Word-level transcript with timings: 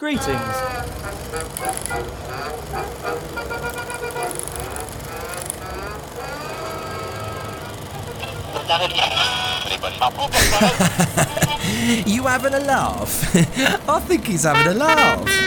Greetings. 0.00 0.30
you 12.06 12.26
having 12.26 12.54
a 12.54 12.60
laugh? 12.60 13.36
I 13.90 14.00
think 14.00 14.26
he's 14.26 14.44
having 14.44 14.68
a 14.68 14.74
laugh. 14.74 15.39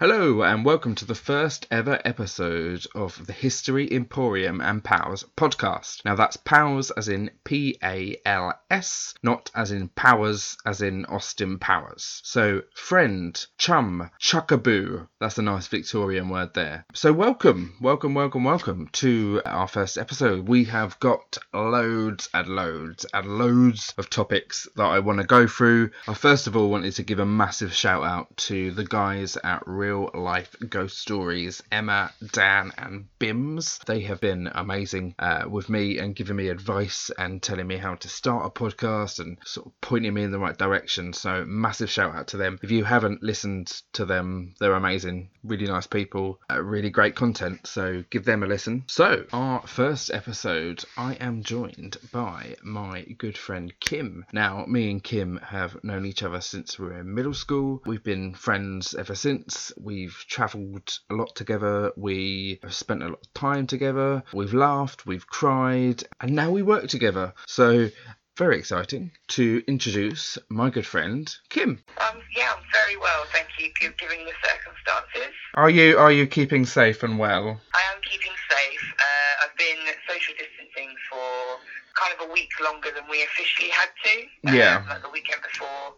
Hello, 0.00 0.44
and 0.44 0.64
welcome 0.64 0.94
to 0.94 1.04
the 1.04 1.16
first 1.16 1.66
ever 1.72 2.00
episode 2.04 2.86
of 2.94 3.26
the 3.26 3.32
History 3.32 3.92
Emporium 3.92 4.60
and 4.60 4.84
Pals 4.84 5.24
podcast. 5.36 6.04
Now, 6.04 6.14
that's 6.14 6.36
Pals 6.36 6.92
as 6.92 7.08
in 7.08 7.32
P 7.42 7.76
A 7.82 8.16
L 8.24 8.54
S, 8.70 9.14
not 9.24 9.50
as 9.56 9.72
in 9.72 9.88
Powers 9.88 10.56
as 10.64 10.82
in 10.82 11.04
Austin 11.06 11.58
Powers. 11.58 12.20
So, 12.22 12.62
friend, 12.76 13.44
chum, 13.56 14.08
chuckaboo, 14.20 15.08
that's 15.18 15.38
a 15.38 15.42
nice 15.42 15.66
Victorian 15.66 16.28
word 16.28 16.54
there. 16.54 16.86
So, 16.94 17.12
welcome, 17.12 17.74
welcome, 17.80 18.14
welcome, 18.14 18.44
welcome 18.44 18.88
to 18.92 19.42
our 19.44 19.66
first 19.66 19.98
episode. 19.98 20.46
We 20.46 20.62
have 20.66 21.00
got 21.00 21.38
loads 21.52 22.28
and 22.32 22.46
loads 22.46 23.04
and 23.12 23.36
loads 23.36 23.94
of 23.98 24.08
topics 24.10 24.68
that 24.76 24.84
I 24.84 25.00
want 25.00 25.18
to 25.18 25.26
go 25.26 25.48
through. 25.48 25.90
I 26.06 26.14
first 26.14 26.46
of 26.46 26.56
all 26.56 26.70
wanted 26.70 26.94
to 26.94 27.02
give 27.02 27.18
a 27.18 27.26
massive 27.26 27.74
shout 27.74 28.04
out 28.04 28.36
to 28.36 28.70
the 28.70 28.84
guys 28.84 29.36
at 29.42 29.66
Real 29.66 29.87
real 29.88 30.10
life 30.12 30.54
ghost 30.68 30.98
stories. 30.98 31.62
Emma, 31.72 32.12
Dan, 32.32 32.72
and 32.76 33.06
Bims. 33.18 33.82
They 33.86 34.00
have 34.00 34.20
been 34.20 34.50
amazing 34.54 35.14
uh, 35.18 35.44
with 35.48 35.70
me 35.70 35.98
and 35.98 36.14
giving 36.14 36.36
me 36.36 36.48
advice 36.48 37.10
and 37.16 37.42
telling 37.42 37.66
me 37.66 37.78
how 37.78 37.94
to 37.94 38.08
start 38.08 38.44
a 38.44 38.50
podcast 38.50 39.18
and 39.18 39.38
sort 39.44 39.68
of 39.68 39.80
pointing 39.80 40.12
me 40.12 40.24
in 40.24 40.30
the 40.30 40.38
right 40.38 40.56
direction. 40.56 41.14
So, 41.14 41.44
massive 41.46 41.88
shout 41.88 42.14
out 42.14 42.28
to 42.28 42.36
them. 42.36 42.58
If 42.62 42.70
you 42.70 42.84
haven't 42.84 43.22
listened 43.22 43.68
to 43.94 44.04
them, 44.04 44.54
they're 44.60 44.74
amazing. 44.74 45.30
Really 45.42 45.66
nice 45.66 45.86
people, 45.86 46.38
uh, 46.50 46.62
really 46.62 46.90
great 46.90 47.16
content. 47.16 47.66
So, 47.66 48.04
give 48.10 48.26
them 48.26 48.42
a 48.42 48.46
listen. 48.46 48.84
So, 48.88 49.24
our 49.32 49.66
first 49.66 50.10
episode, 50.12 50.84
I 50.98 51.14
am 51.14 51.42
joined 51.42 51.96
by 52.12 52.56
my 52.62 53.02
good 53.16 53.38
friend 53.38 53.72
Kim. 53.80 54.26
Now, 54.34 54.66
me 54.66 54.90
and 54.90 55.02
Kim 55.02 55.38
have 55.38 55.82
known 55.82 56.04
each 56.04 56.22
other 56.22 56.42
since 56.42 56.78
we 56.78 56.88
were 56.88 57.00
in 57.00 57.14
middle 57.14 57.34
school. 57.34 57.80
We've 57.86 58.04
been 58.04 58.34
friends 58.34 58.94
ever 58.94 59.14
since. 59.14 59.72
We've 59.80 60.24
travelled 60.28 60.98
a 61.10 61.14
lot 61.14 61.34
together. 61.34 61.92
We 61.96 62.58
have 62.62 62.74
spent 62.74 63.02
a 63.02 63.08
lot 63.08 63.20
of 63.20 63.34
time 63.34 63.66
together. 63.66 64.22
We've 64.32 64.54
laughed, 64.54 65.06
we've 65.06 65.26
cried, 65.26 66.02
and 66.20 66.32
now 66.32 66.50
we 66.50 66.62
work 66.62 66.88
together. 66.88 67.34
So, 67.46 67.90
very 68.36 68.58
exciting 68.58 69.10
to 69.28 69.62
introduce 69.66 70.38
my 70.48 70.70
good 70.70 70.86
friend 70.86 71.34
Kim. 71.48 71.82
Um, 71.98 72.18
yeah, 72.36 72.52
I'm 72.56 72.62
very 72.72 72.96
well, 72.96 73.24
thank 73.32 73.48
you, 73.58 73.70
given 73.98 74.24
the 74.24 74.32
circumstances. 74.42 75.34
Are 75.54 75.70
you 75.70 75.98
are 75.98 76.12
you 76.12 76.26
keeping 76.26 76.64
safe 76.64 77.02
and 77.02 77.18
well? 77.18 77.60
I 77.74 77.82
am 77.94 78.00
keeping 78.02 78.32
safe. 78.48 78.94
Uh, 78.98 79.44
I've 79.44 79.56
been 79.56 79.78
social 80.08 80.34
distancing 80.38 80.94
for 81.10 81.58
kind 81.98 82.14
of 82.14 82.30
a 82.30 82.32
week 82.32 82.50
longer 82.62 82.90
than 82.94 83.04
we 83.10 83.22
officially 83.24 83.70
had 83.70 83.90
to. 84.04 84.56
Yeah. 84.56 84.76
Um, 84.78 84.88
like 84.88 85.02
the 85.02 85.10
weekend 85.10 85.42
before 85.42 85.94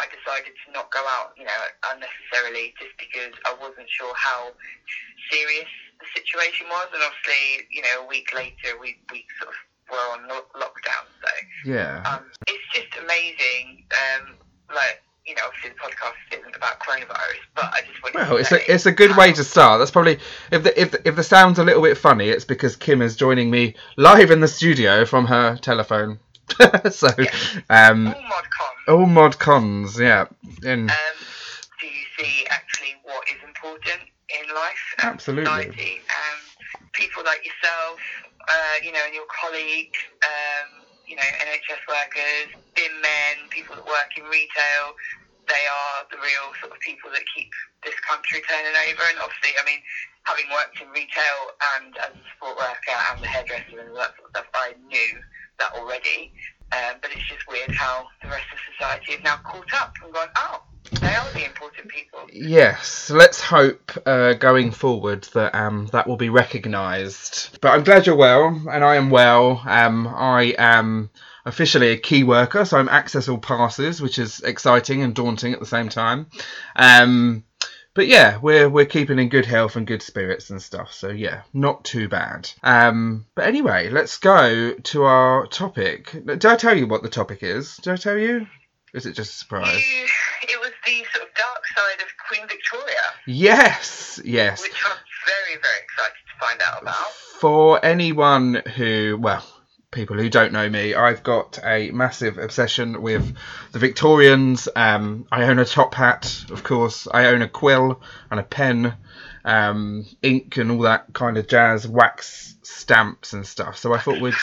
I 0.00 0.08
decided 0.08 0.56
to 0.56 0.66
not 0.72 0.88
go 0.88 1.04
out, 1.20 1.36
you 1.36 1.44
know, 1.44 1.60
unnecessarily, 1.92 2.72
just 2.80 2.96
because 2.96 3.36
I 3.44 3.52
wasn't 3.60 3.88
sure 3.92 4.12
how 4.16 4.56
serious 5.28 5.68
the 6.00 6.08
situation 6.16 6.72
was, 6.72 6.88
and 6.96 7.04
obviously, 7.04 7.68
you 7.68 7.84
know, 7.84 8.04
a 8.04 8.06
week 8.08 8.32
later, 8.32 8.80
we 8.80 8.96
we 9.12 9.28
sort 9.36 9.52
of 9.52 9.58
were 9.92 10.06
on 10.16 10.24
lo- 10.24 10.48
lockdown, 10.56 11.04
so 11.20 11.28
yeah, 11.68 12.00
um, 12.08 12.24
it's 12.48 12.64
just 12.72 12.96
amazing. 12.96 13.84
Um, 13.92 14.40
like 14.72 15.04
you 15.26 15.34
know, 15.34 15.42
obviously 15.46 15.70
the 15.70 15.76
podcast 15.76 16.40
isn't 16.40 16.56
about 16.56 16.80
coronavirus, 16.80 17.44
but 17.54 17.64
I 17.64 17.82
just 17.86 18.02
wanted 18.02 18.14
well, 18.16 18.30
to 18.30 18.36
it's 18.36 18.52
a 18.52 18.72
it's 18.72 18.86
a 18.86 18.92
good 18.92 19.16
way 19.16 19.32
to 19.32 19.44
start. 19.44 19.78
That's 19.78 19.90
probably 19.90 20.18
if 20.50 20.62
the 20.62 20.80
if 20.80 20.90
the, 20.92 21.08
if 21.08 21.16
the 21.16 21.22
sound's 21.22 21.58
a 21.58 21.64
little 21.64 21.82
bit 21.82 21.98
funny, 21.98 22.28
it's 22.28 22.44
because 22.44 22.74
Kim 22.76 23.02
is 23.02 23.16
joining 23.16 23.50
me 23.50 23.76
live 23.96 24.30
in 24.30 24.40
the 24.40 24.48
studio 24.48 25.04
from 25.04 25.26
her 25.26 25.56
telephone. 25.56 26.18
so, 26.90 27.08
um, 27.70 28.08
all 28.08 28.22
mod 28.22 28.46
cons. 28.50 28.88
all 28.88 29.06
mod 29.06 29.38
cons, 29.38 29.98
yeah. 30.00 30.26
And 30.64 30.90
Um, 30.90 31.16
do 31.80 31.86
you 31.86 32.04
see 32.18 32.46
actually 32.50 32.94
what 33.02 33.24
is 33.28 33.38
important 33.44 34.02
in 34.28 34.54
life 34.54 34.84
and 34.98 35.10
Absolutely. 35.14 35.44
society? 35.44 36.00
Um, 36.10 36.40
people 36.92 37.22
like 37.24 37.44
yourself, 37.44 38.00
uh, 38.48 38.76
you 38.82 38.92
know, 38.92 39.00
and 39.04 39.14
your 39.14 39.26
colleague, 39.30 39.94
um, 40.24 40.84
you 41.06 41.16
know, 41.16 41.22
NHS 41.22 41.82
workers, 41.88 42.48
bin 42.74 42.92
men, 43.00 43.48
people 43.50 43.76
that 43.76 43.86
work 43.86 44.10
in 44.16 44.24
retail, 44.24 44.94
they 45.48 45.64
are 45.66 46.06
the 46.10 46.18
real 46.22 46.54
sort 46.62 46.70
of 46.72 46.78
people 46.80 47.10
that 47.10 47.22
keep 47.34 47.50
this 47.82 47.96
country 48.06 48.40
turning 48.48 48.74
over. 48.86 49.02
And 49.10 49.18
obviously, 49.18 49.58
I 49.58 49.64
mean, 49.66 49.80
having 50.22 50.46
worked 50.54 50.78
in 50.80 50.88
retail 50.94 51.38
and 51.74 51.96
as 51.98 52.14
a 52.14 52.22
support 52.34 52.56
worker 52.58 52.94
and 52.94 53.24
a 53.24 53.26
hairdresser 53.26 53.80
and 53.82 53.90
all 53.90 53.98
that 53.98 54.14
sort 54.14 54.30
of 54.30 54.46
stuff, 54.46 54.48
I 54.54 54.74
knew 54.86 55.10
that 55.60 55.78
already. 55.78 56.32
Um, 56.72 56.96
but 57.02 57.10
it's 57.12 57.28
just 57.28 57.48
weird 57.48 57.72
how 57.72 58.06
the 58.22 58.28
rest 58.28 58.46
of 58.52 58.58
society 58.72 59.12
has 59.12 59.24
now 59.24 59.36
caught 59.38 59.72
up 59.74 59.92
and 60.04 60.12
gone, 60.12 60.28
oh, 60.36 60.62
they 61.00 61.14
are 61.14 61.32
the 61.32 61.44
important 61.44 61.88
people. 61.88 62.20
Yes, 62.32 63.10
let's 63.10 63.40
hope 63.40 63.90
uh, 64.06 64.34
going 64.34 64.70
forward 64.70 65.24
that 65.34 65.54
um, 65.54 65.88
that 65.92 66.06
will 66.06 66.16
be 66.16 66.28
recognised. 66.28 67.58
But 67.60 67.70
I'm 67.70 67.84
glad 67.84 68.06
you're 68.06 68.16
well, 68.16 68.46
and 68.70 68.84
I 68.84 68.96
am 68.96 69.10
well. 69.10 69.62
Um, 69.66 70.06
I 70.06 70.54
am 70.58 71.10
officially 71.44 71.88
a 71.88 71.96
key 71.96 72.22
worker, 72.22 72.64
so 72.64 72.78
I'm 72.78 72.88
access 72.88 73.28
all 73.28 73.38
passes, 73.38 74.00
which 74.00 74.18
is 74.18 74.40
exciting 74.40 75.02
and 75.02 75.14
daunting 75.14 75.52
at 75.52 75.60
the 75.60 75.66
same 75.66 75.88
time. 75.88 76.26
Um, 76.76 77.44
but 77.94 78.06
yeah, 78.06 78.38
we're 78.40 78.68
we're 78.68 78.86
keeping 78.86 79.18
in 79.18 79.28
good 79.28 79.46
health 79.46 79.76
and 79.76 79.86
good 79.86 80.02
spirits 80.02 80.50
and 80.50 80.60
stuff. 80.62 80.92
So 80.92 81.08
yeah, 81.08 81.42
not 81.52 81.84
too 81.84 82.08
bad. 82.08 82.50
Um, 82.62 83.26
but 83.34 83.46
anyway, 83.46 83.90
let's 83.90 84.18
go 84.18 84.74
to 84.74 85.02
our 85.04 85.46
topic. 85.46 86.10
Did 86.24 86.46
I 86.46 86.56
tell 86.56 86.76
you 86.76 86.86
what 86.86 87.02
the 87.02 87.08
topic 87.08 87.42
is? 87.42 87.76
Did 87.76 87.92
I 87.92 87.96
tell 87.96 88.16
you? 88.18 88.46
Is 88.92 89.06
it 89.06 89.12
just 89.14 89.34
a 89.34 89.36
surprise? 89.38 89.74
You, 89.76 90.04
it 90.42 90.60
was 90.60 90.72
the 90.84 90.92
sort 91.14 91.28
of 91.28 91.34
dark 91.36 91.66
side 91.76 92.02
of 92.02 92.08
Queen 92.28 92.48
Victoria, 92.48 92.96
Yes, 93.26 94.20
yes. 94.24 94.62
which 94.62 94.72
I'm 94.84 94.96
very, 95.26 95.60
very 95.60 95.78
excited 95.84 96.14
to 96.32 96.44
find 96.46 96.60
out 96.62 96.82
about. 96.82 97.12
For 97.38 97.84
anyone 97.84 98.62
who, 98.76 99.16
well, 99.20 99.44
people 99.90 100.16
who 100.16 100.28
don't 100.28 100.52
know 100.52 100.68
me, 100.68 100.94
I've 100.94 101.22
got 101.22 101.58
a 101.64 101.90
massive 101.90 102.38
obsession 102.38 103.02
with 103.02 103.34
the 103.72 103.80
Victorians. 103.80 104.68
Um, 104.76 105.26
I 105.32 105.44
own 105.44 105.58
a 105.58 105.64
top 105.64 105.94
hat, 105.94 106.44
of 106.50 106.62
course. 106.62 107.08
I 107.10 107.26
own 107.26 107.42
a 107.42 107.48
quill 107.48 108.00
and 108.30 108.38
a 108.38 108.44
pen, 108.44 108.94
um, 109.44 110.06
ink 110.22 110.56
and 110.56 110.70
all 110.70 110.80
that 110.80 111.12
kind 111.12 111.36
of 111.38 111.46
jazz, 111.48 111.86
wax 111.86 112.56
stamps 112.62 113.32
and 113.32 113.46
stuff. 113.46 113.76
So 113.78 113.92
I 113.94 113.98
thought 113.98 114.20
we'd, 114.20 114.34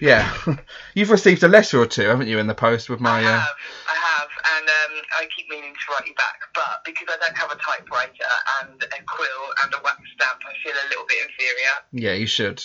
yeah. 0.00 0.32
You've 0.94 1.10
received 1.10 1.42
a 1.42 1.48
letter 1.48 1.78
or 1.80 1.86
two, 1.86 2.02
haven't 2.02 2.28
you, 2.28 2.38
in 2.38 2.46
the 2.46 2.54
post 2.54 2.88
with 2.90 3.00
my. 3.00 3.20
I 3.20 3.24
Uh, 3.24 3.38
have, 3.40 3.48
I 3.88 3.94
have, 3.94 4.28
and 4.58 4.68
um, 4.68 5.02
I 5.18 5.26
keep 5.36 5.48
meaning 5.48 5.72
to 5.72 5.92
write 5.92 6.06
you 6.06 6.14
back, 6.14 6.40
but 6.54 6.82
because 6.84 7.06
I 7.08 7.16
don't 7.24 7.36
have 7.36 7.50
a 7.50 7.56
typewriter 7.56 8.12
and 8.62 8.82
a 8.82 9.02
quill 9.06 9.52
and 9.64 9.74
a 9.74 9.78
wax 9.82 9.98
stamp, 10.14 10.40
I 10.46 10.52
feel 10.62 10.74
a 10.74 10.86
little 10.88 11.06
bit 11.08 11.18
inferior. 11.28 11.74
Yeah, 11.92 12.14
you 12.14 12.26
should. 12.26 12.62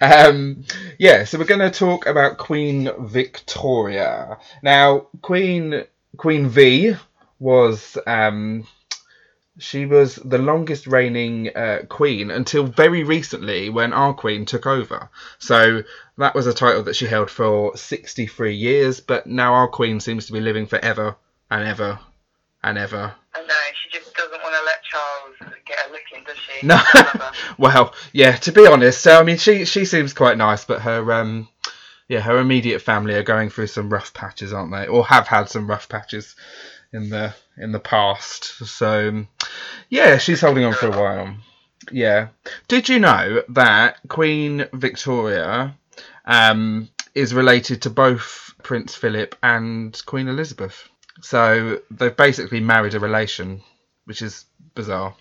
um, 0.00 0.64
yeah, 0.98 1.24
so 1.24 1.38
we're 1.38 1.44
going 1.44 1.60
to 1.60 1.70
talk 1.70 2.06
about 2.06 2.38
Queen 2.38 2.90
Victoria. 3.00 4.38
Now, 4.62 5.06
Queen 5.22 5.84
Queen 6.16 6.48
V 6.48 6.94
was 7.38 7.96
um, 8.06 8.66
she 9.58 9.86
was 9.86 10.16
the 10.16 10.38
longest 10.38 10.86
reigning 10.86 11.54
uh, 11.54 11.80
queen 11.88 12.30
until 12.30 12.64
very 12.64 13.04
recently 13.04 13.68
when 13.68 13.92
our 13.92 14.14
queen 14.14 14.44
took 14.44 14.66
over. 14.66 15.10
So 15.38 15.82
that 16.18 16.34
was 16.34 16.46
a 16.46 16.54
title 16.54 16.84
that 16.84 16.96
she 16.96 17.06
held 17.06 17.30
for 17.30 17.76
63 17.76 18.54
years, 18.54 19.00
but 19.00 19.26
now 19.26 19.54
our 19.54 19.68
queen 19.68 20.00
seems 20.00 20.26
to 20.26 20.32
be 20.32 20.40
living 20.40 20.66
forever 20.66 21.16
and 21.50 21.66
ever 21.66 21.98
and 22.64 22.78
ever 22.78 23.14
I 23.34 23.40
know, 23.40 23.54
she 23.82 23.98
just 23.98 24.14
doesn't 24.14 24.42
want 24.42 24.54
to 24.54 24.64
let 24.64 24.82
Charles 24.82 25.54
get 25.64 25.78
a 25.88 25.92
look 25.92 26.02
in, 26.14 26.24
does 26.24 26.36
she? 26.36 26.66
No. 26.66 26.76
I 26.76 27.02
love 27.02 27.20
her. 27.20 27.32
well, 27.58 27.94
yeah. 28.12 28.36
To 28.36 28.52
be 28.52 28.66
honest, 28.66 29.00
so 29.00 29.18
I 29.18 29.22
mean, 29.22 29.38
she 29.38 29.64
she 29.64 29.84
seems 29.84 30.12
quite 30.12 30.36
nice, 30.36 30.64
but 30.64 30.82
her 30.82 31.12
um, 31.12 31.48
yeah, 32.08 32.20
her 32.20 32.38
immediate 32.38 32.80
family 32.82 33.14
are 33.14 33.22
going 33.22 33.48
through 33.48 33.68
some 33.68 33.90
rough 33.90 34.12
patches, 34.12 34.52
aren't 34.52 34.72
they? 34.72 34.86
Or 34.86 35.04
have 35.06 35.26
had 35.26 35.48
some 35.48 35.66
rough 35.66 35.88
patches 35.88 36.36
in 36.92 37.08
the 37.10 37.34
in 37.56 37.72
the 37.72 37.80
past. 37.80 38.44
So 38.66 39.08
um, 39.08 39.28
yeah, 39.88 40.18
she's 40.18 40.40
holding 40.40 40.64
on 40.64 40.74
for 40.74 40.86
a 40.88 40.98
while. 40.98 41.36
Yeah. 41.90 42.28
Did 42.68 42.88
you 42.88 42.98
know 43.00 43.42
that 43.50 43.96
Queen 44.08 44.66
Victoria 44.72 45.76
um 46.24 46.88
is 47.14 47.34
related 47.34 47.82
to 47.82 47.90
both 47.90 48.54
Prince 48.62 48.94
Philip 48.94 49.34
and 49.42 50.00
Queen 50.06 50.28
Elizabeth? 50.28 50.88
So 51.20 51.80
they've 51.90 52.16
basically 52.16 52.60
married 52.60 52.94
a 52.94 53.00
relation, 53.00 53.62
which 54.06 54.22
is 54.22 54.44
bizarre. 54.74 55.14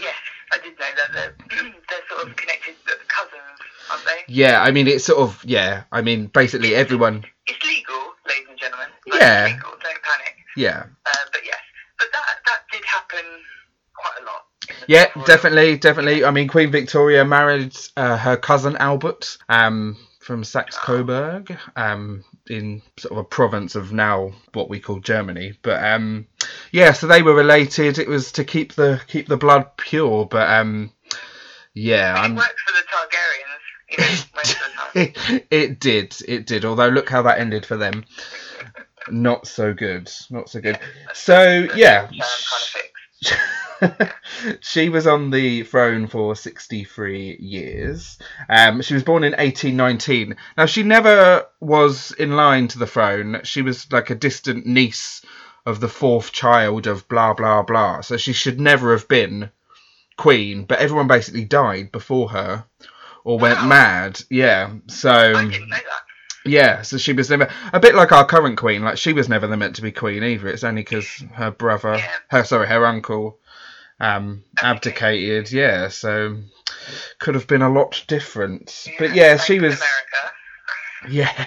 Yes, 0.00 0.14
I 0.52 0.58
did 0.58 0.78
know 0.78 0.86
that. 0.96 1.12
They're, 1.12 1.34
they're 1.88 2.08
sort 2.10 2.28
of 2.28 2.36
connected, 2.36 2.74
cousins, 3.08 3.58
aren't 3.90 4.04
they? 4.04 4.32
Yeah, 4.32 4.62
I 4.62 4.70
mean 4.70 4.86
it's 4.88 5.04
sort 5.04 5.20
of 5.20 5.42
yeah. 5.44 5.84
I 5.92 6.02
mean 6.02 6.26
basically 6.26 6.74
everyone. 6.74 7.24
It's 7.46 7.64
legal, 7.64 7.96
ladies 8.28 8.46
and 8.50 8.58
gentlemen. 8.58 8.88
Like, 9.06 9.20
Yeah. 9.20 9.46
Legal. 9.54 9.77
Yeah. 10.58 10.84
Uh, 11.06 11.12
but 11.32 11.40
yes, 11.44 11.60
but 11.98 12.08
that 12.12 12.26
that 12.46 12.60
did 12.72 12.84
happen 12.84 13.24
quite 13.94 14.22
a 14.22 14.24
lot. 14.24 14.44
Yeah, 14.88 15.06
definitely, 15.24 15.76
definitely. 15.76 16.24
I 16.24 16.30
mean, 16.30 16.48
Queen 16.48 16.70
Victoria 16.70 17.24
married 17.24 17.76
uh, 17.96 18.16
her 18.16 18.36
cousin 18.36 18.76
Albert 18.76 19.38
um, 19.48 19.96
from 20.20 20.44
Saxe-Coburg 20.44 21.56
um, 21.76 22.24
in 22.48 22.82
sort 22.98 23.12
of 23.12 23.18
a 23.18 23.24
province 23.24 23.76
of 23.76 23.92
now 23.92 24.32
what 24.52 24.68
we 24.68 24.80
call 24.80 24.98
Germany. 25.00 25.54
But 25.62 25.82
um, 25.84 26.26
yeah, 26.72 26.92
so 26.92 27.06
they 27.06 27.22
were 27.22 27.34
related. 27.34 27.98
It 27.98 28.08
was 28.08 28.32
to 28.32 28.44
keep 28.44 28.74
the 28.74 29.00
keep 29.06 29.28
the 29.28 29.36
blood 29.36 29.76
pure. 29.76 30.26
But 30.26 30.50
um, 30.50 30.92
yeah, 31.74 32.14
It 32.16 32.24
I'm. 32.24 32.34
worked 32.34 32.58
for 32.66 32.72
the 32.72 32.84
Targaryens, 32.92 33.64
you 33.90 33.98
know, 33.98 34.24
most 34.36 34.56
of 34.56 35.04
the 35.04 35.06
time. 35.06 35.42
it 35.50 35.80
did, 35.80 36.16
it 36.26 36.46
did. 36.46 36.64
Although 36.64 36.88
look 36.88 37.08
how 37.08 37.22
that 37.22 37.38
ended 37.38 37.64
for 37.64 37.76
them. 37.76 38.04
Not 39.12 39.46
so 39.46 39.72
good. 39.74 40.10
Not 40.30 40.48
so 40.48 40.60
good. 40.60 40.78
So 41.14 41.68
yeah. 41.74 42.10
She 44.60 44.88
was 44.88 45.06
on 45.06 45.30
the 45.30 45.62
throne 45.64 46.06
for 46.08 46.34
63 46.36 47.36
years. 47.40 48.18
Um, 48.48 48.82
she 48.82 48.94
was 48.94 49.02
born 49.04 49.24
in 49.24 49.32
1819. 49.32 50.36
Now, 50.56 50.66
she 50.66 50.82
never 50.82 51.46
was 51.60 52.10
in 52.12 52.32
line 52.32 52.68
to 52.68 52.78
the 52.78 52.86
throne. 52.86 53.40
She 53.44 53.62
was 53.62 53.90
like 53.92 54.10
a 54.10 54.14
distant 54.14 54.66
niece 54.66 55.22
of 55.64 55.80
the 55.80 55.88
fourth 55.88 56.32
child 56.32 56.86
of 56.86 57.08
blah, 57.08 57.34
blah, 57.34 57.62
blah. 57.62 58.00
So 58.00 58.16
she 58.16 58.32
should 58.32 58.60
never 58.60 58.92
have 58.92 59.08
been 59.08 59.50
queen, 60.16 60.64
but 60.64 60.78
everyone 60.80 61.06
basically 61.06 61.44
died 61.44 61.92
before 61.92 62.30
her 62.30 62.64
or 63.24 63.38
went 63.38 63.58
Wow. 63.60 63.66
mad. 63.68 64.20
Yeah. 64.30 64.70
So. 64.88 65.10
I 65.10 65.44
didn't 65.48 65.68
know 65.68 65.76
that. 65.76 66.02
Yeah, 66.48 66.82
so 66.82 66.98
she 66.98 67.12
was 67.12 67.30
never 67.30 67.48
a 67.72 67.80
bit 67.80 67.94
like 67.94 68.12
our 68.12 68.24
current 68.24 68.58
queen. 68.58 68.82
Like 68.82 68.98
she 68.98 69.12
was 69.12 69.28
never 69.28 69.48
meant 69.56 69.76
to 69.76 69.82
be 69.82 69.92
queen 69.92 70.22
either. 70.24 70.48
It's 70.48 70.64
only 70.64 70.82
because 70.82 71.06
her 71.34 71.50
brother, 71.50 71.96
Yeah. 71.96 72.10
her 72.28 72.44
sorry, 72.44 72.66
her 72.68 72.84
uncle, 72.86 73.38
um, 74.00 74.44
abdicated. 74.62 75.50
Yeah, 75.52 75.88
so 75.88 76.38
could 77.18 77.34
have 77.34 77.46
been 77.46 77.62
a 77.62 77.70
lot 77.70 78.04
different. 78.08 78.86
But 78.98 79.14
yeah, 79.14 79.36
she 79.36 79.60
was. 79.60 79.74
America. 79.74 79.84
Yeah, 81.08 81.46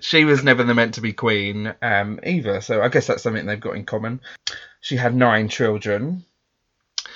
she 0.00 0.24
was 0.24 0.44
never 0.44 0.62
the 0.62 0.72
meant 0.72 0.94
to 0.94 1.00
be 1.00 1.12
queen 1.12 1.74
um, 1.82 2.20
either. 2.22 2.60
So 2.60 2.80
I 2.80 2.86
guess 2.88 3.08
that's 3.08 3.24
something 3.24 3.44
they've 3.44 3.58
got 3.58 3.74
in 3.74 3.84
common. 3.84 4.20
She 4.80 4.96
had 4.96 5.16
nine 5.16 5.48
children. 5.48 6.24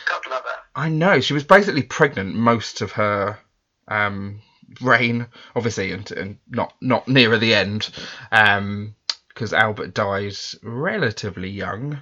God 0.09 0.23
love 0.29 0.43
her. 0.43 0.59
I 0.75 0.89
know 0.89 1.21
she 1.21 1.33
was 1.33 1.45
basically 1.45 1.85
pregnant 1.85 2.35
most 2.35 2.81
of 2.81 2.91
her 2.93 3.39
um, 3.87 4.43
reign, 4.81 5.27
obviously, 5.55 5.93
and, 5.93 6.11
and 6.13 6.39
not 6.49 6.75
not 6.81 7.09
nearer 7.09 7.39
the 7.39 7.55
end, 7.55 7.91
because 8.31 9.53
Albert 9.53 9.95
dies 9.95 10.57
relatively 10.63 11.51
young 11.51 12.01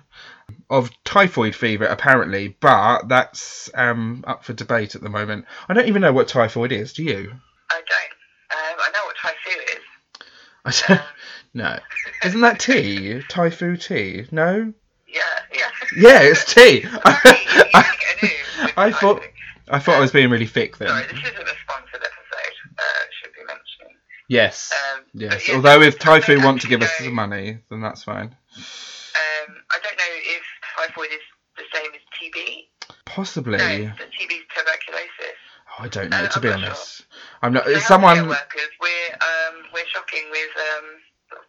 of 0.71 0.91
typhoid 1.05 1.55
fever, 1.55 1.85
apparently. 1.85 2.49
But 2.61 3.09
that's 3.09 3.71
um, 3.75 4.25
up 4.27 4.45
for 4.45 4.53
debate 4.53 4.95
at 4.95 5.03
the 5.03 5.11
moment. 5.11 5.47
I 5.69 5.75
don't 5.75 5.89
even 5.89 6.03
know 6.03 6.13
what 6.13 6.29
typhoid 6.29 6.73
is. 6.73 6.93
Do 6.93 7.05
you? 7.05 7.33
I 7.71 7.75
don't. 7.75 8.19
Um, 8.51 8.79
I 8.79 8.91
know 8.95 9.05
what 9.05 9.17
Typhoo 9.17 9.61
is. 9.77 10.85
I 10.89 10.95
don't, 10.95 11.07
no. 11.55 11.79
Isn't 12.25 12.41
that 12.41 12.61
tea? 12.61 13.23
Typhoo 13.29 13.77
tea? 13.77 14.27
No. 14.31 14.73
Yeah, 15.07 15.23
yeah. 15.55 15.71
Yeah, 15.97 16.23
it's 16.23 16.53
tea. 16.53 16.83
Sorry, 16.83 17.39
you 17.55 17.63
I. 17.75 17.85
I 18.77 18.93
thought 18.93 19.23
I 19.69 19.79
thought 19.79 19.97
I 19.97 20.01
was 20.01 20.13
being 20.13 20.31
really 20.31 20.47
thick 20.47 20.79
then. 20.79 20.89
Sorry, 20.89 21.03
this 21.03 21.13
isn't 21.13 21.49
a 21.49 21.55
sponsored 21.63 22.03
episode. 22.03 22.55
Uh, 22.79 23.05
should 23.11 23.33
be 23.35 23.41
mentioning. 23.47 23.97
Yes. 24.29 24.73
Um, 24.95 25.05
Yes. 25.15 25.49
yeah, 25.49 25.55
Although 25.57 25.81
if 25.83 25.99
Typhoo 25.99 26.43
want 26.45 26.61
to 26.61 26.69
give 26.69 26.83
us 26.83 26.91
some 26.99 27.15
money, 27.15 27.59
then 27.71 27.81
that's 27.81 28.05
fine. 28.05 28.27
Um, 28.57 29.57
I 29.71 29.79
don't 29.83 29.97
know 29.97 30.15
if 30.15 30.43
typhoid 30.77 31.07
is 31.07 31.21
the 31.57 31.65
same 31.75 31.91
as 31.95 32.01
TB. 32.15 32.69
Possibly. 33.07 33.57
No, 33.59 33.67
the 33.67 34.05
TB 34.05 34.31
is 34.31 34.45
tuberculosis. 34.55 35.37
Oh, 35.71 35.85
I 35.85 35.89
don't 35.89 36.11
know. 36.11 36.19
Uh, 36.19 36.29
To 36.29 36.37
I'm 36.37 36.43
be 36.43 36.49
honest, 36.51 37.07
I'm 37.43 37.53
not. 37.55 37.67
Are 37.67 37.81
Someone 37.81 38.29
workers. 38.29 38.69
We're 38.81 39.15
um, 39.15 39.65
we're 39.75 39.87
shocking 39.93 40.25
with 40.31 40.51
um, 40.57 40.85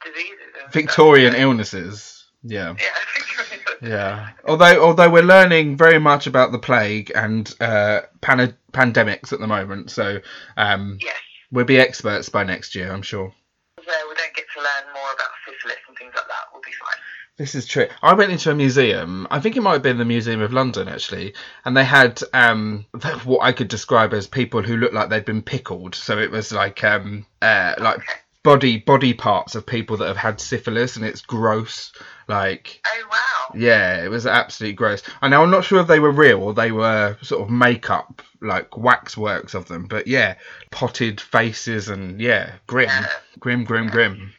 diseases. 0.06 0.38
And 0.46 0.62
stuff. 0.62 0.74
Victorian 0.74 1.36
illnesses. 1.36 2.26
Yeah. 2.44 2.76
Yeah, 2.80 3.58
Yeah. 3.90 4.30
Although 4.48 4.82
although 4.84 5.10
we're 5.10 5.24
learning 5.24 5.76
very 5.76 6.00
much 6.00 6.26
about 6.28 6.54
the 6.54 6.60
plague 6.60 7.12
and 7.14 7.54
uh, 7.60 8.02
pan- 8.22 8.56
pandemics 8.72 9.34
at 9.34 9.40
the 9.40 9.48
moment, 9.48 9.92
so 9.92 10.20
um, 10.56 10.98
Yes. 11.02 11.16
We'll 11.52 11.66
be 11.66 11.80
experts 11.80 12.30
by 12.30 12.44
next 12.44 12.76
year, 12.76 12.92
I'm 12.92 13.02
sure. 13.02 13.34
So 13.78 13.92
we 14.10 14.16
don't 14.16 14.36
get 14.36 14.46
to 14.56 14.60
learn 14.60 14.94
more 14.94 15.14
about 15.14 15.30
syphilis 15.46 15.78
and 15.88 15.98
things 15.98 16.14
like 16.16 16.28
that. 16.28 16.46
We'll 16.54 16.62
be 16.62 16.72
fine. 16.72 17.00
This 17.38 17.56
is 17.56 17.66
true. 17.66 17.88
I 18.02 18.14
went 18.16 18.34
into 18.34 18.52
a 18.52 18.56
museum. 18.56 19.26
I 19.32 19.40
think 19.40 19.56
it 19.56 19.62
might 19.62 19.72
have 19.72 19.82
been 19.82 19.98
the 19.98 20.04
Museum 20.04 20.42
of 20.42 20.52
London 20.52 20.90
actually, 20.90 21.36
and 21.64 21.76
they 21.76 21.86
had 21.86 22.22
um, 22.34 22.86
what 23.24 23.42
I 23.42 23.54
could 23.54 23.70
describe 23.70 24.14
as 24.14 24.28
people 24.28 24.62
who 24.62 24.76
looked 24.76 24.94
like 24.94 25.10
they'd 25.10 25.24
been 25.24 25.42
pickled. 25.42 25.96
So 25.96 26.20
it 26.20 26.32
was 26.32 26.52
like 26.52 26.84
um, 26.84 27.26
uh, 27.42 27.76
like 27.80 28.02
body 28.44 28.78
body 28.78 29.14
parts 29.14 29.56
of 29.56 29.66
people 29.66 29.98
that 29.98 30.08
have 30.08 30.18
had 30.18 30.42
syphilis, 30.42 30.98
and 30.98 31.06
it's 31.06 31.22
gross. 31.22 31.94
Like 32.30 32.80
Oh 32.86 33.08
wow. 33.12 33.60
yeah, 33.60 34.04
it 34.04 34.08
was 34.10 34.28
absolutely 34.28 34.76
gross. 34.76 35.02
I 35.20 35.28
know 35.30 35.42
I'm 35.42 35.50
not 35.50 35.66
sure 35.66 35.82
if 35.82 35.88
they 35.88 36.00
were 36.00 36.12
real 36.12 36.44
or 36.44 36.54
they 36.54 36.72
were 36.72 37.18
sort 37.24 37.42
of 37.42 37.50
makeup, 37.50 38.22
like 38.40 38.78
waxworks 38.78 39.56
of 39.56 39.68
them. 39.68 39.88
But 39.88 40.06
yeah, 40.06 40.36
potted 40.70 41.20
faces 41.20 41.90
and 41.90 42.22
yeah, 42.22 42.52
grim, 42.68 42.88
Yeah. 42.88 43.08
grim, 43.40 43.64
grim, 43.64 43.88
grim. 43.88 44.32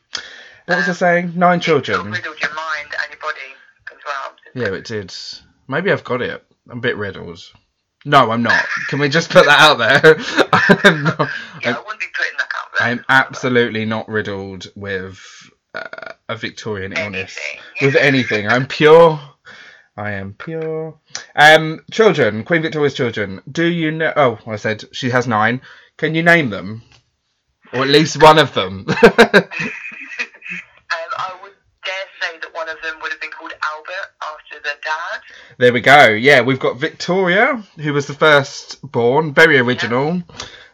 What 0.67 0.77
was 0.77 0.87
I 0.87 0.91
um, 0.91 0.95
saying? 0.95 1.33
Nine 1.35 1.59
children. 1.59 1.99
of 1.99 2.07
riddled 2.07 2.41
your 2.41 2.55
mind 2.55 2.95
and 3.03 3.11
your 3.11 3.21
body 3.21 3.41
as 3.91 3.99
well. 4.07 4.37
Yeah, 4.55 4.79
it 4.79 4.85
did. 4.85 5.13
Maybe 5.67 5.91
I've 5.91 6.05
got 6.05 6.23
it. 6.23 6.45
I'm 6.71 6.79
a 6.79 6.81
bit 6.81 6.97
riddled. 6.97 7.41
No, 8.05 8.31
I'm 8.31 8.45
not. 8.45 8.65
Can 8.89 9.01
we 9.01 9.09
just 9.09 9.31
put 9.31 9.47
that 9.47 9.59
out 9.59 9.79
there? 9.79 10.17
I'm, 10.53 11.03
not, 11.03 11.29
Yeah, 11.63 11.75
I 11.77 11.81
wouldn't 11.81 11.99
be 12.01 12.07
putting 12.17 12.37
that 12.39 12.49
out 12.57 12.71
there. 12.79 12.89
I'm 12.89 13.05
absolutely 13.09 13.85
not 13.85 14.09
riddled 14.09 14.69
with 14.77 15.21
a 15.75 16.37
Victorian 16.37 16.93
illness. 16.93 17.37
Anything. 17.38 17.61
With 17.82 17.96
anything. 17.96 18.49
I'm 18.49 18.67
pure. 18.67 19.20
I 19.96 20.12
am 20.12 20.34
pure. 20.34 20.99
Um, 21.34 21.81
children, 21.90 22.44
Queen 22.44 22.62
Victoria's 22.62 22.94
children. 22.94 23.43
Do 23.50 23.67
you 23.67 23.90
know? 23.90 24.12
Oh, 24.17 24.38
I 24.46 24.56
said 24.56 24.84
she 24.93 25.11
has 25.11 25.26
nine. 25.26 25.61
Can 25.96 26.14
you 26.14 26.22
name 26.22 26.50
them? 26.50 26.82
Or 27.72 27.82
at 27.82 27.88
least 27.88 28.22
one 28.22 28.38
of 28.38 28.55
them. 28.55 28.87
Um, 30.93 31.08
I 31.17 31.38
would 31.43 31.52
dare 31.84 31.94
say 32.20 32.38
that 32.40 32.52
one 32.52 32.69
of 32.69 32.76
them 32.82 32.96
would 33.00 33.12
have 33.12 33.20
been 33.20 33.31
called 33.31 33.52
Albert 33.52 34.10
after 34.20 34.58
the 34.60 34.74
dad. 34.82 35.20
There 35.58 35.72
we 35.72 35.81
go. 35.81 36.08
Yeah, 36.08 36.41
we've 36.41 36.58
got 36.58 36.79
Victoria, 36.79 37.62
who 37.77 37.93
was 37.93 38.08
the 38.08 38.15
first 38.15 38.81
born, 38.82 39.32
very 39.32 39.58
original. 39.58 40.20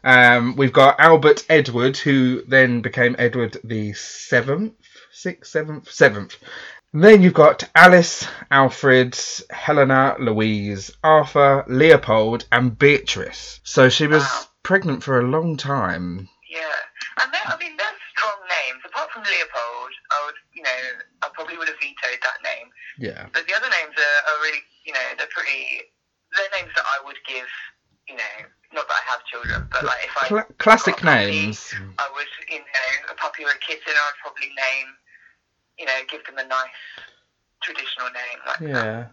Um, 0.02 0.56
we've 0.56 0.72
got 0.72 0.98
Albert 0.98 1.44
Edward, 1.50 1.98
who 1.98 2.42
then 2.46 2.80
became 2.80 3.14
Edward 3.18 3.58
the 3.62 3.92
seventh, 3.92 4.72
sixth, 5.16 5.50
seventh, 5.50 5.90
seventh. 5.90 6.37
Then 6.92 7.20
you've 7.23 7.35
got 7.35 7.64
Alice, 7.75 8.26
Alfred, 8.50 9.18
Helena, 9.50 10.16
Louise, 10.18 10.90
Arthur, 11.02 11.64
Leopold, 11.68 12.46
and 12.52 12.78
Beatrice. 12.78 13.61
So 13.64 13.88
she 13.88 14.06
was 14.06 14.23
Wow. 14.23 14.44
pregnant 14.62 15.02
for 15.02 15.18
a 15.20 15.26
long 15.28 15.56
time. 15.56 16.28
Yeah, 16.49 16.62
and 17.20 17.32
they're, 17.32 17.42
I 17.52 17.56
mean 17.58 17.76
they're 17.76 17.99
strong 18.16 18.38
names. 18.49 18.82
Apart 18.87 19.11
from 19.12 19.23
Leopold, 19.25 19.92
I 20.12 20.18
would, 20.26 20.38
you 20.54 20.62
know, 20.62 20.80
I 21.23 21.28
probably 21.35 21.58
would 21.58 21.68
have 21.68 21.76
vetoed 21.80 22.20
that 22.23 22.38
name. 22.44 22.68
Yeah. 22.99 23.26
But 23.32 23.46
the 23.46 23.54
other 23.54 23.68
names 23.68 23.92
are, 23.96 24.20
are 24.32 24.38
really, 24.42 24.62
you 24.85 24.92
know, 24.92 25.06
they're 25.18 25.32
pretty. 25.35 25.90
They're 26.37 26.52
names 26.61 26.73
that 26.76 26.85
I 26.85 27.04
would 27.04 27.16
give, 27.28 27.49
you 28.08 28.16
know, 28.16 28.35
not 28.73 28.88
that 28.88 28.99
I 28.99 29.04
have 29.11 29.25
children, 29.30 29.68
but 29.73 29.85
like 29.85 30.04
if 30.04 30.16
I 30.16 30.28
Cla- 30.28 30.52
classic 30.58 30.99
a 30.99 31.04
puppy, 31.04 31.28
names. 31.28 31.73
I 31.99 32.08
would, 32.14 32.26
you 32.50 32.58
know, 32.61 33.12
a 33.12 33.14
puppy 33.16 33.44
or 33.44 33.50
a 33.52 33.58
kitten, 33.61 33.92
I 33.92 34.04
would 34.11 34.20
probably 34.20 34.49
name, 34.52 34.88
you 35.78 35.87
know, 35.87 35.92
give 36.11 36.25
them 36.25 36.38
a 36.38 36.47
nice 36.47 36.68
traditional 37.62 38.06
name 38.06 38.40
like 38.47 38.59
that. 38.59 38.68
Yeah. 38.68 39.06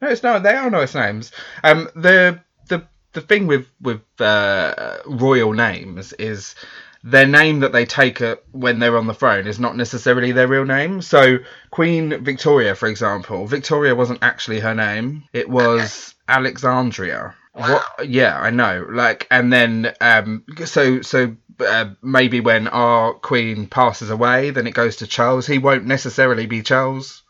No, 0.00 0.08
it's 0.08 0.22
no. 0.22 0.38
They 0.40 0.54
are 0.54 0.70
nice 0.70 0.94
names. 0.94 1.32
Um, 1.62 1.88
the 1.94 2.40
the 2.68 2.86
the 3.12 3.20
thing 3.20 3.46
with 3.46 3.66
with 3.80 4.00
uh, 4.18 4.98
royal 5.06 5.52
names 5.52 6.12
is 6.14 6.54
their 7.02 7.26
name 7.26 7.60
that 7.60 7.72
they 7.72 7.86
take 7.86 8.22
when 8.52 8.78
they're 8.78 8.96
on 8.96 9.06
the 9.06 9.14
throne 9.14 9.46
is 9.46 9.58
not 9.58 9.76
necessarily 9.76 10.32
their 10.32 10.48
real 10.48 10.64
name. 10.64 11.00
So 11.02 11.38
Queen 11.70 12.22
Victoria, 12.22 12.74
for 12.74 12.88
example, 12.88 13.46
Victoria 13.46 13.94
wasn't 13.94 14.22
actually 14.22 14.60
her 14.60 14.74
name. 14.74 15.24
It 15.32 15.48
was 15.48 16.14
Alexandria. 16.28 17.34
Wow. 17.54 17.82
What? 17.96 18.08
Yeah, 18.08 18.38
I 18.38 18.50
know. 18.50 18.86
Like, 18.88 19.26
and 19.30 19.52
then 19.52 19.92
um, 20.00 20.44
so 20.64 21.02
so 21.02 21.36
uh, 21.60 21.90
maybe 22.02 22.40
when 22.40 22.68
our 22.68 23.14
queen 23.14 23.66
passes 23.66 24.10
away, 24.10 24.50
then 24.50 24.66
it 24.66 24.74
goes 24.74 24.96
to 24.96 25.06
Charles. 25.06 25.46
He 25.46 25.58
won't 25.58 25.86
necessarily 25.86 26.46
be 26.46 26.62
Charles. 26.62 27.22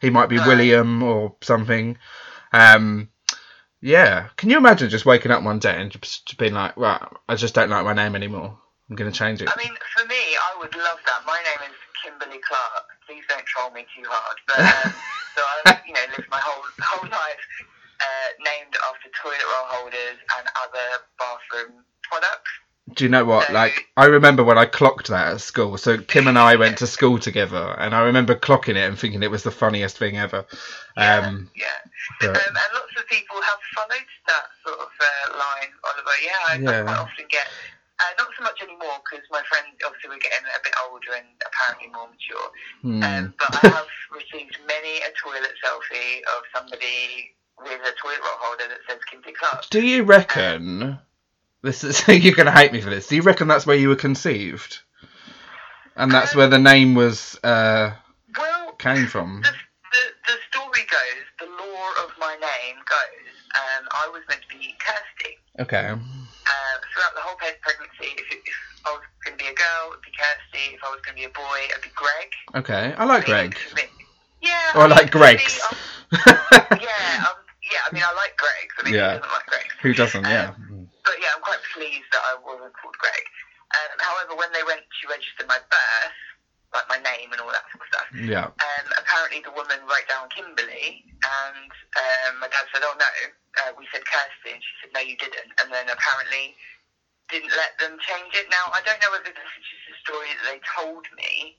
He 0.00 0.10
might 0.10 0.28
be 0.28 0.36
No. 0.36 0.46
William 0.46 1.02
or 1.02 1.36
something. 1.42 1.98
Um, 2.52 3.08
yeah. 3.80 4.28
Can 4.36 4.50
you 4.50 4.56
imagine 4.58 4.90
just 4.90 5.06
waking 5.06 5.30
up 5.32 5.42
one 5.42 5.58
day 5.58 5.80
and 5.80 5.90
just 5.90 6.36
being 6.38 6.54
like, 6.54 6.76
right, 6.76 7.02
I 7.28 7.34
just 7.34 7.54
don't 7.54 7.70
like 7.70 7.84
my 7.84 7.92
name 7.94 8.14
anymore. 8.14 8.58
I'm 8.88 8.96
going 8.96 9.10
to 9.10 9.16
change 9.16 9.42
it. 9.42 9.48
I 9.50 9.56
mean, 9.58 9.74
for 9.94 10.06
me, 10.06 10.16
I 10.16 10.58
would 10.58 10.74
love 10.74 10.98
that. 11.04 11.20
My 11.26 11.36
name 11.44 11.70
is 11.70 11.76
Kimberly 12.02 12.40
Clark. 12.40 12.86
Please 13.06 13.24
don't 13.28 13.44
troll 13.44 13.70
me 13.70 13.84
too 13.94 14.04
hard. 14.08 14.36
But 14.46 14.58
um, 14.60 14.94
so 15.36 15.42
I, 15.44 15.80
you 15.86 15.92
know, 15.92 16.00
lived 16.16 16.30
my 16.30 16.40
whole 16.40 16.64
whole 16.80 17.08
life 17.10 17.44
uh, 18.00 18.28
named 18.40 18.72
after 18.88 19.10
toilet 19.12 19.44
roll 19.44 19.68
holders 19.68 20.18
and 20.38 20.44
other 20.64 20.88
bathroom 21.18 21.84
products. 22.08 22.52
Do 22.94 23.04
you 23.04 23.10
know 23.10 23.24
what? 23.24 23.52
Like, 23.52 23.86
I 23.96 24.06
remember 24.06 24.44
when 24.44 24.58
I 24.58 24.64
clocked 24.64 25.08
that 25.08 25.32
at 25.34 25.40
school. 25.40 25.76
So 25.78 25.98
Kim 25.98 26.26
and 26.28 26.38
I 26.38 26.56
went 26.56 26.78
to 26.78 26.86
school 26.86 27.18
together, 27.18 27.74
and 27.78 27.94
I 27.94 28.02
remember 28.02 28.34
clocking 28.34 28.76
it 28.76 28.88
and 28.88 28.98
thinking 28.98 29.22
it 29.22 29.30
was 29.30 29.42
the 29.42 29.50
funniest 29.50 29.98
thing 29.98 30.16
ever. 30.16 30.44
Yeah, 30.96 31.18
Um, 31.26 31.50
yeah. 31.54 31.66
but 32.20 32.30
Um, 32.30 32.36
and 32.36 32.70
lots 32.74 32.92
of 32.96 33.06
people 33.08 33.36
have 33.42 33.58
followed 33.74 34.08
that 34.28 34.46
sort 34.66 34.78
of 34.80 34.88
uh, 35.00 35.38
line, 35.38 35.70
Oliver. 35.84 36.16
Yeah, 36.22 36.40
I, 36.48 36.54
Yeah. 36.58 36.80
I 36.80 36.82
quite 36.84 36.98
often 36.98 37.26
get, 37.30 37.46
uh, 38.00 38.12
not 38.18 38.28
so 38.36 38.42
much 38.44 38.60
anymore 38.62 39.00
because 39.04 39.24
my 39.30 39.42
friends, 39.48 39.76
obviously, 39.84 40.10
we're 40.10 40.18
getting 40.24 40.46
a 40.46 40.60
bit 40.64 40.74
older 40.88 41.12
and 41.16 41.26
apparently 41.44 41.88
more 41.92 42.08
mature. 42.08 42.48
hmm. 42.82 43.02
Um, 43.02 43.34
but 43.38 43.64
I 43.64 43.68
have 43.68 43.88
received 44.12 44.56
many 44.66 45.02
a 45.02 45.10
toilet 45.22 45.52
selfie 45.64 46.22
of 46.36 46.42
somebody 46.54 47.34
with 47.58 47.80
a 47.82 47.92
toilet 48.00 48.20
roll 48.22 48.38
holder 48.38 48.68
that 48.68 48.78
says 48.88 48.98
Kimberly 49.10 49.34
Clark. 49.34 49.68
do 49.70 49.82
you 49.84 50.04
reckon 50.04 50.98
this 51.62 51.84
is? 51.84 52.06
You're 52.08 52.34
gonna 52.34 52.52
hate 52.52 52.72
me 52.72 52.80
for 52.80 52.90
this. 52.90 53.06
Do 53.08 53.16
you 53.16 53.22
reckon 53.22 53.48
that's 53.48 53.66
where 53.66 53.76
you 53.76 53.88
were 53.88 53.96
conceived, 53.96 54.78
and 55.96 56.10
that's 56.10 56.34
where 56.34 56.48
the 56.48 56.58
name 56.58 56.94
was 56.94 57.38
uh, 57.44 57.92
Well, 58.38 58.72
came 58.72 59.06
from? 59.06 59.42
the, 59.42 59.48
the, 59.50 60.04
the 60.32 60.36
story 60.50 60.86
goes, 60.90 61.24
the 61.40 61.46
lore 61.46 61.92
of 62.04 62.10
my 62.18 62.34
name 62.40 62.76
goes, 62.76 63.28
um, 63.56 63.88
I 63.92 64.08
was 64.12 64.22
meant 64.28 64.42
to 64.42 64.48
be 64.58 64.74
Kirsty. 64.78 65.34
Okay. 65.60 65.88
Uh, 65.90 66.74
throughout 66.94 67.14
the 67.14 67.20
whole 67.20 67.34
pregnancy, 67.36 68.14
if, 68.16 68.30
it, 68.30 68.38
if 68.46 68.54
I 68.86 68.90
was 68.94 69.02
going 69.24 69.36
to 69.36 69.42
be 69.44 69.50
a 69.50 69.54
girl, 69.58 69.90
it'd 69.90 70.02
be 70.06 70.12
Kirsty. 70.14 70.76
If 70.78 70.80
I 70.86 70.90
was 70.94 71.00
going 71.02 71.16
to 71.18 71.20
be 71.20 71.26
a 71.26 71.34
boy, 71.34 71.58
it'd 71.68 71.82
be 71.82 71.90
Greg. 71.98 72.30
Okay. 72.62 72.94
I 72.96 73.04
like 73.04 73.28
I 73.28 73.42
mean, 73.42 73.50
Greg. 73.74 73.90
Yeah. 74.40 74.78
Or 74.78 74.82
I 74.82 74.86
like 74.86 75.10
Greggs. 75.10 75.58
um, 75.66 75.76
yeah, 76.78 77.26
um, 77.26 77.36
yeah. 77.66 77.82
I 77.84 77.90
mean, 77.92 78.06
I 78.06 78.12
like 78.14 78.38
Greggs. 78.38 78.74
I 78.78 78.82
mean, 78.86 78.94
Yeah. 78.94 79.18
who 79.18 79.20
doesn't 79.20 79.32
like 79.34 79.46
Greggs? 79.50 79.74
Who 79.82 79.90
doesn't? 79.94 80.24
Yeah. 80.24 80.54
But 81.04 81.16
yeah, 81.20 81.32
I'm 81.34 81.42
quite 81.42 81.60
pleased 81.74 82.06
that 82.14 82.22
I 82.22 82.38
wasn't 82.38 82.72
called 82.78 82.96
Greg. 83.02 83.24
Um, 83.74 83.98
however, 83.98 84.38
when 84.38 84.48
they 84.54 84.62
went 84.64 84.80
to 85.08 85.14
register 85.16 85.44
my 85.48 85.56
birth, 85.72 86.18
like 86.76 86.84
my 86.92 87.00
name 87.00 87.32
and 87.32 87.40
all 87.40 87.48
that 87.48 87.64
sort 87.72 87.80
of 87.80 87.88
stuff, 87.88 88.08
Yeah. 88.12 88.44
um, 88.52 88.86
apparently 89.00 89.40
the 89.40 89.52
woman 89.56 89.80
wrote 89.88 90.04
down 90.12 90.28
Kimberly, 90.28 91.00
and 91.24 91.70
um, 91.72 92.32
my 92.44 92.48
dad 92.52 92.68
said, 92.72 92.84
"Oh 92.84 92.92
no, 93.00 93.08
uh, 93.64 93.72
we 93.80 93.88
said 93.88 94.04
Kirsty," 94.04 94.52
and 94.52 94.60
she 94.60 94.72
said, 94.84 94.92
"No, 94.92 95.00
you 95.00 95.16
didn't." 95.16 95.48
And 95.64 95.72
then 95.72 95.88
apparently 95.88 96.52
didn't 97.32 97.52
let 97.56 97.76
them 97.80 97.96
change 98.04 98.32
it. 98.36 98.48
Now 98.52 98.68
I 98.72 98.80
don't 98.84 99.00
know 99.00 99.10
whether 99.12 99.28
this 99.32 99.36
is 99.56 99.64
just 99.64 99.84
a 99.92 99.96
story 100.04 100.28
that 100.32 100.44
they 100.48 100.60
told 100.76 101.04
me 101.16 101.56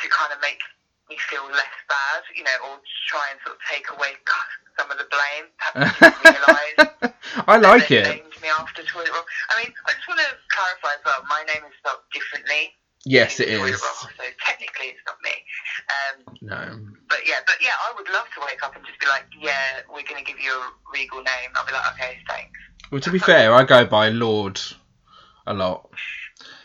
to 0.00 0.06
kind 0.08 0.32
of 0.32 0.40
make 0.40 0.60
me 1.08 1.16
feel 1.30 1.44
less 1.48 1.76
bad, 1.88 2.20
you 2.34 2.42
know, 2.44 2.56
or 2.68 2.76
to 2.80 2.94
try 3.08 3.24
and 3.32 3.38
sort 3.44 3.56
of 3.56 3.62
take 3.70 3.88
away 3.92 4.12
some 4.76 4.90
of 4.90 4.98
the 5.00 5.08
blame. 5.08 5.48
Perhaps 5.56 6.00
they 6.00 6.08
didn't 6.10 6.36
realise 6.36 6.76
I 7.48 7.56
like 7.56 7.88
it. 7.92 8.04
named 8.04 8.36
me 8.42 8.48
after 8.52 8.82
toilet 8.84 9.08
roll. 9.12 9.24
I 9.52 9.62
mean, 9.62 9.72
I 9.86 9.92
just 9.96 10.04
want 10.08 10.20
to 10.20 10.32
clarify 10.52 10.96
as 10.98 11.02
well. 11.06 11.22
My 11.30 11.44
name 11.48 11.64
is 11.64 11.72
spelled 11.80 12.04
differently. 12.12 12.74
Yes, 13.08 13.38
it 13.38 13.48
is. 13.48 13.80
so 13.80 14.08
technically, 14.44 14.86
it's 14.86 14.98
not 15.06 15.14
me. 15.22 15.30
Um, 15.94 16.34
No. 16.42 16.92
but 17.08 17.18
yeah, 17.24 17.36
but 17.46 17.54
yeah, 17.62 17.70
I 17.88 17.94
would 17.96 18.08
love 18.12 18.26
to 18.34 18.40
wake 18.44 18.60
up 18.64 18.74
and 18.74 18.84
just 18.84 18.98
be 18.98 19.06
like, 19.06 19.24
yeah, 19.40 19.80
we're 19.88 20.02
going 20.02 20.22
to 20.22 20.24
give 20.24 20.40
you 20.40 20.50
a 20.50 20.72
regal 20.92 21.18
name. 21.18 21.50
I'll 21.54 21.64
be 21.64 21.72
like, 21.72 21.92
okay, 21.92 22.18
thanks. 22.28 22.58
Well, 22.90 23.00
to 23.00 23.10
be 23.12 23.20
fair, 23.20 23.54
I 23.54 23.62
go 23.62 23.84
by 23.86 24.08
Lord 24.08 24.60
a 25.46 25.54
lot. 25.54 25.88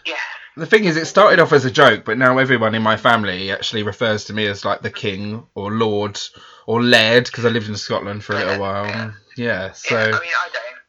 Yeah, 0.03 0.15
The 0.57 0.65
thing 0.65 0.85
is, 0.85 0.97
it 0.97 1.05
started 1.05 1.39
off 1.39 1.53
as 1.53 1.65
a 1.65 1.71
joke, 1.71 2.05
but 2.05 2.17
now 2.17 2.39
everyone 2.39 2.73
in 2.73 2.81
my 2.81 2.97
family 2.97 3.51
actually 3.51 3.83
refers 3.83 4.25
to 4.25 4.33
me 4.33 4.47
as 4.47 4.65
like 4.65 4.81
the 4.81 4.89
king 4.89 5.45
or 5.53 5.71
Lord 5.71 6.19
or 6.65 6.81
Laird 6.81 7.25
because 7.25 7.45
I 7.45 7.49
lived 7.49 7.69
in 7.69 7.75
Scotland 7.77 8.23
for 8.23 8.33
a 8.33 8.39
little 8.39 8.59
while. 8.59 8.87
Yeah. 8.87 9.11
Yeah, 9.37 9.71
so 9.73 9.95
yeah. 9.95 10.01
I 10.01 10.05
mean, 10.05 10.13
I 10.15 10.49
don't. 10.51 10.80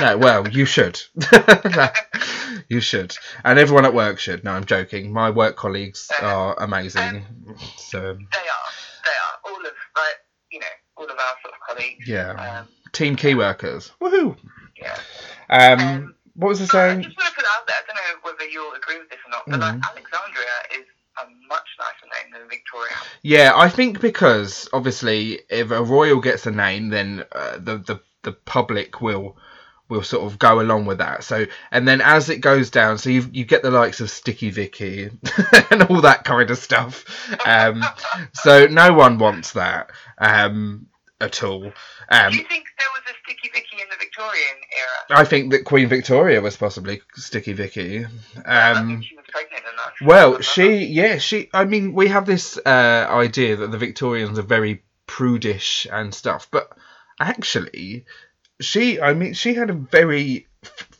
No, 0.00 0.16
well, 0.18 0.48
you 0.48 0.64
should. 0.64 1.00
you 2.68 2.80
should, 2.80 3.14
and 3.44 3.58
everyone 3.58 3.84
at 3.84 3.94
work 3.94 4.18
should. 4.18 4.44
No, 4.44 4.52
I'm 4.52 4.64
joking. 4.64 5.12
My 5.12 5.30
work 5.30 5.56
colleagues 5.56 6.08
are 6.20 6.60
amazing. 6.62 7.24
So 7.76 8.00
They 8.00 8.06
are. 8.08 8.16
They 8.16 9.10
are. 9.10 9.34
All 9.52 9.56
of, 9.60 9.72
like, 9.96 10.18
you 10.50 10.60
know, 10.60 10.66
all 10.96 11.04
of 11.04 11.10
our 11.10 11.34
sort 11.42 11.54
of 11.54 11.60
colleagues. 11.68 12.06
yeah, 12.08 12.60
Um, 12.60 12.68
team 12.92 13.16
key 13.16 13.34
workers. 13.34 13.90
Woohoo! 14.00 14.36
yeah. 14.80 14.96
Um, 15.48 15.80
Um, 15.80 16.14
what 16.34 16.48
was 16.48 16.62
I 16.62 16.66
So 16.66 16.78
I 16.78 16.88
saying? 16.88 17.02
just 17.02 17.16
want 17.16 17.28
to 17.28 17.34
put 17.34 17.44
it 17.44 17.50
out 17.56 17.66
there. 17.66 17.76
I 17.76 17.82
don't 17.86 17.96
know 17.96 18.30
whether 18.30 18.44
you'll 18.50 18.72
agree 18.74 18.98
with 18.98 19.10
this 19.10 19.18
or 19.26 19.30
not, 19.30 19.42
but 19.46 19.60
like 19.60 19.74
Mhm. 19.74 19.84
Alexandria 19.90 20.56
is 20.78 20.86
a 21.18 21.24
much 21.48 21.66
nicer 21.78 22.06
name 22.22 22.32
than 22.32 22.48
Victoria. 22.48 22.92
Yeah, 23.22 23.52
I 23.56 23.68
think 23.68 24.00
because 24.00 24.68
obviously, 24.72 25.40
if 25.50 25.70
a 25.70 25.82
royal 25.82 26.20
gets 26.20 26.46
a 26.46 26.50
name, 26.50 26.88
then 26.90 27.24
uh, 27.32 27.58
the 27.58 27.78
the 27.78 28.00
the 28.22 28.32
public 28.32 29.00
will 29.00 29.36
will 29.90 30.02
sort 30.02 30.24
of 30.30 30.38
go 30.38 30.60
along 30.60 30.86
with 30.86 30.98
that. 30.98 31.24
So, 31.24 31.46
and 31.70 31.86
then 31.86 32.00
as 32.00 32.30
it 32.30 32.38
goes 32.38 32.70
down, 32.70 32.98
so 32.98 33.10
you 33.10 33.28
you 33.32 33.44
get 33.44 33.62
the 33.62 33.70
likes 33.70 34.00
of 34.00 34.10
Sticky 34.10 34.50
Vicky 34.50 35.10
and 35.70 35.82
all 35.84 36.00
that 36.02 36.24
kind 36.24 36.50
of 36.50 36.58
stuff. 36.58 37.04
Um, 37.46 37.84
so 38.32 38.66
no 38.66 38.92
one 38.94 39.18
wants 39.18 39.52
that 39.52 39.90
um, 40.18 40.86
at 41.20 41.42
all. 41.42 41.60
Do 41.62 41.72
Um, 42.10 42.32
you 42.32 42.44
think 42.44 42.64
there 42.78 42.88
was 42.94 43.02
a 43.10 43.14
Sticky 43.24 43.50
Vicky 43.52 43.76
in 43.82 43.88
the 43.90 43.96
Victorian 43.98 44.56
era? 44.78 45.20
I 45.20 45.24
think 45.24 45.52
that 45.52 45.64
Queen 45.64 45.88
Victoria 45.88 46.40
was 46.40 46.56
possibly 46.56 47.02
Sticky 47.14 47.52
Vicky. 47.52 48.06
Um, 48.44 49.02
she 49.02 49.16
was 49.16 49.24
pregnant 49.28 49.64
enough. 49.72 49.92
Well, 50.02 50.40
she, 50.40 50.84
yeah, 50.86 51.18
she. 51.18 51.50
I 51.52 51.64
mean, 51.64 51.92
we 51.92 52.08
have 52.08 52.26
this 52.26 52.58
uh, 52.64 53.06
idea 53.10 53.56
that 53.56 53.70
the 53.70 53.78
Victorians 53.78 54.38
are 54.38 54.42
very 54.42 54.82
prudish 55.06 55.86
and 55.90 56.14
stuff, 56.14 56.48
but 56.50 56.70
actually, 57.20 58.04
she. 58.60 59.00
I 59.00 59.14
mean, 59.14 59.34
she 59.34 59.54
had 59.54 59.70
a 59.70 59.74
very 59.74 60.46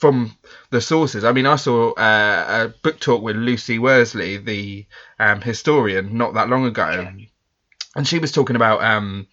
from 0.01 0.37
the 0.71 0.81
sources. 0.81 1.25
I 1.25 1.33
mean, 1.33 1.47
I 1.47 1.57
saw 1.57 1.93
uh, 1.93 2.47
a 2.49 2.69
book 2.83 3.01
talk 3.01 3.23
with 3.23 3.37
Lucy 3.37 3.79
Worsley, 3.79 4.39
the 4.39 4.87
um, 5.19 5.41
historian, 5.41 6.17
not 6.17 6.35
that 6.35 6.49
long 6.49 6.65
ago, 6.65 7.13
and 7.95 8.09
she 8.09 8.19
was 8.19 8.33
talking 8.33 8.57
about 8.57 8.83
um, 8.83 9.27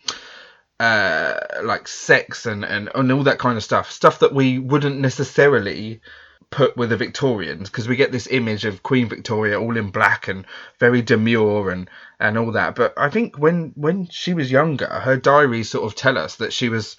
uh, 0.79 1.39
like 1.63 1.87
sex 1.87 2.45
and, 2.45 2.65
and 2.65 2.89
and 2.93 3.11
all 3.11 3.23
that 3.23 3.39
kind 3.39 3.57
of 3.57 3.63
stuff, 3.63 3.91
stuff 3.91 4.19
that 4.19 4.33
we 4.33 4.59
wouldn't 4.59 4.99
necessarily 4.99 6.01
put 6.49 6.77
with 6.77 6.89
the 6.89 6.97
Victorians 6.97 7.69
because 7.69 7.87
we 7.87 7.95
get 7.97 8.11
this 8.11 8.27
image 8.27 8.63
of 8.63 8.83
Queen 8.83 9.09
Victoria 9.09 9.59
all 9.59 9.75
in 9.75 9.89
black 9.89 10.27
and 10.27 10.45
very 10.79 11.01
demure 11.01 11.69
and 11.71 11.89
and 12.19 12.37
all 12.37 12.51
that. 12.51 12.75
But 12.75 12.93
I 12.97 13.09
think 13.09 13.37
when 13.37 13.73
when 13.75 14.07
she 14.09 14.33
was 14.33 14.51
younger, 14.51 14.87
her 14.87 15.17
diaries 15.17 15.69
sort 15.69 15.85
of 15.85 15.95
tell 15.95 16.17
us 16.17 16.35
that 16.37 16.53
she 16.53 16.69
was 16.69 16.97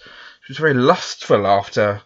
she 0.49 0.53
was 0.53 0.59
very 0.59 0.73
lustful 0.73 1.47
after 1.47 2.01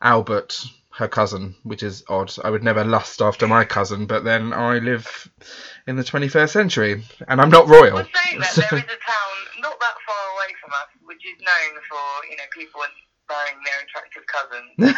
Albert, 0.00 0.64
her 0.92 1.08
cousin, 1.08 1.56
which 1.64 1.82
is 1.82 2.04
odd. 2.08 2.32
I 2.44 2.50
would 2.50 2.62
never 2.62 2.84
lust 2.84 3.20
after 3.20 3.48
my 3.48 3.64
cousin, 3.64 4.06
but 4.06 4.22
then 4.22 4.52
I 4.52 4.78
live 4.78 5.28
in 5.88 5.96
the 5.96 6.04
21st 6.04 6.50
century 6.50 7.02
and 7.26 7.40
I'm 7.40 7.50
not 7.50 7.66
royal. 7.66 7.94
Well, 7.96 8.06
saying 8.24 8.38
that, 8.38 8.52
So- 8.52 8.60
there 8.70 8.78
is 8.78 8.84
a 8.84 8.86
town 8.86 9.34
not 9.60 9.76
that 9.80 9.94
far 10.06 10.24
away 10.36 10.54
from 10.62 10.70
us, 10.70 10.86
which 11.02 11.18
is 11.26 11.40
known 11.40 11.80
for 11.88 12.26
you 12.30 12.36
know 12.36 12.44
people 12.52 12.80
marrying 13.28 13.60
their 13.66 13.80
attractive 13.82 14.24
cousins. 14.30 14.96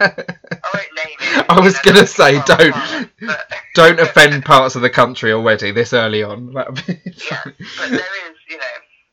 I 0.00 0.68
won't 0.74 1.06
name 1.06 1.16
it. 1.20 1.46
I 1.48 1.60
was 1.60 1.78
gonna 1.78 2.04
say, 2.06 2.42
don't- 2.46 3.06
but- 3.20 3.52
Don't 3.74 4.00
offend 4.00 4.44
parts 4.44 4.74
of 4.74 4.82
the 4.82 4.90
country 4.90 5.30
already 5.32 5.70
this 5.70 5.92
early 5.92 6.24
on. 6.24 6.52
That'd 6.52 6.84
be 6.84 6.94
yeah, 7.30 7.42
but 7.44 7.54
there 7.90 8.28
is, 8.28 8.36
you 8.50 8.56
know, 8.56 8.64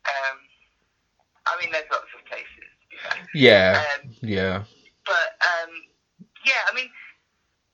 um, 0.10 0.38
I 1.46 1.62
mean, 1.62 1.72
there's 1.72 1.86
lots 1.92 2.06
of 2.18 2.26
places. 2.26 2.48
To 2.50 2.90
be 2.90 2.98
fair. 2.98 3.25
Yeah, 3.36 3.84
Um, 3.84 4.14
yeah, 4.22 4.64
but 5.06 5.30
um, 5.44 5.72
yeah, 6.46 6.64
I 6.68 6.74
mean, 6.74 6.90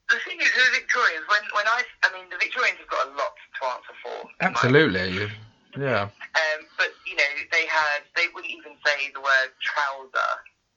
the 0.09 0.19
thing 0.27 0.41
is, 0.41 0.51
the 0.51 0.71
Victorians, 0.75 1.25
when 1.29 1.43
when 1.55 1.67
I, 1.67 1.83
I 2.03 2.11
mean, 2.11 2.27
the 2.29 2.37
Victorians 2.37 2.79
have 2.79 2.89
got 2.91 3.07
a 3.07 3.11
lot 3.15 3.31
to 3.31 3.61
answer 3.71 3.95
for. 4.03 4.17
absolutely. 4.41 5.29
Yeah, 5.79 6.11
Um, 6.35 6.59
but 6.75 6.91
you 7.07 7.15
know, 7.15 7.31
they 7.51 7.63
had 7.65 8.03
they 8.19 8.27
wouldn't 8.35 8.51
even 8.51 8.75
say 8.83 9.07
the 9.15 9.21
word 9.23 9.49
trouser 9.63 10.31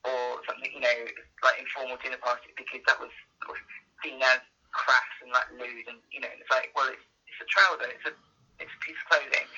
or 0.07 0.39
something, 0.47 0.71
you 0.71 0.79
know, 0.79 0.99
like 1.43 1.59
informal 1.59 1.99
dinner 1.99 2.21
party 2.23 2.55
because 2.55 2.79
that 2.87 3.01
was 3.03 3.11
seen 4.05 4.23
as 4.23 4.39
crass 4.71 5.11
and 5.23 5.33
like 5.35 5.51
lewd, 5.59 5.87
and 5.91 5.99
you 6.15 6.21
know, 6.23 6.31
it's 6.31 6.51
like, 6.51 6.71
well, 6.79 6.87
it's, 6.93 7.03
it's 7.27 7.43
a 7.43 7.49
trouser, 7.51 7.91
it's 7.91 8.07
a 8.07 8.15
it's 8.63 8.71
a 8.71 8.81
piece 8.87 8.95
of 9.03 9.07
clothing, 9.11 9.49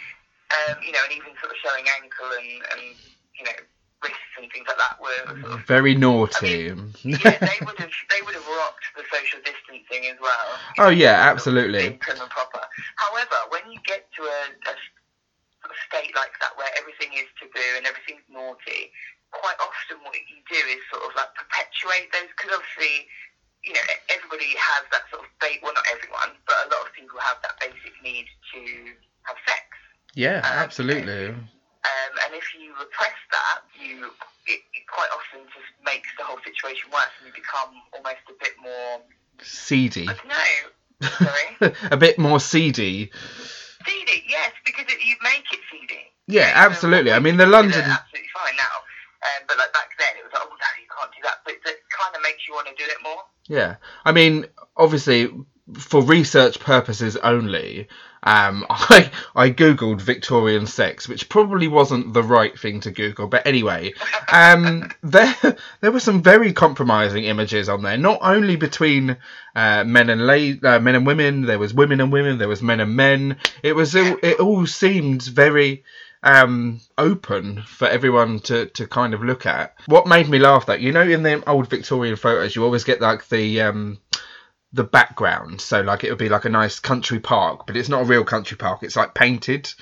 um, 0.56 0.80
you 0.80 0.92
know, 0.96 1.04
and 1.04 1.12
even 1.12 1.36
sort 1.36 1.52
of 1.52 1.58
showing 1.60 1.84
ankle 2.00 2.32
and 2.32 2.50
and 2.72 2.82
you 3.36 3.44
know 3.44 3.58
wrists 4.02 4.34
and 4.38 4.46
things 4.52 4.66
like 4.68 4.76
that 4.78 4.96
were 5.00 5.40
sort 5.40 5.52
of. 5.60 5.66
very 5.66 5.94
naughty. 5.94 6.72
Yeah, 7.04 7.38
they 7.40 7.58
would 7.64 7.78
have 7.78 7.94
they 8.10 8.20
would 8.24 8.34
have 8.34 8.46
rocked 8.46 8.86
the 8.96 9.04
social 9.12 9.40
distancing 9.44 10.10
as 10.10 10.18
well. 10.20 10.48
Oh, 10.78 10.90
yeah, 10.90 11.16
absolutely. 11.30 11.96
prim 12.00 12.20
and 12.20 12.30
proper. 12.30 12.60
However, 12.96 13.36
when 13.50 13.70
you 13.72 13.78
get 13.86 14.06
to 14.18 14.22
a, 14.22 14.40
a 14.68 14.74
sort 15.62 15.70
of 15.72 15.78
state 15.88 16.12
like 16.14 16.34
that 16.44 16.52
where 16.58 16.68
everything 16.78 17.14
is 17.16 17.26
taboo 17.40 17.72
and 17.78 17.86
everything's 17.86 18.26
naughty, 18.28 18.90
quite 19.30 19.56
often 19.62 20.02
what 20.04 20.14
you 20.28 20.38
do 20.50 20.60
is 20.70 20.80
sort 20.92 21.02
of 21.08 21.12
like 21.16 21.30
perpetuate 21.34 22.10
those 22.12 22.28
because 22.36 22.52
obviously, 22.58 23.08
you 23.64 23.72
know, 23.74 23.84
everybody 24.12 24.54
has 24.54 24.82
that 24.94 25.06
sort 25.10 25.24
of 25.24 25.28
ba- 25.42 25.58
well, 25.62 25.74
not 25.74 25.86
everyone, 25.90 26.36
but 26.46 26.56
a 26.64 26.68
lot 26.70 26.84
of 26.86 26.90
people 26.94 27.18
have 27.22 27.38
that 27.42 27.56
basic 27.58 27.94
need 28.04 28.26
to 28.54 28.60
have 29.26 29.38
sex. 29.48 29.62
Yeah, 30.14 30.40
Uh, 30.44 30.62
absolutely. 30.64 31.34
Um, 31.86 32.12
and 32.26 32.34
if 32.34 32.46
you 32.58 32.74
repress 32.74 33.14
that, 33.30 33.62
you 33.78 34.10
it, 34.46 34.60
it 34.74 34.84
quite 34.90 35.10
often 35.14 35.46
just 35.54 35.70
makes 35.84 36.08
the 36.18 36.24
whole 36.24 36.38
situation 36.42 36.90
worse, 36.90 37.12
and 37.18 37.30
you 37.30 37.34
become 37.34 37.70
almost 37.94 38.26
a 38.26 38.34
bit 38.42 38.54
more. 38.58 39.02
Seedy. 39.42 40.08
I 40.08 40.14
don't 40.14 40.28
know. 40.28 40.54
Sorry. 41.06 41.74
a 41.90 41.96
bit 41.96 42.18
more 42.18 42.40
seedy. 42.40 43.10
seedy, 43.86 44.24
yes, 44.28 44.52
because 44.64 44.86
it, 44.88 44.98
you 45.04 45.14
make 45.22 45.44
it 45.52 45.60
seedy. 45.70 46.10
Yeah, 46.26 46.48
know, 46.48 46.70
absolutely. 46.70 47.12
I 47.12 47.20
mean, 47.20 47.36
the 47.36 47.46
London. 47.46 47.84
absolutely 47.84 48.30
fine 48.34 48.56
now, 48.56 48.76
um, 49.22 49.44
but 49.46 49.58
like 49.58 49.72
back 49.72 49.90
then, 49.98 50.18
it 50.18 50.24
was 50.24 50.32
like, 50.32 50.42
oh 50.42 50.50
no, 50.50 50.70
you 50.80 50.88
can't 50.90 51.12
do 51.12 51.20
that. 51.22 51.38
But 51.44 51.54
that 51.64 51.76
kind 51.90 52.16
of 52.16 52.22
makes 52.22 52.48
you 52.48 52.54
want 52.54 52.66
to 52.68 52.74
do 52.74 52.84
it 52.88 52.98
more. 53.02 53.22
Yeah, 53.46 53.76
I 54.04 54.12
mean, 54.12 54.46
obviously, 54.76 55.30
for 55.74 56.02
research 56.02 56.58
purposes 56.58 57.16
only, 57.18 57.88
um, 58.22 58.66
I 58.70 59.10
I 59.34 59.50
googled 59.50 60.00
Victorian 60.00 60.66
sex, 60.66 61.08
which 61.08 61.28
probably 61.28 61.68
wasn't 61.68 62.12
the 62.12 62.22
right 62.22 62.58
thing 62.58 62.80
to 62.80 62.90
Google, 62.90 63.26
but 63.26 63.46
anyway, 63.46 63.92
um, 64.32 64.90
there 65.02 65.34
there 65.80 65.92
were 65.92 66.00
some 66.00 66.22
very 66.22 66.52
compromising 66.52 67.24
images 67.24 67.68
on 67.68 67.82
there. 67.82 67.96
Not 67.96 68.18
only 68.22 68.56
between 68.56 69.16
uh, 69.54 69.84
men 69.84 70.10
and 70.10 70.26
la- 70.26 70.70
uh, 70.70 70.78
men 70.80 70.94
and 70.94 71.06
women, 71.06 71.42
there 71.42 71.58
was 71.58 71.74
women 71.74 72.00
and 72.00 72.12
women, 72.12 72.38
there 72.38 72.48
was 72.48 72.62
men 72.62 72.80
and 72.80 72.94
men. 72.94 73.36
It 73.62 73.74
was 73.74 73.94
all, 73.96 74.18
it 74.22 74.40
all 74.40 74.66
seemed 74.66 75.22
very 75.22 75.84
um, 76.22 76.80
open 76.98 77.62
for 77.62 77.86
everyone 77.86 78.40
to, 78.40 78.66
to 78.66 78.86
kind 78.86 79.14
of 79.14 79.22
look 79.22 79.46
at. 79.46 79.74
What 79.86 80.06
made 80.06 80.28
me 80.28 80.38
laugh 80.38 80.66
that 80.66 80.80
you 80.80 80.92
know 80.92 81.02
in 81.02 81.22
the 81.22 81.48
old 81.48 81.68
Victorian 81.68 82.16
photos 82.16 82.56
you 82.56 82.64
always 82.64 82.84
get 82.84 83.00
like 83.00 83.28
the 83.28 83.60
um, 83.62 83.98
the 84.76 84.84
background, 84.84 85.60
so 85.60 85.80
like 85.80 86.04
it 86.04 86.10
would 86.10 86.18
be 86.18 86.28
like 86.28 86.44
a 86.44 86.50
nice 86.50 86.78
country 86.78 87.18
park, 87.18 87.66
but 87.66 87.76
it's 87.76 87.88
not 87.88 88.02
a 88.02 88.06
real 88.06 88.24
country 88.24 88.56
park. 88.56 88.82
It's 88.82 88.96
like 88.96 89.14
painted. 89.14 89.72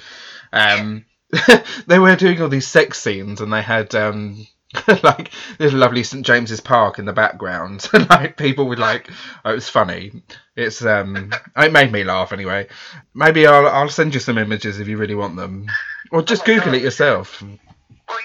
Um, 0.52 1.04
they 1.86 1.98
were 1.98 2.16
doing 2.16 2.40
all 2.40 2.48
these 2.48 2.66
sex 2.66 3.00
scenes, 3.00 3.40
and 3.40 3.52
they 3.52 3.62
had. 3.62 3.94
Um, 3.94 4.46
like 5.04 5.30
this 5.58 5.72
lovely 5.72 6.02
St 6.02 6.26
James's 6.26 6.60
Park 6.60 6.98
in 6.98 7.04
the 7.04 7.12
background, 7.12 7.88
and 7.92 8.10
like 8.10 8.36
people 8.36 8.66
would 8.66 8.80
like, 8.80 9.08
oh, 9.44 9.52
it 9.52 9.54
was 9.54 9.68
funny. 9.68 10.24
It's 10.56 10.84
um, 10.84 11.32
it 11.56 11.72
made 11.72 11.92
me 11.92 12.02
laugh 12.02 12.32
anyway. 12.32 12.66
Maybe 13.14 13.46
I'll 13.46 13.68
I'll 13.68 13.88
send 13.88 14.14
you 14.14 14.20
some 14.20 14.36
images 14.36 14.80
if 14.80 14.88
you 14.88 14.96
really 14.96 15.14
want 15.14 15.36
them, 15.36 15.66
or 16.10 16.22
just 16.22 16.42
Oh 16.42 16.46
Google 16.46 16.74
it 16.74 16.82
yourself. 16.82 17.40
Well, 17.40 17.50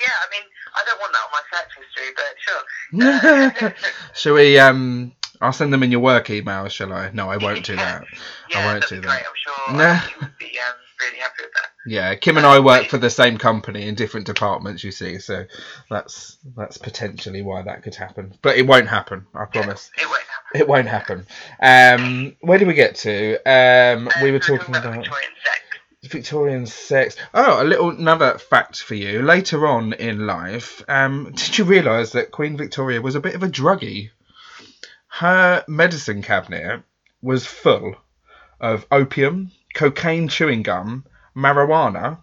yeah, 0.01 0.15
I 0.17 0.27
mean, 0.31 0.43
I 0.75 0.83
don't 0.87 0.99
want 0.99 1.13
that 1.13 1.25
on 1.25 1.31
my 1.31 1.43
search 1.51 1.71
history, 1.85 2.09
but 2.15 3.63
sure. 3.63 3.73
Shall 4.15 4.33
we? 4.33 4.57
Um, 4.57 5.13
I'll 5.41 5.53
send 5.53 5.71
them 5.71 5.83
in 5.83 5.91
your 5.91 6.01
work 6.01 6.29
email, 6.29 6.67
shall 6.67 6.91
I? 6.91 7.11
No, 7.13 7.29
I 7.29 7.37
won't 7.37 7.63
do 7.65 7.75
that. 7.75 8.03
yeah, 8.49 8.59
I 8.59 8.65
won't 8.73 8.87
do 8.89 8.95
that. 9.01 9.03
great. 9.03 9.23
I'm 9.25 9.67
sure 9.67 9.77
Nah. 9.77 9.93
you 10.09 10.15
would 10.21 10.37
be 10.37 10.45
um, 10.59 10.75
really 11.01 11.17
happy 11.17 11.33
with 11.43 11.51
that. 11.53 11.69
Yeah, 11.85 12.15
Kim 12.15 12.35
and 12.37 12.45
I 12.45 12.59
work 12.59 12.87
for 12.87 12.97
the 12.97 13.09
same 13.09 13.37
company 13.37 13.87
in 13.87 13.95
different 13.95 14.25
departments, 14.25 14.83
you 14.83 14.91
see, 14.91 15.19
so 15.19 15.45
that's 15.89 16.37
that's 16.57 16.77
potentially 16.77 17.41
why 17.41 17.61
that 17.61 17.83
could 17.83 17.95
happen. 17.95 18.33
But 18.41 18.57
it 18.57 18.67
won't 18.67 18.87
happen, 18.89 19.27
I 19.33 19.45
promise. 19.45 19.89
It 19.97 20.05
won't 20.07 20.21
happen. 20.21 20.61
It 20.61 20.67
won't 20.67 20.87
happen. 20.87 21.25
Um, 21.61 22.35
where 22.41 22.57
did 22.59 22.67
we 22.67 22.73
get 22.73 22.95
to? 22.97 23.35
Um, 23.45 24.09
we 24.21 24.29
Uh, 24.29 24.33
were 24.33 24.39
talking 24.39 24.75
about 24.75 24.85
about 24.85 24.95
Victorian 25.05 25.31
sex. 25.45 25.59
Victorian 26.11 26.65
sex. 26.65 27.15
Oh, 27.33 27.63
a 27.63 27.65
little 27.65 27.89
another 27.91 28.37
fact 28.37 28.81
for 28.81 28.95
you. 28.95 29.21
Later 29.21 29.65
on 29.67 29.93
in 29.93 30.27
life, 30.27 30.83
um, 30.89 31.31
did 31.33 31.57
you 31.57 31.63
realise 31.63 32.11
that 32.11 32.31
Queen 32.31 32.57
Victoria 32.57 33.01
was 33.01 33.15
a 33.15 33.19
bit 33.21 33.35
of 33.35 33.43
a 33.43 33.47
druggie? 33.47 34.09
Her 35.09 35.63
medicine 35.67 36.21
cabinet 36.21 36.83
was 37.21 37.45
full 37.45 37.95
of 38.59 38.85
opium, 38.91 39.51
cocaine 39.73 40.27
chewing 40.29 40.63
gum, 40.63 41.05
marijuana, 41.35 42.19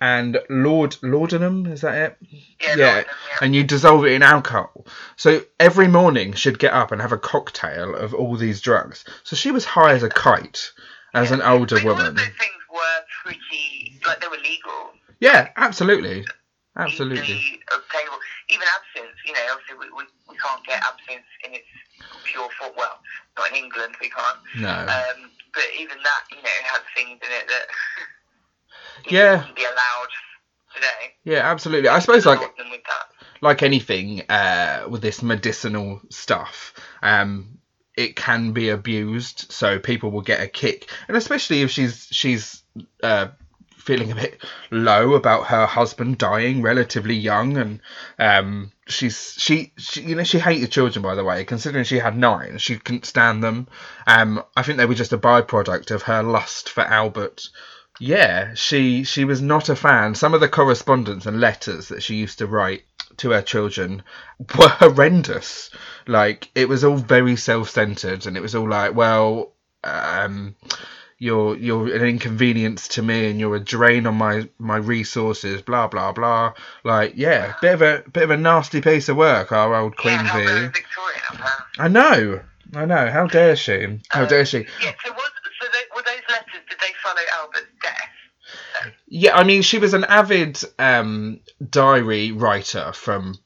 and 0.00 0.38
Lord 0.48 0.96
laudanum. 1.02 1.66
Is 1.66 1.82
that 1.82 1.94
it? 1.94 2.16
Yeah, 2.60 2.76
Yeah, 2.76 2.96
yeah. 2.96 3.04
and 3.42 3.54
you 3.54 3.62
dissolve 3.64 4.04
it 4.04 4.12
in 4.12 4.22
alcohol. 4.22 4.86
So 5.16 5.42
every 5.60 5.88
morning 5.88 6.32
she'd 6.32 6.58
get 6.58 6.72
up 6.72 6.92
and 6.92 7.00
have 7.00 7.12
a 7.12 7.18
cocktail 7.18 7.94
of 7.94 8.14
all 8.14 8.36
these 8.36 8.60
drugs. 8.60 9.04
So 9.22 9.36
she 9.36 9.50
was 9.50 9.64
high 9.64 9.92
as 9.92 10.02
a 10.02 10.08
kite 10.08 10.72
as 11.14 11.30
an 11.30 11.42
older 11.42 11.76
I 11.76 11.78
mean, 11.80 11.88
All 11.88 11.94
woman. 11.94 12.06
of 12.08 12.16
those 12.16 12.24
things 12.26 12.62
were 12.72 13.00
pretty, 13.22 14.00
like 14.06 14.20
they 14.20 14.28
were 14.28 14.36
legal. 14.38 14.90
Yeah, 15.20 15.50
absolutely. 15.56 16.24
Absolutely. 16.76 17.22
Easily 17.22 17.60
obtainable. 17.72 18.18
Even 18.50 18.66
absinthe, 18.76 19.14
you 19.24 19.32
know, 19.32 19.40
obviously 19.52 19.76
we, 19.78 19.86
we, 19.96 20.04
we 20.28 20.36
can't 20.36 20.64
get 20.66 20.82
absinthe 20.82 21.24
in 21.46 21.54
its 21.54 21.64
pure 22.24 22.48
form. 22.58 22.72
Well, 22.76 22.98
not 23.36 23.50
in 23.50 23.56
England, 23.56 23.94
we 24.00 24.08
can't. 24.10 24.38
No. 24.56 24.68
Um, 24.70 25.30
but 25.52 25.64
even 25.78 25.98
that, 25.98 26.22
you 26.30 26.42
know, 26.42 26.48
has 26.64 26.80
things 26.96 27.18
in 27.22 27.30
it 27.32 27.48
that 27.48 27.66
Yeah. 29.10 29.38
wouldn't 29.38 29.56
be 29.56 29.62
allowed 29.64 30.08
today. 30.74 31.14
Yeah, 31.24 31.50
absolutely. 31.50 31.88
I 31.88 31.98
suppose 32.00 32.26
like 32.26 32.40
like 33.40 33.62
anything 33.62 34.22
uh, 34.28 34.86
with 34.88 35.02
this 35.02 35.22
medicinal 35.22 36.00
stuff, 36.10 36.72
um, 37.02 37.58
it 37.96 38.16
can 38.16 38.52
be 38.52 38.70
abused. 38.70 39.52
So 39.52 39.78
people 39.78 40.10
will 40.10 40.22
get 40.22 40.40
a 40.40 40.48
kick, 40.48 40.90
and 41.08 41.16
especially 41.16 41.62
if 41.62 41.70
she's 41.70 42.08
she's 42.10 42.62
uh, 43.02 43.28
feeling 43.84 44.10
a 44.10 44.14
bit 44.14 44.42
low 44.70 45.14
about 45.14 45.48
her 45.48 45.66
husband 45.66 46.16
dying 46.18 46.62
relatively 46.62 47.14
young, 47.14 47.56
and 47.56 47.80
um, 48.18 48.72
she's 48.88 49.34
she, 49.38 49.72
she 49.76 50.02
you 50.02 50.14
know 50.14 50.24
she 50.24 50.38
hated 50.38 50.72
children 50.72 51.02
by 51.02 51.14
the 51.14 51.24
way. 51.24 51.44
Considering 51.44 51.84
she 51.84 51.98
had 51.98 52.16
nine, 52.16 52.58
she 52.58 52.78
couldn't 52.78 53.04
stand 53.06 53.44
them. 53.44 53.68
Um, 54.06 54.42
I 54.56 54.62
think 54.62 54.78
they 54.78 54.86
were 54.86 54.94
just 54.94 55.12
a 55.12 55.18
byproduct 55.18 55.90
of 55.90 56.02
her 56.02 56.22
lust 56.22 56.70
for 56.70 56.80
Albert. 56.80 57.48
Yeah, 58.00 58.54
she 58.54 59.04
she 59.04 59.24
was 59.24 59.40
not 59.40 59.68
a 59.68 59.76
fan. 59.76 60.14
Some 60.14 60.34
of 60.34 60.40
the 60.40 60.48
correspondence 60.48 61.26
and 61.26 61.40
letters 61.40 61.88
that 61.88 62.02
she 62.02 62.16
used 62.16 62.38
to 62.38 62.46
write 62.46 62.84
to 63.18 63.30
her 63.30 63.42
children 63.42 64.02
were 64.58 64.68
horrendous. 64.68 65.70
Like 66.06 66.50
it 66.54 66.68
was 66.68 66.84
all 66.84 66.96
very 66.96 67.36
self-centered, 67.36 68.26
and 68.26 68.36
it 68.36 68.40
was 68.40 68.54
all 68.54 68.68
like, 68.68 68.94
well, 68.94 69.52
um, 69.84 70.56
you're 71.18 71.56
you're 71.56 71.94
an 71.94 72.02
inconvenience 72.02 72.88
to 72.88 73.02
me, 73.02 73.30
and 73.30 73.38
you're 73.40 73.56
a 73.56 73.60
drain 73.60 74.06
on 74.06 74.16
my 74.16 74.48
my 74.58 74.76
resources. 74.76 75.62
Blah 75.62 75.88
blah 75.88 76.12
blah. 76.12 76.54
Like 76.84 77.14
yeah, 77.16 77.54
bit 77.60 77.74
of 77.74 77.82
a 77.82 78.02
bit 78.10 78.24
of 78.24 78.30
a 78.30 78.36
nasty 78.36 78.80
piece 78.80 79.08
of 79.08 79.16
work. 79.16 79.52
Our 79.52 79.74
old 79.74 79.96
Queen 79.96 80.12
yeah, 80.14 80.22
how 80.24 80.38
V. 80.38 80.44
very 80.44 80.66
Victorian 80.68 81.20
of 81.30 81.36
her. 81.36 81.64
I 81.78 81.88
know, 81.88 82.40
I 82.74 82.84
know. 82.84 83.10
How 83.10 83.26
dare 83.26 83.56
she? 83.56 84.00
How 84.10 84.22
Uh, 84.22 84.26
dare 84.26 84.44
she? 84.44 84.58
Yeah, 84.82 84.92
so, 85.04 85.12
was, 85.12 85.30
so 85.60 85.66
they, 85.72 85.96
were 85.96 86.02
those 86.02 86.22
letters, 86.28 86.62
did 86.68 86.78
they 86.80 86.92
follow 87.02 87.22
Albert's 87.40 87.66
death? 87.82 88.10
Yeah, 89.06 89.36
I 89.36 89.44
mean, 89.44 89.62
she 89.62 89.78
was 89.78 89.94
an 89.94 90.04
avid 90.04 90.60
um, 90.78 91.40
diary 91.70 92.32
writer 92.32 92.92
from 92.92 93.36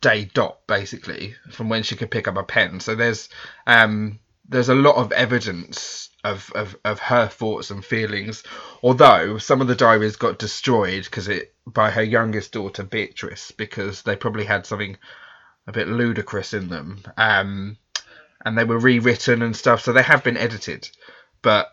day 0.00 0.26
dot, 0.32 0.58
basically, 0.66 1.34
from 1.50 1.68
when 1.68 1.82
she 1.82 1.96
could 1.96 2.10
pick 2.10 2.28
up 2.28 2.36
a 2.36 2.44
pen. 2.44 2.78
So 2.80 2.94
there's 2.94 3.28
um, 3.66 4.20
there's 4.48 4.68
a 4.68 4.74
lot 4.74 4.96
of 4.96 5.12
evidence 5.12 6.09
of, 6.24 6.50
of, 6.54 6.76
of 6.84 6.98
her 6.98 7.26
thoughts 7.26 7.70
and 7.70 7.84
feelings. 7.84 8.42
Although 8.82 9.38
some 9.38 9.60
of 9.60 9.66
the 9.66 9.74
diaries 9.74 10.16
got 10.16 10.38
destroyed 10.38 11.04
because 11.04 11.28
it 11.28 11.54
by 11.66 11.90
her 11.90 12.02
youngest 12.02 12.52
daughter 12.52 12.82
Beatrice 12.82 13.52
because 13.52 14.02
they 14.02 14.16
probably 14.16 14.44
had 14.44 14.66
something 14.66 14.96
a 15.66 15.72
bit 15.72 15.88
ludicrous 15.88 16.52
in 16.52 16.68
them, 16.68 17.02
um, 17.16 17.76
and 18.44 18.56
they 18.56 18.64
were 18.64 18.78
rewritten 18.78 19.42
and 19.42 19.54
stuff. 19.54 19.82
So 19.82 19.92
they 19.92 20.02
have 20.02 20.24
been 20.24 20.36
edited, 20.36 20.88
but 21.42 21.68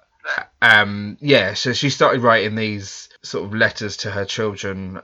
um, 0.62 1.18
yeah, 1.20 1.54
so 1.54 1.74
she 1.74 1.90
started 1.90 2.22
writing 2.22 2.56
these 2.56 3.10
sort 3.24 3.46
of 3.46 3.54
letters 3.54 3.98
to 3.98 4.12
her 4.12 4.26
children 4.26 5.02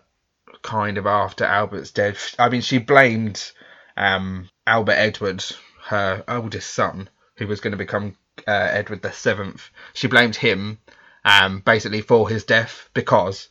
kind 0.62 0.98
of 0.98 1.06
after 1.06 1.46
Albert's 1.46 1.92
death. 1.92 2.36
I 2.38 2.50
mean, 2.50 2.62
she 2.62 2.78
blamed 2.78 3.52
um, 3.98 4.50
Albert 4.68 4.94
Edward, 4.94 5.44
her 5.86 6.24
oldest 6.28 6.74
son, 6.74 7.10
who 7.38 7.48
was 7.48 7.60
going 7.60 7.72
to 7.72 7.78
become 7.78 8.16
uh, 8.48 8.52
Edward 8.72 9.02
the 9.02 9.12
Seventh. 9.12 9.70
She 9.94 10.08
blamed 10.08 10.36
him 10.36 10.80
um, 11.26 11.60
basically 11.60 12.02
for 12.02 12.28
his 12.30 12.44
death 12.44 12.90
because 12.94 13.50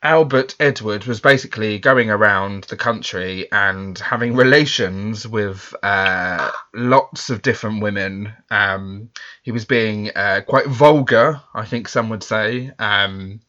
Albert 0.00 0.54
Edward 0.60 1.04
was 1.06 1.20
basically 1.20 1.80
going 1.80 2.08
around 2.08 2.64
the 2.64 2.76
country 2.76 3.50
and 3.50 3.98
having 3.98 4.36
relations 4.36 5.26
with 5.26 5.74
uh, 5.82 6.50
lots 6.72 7.30
of 7.30 7.42
different 7.42 7.82
women. 7.82 8.32
Um, 8.48 9.10
he 9.42 9.50
was 9.50 9.64
being 9.64 10.10
uh, 10.14 10.42
quite 10.46 10.66
vulgar, 10.66 11.40
I 11.52 11.64
think 11.64 11.88
some 11.88 12.10
would 12.10 12.22
say. 12.22 12.70
Um, 12.78 13.40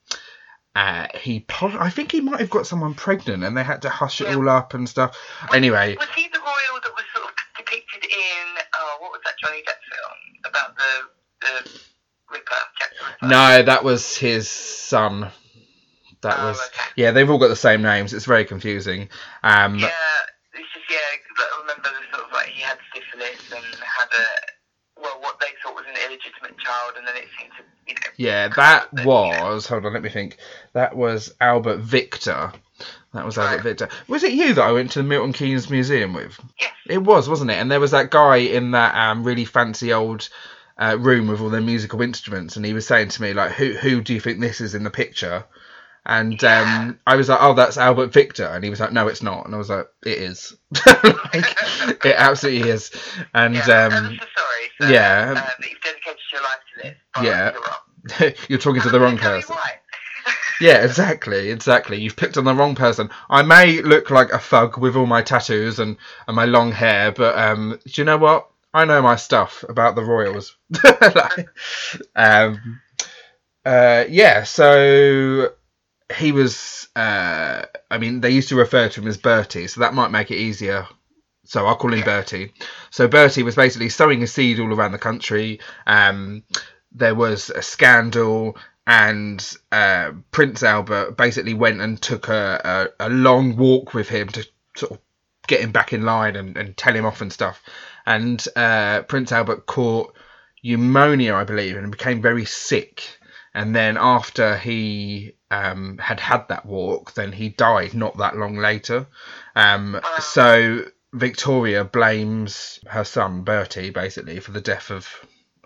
uh, 0.75 1.07
he, 1.15 1.45
I 1.61 1.89
think 1.91 2.11
he 2.11 2.21
might 2.21 2.39
have 2.39 2.49
got 2.49 2.65
someone 2.65 2.93
pregnant, 2.95 3.43
and 3.43 3.55
they 3.55 3.63
had 3.63 3.81
to 3.83 3.89
hush 3.89 4.21
it 4.21 4.27
Yeah. 4.29 4.35
all 4.35 4.49
up 4.49 4.73
and 4.73 4.87
stuff. 4.89 5.17
Anyway, 5.53 5.97
Was 5.99 6.07
he 6.15 6.27
the 6.29 6.39
royal 6.39 6.81
that 6.81 6.91
was 6.95 7.03
sort 7.13 7.27
of 7.27 7.31
depicted 7.59 8.03
in, 8.05 8.45
oh, 8.79 8.97
what 8.99 9.11
was 9.11 9.21
that 9.25 9.35
Johnny 9.43 9.59
Depp 9.67 9.81
film 9.91 10.17
about 10.45 10.75
the, 10.77 10.91
the 11.41 11.53
Ripper, 12.31 12.63
Ripper? 13.21 13.27
no, 13.27 13.63
that 13.63 13.83
was 13.83 14.17
his 14.17 14.49
son. 14.49 15.29
That 16.21 16.35
Oh, 16.39 16.47
was 16.49 16.59
okay. 16.67 16.89
yeah. 16.97 17.11
They've 17.11 17.29
all 17.29 17.37
got 17.37 17.47
the 17.47 17.55
same 17.55 17.81
names. 17.81 18.13
It's 18.13 18.25
very 18.25 18.45
confusing. 18.45 19.09
Um, 19.43 19.79
Yeah, 19.79 19.91
it's 20.53 20.67
just 20.73 20.85
yeah, 20.89 20.97
I 21.37 21.61
remember 21.61 21.89
the 21.89 22.17
sort 22.17 22.27
of 22.27 22.33
like 22.33 22.47
he 22.47 22.61
had 22.61 22.77
syphilis 22.93 23.39
and 23.53 23.63
had 23.83 24.09
a 24.11 24.25
well, 25.01 25.17
what 25.21 25.39
they 25.39 25.47
thought 25.63 25.75
was 25.75 25.85
an 25.87 25.95
illegitimate 25.95 26.57
child, 26.59 26.93
and 26.97 27.07
then 27.07 27.15
it 27.15 27.27
seemed 27.39 27.51
to, 27.57 27.63
you 27.87 27.93
know. 27.95 28.11
Yeah, 28.17 28.49
that 28.49 28.59
out 28.83 28.95
that, 28.95 29.01
you 29.03 29.07
know, 29.07 29.13
was. 29.53 29.65
Hold 29.67 29.85
on, 29.85 29.93
let 29.93 30.01
me 30.03 30.09
think. 30.09 30.37
That 30.73 30.95
was 30.95 31.33
Albert 31.39 31.77
Victor. 31.77 32.51
That 33.13 33.25
was 33.25 33.37
Albert. 33.37 33.63
Victor. 33.63 33.89
Was 34.07 34.23
it 34.23 34.33
you 34.33 34.53
that 34.53 34.63
I 34.63 34.71
went 34.71 34.91
to 34.91 34.99
the 34.99 35.07
Milton 35.07 35.33
Keynes 35.33 35.69
Museum 35.69 36.13
with? 36.13 36.39
Yes. 36.59 36.71
It 36.87 37.03
was, 37.03 37.27
wasn't 37.27 37.51
it? 37.51 37.55
And 37.55 37.71
there 37.71 37.79
was 37.79 37.91
that 37.91 38.11
guy 38.11 38.37
in 38.37 38.71
that 38.71 38.95
um, 38.95 39.23
really 39.23 39.45
fancy 39.45 39.93
old 39.93 40.29
uh, 40.77 40.97
room 40.99 41.27
with 41.27 41.41
all 41.41 41.49
their 41.49 41.61
musical 41.61 42.01
instruments, 42.01 42.55
and 42.55 42.65
he 42.65 42.73
was 42.73 42.87
saying 42.87 43.09
to 43.09 43.21
me 43.21 43.33
like, 43.33 43.51
"Who 43.51 43.73
who 43.73 44.01
do 44.01 44.13
you 44.13 44.19
think 44.19 44.39
this 44.39 44.61
is 44.61 44.75
in 44.75 44.83
the 44.83 44.89
picture?" 44.89 45.45
And 46.05 46.41
um, 46.43 46.99
I 47.05 47.17
was 47.17 47.29
like, 47.29 47.39
"Oh, 47.41 47.53
that's 47.53 47.77
Albert 47.77 48.13
Victor," 48.13 48.45
and 48.45 48.63
he 48.63 48.69
was 48.69 48.79
like, 48.79 48.93
"No, 48.93 49.07
it's 49.07 49.21
not." 49.21 49.45
And 49.45 49.53
I 49.53 49.57
was 49.57 49.69
like, 49.69 49.87
"It 50.05 50.17
is. 50.17 50.55
like, 50.85 51.05
it 52.05 52.15
absolutely 52.17 52.69
is." 52.69 52.91
And 53.33 53.55
yeah, 53.55 53.89
I'm 53.91 54.05
um, 54.05 54.17
so 54.19 54.25
sorry. 54.35 54.69
So, 54.81 54.87
yeah. 54.87 55.33
That 55.33 55.55
you've 55.59 55.81
dedicated 55.81 56.19
your 56.31 56.41
life 56.41 56.59
to 56.73 56.81
this. 56.83 56.97
Yeah, 57.21 58.31
you're 58.49 58.59
talking 58.59 58.81
to 58.81 58.89
the 58.89 58.99
wrong 58.99 59.17
gonna 59.17 59.21
tell 59.21 59.35
you 59.35 59.41
person. 59.41 59.55
why. 59.55 59.78
Yeah, 60.61 60.83
exactly, 60.83 61.49
exactly. 61.51 61.99
You've 61.99 62.17
picked 62.17 62.37
on 62.37 62.43
the 62.43 62.53
wrong 62.53 62.75
person. 62.75 63.09
I 63.29 63.43
may 63.43 63.81
look 63.81 64.09
like 64.09 64.31
a 64.33 64.39
thug 64.39 64.77
with 64.77 64.95
all 64.95 65.05
my 65.05 65.21
tattoos 65.21 65.79
and, 65.79 65.95
and 66.27 66.35
my 66.35 66.45
long 66.45 66.71
hair, 66.71 67.11
but 67.11 67.37
um, 67.37 67.79
do 67.85 68.01
you 68.01 68.05
know 68.05 68.17
what? 68.17 68.49
I 68.73 68.85
know 68.85 69.01
my 69.01 69.15
stuff 69.15 69.63
about 69.67 69.95
the 69.95 70.03
royals. 70.03 70.55
Like, 70.83 71.49
um, 72.15 72.81
uh, 73.65 74.05
yeah, 74.09 74.43
so 74.43 75.49
he 76.15 76.31
was. 76.31 76.87
Uh, 76.95 77.65
I 77.89 77.97
mean, 77.97 78.21
they 78.21 78.31
used 78.31 78.49
to 78.49 78.55
refer 78.55 78.89
to 78.89 79.01
him 79.01 79.07
as 79.07 79.17
Bertie, 79.17 79.67
so 79.67 79.81
that 79.81 79.93
might 79.93 80.11
make 80.11 80.31
it 80.31 80.37
easier. 80.37 80.87
So 81.45 81.65
I'll 81.65 81.75
call 81.75 81.93
him 81.93 82.03
Bertie. 82.03 82.53
So 82.91 83.07
Bertie 83.07 83.43
was 83.43 83.55
basically 83.55 83.89
sowing 83.89 84.21
his 84.21 84.33
seed 84.33 84.59
all 84.59 84.73
around 84.73 84.91
the 84.91 84.99
country. 84.99 85.59
Um, 85.87 86.43
there 86.91 87.15
was 87.15 87.49
a 87.49 87.61
scandal, 87.61 88.57
and 88.89 89.55
uh, 89.71 90.13
Prince 90.31 90.63
Albert 90.63 91.15
basically 91.15 91.53
went 91.53 91.79
and 91.79 92.01
took 92.01 92.27
a, 92.27 92.89
a, 92.99 93.07
a 93.07 93.09
long 93.09 93.55
walk 93.55 93.93
with 93.93 94.09
him 94.09 94.29
to 94.29 94.47
sort 94.75 94.93
of 94.93 94.99
get 95.45 95.61
him 95.61 95.71
back 95.71 95.93
in 95.93 96.01
line 96.01 96.35
and, 96.35 96.57
and 96.57 96.75
tell 96.75 96.95
him 96.95 97.05
off 97.05 97.21
and 97.21 97.31
stuff. 97.31 97.61
And 98.07 98.43
uh, 98.55 99.03
Prince 99.03 99.31
Albert 99.31 99.67
caught 99.67 100.17
pneumonia, 100.63 101.35
I 101.35 101.43
believe, 101.43 101.77
and 101.77 101.91
became 101.91 102.19
very 102.19 102.45
sick. 102.45 103.19
And 103.53 103.75
then 103.75 103.95
after 103.95 104.57
he 104.57 105.33
um, 105.51 105.99
had 105.99 106.19
had 106.19 106.47
that 106.47 106.65
walk, 106.65 107.13
then 107.13 107.31
he 107.31 107.49
died 107.49 107.93
not 107.93 108.17
that 108.17 108.37
long 108.37 108.57
later. 108.57 109.05
Um, 109.55 110.01
so 110.19 110.85
Victoria 111.13 111.83
blames 111.83 112.79
her 112.87 113.03
son 113.03 113.43
Bertie 113.43 113.91
basically 113.91 114.39
for 114.39 114.49
the 114.49 114.61
death 114.61 114.89
of 114.89 115.07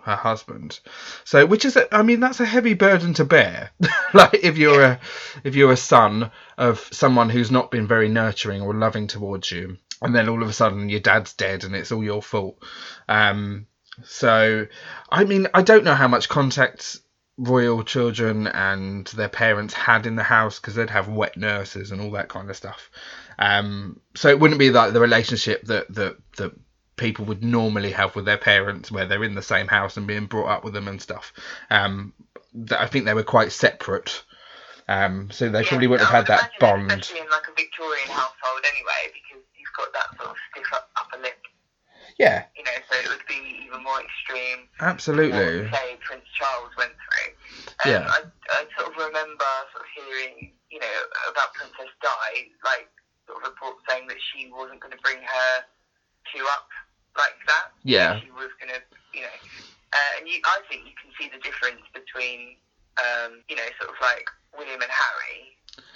her 0.04 0.16
husband. 0.16 0.80
So, 1.24 1.46
which 1.46 1.64
is, 1.64 1.76
a, 1.76 1.92
I 1.94 2.02
mean, 2.02 2.20
that's 2.20 2.40
a 2.40 2.46
heavy 2.46 2.74
burden 2.74 3.14
to 3.14 3.24
bear. 3.24 3.70
like 4.14 4.34
if 4.42 4.58
you're 4.58 4.82
a 4.82 5.00
if 5.42 5.54
you're 5.54 5.72
a 5.72 5.76
son 5.76 6.30
of 6.58 6.88
someone 6.92 7.30
who's 7.30 7.50
not 7.50 7.70
been 7.70 7.86
very 7.86 8.08
nurturing 8.08 8.62
or 8.62 8.74
loving 8.74 9.06
towards 9.06 9.50
you, 9.50 9.78
and 10.02 10.14
then 10.14 10.28
all 10.28 10.42
of 10.42 10.48
a 10.48 10.52
sudden 10.52 10.88
your 10.88 11.00
dad's 11.00 11.32
dead 11.32 11.64
and 11.64 11.74
it's 11.74 11.92
all 11.92 12.04
your 12.04 12.22
fault. 12.22 12.62
Um, 13.08 13.66
so, 14.02 14.66
I 15.10 15.24
mean, 15.24 15.48
I 15.54 15.62
don't 15.62 15.84
know 15.84 15.94
how 15.94 16.08
much 16.08 16.28
contact 16.28 16.98
royal 17.36 17.82
children 17.82 18.46
and 18.46 19.06
their 19.08 19.28
parents 19.28 19.74
had 19.74 20.06
in 20.06 20.16
the 20.16 20.22
house 20.22 20.60
because 20.60 20.74
they'd 20.74 20.90
have 20.90 21.08
wet 21.08 21.36
nurses 21.36 21.90
and 21.90 22.00
all 22.00 22.12
that 22.12 22.28
kind 22.28 22.50
of 22.50 22.56
stuff. 22.56 22.90
Um, 23.38 24.00
so 24.14 24.28
it 24.28 24.38
wouldn't 24.38 24.60
be 24.60 24.70
like 24.70 24.92
the 24.92 25.00
relationship 25.00 25.64
that 25.64 25.92
that 25.94 26.16
that 26.36 26.52
people 26.96 27.24
would 27.26 27.42
normally 27.42 27.92
have 27.92 28.14
with 28.14 28.24
their 28.24 28.38
parents, 28.38 28.90
where 28.90 29.06
they're 29.06 29.24
in 29.24 29.34
the 29.34 29.42
same 29.42 29.66
house 29.66 29.96
and 29.96 30.06
being 30.06 30.26
brought 30.26 30.48
up 30.48 30.64
with 30.64 30.74
them 30.74 30.88
and 30.88 31.00
stuff. 31.00 31.32
Um, 31.70 32.12
that 32.54 32.80
I 32.80 32.86
think 32.86 33.04
they 33.04 33.14
were 33.14 33.24
quite 33.24 33.52
separate. 33.52 34.22
Um, 34.86 35.30
so 35.32 35.48
they 35.48 35.64
probably 35.64 35.86
wouldn't 35.86 36.08
have 36.08 36.26
had 36.26 36.28
that 36.28 36.50
bond. 36.60 36.90
Especially 36.92 37.20
in 37.20 37.30
like 37.30 37.48
a 37.48 37.54
Victorian 37.56 38.08
household 38.08 38.62
anyway, 38.68 39.02
because 39.16 39.42
you've 39.56 39.72
got 39.76 39.88
that 39.96 40.16
sort 40.18 40.30
of 40.30 40.36
stiff 40.52 40.68
upper 40.72 41.18
lip, 41.22 41.40
Yeah, 42.18 42.44
you 42.54 42.62
know, 42.62 42.76
so 42.90 42.94
it 43.00 43.08
would 43.08 43.24
be 43.26 43.64
even 43.64 43.82
more 43.82 43.98
extreme. 44.04 44.68
absolutely. 44.80 45.66
Say 45.72 45.96
Prince 46.04 46.28
Charles 46.36 46.70
went 46.76 46.92
through. 47.00 47.32
Um, 47.84 47.90
Yeah. 47.90 48.06
I, 48.06 48.18
I 48.52 48.66
sort 48.78 48.92
of 48.92 48.96
remember 49.00 49.48
sort 49.72 49.82
of 49.82 49.90
hearing, 49.96 50.52
you 50.70 50.78
know, 50.78 50.94
about 51.32 51.54
Princess 51.54 51.90
Di, 52.04 52.52
like 52.62 52.86
sort 53.26 53.40
of 53.42 53.50
reports 53.50 53.80
saying 53.88 54.06
that 54.12 54.20
she 54.20 54.52
wasn't 54.52 54.78
going 54.84 54.92
to 54.92 55.00
bring 55.02 55.18
her 55.18 55.50
two 56.28 56.44
up 56.52 56.68
like 57.16 57.38
that. 57.46 57.72
Yeah. 57.82 58.20
She 58.20 58.30
was 58.30 58.50
going 58.60 58.72
to, 58.74 58.80
you 59.12 59.22
know, 59.22 59.36
uh, 59.92 60.10
and 60.18 60.28
you, 60.28 60.40
I 60.44 60.60
think 60.68 60.84
you 60.86 60.94
can 61.00 61.10
see 61.18 61.30
the 61.30 61.40
difference 61.42 61.82
between, 61.94 62.56
um, 62.98 63.42
you 63.48 63.56
know, 63.56 63.66
sort 63.80 63.90
of 63.90 63.96
like 64.00 64.26
William 64.56 64.80
and 64.80 64.90
Harry. 64.90 65.50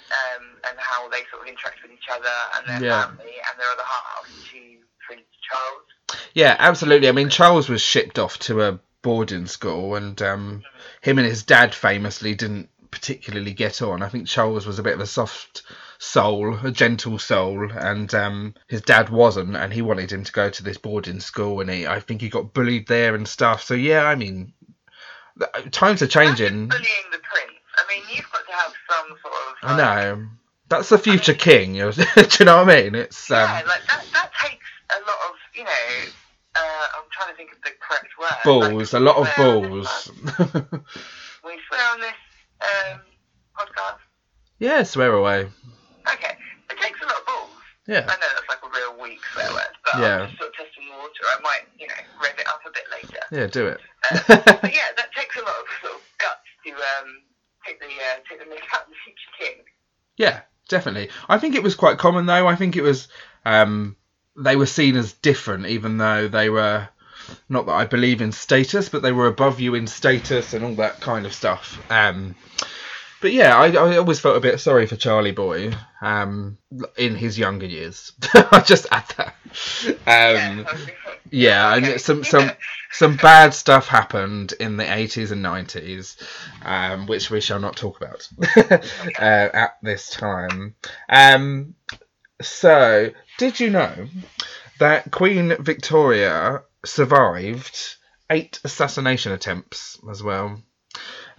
Um, 0.09 0.57
and 0.67 0.75
how 0.79 1.07
they 1.09 1.21
sort 1.29 1.43
of 1.43 1.47
interact 1.47 1.83
with 1.83 1.91
each 1.91 2.09
other 2.11 2.27
and 2.57 2.67
their 2.67 2.89
Yeah. 2.89 3.05
family 3.05 3.31
and 3.31 3.59
their 3.59 3.69
other 3.69 3.83
half 3.85 4.25
to 4.51 4.77
Prince 5.05 5.27
Charles. 5.47 6.19
Yeah, 6.33 6.55
absolutely. 6.57 7.07
I 7.07 7.11
mean, 7.11 7.29
Charles 7.29 7.69
was 7.69 7.83
shipped 7.83 8.17
off 8.17 8.39
to 8.39 8.63
a 8.63 8.79
boarding 9.03 9.45
school, 9.45 9.95
and 9.95 10.19
um, 10.23 10.63
him 11.01 11.19
and 11.19 11.27
his 11.27 11.43
dad 11.43 11.75
famously 11.75 12.33
didn't 12.33 12.69
particularly 12.89 13.53
get 13.53 13.83
on. 13.83 14.01
I 14.01 14.09
think 14.09 14.27
Charles 14.27 14.65
was 14.65 14.79
a 14.79 14.83
bit 14.83 14.95
of 14.95 14.99
a 14.99 15.05
soft 15.05 15.61
soul, 15.99 16.57
a 16.65 16.71
gentle 16.71 17.19
soul, 17.19 17.71
and 17.71 18.13
um, 18.15 18.55
his 18.67 18.81
dad 18.81 19.09
wasn't, 19.09 19.55
and 19.55 19.71
he 19.71 19.81
wanted 19.81 20.11
him 20.11 20.23
to 20.23 20.31
go 20.31 20.49
to 20.49 20.63
this 20.63 20.77
boarding 20.77 21.19
school, 21.19 21.59
and 21.61 21.69
he, 21.69 21.85
I 21.85 21.99
think 21.99 22.21
he 22.21 22.29
got 22.29 22.53
bullied 22.53 22.87
there 22.87 23.13
and 23.13 23.27
stuff. 23.27 23.63
So 23.63 23.75
yeah, 23.75 24.05
I 24.05 24.15
mean, 24.15 24.53
times 25.71 26.01
are 26.01 26.07
changing. 26.07 26.67
Bullying 26.67 27.09
the 27.11 27.19
prince. 27.19 27.59
I 27.77 27.93
mean, 27.93 28.03
you've 28.15 28.31
got 28.31 28.45
to 28.45 28.51
have 28.53 28.73
some 28.89 29.17
sort 29.21 29.33
of. 29.33 29.53
I 29.63 29.77
know. 29.77 30.27
That's 30.69 30.89
the 30.89 30.97
future 30.97 31.33
king. 31.33 31.75
you 31.75 31.85
know, 31.85 31.91
Do 31.91 32.27
you 32.39 32.45
know 32.45 32.63
what 32.63 32.69
I 32.69 32.81
mean? 32.83 32.95
It's 32.95 33.29
Yeah, 33.29 33.43
um, 33.43 33.67
like 33.67 33.81
that. 33.87 34.05
That 34.13 34.31
takes 34.41 34.65
a 34.95 34.99
lot 34.99 35.17
of, 35.29 35.35
you 35.53 35.63
know. 35.63 36.09
Uh, 36.55 36.85
I'm 36.97 37.03
trying 37.11 37.29
to 37.31 37.37
think 37.37 37.51
of 37.51 37.57
the 37.63 37.71
correct 37.79 38.07
word. 38.19 38.71
balls, 38.71 38.93
Like, 38.93 39.01
a 39.01 39.03
lot 39.03 39.17
of 39.17 39.27
swear 39.33 39.55
on 39.57 39.79
this 39.79 40.07
balls. 40.07 40.81
We 41.45 41.57
swear 41.67 41.91
on 41.93 42.01
this 42.01 42.13
um, 42.61 42.99
podcast. 43.57 43.97
yeah, 44.59 44.83
swear 44.83 45.13
away. 45.13 45.47
Okay, 46.07 46.33
it 46.71 46.77
takes 46.81 47.01
a 47.01 47.05
lot 47.05 47.15
of 47.19 47.25
balls. 47.25 47.49
Yeah. 47.87 48.05
I 48.07 48.13
know 48.15 48.29
that's 48.35 48.47
like 48.49 48.59
a 48.63 48.69
real 48.69 49.01
weak 49.01 49.19
swear 49.33 49.49
word, 49.51 49.73
but 49.83 49.99
Yeah. 50.01 50.21
I'm 50.21 50.27
just 50.29 50.37
sort 50.39 50.49
of 50.51 50.55
testing 50.55 50.85
the 50.85 50.97
water. 50.97 51.23
I 51.25 51.41
might, 51.41 51.65
you 51.79 51.87
know, 51.87 51.95
rev 52.21 52.37
it 52.37 52.47
up 52.47 52.61
a 52.65 52.71
bit 52.71 52.85
later. 52.91 53.19
Yeah, 53.31 53.47
do 53.47 53.67
it. 53.67 53.79
Uh, 54.11 54.19
but 54.61 54.73
yeah, 54.73 54.93
that 54.95 55.09
takes 55.15 55.35
a 55.35 55.41
lot 55.41 55.55
of 55.57 55.65
sort 55.81 55.95
of 55.95 56.01
guts 56.19 56.45
to 56.65 56.71
um, 56.73 57.07
take 57.65 57.79
the 57.79 57.87
uh, 57.87 58.19
take 58.29 58.39
the 58.39 58.45
mick 58.45 58.61
out 58.73 58.83
of 58.83 58.89
the 58.89 58.95
future 59.03 59.31
king. 59.39 59.63
Yeah, 60.17 60.41
definitely. 60.67 61.09
I 61.27 61.39
think 61.39 61.55
it 61.55 61.63
was 61.63 61.75
quite 61.75 61.97
common 61.97 62.25
though. 62.27 62.47
I 62.47 62.55
think 62.55 62.75
it 62.75 62.83
was 62.83 63.07
um, 63.45 63.95
they 64.35 64.55
were 64.55 64.65
seen 64.67 64.95
as 64.95 65.13
different, 65.13 65.65
even 65.65 65.97
though 65.97 66.27
they 66.27 66.49
were 66.49 66.87
not 67.47 67.65
that 67.65 67.73
I 67.73 67.85
believe 67.85 68.21
in 68.21 68.31
status, 68.31 68.89
but 68.89 69.01
they 69.01 69.11
were 69.11 69.27
above 69.27 69.59
you 69.59 69.75
in 69.75 69.87
status 69.87 70.53
and 70.53 70.63
all 70.63 70.75
that 70.75 70.99
kind 71.01 71.25
of 71.25 71.33
stuff. 71.33 71.79
Um, 71.91 72.35
but 73.21 73.33
yeah, 73.33 73.57
I, 73.57 73.67
I 73.71 73.97
always 73.97 74.19
felt 74.19 74.37
a 74.37 74.41
bit 74.41 74.59
sorry 74.59 74.85
for 74.85 74.95
Charlie 74.95 75.31
Boy 75.31 75.71
um, 76.01 76.57
in 76.97 77.15
his 77.15 77.37
younger 77.37 77.65
years. 77.65 78.13
I 78.33 78.61
just 78.65 78.87
add 78.91 79.05
that. 79.17 79.35
Um, 80.07 80.65
yeah, 81.31 81.75
yeah, 81.75 81.75
Okay. 81.75 81.91
and 81.93 82.01
some 82.01 82.23
some 82.23 82.51
some 82.91 83.17
bad 83.17 83.53
stuff 83.53 83.87
happened 83.87 84.53
in 84.59 84.77
the 84.77 84.83
80s 84.83 85.31
and 85.31 85.43
90s, 85.43 86.15
um, 86.63 87.07
which 87.07 87.29
we 87.29 87.41
shall 87.41 87.59
not 87.59 87.75
talk 87.75 88.01
about 88.01 88.27
uh, 89.19 89.49
at 89.53 89.77
this 89.81 90.09
time. 90.09 90.75
Um, 91.07 91.75
so, 92.41 93.11
did 93.37 93.59
you 93.59 93.69
know 93.69 94.07
that 94.79 95.11
Queen 95.11 95.55
Victoria 95.59 96.63
survived 96.85 97.95
eight 98.29 98.59
assassination 98.63 99.31
attempts 99.33 99.99
as 100.09 100.23
well? 100.23 100.61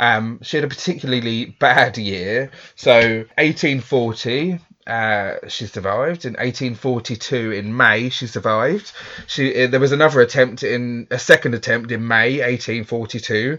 Um, 0.00 0.40
she 0.42 0.56
had 0.56 0.64
a 0.64 0.68
particularly 0.68 1.44
bad 1.44 1.98
year. 1.98 2.50
So, 2.74 2.94
1840, 3.36 4.58
uh, 4.86 5.34
she 5.46 5.66
survived. 5.66 6.24
In 6.24 6.32
1842, 6.32 7.52
in 7.52 7.76
May, 7.76 8.08
she 8.08 8.26
survived. 8.26 8.92
She 9.26 9.64
uh, 9.64 9.66
there 9.66 9.78
was 9.78 9.92
another 9.92 10.22
attempt 10.22 10.62
in 10.62 11.06
a 11.10 11.18
second 11.18 11.54
attempt 11.54 11.92
in 11.92 12.08
May 12.08 12.38
1842, 12.40 13.58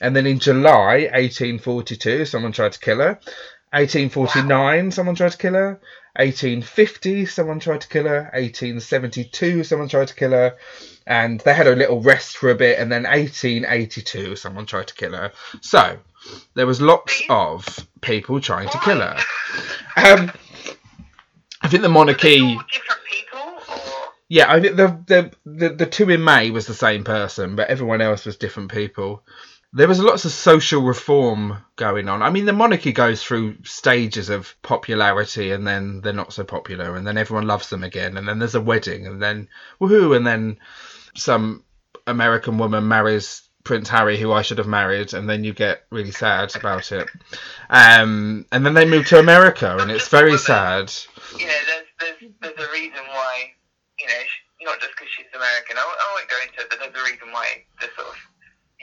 and 0.00 0.16
then 0.16 0.26
in 0.26 0.38
July 0.38 1.10
1842, 1.12 2.24
someone 2.24 2.52
tried 2.52 2.72
to 2.72 2.80
kill 2.80 2.98
her. 2.98 3.20
1849, 3.72 4.90
someone 4.92 5.14
tried 5.14 5.32
to 5.32 5.38
kill 5.38 5.54
her. 5.54 5.80
1850, 6.16 7.26
someone 7.26 7.60
tried 7.60 7.82
to 7.82 7.88
kill 7.88 8.04
her. 8.04 8.30
1872, 8.32 9.64
someone 9.64 9.88
tried 9.88 10.08
to 10.08 10.14
kill 10.14 10.30
her. 10.30 10.56
And 11.06 11.40
they 11.40 11.54
had 11.54 11.66
a 11.66 11.74
little 11.76 12.00
rest 12.00 12.36
for 12.36 12.50
a 12.50 12.54
bit, 12.54 12.78
and 12.78 12.90
then 12.90 13.04
1882, 13.04 14.36
someone 14.36 14.66
tried 14.66 14.88
to 14.88 14.94
kill 14.94 15.12
her. 15.12 15.32
So 15.60 15.98
there 16.54 16.66
was 16.66 16.80
lots 16.80 17.22
of 17.28 17.66
people 18.00 18.40
trying 18.40 18.68
to 18.68 18.78
kill 18.78 19.00
her. 19.00 19.16
Um, 19.96 20.32
I 21.60 21.68
think 21.68 21.82
the 21.82 21.88
monarchy. 21.88 22.38
different 22.38 23.00
people, 23.10 23.40
or 23.68 24.12
Yeah, 24.28 24.52
I 24.52 24.60
think 24.60 24.76
the, 24.76 24.98
the 25.06 25.32
the 25.44 25.68
the 25.70 25.86
two 25.86 26.10
in 26.10 26.24
May 26.24 26.50
was 26.50 26.66
the 26.66 26.74
same 26.74 27.04
person, 27.04 27.56
but 27.56 27.68
everyone 27.68 28.00
else 28.00 28.24
was 28.24 28.36
different 28.36 28.72
people. 28.72 29.22
There 29.74 29.88
was 29.88 30.00
lots 30.00 30.26
of 30.26 30.32
social 30.32 30.82
reform 30.82 31.56
going 31.76 32.08
on. 32.08 32.22
I 32.22 32.28
mean, 32.28 32.44
the 32.44 32.52
monarchy 32.52 32.92
goes 32.92 33.22
through 33.22 33.56
stages 33.64 34.28
of 34.28 34.54
popularity, 34.62 35.50
and 35.52 35.66
then 35.66 36.02
they're 36.02 36.12
not 36.12 36.32
so 36.32 36.44
popular, 36.44 36.94
and 36.94 37.06
then 37.06 37.16
everyone 37.16 37.46
loves 37.46 37.70
them 37.70 37.82
again, 37.82 38.16
and 38.18 38.28
then 38.28 38.38
there's 38.38 38.54
a 38.54 38.60
wedding, 38.60 39.06
and 39.06 39.22
then 39.22 39.48
woohoo, 39.80 40.14
and 40.16 40.26
then 40.26 40.58
some 41.14 41.64
American 42.06 42.58
woman 42.58 42.88
marries 42.88 43.42
Prince 43.64 43.88
Harry, 43.88 44.18
who 44.18 44.32
I 44.32 44.42
should 44.42 44.58
have 44.58 44.66
married, 44.66 45.14
and 45.14 45.28
then 45.28 45.44
you 45.44 45.52
get 45.52 45.84
really 45.90 46.10
sad 46.10 46.54
about 46.56 46.90
it. 46.90 47.08
Um, 47.70 48.44
and 48.50 48.66
then 48.66 48.74
they 48.74 48.84
move 48.84 49.06
to 49.08 49.18
America, 49.18 49.76
and 49.78 49.90
it's 49.90 50.08
very 50.08 50.36
sad. 50.36 50.92
Know, 51.32 51.38
there's 51.38 51.86
there's 52.00 52.32
there's 52.40 52.68
a 52.68 52.72
reason 52.72 53.04
why. 53.08 53.52
You 54.00 54.08
know, 54.08 54.14
not 54.64 54.80
just 54.80 54.92
because 54.96 55.10
she's 55.16 55.26
American. 55.34 55.76
I, 55.78 55.80
I 55.80 56.14
won't 56.16 56.28
go 56.28 56.36
into 56.42 56.60
it, 56.60 56.70
but 56.70 56.80
there's 56.80 56.94
a 56.94 57.12
reason 57.12 57.32
why 57.32 57.64
the 57.80 57.86
sort 57.94 58.08
of 58.08 58.16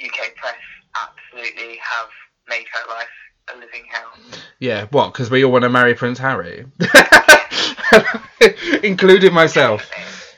UK 0.02 0.36
press 0.36 0.56
absolutely 0.96 1.78
have 1.78 2.10
made 2.48 2.66
her 2.74 2.90
life 2.90 3.08
a 3.54 3.58
living 3.58 3.84
hell. 3.90 4.12
Yeah, 4.60 4.86
what? 4.92 5.14
Because 5.14 5.30
we 5.30 5.44
all 5.44 5.52
want 5.52 5.64
to 5.64 5.70
marry 5.70 5.94
Prince 5.94 6.20
Harry, 6.20 6.66
including 8.84 9.34
myself. 9.34 9.90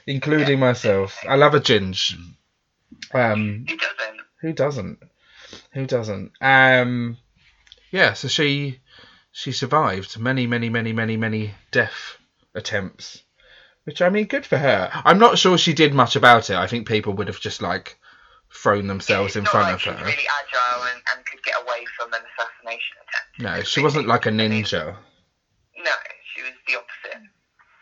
Including 0.08 0.60
myself. 0.60 1.18
I 1.28 1.36
love 1.36 1.54
a 1.54 1.60
ginge. 1.60 2.16
Um, 3.14 3.66
Who 3.68 3.78
doesn't? 3.78 4.22
who 4.42 4.54
doesn't? 4.54 5.00
Who 5.74 5.86
doesn't? 5.86 6.32
Um, 6.42 7.18
yeah. 7.92 8.14
So 8.14 8.28
she 8.28 8.80
she 9.32 9.52
survived 9.52 10.18
many, 10.20 10.48
many, 10.48 10.70
many, 10.70 10.94
many, 10.94 11.18
many 11.18 11.54
death 11.72 12.18
attempts. 12.56 13.24
Which 13.84 14.02
I 14.02 14.10
mean, 14.10 14.26
good 14.28 14.46
for 14.46 14.58
her. 14.58 14.90
I'm 14.94 15.20
not 15.20 15.38
sure 15.40 15.58
she 15.58 15.74
did 15.74 15.94
much 15.94 16.16
about 16.16 16.50
it. 16.50 16.56
I 16.56 16.68
think 16.68 16.88
people 16.88 17.14
would 17.14 17.28
have 17.28 17.40
just 17.40 17.62
like 17.62 17.98
thrown 18.54 18.88
themselves 18.88 19.36
in 19.36 19.46
front 19.46 19.68
like 19.68 19.76
of 19.76 19.82
her. 19.84 20.06
really 20.06 20.28
agile 20.40 20.84
and, 20.84 21.02
and 21.16 21.26
could 21.26 21.42
get 21.44 21.56
away 21.62 21.86
from 21.98 22.14
an 22.14 22.22
assassination 22.38 22.98
attempt. 22.98 23.58
No, 23.58 23.64
she 23.64 23.82
wasn't 23.82 24.08
like 24.08 24.26
a 24.26 24.30
ninja. 24.30 24.96
No, 25.78 25.92
she 26.36 26.42
was 26.44 26.52
the 26.68 26.76
opposite. 26.76 27.24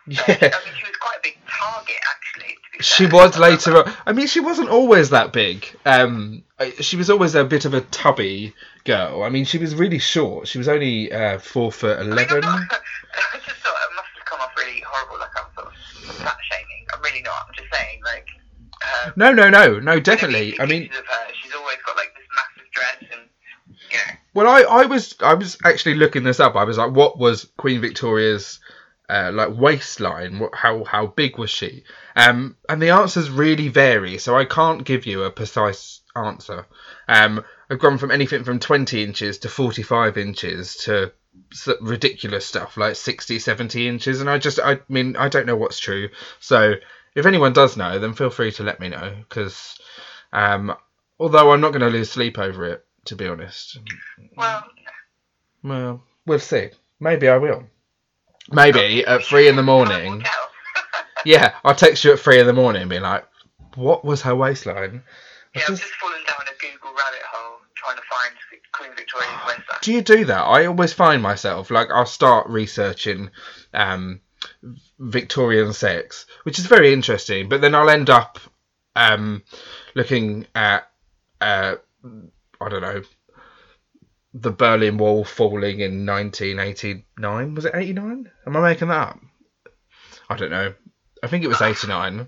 Yeah. 0.10 0.22
I 0.28 0.42
mean, 0.42 0.74
she 0.78 0.84
was 0.86 0.98
quite 1.00 1.18
a 1.18 1.22
big 1.24 1.38
target, 1.48 1.96
actually. 2.12 2.56
She 2.82 3.06
was 3.08 3.38
later 3.38 3.78
on. 3.78 3.94
I 4.06 4.14
mean, 4.14 4.28
she 4.28 4.40
wasn't 4.40 4.70
always 4.70 5.10
that 5.12 5.34
big. 5.34 5.66
Um, 5.86 6.44
she 6.80 6.96
was 6.98 7.10
always 7.10 7.36
a 7.36 7.44
bit 7.44 7.66
of 7.66 7.74
a 7.74 7.82
tubby 7.82 8.54
girl. 8.86 9.24
I 9.24 9.30
mean, 9.30 9.46
she 9.46 9.58
was 9.58 9.76
really 9.76 10.00
short. 10.00 10.48
She 10.48 10.58
was 10.58 10.68
only 10.68 11.12
uh, 11.12 11.40
four 11.40 11.72
foot 11.72 12.00
eleven. 12.00 12.44
I'm 12.44 12.68
not, 12.68 12.72
I 13.34 13.38
just 13.38 13.58
thought 13.60 13.74
it 13.74 13.96
must 13.96 14.08
have 14.16 14.26
come 14.26 14.40
off 14.42 14.52
really 14.58 14.82
horrible, 14.86 15.20
like 15.20 15.30
I'm 15.38 15.54
sort 15.56 15.68
of 15.68 16.16
fat 16.16 16.38
shaming. 16.50 16.86
I'm 16.94 17.02
really 17.02 17.22
not. 17.22 17.34
I'm 17.48 17.54
just 17.54 17.68
saying, 17.74 18.00
like. 18.04 18.28
Um, 19.06 19.14
No, 19.18 19.32
no, 19.34 19.50
no, 19.50 19.80
no, 19.80 20.00
definitely. 20.00 20.60
I 20.60 20.66
mean, 20.66 20.90
her, 20.90 21.34
she's 21.42 21.54
always 21.54 21.78
got 21.86 21.98
like 21.98 22.14
this 22.16 22.28
massive 22.36 22.72
dress 22.72 22.98
and, 23.12 23.30
you 23.92 23.98
know. 23.98 24.14
well, 24.34 24.48
I, 24.48 24.84
I 24.84 24.86
was, 24.86 25.16
I 25.20 25.34
was 25.34 25.58
actually 25.66 25.96
looking 25.96 26.24
this 26.24 26.40
up. 26.40 26.56
I 26.56 26.64
was 26.64 26.78
like, 26.78 26.92
what 26.92 27.20
was 27.20 27.50
Queen 27.58 27.82
Victoria's 27.82 28.60
uh, 29.10 29.32
like 29.34 29.58
waistline? 29.58 30.40
What, 30.40 30.56
how, 30.56 30.84
how 30.84 31.08
big 31.08 31.38
was 31.38 31.50
she? 31.50 31.84
Um, 32.16 32.56
and 32.68 32.82
the 32.82 32.92
answers 32.92 33.30
really 33.30 33.68
vary, 33.68 34.18
so 34.18 34.38
I 34.38 34.46
can't 34.46 34.84
give 34.84 35.06
you 35.06 35.24
a 35.24 35.32
precise 35.32 36.02
answer. 36.16 36.66
Um, 37.08 37.44
I've 37.70 37.80
gone 37.80 37.98
from 37.98 38.12
anything 38.12 38.44
from 38.44 38.60
20 38.60 39.04
inches 39.04 39.40
to 39.40 39.50
45 39.50 40.18
inches 40.18 40.76
to 40.78 41.12
ridiculous 41.82 42.46
stuff 42.46 42.76
like 42.78 42.96
60 42.96 43.40
70 43.40 43.88
inches 43.88 44.20
and 44.20 44.30
i 44.30 44.38
just 44.38 44.60
i 44.60 44.80
mean 44.90 45.16
i 45.16 45.30
don't 45.30 45.46
know 45.46 45.56
what's 45.56 45.80
true 45.80 46.10
so 46.40 46.74
if 47.16 47.26
anyone 47.26 47.54
does 47.54 47.78
know 47.78 48.00
then 48.00 48.14
feel 48.14 48.30
free 48.30 48.52
to 48.52 48.64
let 48.64 48.80
me 48.80 48.90
know 48.90 49.14
because 49.18 49.78
um 50.34 50.76
although 51.20 51.52
i'm 51.52 51.62
not 51.62 51.70
going 51.70 51.82
to 51.82 51.88
lose 51.88 52.12
sleep 52.12 52.38
over 52.40 52.66
it 52.66 52.86
to 53.06 53.16
be 53.16 53.28
honest 53.28 53.78
Well, 54.36 54.66
well 55.64 56.04
we'll 56.26 56.40
see 56.40 56.70
maybe 57.00 57.30
i 57.30 57.38
will 57.38 57.64
maybe 58.52 59.06
at 59.06 59.24
three 59.24 59.48
in 59.48 59.56
the 59.56 59.64
morning 59.64 60.24
yeah 61.26 61.54
i'll 61.64 61.76
text 61.76 62.04
you 62.04 62.14
at 62.14 62.20
three 62.20 62.40
in 62.40 62.48
the 62.48 62.54
morning 62.54 62.82
and 62.84 62.90
be 62.90 63.00
like 63.00 63.26
what 63.76 64.04
was 64.06 64.22
her 64.22 64.36
waistline 64.36 65.04
yeah, 65.56 65.62
I've 65.62 65.68
just- 65.68 65.82
just 65.82 65.94
fallen 65.96 66.20
down 66.28 66.46
a 66.48 66.62
Google 66.62 66.92
rabbit 66.92 67.22
hole 67.32 67.58
trying 67.76 67.96
to 67.98 68.04
find 68.04 68.36
Queen 68.74 68.92
Victoria's 68.96 69.30
waistline. 69.48 69.80
do 69.82 69.94
you 69.94 70.02
do 70.02 70.26
that? 70.26 70.42
I 70.42 70.66
always 70.68 70.94
find 70.94 71.22
myself 71.24 71.72
like 71.72 71.90
I'll 71.92 72.06
start 72.06 72.48
researching 72.50 73.32
um, 73.74 74.22
Victorian 75.00 75.74
sex, 75.74 76.26
which 76.44 76.60
is 76.60 76.66
very 76.68 76.94
interesting, 76.94 77.50
but 77.50 77.62
then 77.62 77.74
I'll 77.74 77.90
end 77.90 78.10
up 78.10 78.38
um, 78.96 79.44
looking 79.96 80.46
at 80.54 80.90
uh, 81.42 81.76
I 82.62 82.70
don't 82.70 82.82
know 82.82 83.02
the 84.34 84.52
Berlin 84.52 84.98
Wall 84.98 85.24
falling 85.24 85.80
in 85.80 86.06
1989. 86.06 87.56
Was 87.56 87.66
it 87.66 87.74
89? 87.76 88.30
Am 88.46 88.58
I 88.58 88.62
making 88.62 88.88
that 88.90 89.10
up? 89.10 89.20
I 90.30 90.36
don't 90.36 90.52
know. 90.52 90.74
I 91.24 91.28
think 91.28 91.44
it 91.44 91.48
was 91.48 91.62
89. 91.62 92.28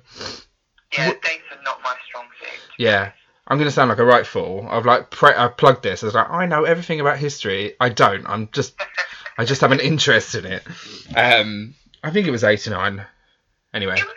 Yeah, 0.97 1.07
dates 1.09 1.43
are 1.51 1.63
not 1.63 1.81
my 1.83 1.95
strong 2.07 2.25
suit. 2.39 2.59
Yeah. 2.77 3.11
I'm 3.47 3.57
going 3.57 3.67
to 3.67 3.71
sound 3.73 3.89
like 3.89 3.99
a 3.99 4.05
right 4.05 4.25
fool. 4.25 4.65
I've 4.69 4.85
like 4.85 5.09
pre- 5.09 5.35
I 5.35 5.47
plugged 5.49 5.83
this. 5.83 6.03
I 6.03 6.05
was 6.07 6.15
like, 6.15 6.29
I 6.29 6.45
know 6.45 6.63
everything 6.63 7.01
about 7.01 7.17
history. 7.17 7.75
I 7.81 7.89
don't. 7.89 8.25
I'm 8.27 8.49
just, 8.51 8.75
I 9.37 9.43
just 9.45 9.61
have 9.61 9.71
an 9.73 9.79
interest 9.81 10.35
in 10.35 10.45
it. 10.45 10.63
Um, 11.15 11.73
I 12.03 12.11
think 12.11 12.27
it 12.27 12.31
was 12.31 12.43
89. 12.43 13.05
Anyway, 13.73 13.93
It 13.97 14.03
was 14.05 14.13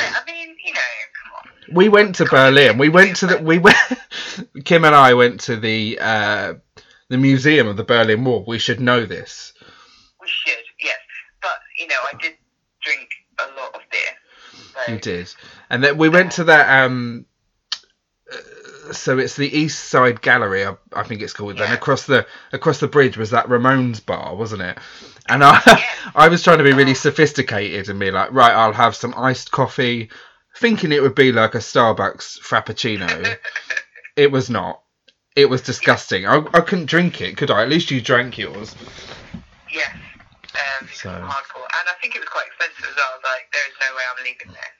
around. 0.00 0.14
I 0.14 0.30
mean, 0.32 0.56
you 0.64 0.72
know, 0.72 0.80
come 1.22 1.50
on. 1.70 1.74
we 1.76 1.88
went 1.88 2.14
to 2.16 2.24
Berlin. 2.24 2.78
We 2.78 2.88
went 2.88 3.16
to 3.16 3.26
the, 3.26 3.38
we 3.38 3.58
went, 3.58 3.76
Kim 4.64 4.84
and 4.84 4.94
I 4.94 5.14
went 5.14 5.40
to 5.42 5.56
the, 5.56 5.98
uh, 6.00 6.54
the 7.08 7.18
museum 7.18 7.66
of 7.66 7.76
the 7.76 7.84
Berlin 7.84 8.24
Wall. 8.24 8.44
We 8.46 8.58
should 8.58 8.80
know 8.80 9.04
this. 9.06 9.52
We 10.20 10.28
should, 10.28 10.58
yes. 10.80 10.96
But, 11.42 11.58
you 11.78 11.86
know, 11.86 11.94
I 12.12 12.16
did 12.20 12.34
drink 12.82 13.08
a 13.38 13.44
lot 13.60 13.74
of 13.74 13.80
beer. 13.90 14.00
So, 14.86 14.92
You 14.92 14.98
did. 14.98 15.34
And 15.70 15.82
then 15.82 15.96
we 15.98 16.08
went 16.08 16.32
to 16.32 16.44
that, 16.44 16.84
um, 16.84 17.26
uh, 18.32 18.92
so 18.92 19.18
it's 19.18 19.36
the 19.36 19.48
East 19.58 19.84
Side 19.88 20.20
Gallery, 20.20 20.66
I, 20.66 20.76
I 20.92 21.02
think 21.02 21.22
it's 21.22 21.32
called. 21.32 21.56
Then 21.58 21.68
Yeah. 21.68 21.74
across 21.74 22.06
the 22.06 22.26
across 22.52 22.78
the 22.80 22.88
bridge 22.88 23.16
was 23.16 23.30
that 23.30 23.46
Ramones 23.48 24.04
bar, 24.04 24.34
wasn't 24.34 24.62
it? 24.62 24.78
And 25.28 25.42
I 25.44 25.60
Yeah. 25.66 25.82
I 26.14 26.28
was 26.28 26.42
trying 26.42 26.58
to 26.58 26.64
be 26.64 26.72
really 26.72 26.94
sophisticated 26.94 27.88
and 27.88 27.98
be 28.00 28.10
like, 28.10 28.32
right, 28.32 28.52
I'll 28.52 28.72
have 28.72 28.96
some 28.96 29.14
iced 29.16 29.50
coffee, 29.50 30.10
thinking 30.56 30.92
it 30.92 31.02
would 31.02 31.14
be 31.14 31.32
like 31.32 31.54
a 31.54 31.58
Starbucks 31.58 32.40
frappuccino. 32.40 33.36
it 34.16 34.30
was 34.30 34.50
not. 34.50 34.82
It 35.38 35.48
was 35.48 35.62
disgusting. 35.62 36.26
I, 36.26 36.42
I 36.52 36.60
couldn't 36.60 36.86
drink 36.86 37.20
it, 37.20 37.36
could 37.36 37.48
I? 37.50 37.62
At 37.62 37.68
least 37.68 37.92
you 37.92 38.00
drank 38.00 38.38
yours. 38.38 38.74
Yes. 39.70 39.94
Um, 39.94 40.88
So- 40.92 41.10
hardcore. 41.10 41.62
And 41.78 41.86
I 41.86 41.94
think 42.02 42.16
it 42.16 42.18
was 42.18 42.28
quite 42.28 42.46
expensive 42.48 42.90
as 42.90 42.96
well. 42.96 43.14
Like, 43.22 43.46
there 43.52 43.62
is 43.70 43.74
no 43.78 43.94
way 43.94 44.02
I'm 44.10 44.24
leaving 44.24 44.52
there. 44.52 44.72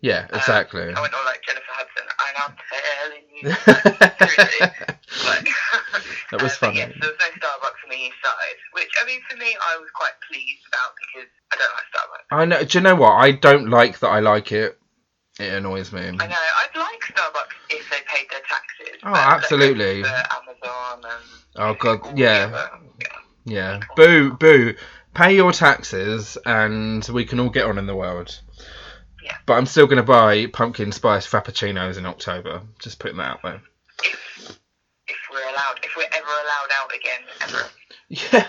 Yeah, 0.00 0.26
Um, 0.32 0.38
exactly. 0.38 0.80
I 0.94 1.00
went 1.00 1.12
all 1.12 1.24
like 1.26 1.42
Jennifer 1.44 1.74
Hudson, 1.76 2.06
and 2.08 2.34
I'm 2.40 2.54
telling 2.72 3.26
you. 3.36 3.44
Like, 5.28 5.48
That 6.30 6.42
was 6.42 6.52
but 6.60 6.72
funny. 6.72 6.78
Yes, 6.78 6.92
there 7.00 7.10
was 7.10 7.18
no 7.20 7.26
Starbucks 7.36 7.80
on 7.84 7.90
the 7.90 7.96
east 7.96 8.16
side, 8.24 8.56
which 8.72 8.88
I 9.02 9.06
mean, 9.06 9.20
for 9.28 9.36
me, 9.36 9.56
I 9.60 9.76
was 9.78 9.88
quite 9.94 10.12
pleased 10.30 10.62
about 10.68 10.92
because 10.96 11.28
I 11.52 11.56
don't 11.56 11.74
like 11.76 11.88
Starbucks. 11.92 12.26
I 12.30 12.44
know. 12.44 12.64
Do 12.64 12.78
you 12.78 12.82
know 12.82 12.94
what? 12.94 13.12
I 13.12 13.32
don't 13.32 13.68
like 13.70 13.98
that. 13.98 14.08
I 14.08 14.20
like 14.20 14.52
it. 14.52 14.78
It 15.38 15.52
annoys 15.54 15.92
me. 15.92 16.00
I 16.00 16.10
know 16.10 16.18
I'd 16.20 16.76
like 16.76 17.00
Starbucks 17.00 17.54
if 17.70 17.88
they 17.90 17.98
paid 18.06 18.26
their 18.30 18.40
taxes. 18.40 19.00
Oh, 19.04 19.14
absolutely. 19.14 20.02
they're 20.02 20.10
going 20.12 20.56
for 20.60 20.68
Amazon 20.68 21.04
and 21.04 21.24
Oh, 21.56 21.74
God, 21.74 22.18
yeah. 22.18 22.68
yeah. 23.00 23.08
Yeah. 23.44 23.80
Boo, 23.96 24.32
boo. 24.32 24.74
Pay 25.14 25.36
your 25.36 25.52
taxes 25.52 26.36
and 26.44 27.06
we 27.12 27.24
can 27.24 27.40
all 27.40 27.50
get 27.50 27.66
on 27.66 27.78
in 27.78 27.86
the 27.86 27.94
world. 27.94 28.40
Yeah. 29.24 29.36
But 29.46 29.54
I'm 29.54 29.66
still 29.66 29.86
going 29.86 29.96
to 29.98 30.02
buy 30.02 30.46
pumpkin 30.46 30.92
spice 30.92 31.26
frappuccinos 31.26 31.98
in 31.98 32.06
October. 32.06 32.62
Just 32.80 32.98
putting 32.98 33.16
that 33.18 33.30
out 33.30 33.40
there. 33.42 33.62
If 34.02 34.58
if 35.08 35.16
we're 35.32 35.48
allowed, 35.48 35.80
if 35.82 35.96
we're 35.96 36.04
ever 36.12 36.26
allowed 36.26 36.70
out 36.82 36.90
again, 36.94 37.20
ever. 37.40 37.68
Yeah, 38.10 38.46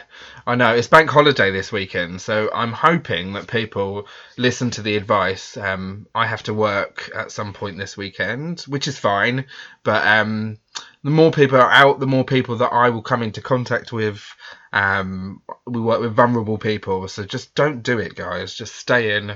I 0.48 0.56
know. 0.56 0.74
It's 0.74 0.88
bank 0.88 1.10
holiday 1.10 1.52
this 1.52 1.72
weekend, 1.72 2.22
so 2.22 2.50
I'm 2.54 2.72
hoping 2.72 3.34
that 3.34 3.48
people 3.48 4.08
listen 4.38 4.69
to 4.72 4.82
the 4.82 4.95
advice. 4.95 5.58
Um, 5.58 6.08
I 6.15 6.26
have 6.28 6.43
to 6.43 6.54
work 6.54 7.12
at 7.13 7.32
some 7.32 7.52
point 7.52 7.78
this 7.78 7.98
weekend, 7.98 8.62
which 8.62 8.88
is 8.88 8.98
fine. 8.98 9.45
But 9.84 10.08
um, 10.08 10.58
the 11.04 11.10
more 11.10 11.32
people 11.32 11.58
are 11.58 11.72
out, 11.72 12.00
the 12.00 12.08
more 12.08 12.24
people 12.24 12.56
that 12.58 12.72
I 12.72 12.89
will 12.89 13.02
come 13.02 13.22
into 13.22 13.41
contact 13.41 13.91
with. 13.91 14.24
Um, 14.72 15.41
we 15.67 15.82
work 15.82 16.00
with 16.00 16.15
vulnerable 16.15 16.58
people, 16.58 17.08
so 17.10 17.26
just 17.26 17.54
don't 17.54 17.84
do 17.84 18.00
it, 18.00 18.15
guys. 18.15 18.56
Just 18.56 18.76
stay 18.76 19.17
in, 19.17 19.36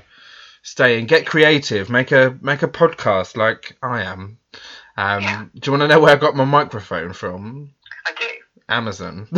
stay 0.61 0.99
in, 0.99 1.05
get 1.05 1.25
creative, 1.25 1.89
make 1.89 2.11
a 2.13 2.37
make 2.41 2.63
a 2.63 2.67
podcast 2.69 3.35
like 3.35 3.77
I 3.83 4.03
am. 4.03 4.37
Um, 4.95 5.21
Yeah. 5.21 5.45
Do 5.55 5.61
you 5.65 5.71
want 5.73 5.81
to 5.81 5.87
know 5.87 5.99
where 5.99 6.13
I 6.13 6.19
got 6.19 6.35
my 6.35 6.45
microphone 6.45 7.13
from? 7.13 7.73
Amazon. 8.69 9.27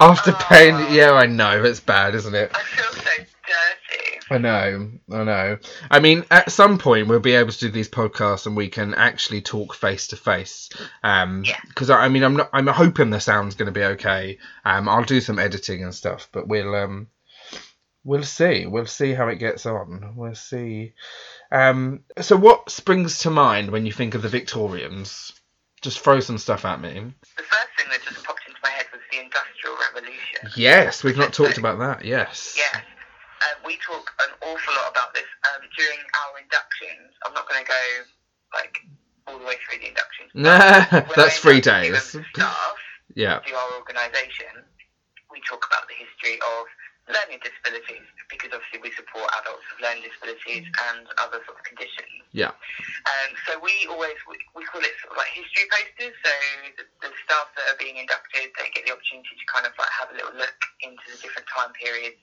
After 0.00 0.30
Oh. 0.32 0.38
paying, 0.48 0.92
yeah, 0.94 1.12
I 1.12 1.26
know 1.26 1.64
it's 1.64 1.80
bad, 1.80 2.14
isn't 2.14 2.34
it? 2.34 2.50
I 2.54 2.60
feel 2.62 2.92
so 2.92 3.10
dirty. 3.18 4.18
I 4.30 4.38
know, 4.38 4.90
I 5.10 5.24
know. 5.24 5.58
I 5.90 6.00
mean, 6.00 6.24
at 6.30 6.50
some 6.52 6.78
point 6.78 7.08
we'll 7.08 7.20
be 7.20 7.34
able 7.34 7.50
to 7.52 7.58
do 7.58 7.68
these 7.70 7.88
podcasts 7.88 8.46
and 8.46 8.56
we 8.56 8.68
can 8.68 8.94
actually 8.94 9.40
talk 9.42 9.74
face 9.74 10.06
to 10.08 10.16
face. 10.16 10.70
Um, 11.02 11.42
Yeah. 11.44 11.58
because 11.68 11.90
I, 11.90 12.04
I 12.04 12.08
mean, 12.08 12.22
I'm 12.22 12.36
not. 12.36 12.50
I'm 12.52 12.66
hoping 12.68 13.10
the 13.10 13.20
sound's 13.20 13.54
going 13.56 13.66
to 13.66 13.72
be 13.72 13.84
okay. 13.84 14.38
Um, 14.64 14.88
I'll 14.88 15.04
do 15.04 15.20
some 15.20 15.38
editing 15.38 15.82
and 15.82 15.94
stuff, 15.94 16.28
but 16.32 16.46
we'll 16.48 16.74
um, 16.74 17.08
we'll 18.04 18.22
see. 18.22 18.66
We'll 18.66 18.86
see 18.86 19.12
how 19.12 19.28
it 19.28 19.36
gets 19.36 19.66
on. 19.66 20.14
We'll 20.16 20.34
see. 20.34 20.94
Um, 21.50 22.04
so 22.20 22.36
what 22.36 22.70
springs 22.70 23.18
to 23.20 23.30
mind 23.30 23.70
when 23.70 23.84
you 23.84 23.92
think 23.92 24.14
of 24.14 24.22
the 24.22 24.28
Victorians? 24.28 25.32
Just 25.82 26.00
throw 26.00 26.20
some 26.20 26.38
stuff 26.38 26.64
at 26.64 26.80
me. 26.80 27.12
The 27.36 27.42
first 27.42 27.70
thing 27.76 27.86
that 27.90 28.00
just 28.06 28.22
popped 28.24 28.46
into 28.46 28.58
my 28.62 28.70
head 28.70 28.86
was 28.92 29.02
the 29.10 29.18
Industrial 29.18 29.74
Revolution. 29.90 30.50
Yes, 30.56 31.02
we've 31.02 31.18
not 31.18 31.32
talked 31.34 31.58
about 31.62 31.78
that. 31.80 32.04
Yes. 32.04 32.54
Yes. 32.56 32.76
Um, 33.42 33.66
we 33.66 33.76
talk 33.82 34.06
an 34.22 34.30
awful 34.46 34.74
lot 34.78 34.90
about 34.94 35.12
this 35.14 35.26
um, 35.50 35.66
during 35.76 35.98
our 35.98 36.38
inductions. 36.38 37.10
I'm 37.26 37.34
not 37.34 37.48
going 37.50 37.58
to 37.62 37.68
go 37.68 37.82
like 38.54 38.78
all 39.26 39.38
the 39.38 39.44
way 39.44 39.58
through 39.66 39.82
the 39.82 39.88
inductions. 39.90 40.30
Nah, 40.34 40.86
that's 41.18 41.38
three 41.42 41.60
days. 41.60 41.98
Staff 42.32 42.78
Yeah. 43.14 43.40
to 43.44 43.52
our 43.54 43.70
organisation. 43.76 44.64
We 45.34 45.42
talk 45.44 45.66
about 45.66 45.84
the 45.90 45.98
history 45.98 46.38
of 46.40 46.64
learning 47.10 47.42
disabilities 47.42 48.06
because 48.30 48.54
obviously 48.54 48.80
we 48.80 48.94
support 48.94 49.26
adults 49.42 49.66
with 49.68 49.82
learning 49.82 50.06
disabilities 50.06 50.64
and 50.88 51.04
other 51.18 51.42
sort 51.44 51.58
of 51.58 51.64
conditions. 51.66 52.21
Yeah. 52.32 52.48
Um, 52.48 53.30
so 53.44 53.60
we 53.60 53.84
always 53.92 54.16
we, 54.24 54.40
we 54.56 54.64
call 54.64 54.80
it 54.80 54.92
sort 55.04 55.12
of 55.12 55.20
like 55.20 55.28
history 55.36 55.68
posters. 55.68 56.16
So 56.24 56.32
the, 56.80 56.84
the 57.04 57.12
staff 57.28 57.52
that 57.60 57.68
are 57.68 57.78
being 57.78 58.00
inducted, 58.00 58.48
they 58.56 58.72
get 58.72 58.88
the 58.88 58.92
opportunity 58.96 59.36
to 59.36 59.46
kind 59.52 59.68
of 59.68 59.76
like 59.76 59.92
have 59.92 60.08
a 60.08 60.16
little 60.16 60.32
look 60.32 60.56
into 60.80 61.04
the 61.12 61.20
different 61.20 61.44
time 61.52 61.76
periods. 61.76 62.16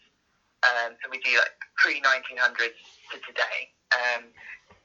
Um, 0.65 0.97
so 0.99 1.13
we 1.13 1.21
do 1.21 1.37
like 1.37 1.53
pre 1.77 2.01
1900s 2.01 2.73
to 3.13 3.15
today. 3.21 3.69
Um, 3.93 4.33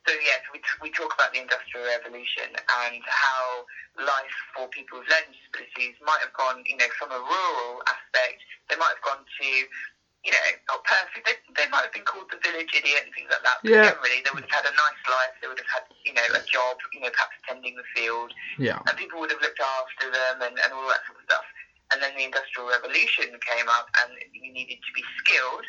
so 0.05 0.13
yes, 0.21 0.45
we, 0.53 0.61
t- 0.61 0.81
we 0.85 0.93
talk 0.93 1.17
about 1.17 1.33
the 1.33 1.41
Industrial 1.41 1.89
Revolution 1.89 2.53
and 2.53 3.01
how 3.09 3.65
life 3.97 4.37
for 4.53 4.69
people 4.69 5.01
with 5.01 5.09
learning 5.09 5.33
disabilities 5.33 5.97
might 6.05 6.21
have 6.21 6.33
gone, 6.37 6.61
you 6.69 6.77
know, 6.77 6.89
from 7.01 7.09
a 7.09 7.17
rural 7.17 7.81
aspect, 7.89 8.45
they 8.69 8.77
might 8.77 8.93
have 8.93 9.05
gone 9.05 9.25
to, 9.25 9.51
you 10.25 10.33
know, 10.33 10.41
not 10.73 10.81
perfect. 10.89 11.29
They, 11.29 11.37
they 11.53 11.69
might 11.69 11.85
have 11.85 11.93
been 11.93 12.09
called 12.09 12.33
the 12.33 12.41
village 12.41 12.73
idiot 12.73 13.05
and 13.05 13.13
things 13.13 13.29
like 13.29 13.45
that. 13.45 13.61
But 13.61 13.71
Yeah. 13.71 13.93
generally, 13.93 14.25
they 14.25 14.33
would 14.33 14.49
have 14.49 14.57
had 14.65 14.67
a 14.67 14.75
nice 14.75 15.03
life. 15.05 15.37
They 15.45 15.49
would 15.53 15.61
have 15.61 15.69
had, 15.69 15.85
you 16.05 16.17
know, 16.17 16.25
a 16.33 16.43
job, 16.49 16.81
you 16.97 17.01
know, 17.05 17.13
perhaps 17.13 17.37
tending 17.45 17.77
the 17.77 17.85
field, 17.93 18.33
Yeah. 18.57 18.81
and 18.89 18.97
people 18.97 19.21
would 19.21 19.31
have 19.31 19.41
looked 19.45 19.61
after 19.61 20.09
them 20.11 20.41
and, 20.43 20.57
and 20.59 20.73
all 20.73 20.89
that 20.89 21.05
sort 21.05 21.21
of 21.21 21.25
stuff. 21.29 21.45
And 21.93 22.01
then 22.03 22.17
the 22.17 22.25
Industrial 22.25 22.67
Revolution 22.69 23.29
came 23.45 23.69
up, 23.69 23.87
and 24.03 24.17
you 24.33 24.49
needed 24.51 24.81
to 24.81 24.93
be 24.97 25.05
skilled 25.21 25.69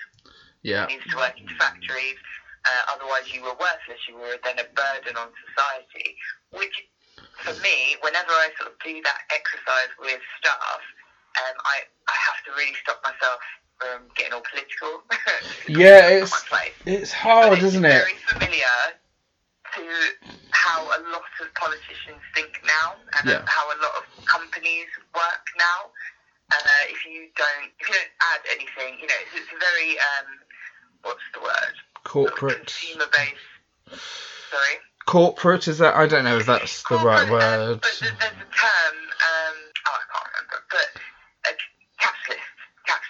Yeah. 0.63 0.87
you 0.87 0.97
needed 0.97 1.11
to 1.11 1.17
work 1.19 1.35
into 1.37 1.53
factories. 1.59 2.17
Uh, 2.65 2.95
otherwise, 2.95 3.27
you 3.29 3.43
were 3.43 3.53
worthless. 3.59 4.01
You 4.07 4.15
were 4.17 4.39
then 4.41 4.57
a 4.57 4.65
burden 4.73 5.13
on 5.19 5.29
society. 5.45 6.17
Which, 6.49 6.73
for 7.43 7.53
me, 7.61 7.95
whenever 8.01 8.31
I 8.31 8.49
sort 8.57 8.71
of 8.73 8.79
do 8.81 8.97
that 9.03 9.19
exercise 9.29 9.91
with 9.99 10.21
staff, 10.39 10.81
um, 11.43 11.55
I 11.67 11.83
I 12.07 12.15
have 12.31 12.39
to 12.47 12.51
really 12.57 12.73
stop 12.81 13.03
myself 13.03 13.37
from 13.79 14.07
getting 14.15 14.33
all 14.33 14.43
political. 14.49 15.03
Yeah, 15.67 16.07
It's 16.21 16.31
it's 16.31 16.31
not 16.31 16.43
my 16.51 16.57
place. 16.59 16.73
it's 16.85 17.11
But 17.11 17.17
hard, 17.19 17.53
it's 17.59 17.63
isn't 17.73 17.85
it? 17.85 18.03
Very 18.05 18.19
familiar 18.29 18.77
to 19.75 19.81
how 20.51 20.83
a 20.85 20.99
lot 21.11 21.25
of 21.41 21.53
politicians 21.55 22.21
think 22.33 22.53
now, 22.65 22.95
and 23.19 23.29
Yeah. 23.29 23.43
how 23.47 23.65
a 23.67 23.77
lot 23.81 23.93
of 23.97 24.25
companies 24.25 24.87
work 25.13 25.45
now. 25.57 25.91
Uh, 26.51 26.83
if 26.89 27.03
you 27.05 27.27
don't, 27.35 27.71
if 27.79 27.89
you 27.89 27.95
don't 27.95 28.15
add 28.33 28.41
anything, 28.53 28.99
you 29.01 29.07
know, 29.07 29.15
it's, 29.25 29.33
it's 29.41 29.49
a 29.51 29.59
very 29.59 29.97
um, 29.97 30.27
what's 31.01 31.25
the 31.33 31.41
word? 31.41 31.75
Corporate. 32.03 32.67
Consumer 32.67 33.05
based. 33.11 33.99
Sorry. 34.51 34.75
Corporate 35.07 35.67
is 35.67 35.79
that? 35.79 35.95
I 35.95 36.05
don't 36.07 36.23
know 36.23 36.37
if 36.37 36.45
that's 36.45 36.83
the 36.83 36.97
right 36.97 37.23
um, 37.25 37.31
word. 37.31 37.81
but 37.81 37.97
there's, 37.99 38.13
there's 38.13 38.31
a 38.37 38.49
term. 38.53 38.95
Um, 38.95 39.55
oh, 39.87 39.97
I 39.97 40.03
can't 40.13 40.29
remember. 40.37 40.63
But. 40.71 41.01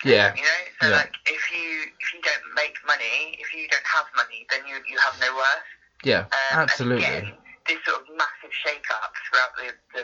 Yeah. 0.06 0.34
You 0.36 0.44
know. 0.44 0.62
So 0.82 0.88
Yeah. 0.90 0.96
like, 1.02 1.14
if 1.26 1.42
you 1.52 1.90
if 2.00 2.08
you 2.14 2.22
don't 2.22 2.46
make 2.54 2.78
money, 2.86 3.36
if 3.40 3.54
you 3.54 3.68
don't 3.68 3.86
have 3.88 4.06
money, 4.16 4.46
then 4.52 4.62
you 4.68 4.78
you 4.88 4.98
have 5.00 5.18
no 5.20 5.34
worth. 5.36 5.70
Yeah, 6.04 6.30
Um, 6.54 6.70
absolutely. 6.70 7.06
And 7.06 7.28
again, 7.34 7.38
this 7.66 7.80
sort 7.84 8.02
of 8.02 8.06
massive 8.14 8.54
shake-up 8.62 9.10
throughout 9.26 9.52
the, 9.58 9.68
the, 9.98 10.04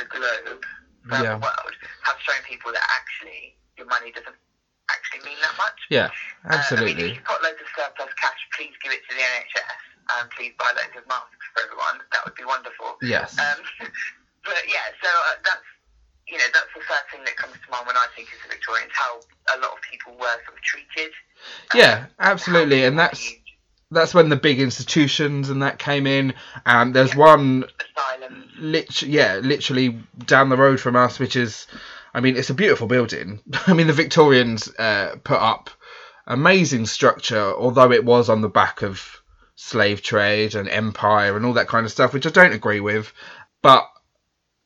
the 0.00 0.04
globe, 0.08 0.64
throughout 1.04 1.24
Yeah. 1.28 1.34
the 1.36 1.44
world, 1.44 1.74
have 2.08 2.16
shown 2.24 2.40
people 2.48 2.72
that 2.72 2.80
actually 2.96 3.54
your 3.76 3.84
money 3.86 4.12
doesn't 4.12 4.36
actually 4.88 5.20
mean 5.28 5.36
that 5.42 5.52
much. 5.58 5.76
Yeah, 5.90 6.06
Uh, 6.08 6.08
I 6.08 6.08
mean, 6.08 6.14
if 6.48 6.56
absolutely. 6.72 7.12
you've 7.14 7.24
got 7.24 7.42
loads 7.42 7.60
of 7.60 7.68
surplus 7.76 8.12
cash, 8.16 8.40
please 8.56 8.72
give 8.82 8.92
it 8.92 9.02
to 9.08 9.14
the 9.14 9.20
NHS 9.20 9.76
and 10.16 10.30
please 10.30 10.52
buy 10.56 10.72
loads 10.72 10.96
of 10.96 11.04
masks 11.06 11.44
for 11.52 11.64
everyone. 11.68 12.00
That 12.12 12.24
would 12.24 12.34
be 12.34 12.44
wonderful. 12.44 12.96
Yes. 13.02 13.36
Um, 13.38 13.60
but 14.48 14.62
yeah, 14.68 14.88
so 15.04 15.08
uh, 15.10 15.36
that's 15.44 15.68
you 16.28 16.38
know 16.38 16.44
that's 16.52 16.66
the 16.74 16.80
first 16.80 17.04
thing 17.10 17.24
that 17.24 17.36
comes 17.36 17.54
to 17.54 17.70
mind 17.70 17.86
when 17.86 17.96
I 17.96 18.06
think 18.16 18.28
of 18.28 18.38
the 18.42 18.54
Victorians. 18.54 18.92
How 18.92 19.20
a 19.56 19.60
lot 19.60 19.72
of 19.72 19.78
people 19.90 20.12
were 20.14 20.36
sort 20.46 20.56
of 20.56 20.62
treated. 20.62 21.12
um, 21.72 21.78
Yeah, 21.80 22.06
how 22.18 22.32
absolutely, 22.32 22.84
and 22.84 22.98
that's 22.98 23.32
that's 23.90 24.14
when 24.14 24.28
the 24.28 24.36
big 24.36 24.60
institutions 24.60 25.50
and 25.50 25.62
that 25.62 25.78
came 25.78 26.06
in. 26.06 26.34
Um, 26.64 26.92
there's 26.92 27.14
one 27.14 27.64
asylums. 27.96 28.46
lit- 28.58 29.02
yeah, 29.02 29.36
literally 29.42 29.98
down 30.26 30.48
the 30.48 30.56
road 30.56 30.80
from 30.80 30.96
us, 30.96 31.18
which 31.18 31.36
is, 31.36 31.66
I 32.14 32.20
mean, 32.20 32.36
it's 32.36 32.50
a 32.50 32.54
beautiful 32.54 32.86
building. 32.86 33.40
I 33.66 33.74
mean, 33.74 33.86
the 33.86 33.92
Victorians 33.92 34.68
uh, 34.78 35.16
put 35.22 35.38
up 35.38 35.68
amazing 36.26 36.86
structure, 36.86 37.52
although 37.54 37.92
it 37.92 38.04
was 38.04 38.28
on 38.30 38.40
the 38.40 38.48
back 38.48 38.82
of 38.82 39.22
slave 39.56 40.02
trade 40.02 40.54
and 40.54 40.68
empire 40.68 41.36
and 41.36 41.44
all 41.44 41.52
that 41.54 41.68
kind 41.68 41.84
of 41.84 41.92
stuff, 41.92 42.14
which 42.14 42.26
I 42.26 42.30
don't 42.30 42.52
agree 42.54 42.80
with. 42.80 43.12
But 43.60 43.86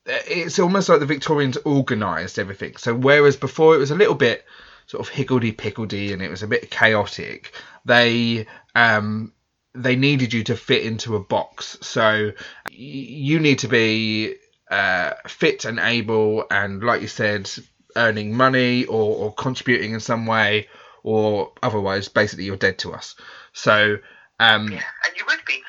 it's 0.07 0.59
almost 0.59 0.88
like 0.88 1.01
the 1.01 1.07
Victorians 1.07 1.59
organised 1.66 2.38
everything. 2.38 2.77
So 2.77 2.95
whereas 2.95 3.37
before 3.37 3.75
it 3.75 3.79
was 3.79 3.90
a 3.90 3.97
little 3.97 4.14
bit 4.14 4.45
sort 4.87 5.01
of 5.01 5.12
higgledy 5.12 5.53
piggledy 5.53 6.12
and 6.12 6.23
it 6.23 6.31
was 6.31 6.42
a 6.42 6.47
bit 6.47 6.71
chaotic, 6.71 7.53
they 7.85 8.47
um, 8.75 9.33
they 9.75 9.97
needed 9.97 10.33
you 10.33 10.45
to 10.45 10.57
fit 10.57 10.85
into 10.85 11.16
a 11.16 11.21
box. 11.21 11.77
So 11.83 12.33
you 12.71 13.40
need 13.40 13.61
to 13.61 13.69
be 13.69 14.37
uh, 14.71 15.12
fit 15.27 15.64
and 15.64 15.79
able, 15.79 16.45
and 16.51 16.83
like 16.83 17.03
you 17.03 17.09
said, 17.09 17.51
earning 17.97 18.37
money 18.37 18.85
or, 18.85 19.16
or 19.16 19.35
contributing 19.35 19.92
in 19.92 20.01
some 20.01 20.27
way, 20.27 20.69
or 21.03 21.53
otherwise, 21.62 22.09
basically, 22.09 22.45
you're 22.45 22.57
dead 22.57 22.79
to 22.79 22.92
us. 22.92 23.16
So. 23.53 23.99
Um, 24.38 24.71
Yeah, 24.71 24.83
and 25.07 25.16
you 25.16 25.25
would 25.27 25.38
be. 25.47 25.62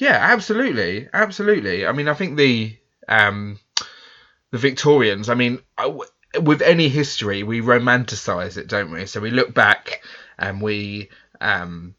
yeah, 0.00 0.18
absolutely, 0.20 1.08
absolutely. 1.12 1.86
I 1.86 1.92
mean, 1.92 2.08
I 2.08 2.14
think 2.14 2.36
the 2.36 2.76
um, 3.08 3.58
the 4.50 4.58
Victorians. 4.58 5.28
I 5.28 5.34
mean, 5.34 5.60
with 6.40 6.62
any 6.62 6.88
history, 6.88 7.42
we 7.42 7.60
romanticize 7.60 8.56
it, 8.56 8.68
don't 8.68 8.90
we? 8.90 9.06
So 9.06 9.20
we 9.20 9.30
look 9.30 9.54
back 9.54 10.02
and 10.38 10.60
we 10.60 11.10
um, 11.40 11.94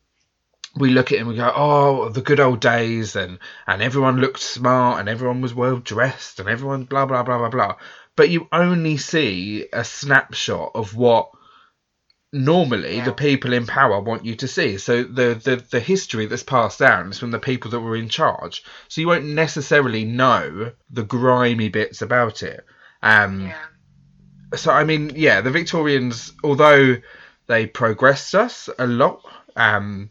we 0.75 0.89
look 0.89 1.11
at 1.11 1.17
it 1.17 1.19
and 1.19 1.27
we 1.27 1.35
go, 1.35 1.51
oh, 1.55 2.09
the 2.09 2.21
good 2.21 2.39
old 2.39 2.59
days, 2.59 3.15
and 3.15 3.39
and 3.65 3.81
everyone 3.81 4.17
looked 4.17 4.39
smart, 4.39 4.99
and 4.99 5.09
everyone 5.09 5.41
was 5.41 5.53
well 5.53 5.77
dressed, 5.77 6.39
and 6.39 6.49
everyone 6.49 6.83
blah 6.83 7.05
blah 7.05 7.23
blah 7.23 7.37
blah 7.37 7.49
blah. 7.49 7.75
But 8.15 8.29
you 8.29 8.47
only 8.51 8.97
see 8.97 9.67
a 9.71 9.83
snapshot 9.83 10.71
of 10.75 10.95
what 10.95 11.29
normally 12.33 12.97
Yeah. 12.97 13.05
the 13.05 13.13
people 13.13 13.53
in 13.53 13.65
power 13.65 13.99
want 13.99 14.25
you 14.25 14.35
to 14.35 14.47
see. 14.47 14.77
So 14.77 15.03
the, 15.03 15.39
the 15.41 15.63
the 15.69 15.79
history 15.79 16.25
that's 16.25 16.43
passed 16.43 16.79
down 16.79 17.09
is 17.11 17.19
from 17.19 17.31
the 17.31 17.39
people 17.39 17.71
that 17.71 17.79
were 17.79 17.95
in 17.95 18.09
charge. 18.09 18.63
So 18.89 19.01
you 19.01 19.07
won't 19.07 19.25
necessarily 19.25 20.03
know 20.03 20.71
the 20.89 21.03
grimy 21.03 21.69
bits 21.69 22.01
about 22.01 22.43
it. 22.43 22.65
Um, 23.01 23.47
Yeah. 23.47 23.55
so 24.55 24.71
I 24.71 24.83
mean, 24.83 25.11
yeah, 25.15 25.41
the 25.41 25.51
Victorians, 25.51 26.33
although 26.43 26.97
they 27.47 27.65
progressed 27.65 28.35
us 28.35 28.69
a 28.77 28.85
lot 28.87 29.21
um, 29.55 30.09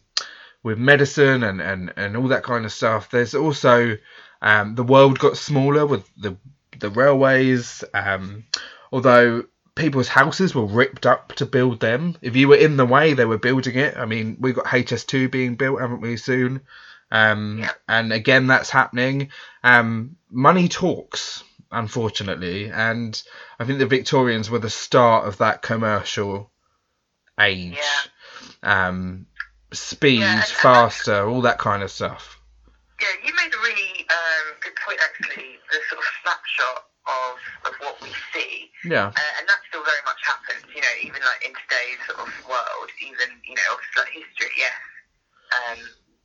with 0.63 0.79
medicine 0.79 1.43
and, 1.43 1.61
and, 1.61 1.93
and 1.97 2.17
all 2.17 2.29
that 2.29 2.43
kind 2.43 2.65
of 2.65 2.73
stuff, 2.73 3.11
there's 3.11 3.35
also 3.35 3.97
um, 4.41 4.75
the 4.75 4.83
world 4.83 5.19
got 5.19 5.37
smaller 5.37 5.85
with 5.87 6.05
the 6.17 6.37
the 6.79 6.91
railways. 6.91 7.85
Um, 7.95 8.45
although 8.93 9.45
people's 9.77 10.09
houses 10.09 10.55
were 10.55 10.66
ripped 10.66 11.07
up 11.07 11.35
to 11.35 11.47
build 11.47 11.79
them, 11.81 12.16
if 12.22 12.35
you 12.35 12.49
were 12.49 12.57
in 12.57 12.77
the 12.77 12.87
way, 12.87 13.12
they 13.12 13.24
were 13.27 13.39
building 13.39 13.77
it. 13.77 13.97
I 13.97 14.07
mean, 14.07 14.37
we've 14.41 14.55
got 14.57 14.64
HS2 14.64 15.31
being 15.31 15.55
built, 15.55 15.81
haven't 15.81 16.01
we? 16.01 16.16
Soon. 16.16 16.62
Um, 17.12 17.59
Yeah. 17.61 17.70
And 17.87 18.12
again, 18.12 18.49
that's 18.49 18.70
happening. 18.70 19.31
Um, 19.62 20.16
money 20.31 20.68
talks, 20.68 21.45
unfortunately, 21.70 22.70
and 22.70 23.22
I 23.61 23.64
think 23.64 23.79
the 23.79 23.87
Victorians 23.87 24.51
were 24.51 24.59
the 24.59 24.70
start 24.70 25.29
of 25.29 25.39
that 25.39 25.62
commercial 25.62 26.51
age. 27.39 27.79
Um, 28.62 29.27
speed, 29.72 30.20
Yeah, 30.20 30.41
faster, 30.43 31.29
all 31.29 31.43
that 31.43 31.59
kind 31.59 31.83
of 31.83 31.91
stuff. 31.91 32.41
Yeah, 33.01 33.09
you 33.24 33.35
made 33.35 33.53
a 33.55 33.59
really 33.59 34.07
um, 34.09 34.55
good 34.61 34.72
point 34.85 34.99
actually. 35.05 35.45
The 35.70 35.79
sort 35.91 36.01
of 36.01 36.07
snapshot 36.22 36.85
of, 37.07 37.39
of 37.67 37.73
what 37.81 37.97
we 38.03 38.11
see. 38.35 38.71
Yeah. 38.85 39.09
Uh, 39.15 39.33
and 39.39 39.45
that 39.49 39.61
still 39.71 39.83
very 39.83 40.03
much 40.05 40.21
happens, 40.23 40.63
you 40.75 40.83
know, 40.83 40.95
even 41.03 41.23
like 41.23 41.43
in 41.47 41.55
today's 41.67 42.01
sort 42.07 42.21
of 42.27 42.31
world, 42.47 42.91
even, 43.01 43.39
you 43.47 43.55
know, 43.55 43.67
obviously 43.75 43.99
like 44.03 44.13
history, 44.15 44.53
yes, 44.59 44.77
um, 45.55 45.79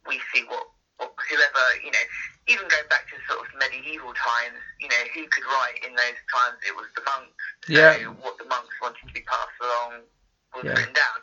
we 0.06 0.20
see 0.34 0.42
what, 0.50 0.66
what 0.98 1.14
whoever, 1.30 1.66
you 1.86 1.92
know, 1.94 2.06
even 2.50 2.66
going 2.68 2.90
back 2.90 3.06
to 3.10 3.18
sort 3.30 3.46
of 3.46 3.48
medieval 3.58 4.14
times, 4.18 4.58
you 4.82 4.90
know, 4.90 5.04
who 5.14 5.26
could 5.30 5.46
write 5.46 5.78
in 5.86 5.94
those 5.94 6.20
times? 6.34 6.58
It 6.66 6.74
was 6.76 6.90
the 6.98 7.06
monks. 7.06 7.44
Yeah. 7.70 7.94
So 8.02 8.18
what 8.22 8.38
the 8.38 8.46
monks 8.50 8.74
wanted 8.82 9.06
to 9.06 9.14
be 9.14 9.22
passed 9.22 9.58
along 9.62 10.10
was 10.54 10.66
Yeah. 10.66 10.74
written 10.76 10.94
down. 10.94 11.18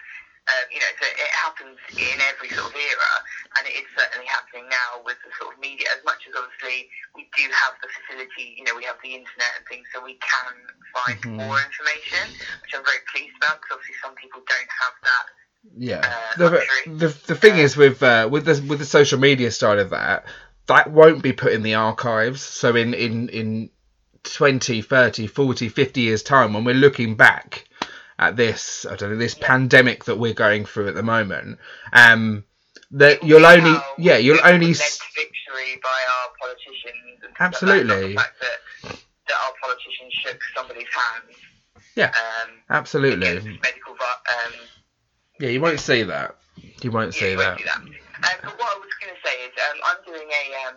Um, 0.49 0.65
you 0.73 0.81
know, 0.81 0.93
so 0.97 1.05
it 1.05 1.33
happens 1.37 1.77
in 1.93 2.17
every 2.25 2.49
sort 2.49 2.73
of 2.73 2.77
era, 2.77 3.13
and 3.61 3.69
it 3.69 3.77
is 3.85 3.87
certainly 3.93 4.25
happening 4.33 4.65
now 4.73 5.05
with 5.05 5.21
the 5.21 5.29
sort 5.37 5.53
of 5.53 5.61
media. 5.61 5.93
As 5.93 6.01
much 6.09 6.25
as 6.25 6.33
obviously 6.33 6.89
we 7.13 7.29
do 7.37 7.45
have 7.53 7.77
the 7.85 7.89
facility, 7.93 8.57
you 8.57 8.65
know, 8.65 8.73
we 8.73 8.85
have 8.89 8.97
the 9.05 9.13
internet 9.13 9.53
and 9.61 9.65
things, 9.69 9.85
so 9.93 10.01
we 10.01 10.17
can 10.25 10.53
find 10.97 11.21
Mhm. 11.21 11.37
more 11.37 11.61
information, 11.61 12.33
which 12.65 12.73
I'm 12.73 12.85
very 12.85 13.05
pleased 13.13 13.37
about. 13.37 13.61
Because 13.61 13.77
obviously 13.77 13.97
some 14.01 14.15
people 14.17 14.41
don't 14.49 14.73
have 14.73 14.95
that. 15.05 15.27
Yeah. 15.77 16.01
uh, 16.01 16.37
The, 16.39 16.49
the, 16.87 17.09
the 17.29 17.35
thing 17.37 17.59
is 17.59 17.77
with 17.77 18.03
uh, 18.03 18.29
with 18.31 18.45
the 18.49 18.57
with 18.67 18.79
the 18.79 18.89
social 18.89 19.19
media 19.21 19.51
side 19.53 19.79
of 19.79 19.91
that, 19.91 20.25
that 20.67 20.91
won't 20.91 21.23
be 21.23 21.33
put 21.33 21.53
in 21.53 21.63
the 21.63 21.75
archives. 21.75 22.43
So 22.43 22.75
in 22.75 22.95
in 22.95 23.29
in 23.29 23.71
20, 24.25 24.83
30, 24.83 25.27
40, 25.27 25.69
50 25.69 26.01
years 26.01 26.23
time 26.23 26.53
when 26.53 26.65
we're 26.65 26.75
looking 26.75 27.17
back 27.17 27.68
at 28.19 28.37
this, 28.37 28.87
I 28.87 28.97
don't 28.97 29.11
know, 29.11 29.17
this 29.17 29.35
pandemic 29.35 30.05
that 30.05 30.19
we're 30.19 30.35
going 30.35 30.65
through 30.65 30.89
at 30.89 30.95
the 30.95 31.03
moment, 31.03 31.59
um 31.93 32.45
that 32.93 33.23
you'll 33.23 33.41
be 33.41 33.45
only 33.45 33.79
yeah, 33.99 34.17
you'll 34.17 34.41
only 34.45 34.73
victory 34.73 35.81
by 35.83 36.01
our 36.17 36.29
politicians. 36.41 37.35
Absolutely. 37.39 38.15
Like 38.15 38.27
that, 38.41 38.59
that, 38.83 38.99
that 39.29 39.37
our 39.45 39.53
politicians 39.63 40.13
shook 40.25 40.41
somebody's 40.57 40.87
hands. 40.93 41.37
Yeah. 41.95 42.09
Um, 42.09 42.51
absolutely. 42.71 43.35
medical 43.63 43.93
um, 43.93 44.53
Yeah, 45.41 45.49
you 45.51 45.61
won't 45.61 45.81
see 45.81 46.03
that. 46.05 46.37
You 46.83 46.91
won't 46.91 47.15
Yeah, 47.15 47.21
see 47.21 47.31
you 47.33 47.37
that. 47.39 47.59
won't 47.59 47.65
that. 47.65 47.77
Um, 47.79 48.39
but 48.43 48.59
what 48.59 48.77
I 48.77 48.79
was 48.81 48.91
going 49.01 49.15
to 49.15 49.21
say 49.29 49.35
is, 49.47 49.53
um, 49.71 49.79
I'm 49.87 50.01
doing 50.07 50.29
a 50.29 50.45
um, 50.69 50.77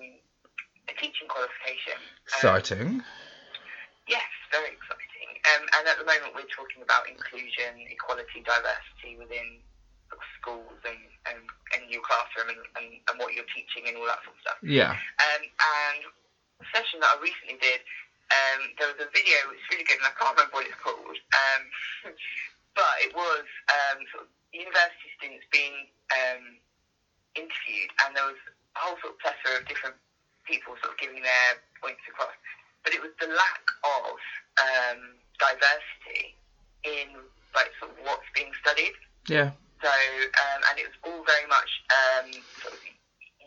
a 0.89 0.94
teaching 1.02 1.28
qualification. 1.30 1.98
Um, 1.98 2.28
Exciting. 2.28 3.04
yes, 4.08 4.22
very 4.52 4.74
exciting. 4.74 5.11
Um, 5.50 5.64
and 5.74 5.84
at 5.89 5.98
the 5.98 6.06
moment, 6.06 6.38
we're 6.38 6.50
talking 6.54 6.86
about 6.86 7.10
inclusion, 7.10 7.82
equality, 7.89 8.46
diversity 8.46 9.18
within 9.18 9.62
sort 10.12 10.22
of 10.22 10.28
schools 10.38 10.80
and, 10.86 11.02
and, 11.26 11.39
and 11.74 11.82
your 11.89 12.06
classroom 12.06 12.54
and, 12.54 12.62
and, 12.78 12.88
and 13.10 13.16
what 13.18 13.34
you're 13.34 13.48
teaching 13.50 13.89
and 13.89 13.98
all 13.98 14.06
that 14.06 14.22
sort 14.22 14.38
of 14.38 14.42
stuff. 14.44 14.60
Yeah. 14.62 14.94
Um, 14.94 15.42
and 15.42 16.00
the 16.62 16.68
session 16.70 17.02
that 17.02 17.16
I 17.16 17.18
recently 17.18 17.58
did, 17.58 17.82
um, 18.32 18.60
there 18.78 18.89
was 18.94 19.00
a 19.02 19.10
video 19.10 19.38
which 19.50 19.60
is 19.60 19.68
really 19.74 19.88
good, 19.88 19.98
and 19.98 20.08
I 20.08 20.16
can't 20.16 20.38
remember 20.38 20.62
what 20.62 20.70
it's 20.70 20.78
called. 20.78 21.18
Um, 21.18 21.62
but 22.80 22.94
it 23.02 23.12
was 23.18 23.46
um, 23.72 23.98
sort 24.14 24.28
of 24.28 24.30
university 24.54 25.10
students 25.18 25.48
being 25.52 25.89
um, 26.14 26.62
interviewed, 27.36 27.92
and 28.06 28.16
there 28.16 28.28
was 28.28 28.39
a 28.39 28.80
whole 28.80 28.96
sort 29.04 29.16
of 29.16 29.20
plethora 29.20 29.60
of 29.60 29.66
different 29.68 29.98
people 30.48 30.76
sort 30.80 30.96
of 30.96 31.00
giving 31.00 31.24
their 31.24 31.60
points 31.80 32.04
across. 32.08 32.36
But 32.84 32.96
it 32.96 33.02
was 33.02 33.14
the 33.22 33.30
lack 33.30 33.64
of 33.86 34.16
um, 34.58 35.22
diversity 35.42 36.38
in 36.86 37.18
like 37.58 37.74
sort 37.82 37.92
of 37.92 37.98
what's 38.06 38.30
being 38.38 38.54
studied. 38.62 38.94
Yeah. 39.28 39.52
So, 39.82 39.89
um, 39.89 40.62
and 40.70 40.78
it 40.78 40.86
was 40.86 40.98
all 41.04 41.26
very 41.26 41.48
much 41.50 41.70
um, 41.89 42.30
sort 42.62 42.78
of 42.78 42.82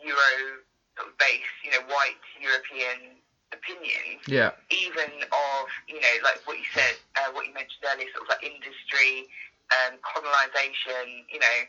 Euro 0.03 0.59
sort 0.99 1.07
of 1.07 1.17
based, 1.17 1.55
you 1.63 1.71
know, 1.71 1.81
white 1.87 2.19
European 2.39 3.15
opinions, 3.55 4.19
Yeah. 4.27 4.51
even 4.69 5.11
of, 5.31 5.63
you 5.87 5.99
know, 5.99 6.15
like 6.23 6.43
what 6.45 6.57
you 6.59 6.67
said, 6.73 6.95
uh, 7.19 7.31
what 7.31 7.47
you 7.47 7.53
mentioned 7.53 7.83
earlier, 7.87 8.07
sort 8.11 8.27
of 8.27 8.29
like 8.35 8.43
industry, 8.43 9.27
um, 9.71 9.95
colonization, 10.03 11.23
you 11.31 11.39
know. 11.39 11.59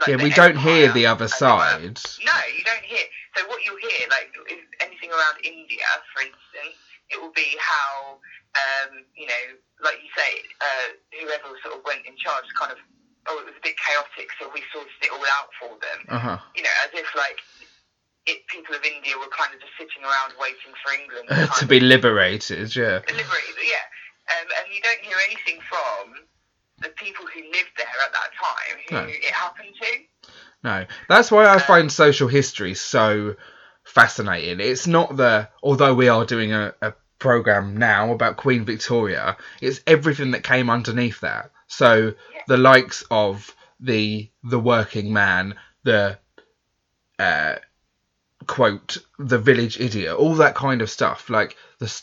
like 0.00 0.08
Yeah, 0.08 0.16
we 0.16 0.30
don't 0.30 0.56
hear 0.56 0.92
the 0.92 1.06
other 1.06 1.28
side. 1.28 2.00
No, 2.24 2.36
you 2.56 2.64
don't 2.64 2.84
hear. 2.84 3.04
So 3.36 3.46
what 3.48 3.62
you'll 3.64 3.80
hear, 3.80 4.08
like 4.08 4.32
anything 4.80 5.10
around 5.12 5.36
India, 5.44 5.84
for 6.12 6.20
instance, 6.24 6.80
it 7.10 7.20
will 7.20 7.32
be 7.34 7.54
how, 7.60 8.18
um, 8.56 9.04
you 9.14 9.26
know, 9.26 9.44
like 9.82 9.98
you 10.02 10.10
say, 10.16 10.30
uh, 10.60 10.86
whoever 11.22 11.54
sort 11.62 11.78
of 11.78 11.84
went 11.84 12.02
in 12.06 12.16
charge, 12.16 12.44
kind 12.58 12.72
of, 12.72 12.78
oh, 13.28 13.38
it 13.40 13.46
was 13.46 13.54
a 13.58 13.62
bit 13.62 13.76
chaotic, 13.78 14.28
so 14.40 14.50
we 14.54 14.62
sorted 14.72 14.92
it 15.02 15.10
all 15.12 15.22
out 15.38 15.50
for 15.60 15.72
them. 15.78 16.00
Uh 16.08 16.18
huh. 16.18 16.38
You 16.56 16.62
know, 16.62 16.74
as 16.86 16.90
if 16.94 17.06
like 17.14 17.38
it, 18.26 18.42
people 18.48 18.74
of 18.74 18.82
India 18.82 19.14
were 19.18 19.30
kind 19.30 19.54
of 19.54 19.60
just 19.62 19.74
sitting 19.78 20.02
around 20.02 20.34
waiting 20.40 20.74
for 20.82 20.90
England 20.94 21.26
to, 21.54 21.60
to 21.62 21.66
be 21.66 21.78
liberated. 21.80 22.74
Yeah. 22.74 23.02
of 23.02 23.06
liberate. 23.06 23.54
Yeah, 23.62 23.86
um, 24.34 24.46
and 24.58 24.66
you 24.74 24.82
don't 24.82 25.02
hear 25.02 25.16
anything 25.30 25.62
from 25.68 26.26
the 26.82 26.90
people 26.96 27.24
who 27.32 27.40
lived 27.54 27.72
there 27.78 27.98
at 28.04 28.12
that 28.12 28.30
time 28.36 28.76
who 28.88 28.94
No. 28.96 29.02
it 29.08 29.24
happened 29.32 29.72
to. 29.80 30.30
No, 30.62 30.84
that's 31.08 31.30
why 31.30 31.46
I 31.46 31.58
find 31.58 31.90
social 31.90 32.28
history 32.28 32.74
so 32.74 33.36
fascinating. 33.86 34.60
It's 34.60 34.86
not 34.86 35.16
the 35.16 35.48
although 35.62 35.94
we 35.94 36.08
are 36.08 36.26
doing 36.26 36.52
a, 36.52 36.74
a 36.82 36.92
program 37.18 37.78
now 37.78 38.12
about 38.12 38.36
Queen 38.36 38.64
Victoria, 38.64 39.36
it's 39.62 39.80
everything 39.86 40.32
that 40.32 40.44
came 40.44 40.68
underneath 40.68 41.20
that. 41.20 41.50
So 41.66 42.14
the 42.46 42.58
likes 42.58 43.04
of 43.10 43.54
the 43.80 44.30
the 44.44 44.58
working 44.60 45.12
man, 45.12 45.54
the 45.84 46.18
uh, 47.18 47.56
quote 48.46 48.98
the 49.18 49.38
village 49.38 49.80
idiot, 49.80 50.16
all 50.16 50.34
that 50.34 50.54
kind 50.54 50.82
of 50.82 50.90
stuff, 50.90 51.30
like 51.30 51.56
the 51.78 52.02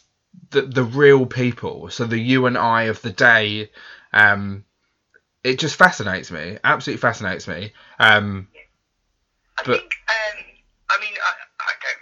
the 0.50 0.62
the 0.64 0.84
real 0.84 1.26
people. 1.26 1.90
So 1.90 2.06
the 2.06 2.18
you 2.18 2.46
and 2.48 2.58
I 2.58 2.84
of 2.84 3.02
the 3.02 3.12
day. 3.12 3.70
Um, 4.12 4.66
it 5.44 5.60
just 5.60 5.76
fascinates 5.76 6.32
me. 6.32 6.58
Absolutely 6.64 7.02
fascinates 7.02 7.48
me. 7.50 7.74
Um, 8.00 8.48
I 9.60 9.64
But- 9.66 9.80
think, 9.82 9.94
um, 10.08 10.46
I 10.90 11.02
mean, 11.02 11.14
I, 11.22 11.34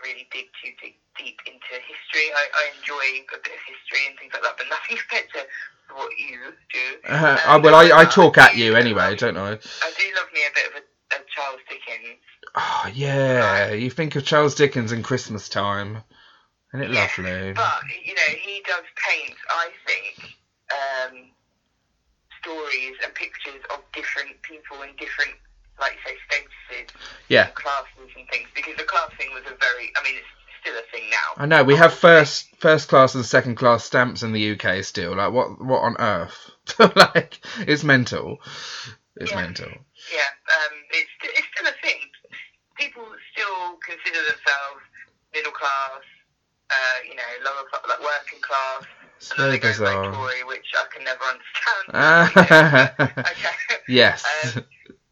really 0.03 0.27
dig 0.31 0.47
too 0.63 0.71
deep, 0.81 0.97
deep 1.17 1.39
into 1.45 1.73
history. 1.81 2.31
I, 2.33 2.47
I 2.53 2.63
enjoy 2.77 3.25
a 3.33 3.37
bit 3.41 3.53
of 3.53 3.61
history 3.65 4.07
and 4.07 4.17
things 4.17 4.33
like 4.33 4.43
that, 4.43 4.57
but 4.57 4.67
nothing 4.69 4.97
compared 5.01 5.29
to 5.33 5.45
what 5.93 6.11
you 6.17 6.53
do. 6.71 6.97
uh, 7.07 7.37
Um, 7.45 7.61
well, 7.61 7.75
I, 7.75 8.01
I 8.01 8.05
talk 8.05 8.37
I 8.37 8.47
at 8.47 8.55
you 8.55 8.75
anyway, 8.75 9.15
don't 9.15 9.37
I? 9.37 9.51
I 9.51 9.91
do 9.97 10.05
love 10.15 10.27
me 10.33 10.41
a 10.47 10.53
bit 10.53 10.67
of 10.67 10.73
a, 10.81 11.15
a 11.15 11.19
Charles 11.35 11.59
Dickens. 11.69 12.19
Oh 12.55 12.89
yeah, 12.93 13.71
you 13.71 13.89
think 13.89 14.15
of 14.15 14.25
Charles 14.25 14.55
Dickens 14.55 14.91
in 14.91 15.03
Christmas 15.03 15.47
time, 15.49 16.03
isn't 16.73 16.85
it 16.85 16.91
Yeah, 16.93 17.07
lovely? 17.17 17.53
But, 17.53 17.81
you 18.05 18.13
know, 18.13 18.33
he 18.41 18.61
does 18.65 18.83
paint, 19.09 19.35
I 19.49 19.69
think, 19.87 20.35
um, 20.71 21.31
stories 22.41 22.95
and 23.03 23.13
pictures 23.13 23.61
of 23.73 23.79
different 23.93 24.41
people 24.41 24.81
and 24.81 24.95
different, 24.97 25.35
like 25.81 25.93
you 25.93 25.99
say, 26.05 26.17
statuses, 26.29 26.89
Yeah, 27.27 27.47
classes 27.47 28.09
and 28.15 28.27
things, 28.29 28.47
because 28.55 28.75
the 28.77 28.83
class 28.83 29.09
thing 29.17 29.29
was 29.33 29.43
a 29.45 29.55
very, 29.59 29.91
I 29.97 30.03
mean, 30.03 30.15
it's 30.15 30.27
still 30.61 30.77
a 30.77 30.85
thing 30.91 31.09
now. 31.09 31.41
I 31.43 31.45
know. 31.45 31.63
We 31.63 31.75
have 31.75 31.93
first 31.93 32.47
first 32.59 32.87
class 32.87 33.15
and 33.15 33.25
second 33.25 33.55
class 33.55 33.83
stamps 33.83 34.23
in 34.23 34.31
the 34.31 34.51
UK 34.51 34.83
still. 34.83 35.15
Like 35.15 35.33
what 35.33 35.63
what 35.63 35.81
on 35.81 35.95
earth? 35.99 36.51
like 36.79 37.39
it's 37.67 37.83
mental. 37.83 38.37
It's 39.17 39.31
Yeah. 39.31 39.41
mental. 39.41 39.69
Yeah, 40.13 40.31
um, 40.57 40.73
it's, 40.91 41.09
it's 41.23 41.47
still 41.55 41.67
a 41.67 41.75
thing. 41.81 41.99
People 42.77 43.05
still 43.33 43.77
consider 43.85 44.17
themselves 44.23 44.81
middle 45.33 45.51
class, 45.51 46.01
uh, 46.69 46.97
you 47.07 47.15
know, 47.15 47.23
lower 47.45 47.63
class, 47.69 47.81
like 47.87 47.99
working 48.01 48.41
class. 48.41 48.83
It's 49.17 49.33
very 49.33 49.51
like 49.51 49.61
bizarre. 49.61 50.11
Tory, 50.13 50.43
which 50.45 50.65
I 50.75 50.85
can 50.93 51.03
never 51.03 51.23
understand. 51.23 51.83
Ah, 51.93 53.29
okay. 53.31 53.77
yes. 53.87 54.23
Um, 54.57 54.63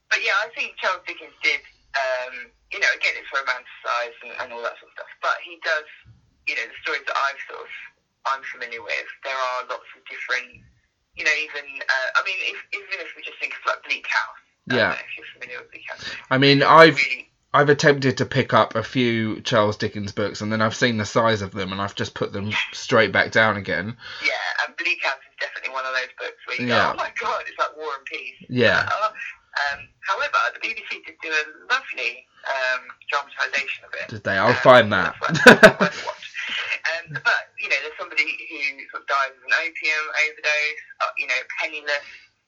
But 0.10 0.20
yeah, 0.26 0.36
I 0.41 0.49
think 0.57 0.74
Charles 0.82 1.01
Dickens 1.05 1.34
did, 1.43 1.62
um, 1.95 2.49
you 2.74 2.80
know, 2.82 2.89
again, 2.97 3.14
it's 3.18 3.30
romanticised 3.34 4.20
and, 4.26 4.34
and 4.41 4.47
all 4.53 4.62
that 4.66 4.78
sort 4.82 4.89
of 4.89 4.97
stuff. 4.97 5.12
But 5.22 5.38
he 5.45 5.57
does, 5.62 5.86
you 6.49 6.55
know, 6.57 6.66
the 6.66 6.78
stories 6.82 7.05
that 7.05 7.18
I've 7.18 7.39
sort 7.49 7.62
of, 7.62 7.72
I'm 8.26 8.41
familiar 8.51 8.82
with, 8.82 9.07
there 9.24 9.38
are 9.38 9.70
lots 9.70 9.86
of 9.95 10.01
different, 10.10 10.66
you 11.16 11.24
know, 11.24 11.36
even, 11.38 11.66
uh, 11.82 12.10
I 12.18 12.22
mean, 12.26 12.38
if, 12.41 12.57
even 12.74 12.99
if 13.05 13.10
we 13.16 13.22
just 13.22 13.38
think 13.39 13.53
of 13.53 13.62
like 13.66 13.82
Bleak 13.86 14.05
House. 14.10 14.41
Yeah. 14.70 14.93
if 14.93 14.99
you're 15.18 15.26
familiar 15.34 15.62
with 15.62 15.72
Bleak 15.72 15.86
House. 15.89 16.03
I 16.30 16.38
mean, 16.38 16.62
I've 16.62 16.95
Really, 16.97 17.30
I've 17.53 17.70
attempted 17.70 18.18
to 18.18 18.26
pick 18.28 18.53
up 18.53 18.76
a 18.76 18.84
few 18.84 19.41
Charles 19.41 19.78
Dickens 19.78 20.12
books, 20.12 20.41
and 20.41 20.51
then 20.51 20.62
I've 20.62 20.76
seen 20.76 20.97
the 20.97 21.05
size 21.05 21.41
of 21.41 21.49
them, 21.51 21.72
and 21.72 21.82
I've 21.82 21.95
just 21.95 22.14
put 22.14 22.32
them 22.32 22.51
straight 22.74 23.12
back 23.12 23.32
down 23.32 23.57
again. 23.57 23.95
yeah, 24.24 24.32
and 24.66 24.76
Bleak 24.78 24.99
House 25.03 25.18
is 25.26 25.36
definitely 25.39 25.74
one 25.74 25.86
of 25.86 25.93
those 25.93 26.14
books 26.20 26.38
where 26.45 26.57
you 26.62 26.68
Yeah. 26.68 26.86
go, 26.86 26.91
oh 26.93 26.97
my 26.97 27.12
god, 27.20 27.43
it's 27.47 27.57
like 27.57 27.76
War 27.76 27.89
and 27.97 28.05
Peace. 28.05 28.36
Yeah. 28.49 28.88
Uh, 29.01 29.10
um, 29.68 29.80
however, 30.07 30.39
the 30.55 30.62
BBC 30.64 31.03
did 31.05 31.18
do 31.22 31.30
a 31.30 31.43
lovely 31.72 32.26
um, 32.47 32.82
dramatisation 33.12 33.86
of 33.86 33.91
it. 33.99 34.07
Did 34.10 34.24
they? 34.24 34.38
I'll 34.38 34.55
Um, 34.55 34.64
find 34.64 34.91
that. 34.93 35.16
that's 35.22 35.45
worth- 35.45 35.80
worth 35.80 36.03
a 36.03 36.05
watch. 36.07 36.26
Um, 36.89 37.14
but 37.22 37.53
you 37.62 37.70
know, 37.70 37.78
there's 37.86 37.99
somebody 37.99 38.26
who 38.26 38.60
sort 38.89 39.03
of 39.05 39.07
dies 39.07 39.36
of 39.38 39.43
an 39.45 39.53
opium 39.62 40.03
overdose. 40.26 40.82
Uh, 41.05 41.12
you 41.22 41.28
know, 41.28 41.41
penniless. 41.62 42.07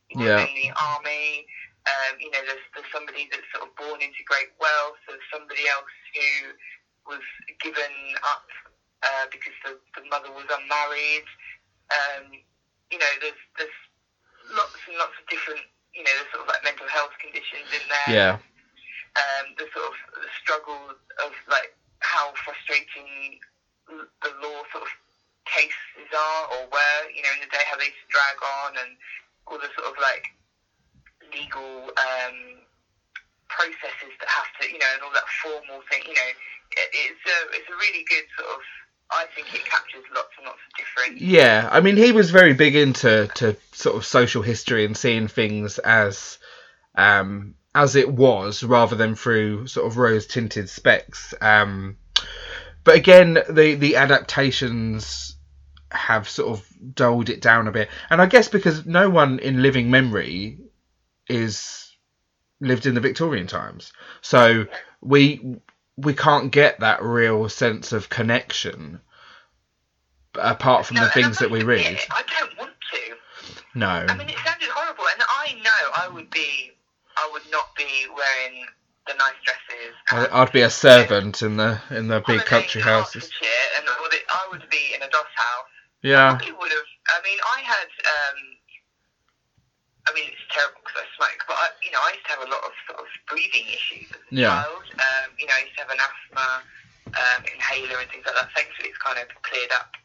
He 0.09 0.17
was 0.17 0.25
Yeah. 0.27 0.41
in 0.47 0.53
the 0.57 0.69
army. 0.73 1.45
Um, 1.85 2.17
you 2.19 2.31
know, 2.33 2.41
there's, 2.45 2.65
there's 2.73 2.89
somebody 2.93 3.29
that's 3.29 3.45
sort 3.53 3.67
of 3.69 3.75
born 3.77 4.01
into 4.01 4.21
great 4.25 4.49
wealth. 4.57 4.97
There's 5.07 5.21
somebody 5.33 5.65
else 5.69 5.93
who 6.17 6.29
was 7.13 7.23
given 7.61 7.93
up 8.25 8.45
uh, 9.05 9.25
because 9.31 9.53
the, 9.65 9.77
the 9.97 10.03
mother 10.09 10.31
was 10.33 10.45
unmarried. 10.49 11.27
Um, 11.93 12.25
you 12.89 12.97
know, 12.97 13.13
there's 13.21 13.41
there's 13.57 13.77
lots 14.57 14.77
and 14.89 14.97
lots 14.97 15.15
of 15.21 15.25
different, 15.29 15.61
you 15.93 16.03
know, 16.03 16.11
there's 16.15 16.31
sort 16.31 16.43
of 16.43 16.49
like 16.49 16.63
mental 16.63 16.87
health 16.87 17.15
conditions 17.19 17.67
in 17.71 17.83
there. 17.87 18.09
Yeah. 18.11 18.33
Um, 19.11 19.51
the 19.59 19.67
sort 19.75 19.91
of 19.91 19.95
the 20.23 20.31
struggle 20.39 20.95
of 21.19 21.31
like 21.51 21.75
how 21.99 22.31
frustrating 22.47 23.39
the 23.87 24.31
law 24.39 24.63
sort 24.71 24.87
of 24.87 24.91
cases 25.43 26.07
are 26.15 26.43
or 26.55 26.63
were, 26.71 26.99
you 27.11 27.19
know, 27.19 27.33
in 27.35 27.43
the 27.43 27.51
day 27.51 27.59
how 27.67 27.75
they 27.75 27.91
used 27.91 27.99
to 28.07 28.11
drag 28.11 28.39
on 28.39 28.79
and 28.79 28.95
all 29.51 29.59
the 29.59 29.67
sort 29.75 29.91
of 29.91 29.99
like 29.99 30.31
legal 31.35 31.91
um, 31.99 32.63
processes 33.51 34.15
that 34.23 34.31
have 34.31 34.47
to, 34.63 34.71
you 34.71 34.79
know, 34.79 34.91
and 34.95 35.03
all 35.03 35.11
that 35.11 35.27
formal 35.43 35.83
thing, 35.91 36.07
you 36.07 36.15
know, 36.15 36.31
it, 36.79 36.87
it's 36.95 37.23
a 37.27 37.37
it's 37.51 37.67
a 37.67 37.75
really 37.75 38.07
good 38.07 38.23
sort 38.39 38.47
of. 38.47 38.63
I 39.11 39.25
think 39.35 39.53
it 39.53 39.65
captures 39.65 40.03
lots 40.15 40.29
and 40.37 40.45
lots 40.47 40.59
of 40.67 40.77
different. 40.77 41.21
Yeah, 41.21 41.67
I 41.71 41.81
mean, 41.81 41.97
he 41.97 42.11
was 42.11 42.31
very 42.31 42.53
big 42.53 42.75
into 42.75 43.29
to 43.35 43.57
sort 43.73 43.95
of 43.97 44.05
social 44.05 44.41
history 44.41 44.85
and 44.85 44.95
seeing 44.95 45.27
things 45.27 45.79
as 45.79 46.37
um, 46.95 47.55
as 47.75 47.95
it 47.95 48.11
was, 48.11 48.63
rather 48.63 48.95
than 48.95 49.15
through 49.15 49.67
sort 49.67 49.87
of 49.87 49.97
rose 49.97 50.27
tinted 50.27 50.69
specs. 50.69 51.33
Um, 51.41 51.97
but 52.83 52.95
again, 52.95 53.39
the 53.49 53.75
the 53.75 53.97
adaptations 53.97 55.35
have 55.91 56.29
sort 56.29 56.57
of 56.57 56.95
dulled 56.95 57.29
it 57.29 57.41
down 57.41 57.67
a 57.67 57.71
bit, 57.71 57.89
and 58.09 58.21
I 58.21 58.27
guess 58.27 58.47
because 58.47 58.85
no 58.85 59.09
one 59.09 59.39
in 59.39 59.61
living 59.61 59.91
memory 59.91 60.59
is 61.27 61.95
lived 62.61 62.85
in 62.85 62.95
the 62.95 63.01
Victorian 63.01 63.47
times, 63.47 63.91
so 64.21 64.67
we 65.01 65.59
we 66.01 66.13
can't 66.13 66.51
get 66.51 66.79
that 66.79 67.01
real 67.03 67.47
sense 67.49 67.91
of 67.93 68.09
connection 68.09 69.01
apart 70.35 70.85
from 70.85 70.95
No, 70.97 71.03
the 71.05 71.09
things 71.11 71.39
that 71.39 71.51
we 71.51 71.63
read. 71.63 71.85
admit, 71.85 72.07
I 72.09 72.23
don't 72.39 72.57
want 72.57 72.71
to. 72.93 73.15
No. 73.75 73.87
I 73.87 74.15
mean, 74.17 74.29
it 74.29 74.35
sounded 74.45 74.69
horrible, 74.69 75.03
and 75.07 75.21
I 75.29 75.53
know 75.63 75.91
I 75.95 76.07
would 76.13 76.29
be, 76.29 76.71
I 77.17 77.29
would 77.33 77.43
not 77.51 77.75
be 77.75 78.05
wearing 78.15 78.65
the 79.07 79.13
nice 79.15 79.33
dresses. 79.43 79.95
I- 80.11 80.25
and 80.25 80.33
I'd 80.33 80.51
be 80.51 80.61
a 80.61 80.69
servant 80.69 81.41
in 81.41 81.57
the 81.57 81.81
in 81.89 82.07
the 82.07 82.21
big 82.21 82.45
country 82.45 82.81
houses. 82.81 83.29
And 83.79 83.87
I 83.89 84.47
would 84.51 84.69
be 84.69 84.93
in 84.95 85.01
a 85.01 85.09
doss 85.09 85.25
house. 85.35 85.65
Yeah. 86.01 86.29
Probably 86.35 86.51
would 86.53 86.71
have. 86.71 86.89
I 87.09 87.21
mean, 87.23 87.39
I 87.57 87.61
had. 87.61 87.87
Um, 87.87 88.37
I 90.11 90.13
mean, 90.13 90.27
it's 90.27 90.43
terrible 90.51 90.83
because 90.83 90.99
I 90.99 91.07
smoke, 91.15 91.39
but 91.47 91.55
I, 91.55 91.71
you 91.79 91.91
know, 91.95 92.03
I 92.03 92.11
used 92.11 92.27
to 92.27 92.31
have 92.35 92.43
a 92.43 92.51
lot 92.51 92.59
of 92.67 92.73
sort 92.83 92.99
of 92.99 93.07
breathing 93.31 93.63
issues 93.71 94.11
as 94.11 94.19
a 94.19 94.35
Yeah. 94.35 94.59
child. 94.59 94.83
Um, 94.99 95.27
you 95.39 95.47
know, 95.47 95.55
I 95.55 95.63
used 95.63 95.75
to 95.79 95.87
have 95.87 95.93
an 95.95 96.03
asthma 96.03 96.47
um, 97.15 97.41
inhaler 97.47 98.03
and 98.03 98.11
things 98.11 98.27
like 98.27 98.35
that. 98.35 98.51
Thankfully, 98.51 98.91
it's 98.91 98.99
kind 98.99 99.23
of 99.23 99.31
cleared 99.47 99.71
up. 99.71 99.95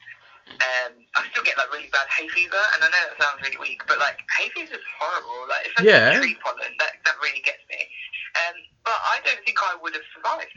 Um, 0.47 0.95
I 1.19 1.27
still 1.35 1.43
get 1.43 1.59
like 1.59 1.75
really 1.75 1.91
bad 1.91 2.07
hay 2.07 2.31
fever, 2.31 2.63
and 2.75 2.79
I 2.79 2.87
know 2.87 3.03
that 3.11 3.19
sounds 3.19 3.43
really 3.43 3.59
weak, 3.59 3.83
but 3.91 3.99
like 3.99 4.23
hay 4.39 4.47
fever 4.55 4.79
is 4.79 4.87
horrible. 4.95 5.51
Like 5.51 5.67
especially 5.75 5.91
Yeah. 5.91 6.15
tree 6.23 6.39
pollen, 6.39 6.71
that 6.79 7.03
that 7.03 7.19
really 7.19 7.43
gets 7.43 7.67
me. 7.67 7.83
Um, 8.47 8.55
but 8.87 8.95
I 8.95 9.19
don't 9.27 9.43
think 9.43 9.59
I 9.59 9.75
would 9.75 9.95
have 9.99 10.07
survived. 10.15 10.55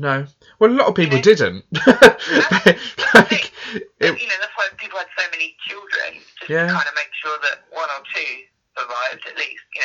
No. 0.00 0.24
Well, 0.58 0.72
a 0.72 0.76
lot 0.76 0.88
of 0.88 0.96
people 0.96 1.20
Yeah. 1.20 1.28
didn't. 1.28 1.64
That's 1.84 3.32
like, 3.32 3.52
it, 4.00 4.12
you 4.20 4.28
know, 4.28 4.38
that's 4.40 4.52
why 4.56 4.68
people 4.76 4.98
had 4.98 5.08
so 5.16 5.24
many 5.30 5.56
children, 5.68 6.20
just 6.40 6.50
Yeah. 6.50 6.68
to 6.68 6.72
kind 6.72 6.88
of 6.88 6.94
make 6.94 7.08
sure 7.22 7.38
that 7.42 7.64
one 7.70 7.88
or 7.88 8.02
two 8.12 8.44
survived 8.78 9.24
at 9.28 9.36
least. 9.36 9.64
You 9.74 9.80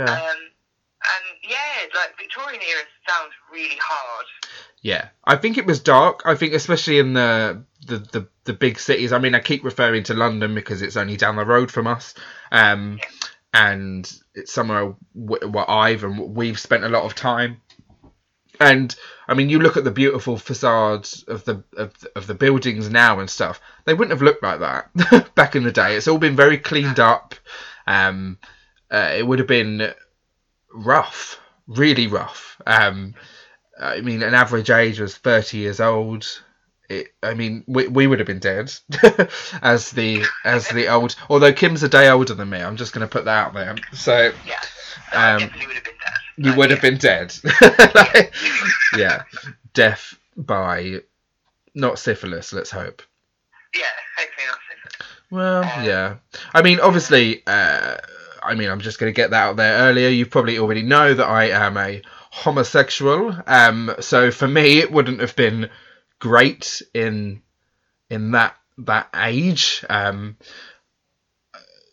know. 0.00 0.04
yeah. 0.04 0.12
Um, 0.12 0.36
and 1.00 1.50
yeah, 1.50 1.86
like 1.94 2.18
Victorian 2.18 2.60
era 2.60 2.82
sounds 3.08 3.32
really 3.52 3.78
hard. 3.80 4.26
Yeah, 4.82 5.08
I 5.24 5.36
think 5.36 5.56
it 5.56 5.66
was 5.66 5.80
dark. 5.80 6.22
I 6.24 6.34
think 6.34 6.54
especially 6.54 6.98
in 6.98 7.12
the, 7.14 7.64
the 7.86 7.98
the 7.98 8.28
the 8.44 8.52
big 8.52 8.78
cities. 8.78 9.12
I 9.12 9.18
mean, 9.18 9.34
I 9.34 9.40
keep 9.40 9.64
referring 9.64 10.02
to 10.04 10.14
London 10.14 10.54
because 10.54 10.82
it's 10.82 10.96
only 10.96 11.16
down 11.16 11.36
the 11.36 11.44
road 11.46 11.70
from 11.70 11.86
us, 11.86 12.14
um, 12.52 12.98
and 13.54 14.10
it's 14.34 14.52
somewhere 14.52 14.94
w- 15.14 15.48
where 15.50 15.70
I've 15.70 16.04
and 16.04 16.34
we've 16.34 16.58
spent 16.58 16.84
a 16.84 16.88
lot 16.88 17.04
of 17.04 17.14
time. 17.14 17.60
And 18.60 18.94
I 19.28 19.34
mean, 19.34 19.48
you 19.50 19.60
look 19.60 19.76
at 19.76 19.84
the 19.84 19.90
beautiful 19.92 20.36
facades 20.36 21.22
of 21.28 21.44
the 21.44 21.62
of, 21.76 21.98
the- 22.00 22.10
of 22.16 22.26
the 22.26 22.34
buildings 22.34 22.90
now 22.90 23.20
and 23.20 23.30
stuff. 23.30 23.60
They 23.84 23.94
wouldn't 23.94 24.10
have 24.12 24.22
looked 24.22 24.42
like 24.42 24.60
that 24.60 25.32
back 25.36 25.54
in 25.54 25.62
the 25.62 25.72
day. 25.72 25.94
It's 25.96 26.08
all 26.08 26.18
been 26.18 26.36
very 26.36 26.58
cleaned 26.58 26.98
up. 26.98 27.34
Um, 27.88 28.38
uh, 28.90 29.14
it 29.16 29.26
would 29.26 29.38
have 29.38 29.48
been 29.48 29.92
rough, 30.72 31.40
really 31.66 32.06
rough. 32.06 32.60
Um, 32.66 33.14
I 33.80 34.00
mean, 34.00 34.22
an 34.22 34.34
average 34.34 34.70
age 34.70 35.00
was 35.00 35.16
30 35.16 35.58
years 35.58 35.80
old. 35.80 36.26
It, 36.88 37.08
I 37.22 37.34
mean, 37.34 37.64
we, 37.66 37.86
we 37.88 38.06
would 38.06 38.18
have 38.18 38.26
been 38.26 38.38
dead 38.38 38.72
as 39.62 39.90
the 39.90 40.24
as 40.44 40.68
the 40.68 40.88
old. 40.88 41.16
Although 41.28 41.52
Kim's 41.52 41.82
a 41.82 41.88
day 41.88 42.08
older 42.08 42.34
than 42.34 42.48
me, 42.50 42.60
I'm 42.62 42.76
just 42.76 42.92
going 42.94 43.06
to 43.06 43.12
put 43.12 43.26
that 43.26 43.46
out 43.46 43.54
there. 43.54 43.76
So 43.92 44.32
Yeah. 44.46 44.60
So 45.12 45.18
Um, 45.18 45.38
definitely 45.38 45.66
would 45.66 45.76
have 45.76 45.84
been 45.84 45.94
dead. 46.00 46.20
you 46.36 46.50
Like, 46.50 46.58
would 46.58 46.70
yeah. 46.70 46.76
have 46.76 46.82
been 46.82 46.98
dead. 46.98 47.34
Like, 47.94 48.34
yeah, 48.96 49.22
death 49.74 50.14
by 50.36 51.00
not 51.74 51.98
syphilis. 51.98 52.52
Let's 52.52 52.70
hope. 52.70 53.02
Yeah, 53.74 53.82
hopefully 54.18 54.37
not 54.37 54.37
syphilis. 54.37 54.37
Well, 55.30 55.62
yeah. 55.84 56.16
I 56.54 56.62
mean, 56.62 56.80
obviously, 56.80 57.42
uh, 57.46 57.96
I 58.42 58.54
mean, 58.54 58.70
I'm 58.70 58.80
just 58.80 58.98
going 58.98 59.12
to 59.12 59.16
get 59.16 59.30
that 59.30 59.42
out 59.42 59.56
there 59.56 59.78
earlier. 59.88 60.08
You 60.08 60.26
probably 60.26 60.58
already 60.58 60.82
know 60.82 61.12
that 61.12 61.26
I 61.26 61.50
am 61.50 61.76
a 61.76 62.02
homosexual. 62.30 63.36
Um, 63.46 63.94
so 64.00 64.30
for 64.30 64.48
me, 64.48 64.78
it 64.78 64.90
wouldn't 64.90 65.20
have 65.20 65.36
been 65.36 65.70
great 66.18 66.82
in 66.94 67.42
in 68.10 68.32
that 68.32 68.56
that 68.78 69.08
age. 69.14 69.84
Um, 69.88 70.36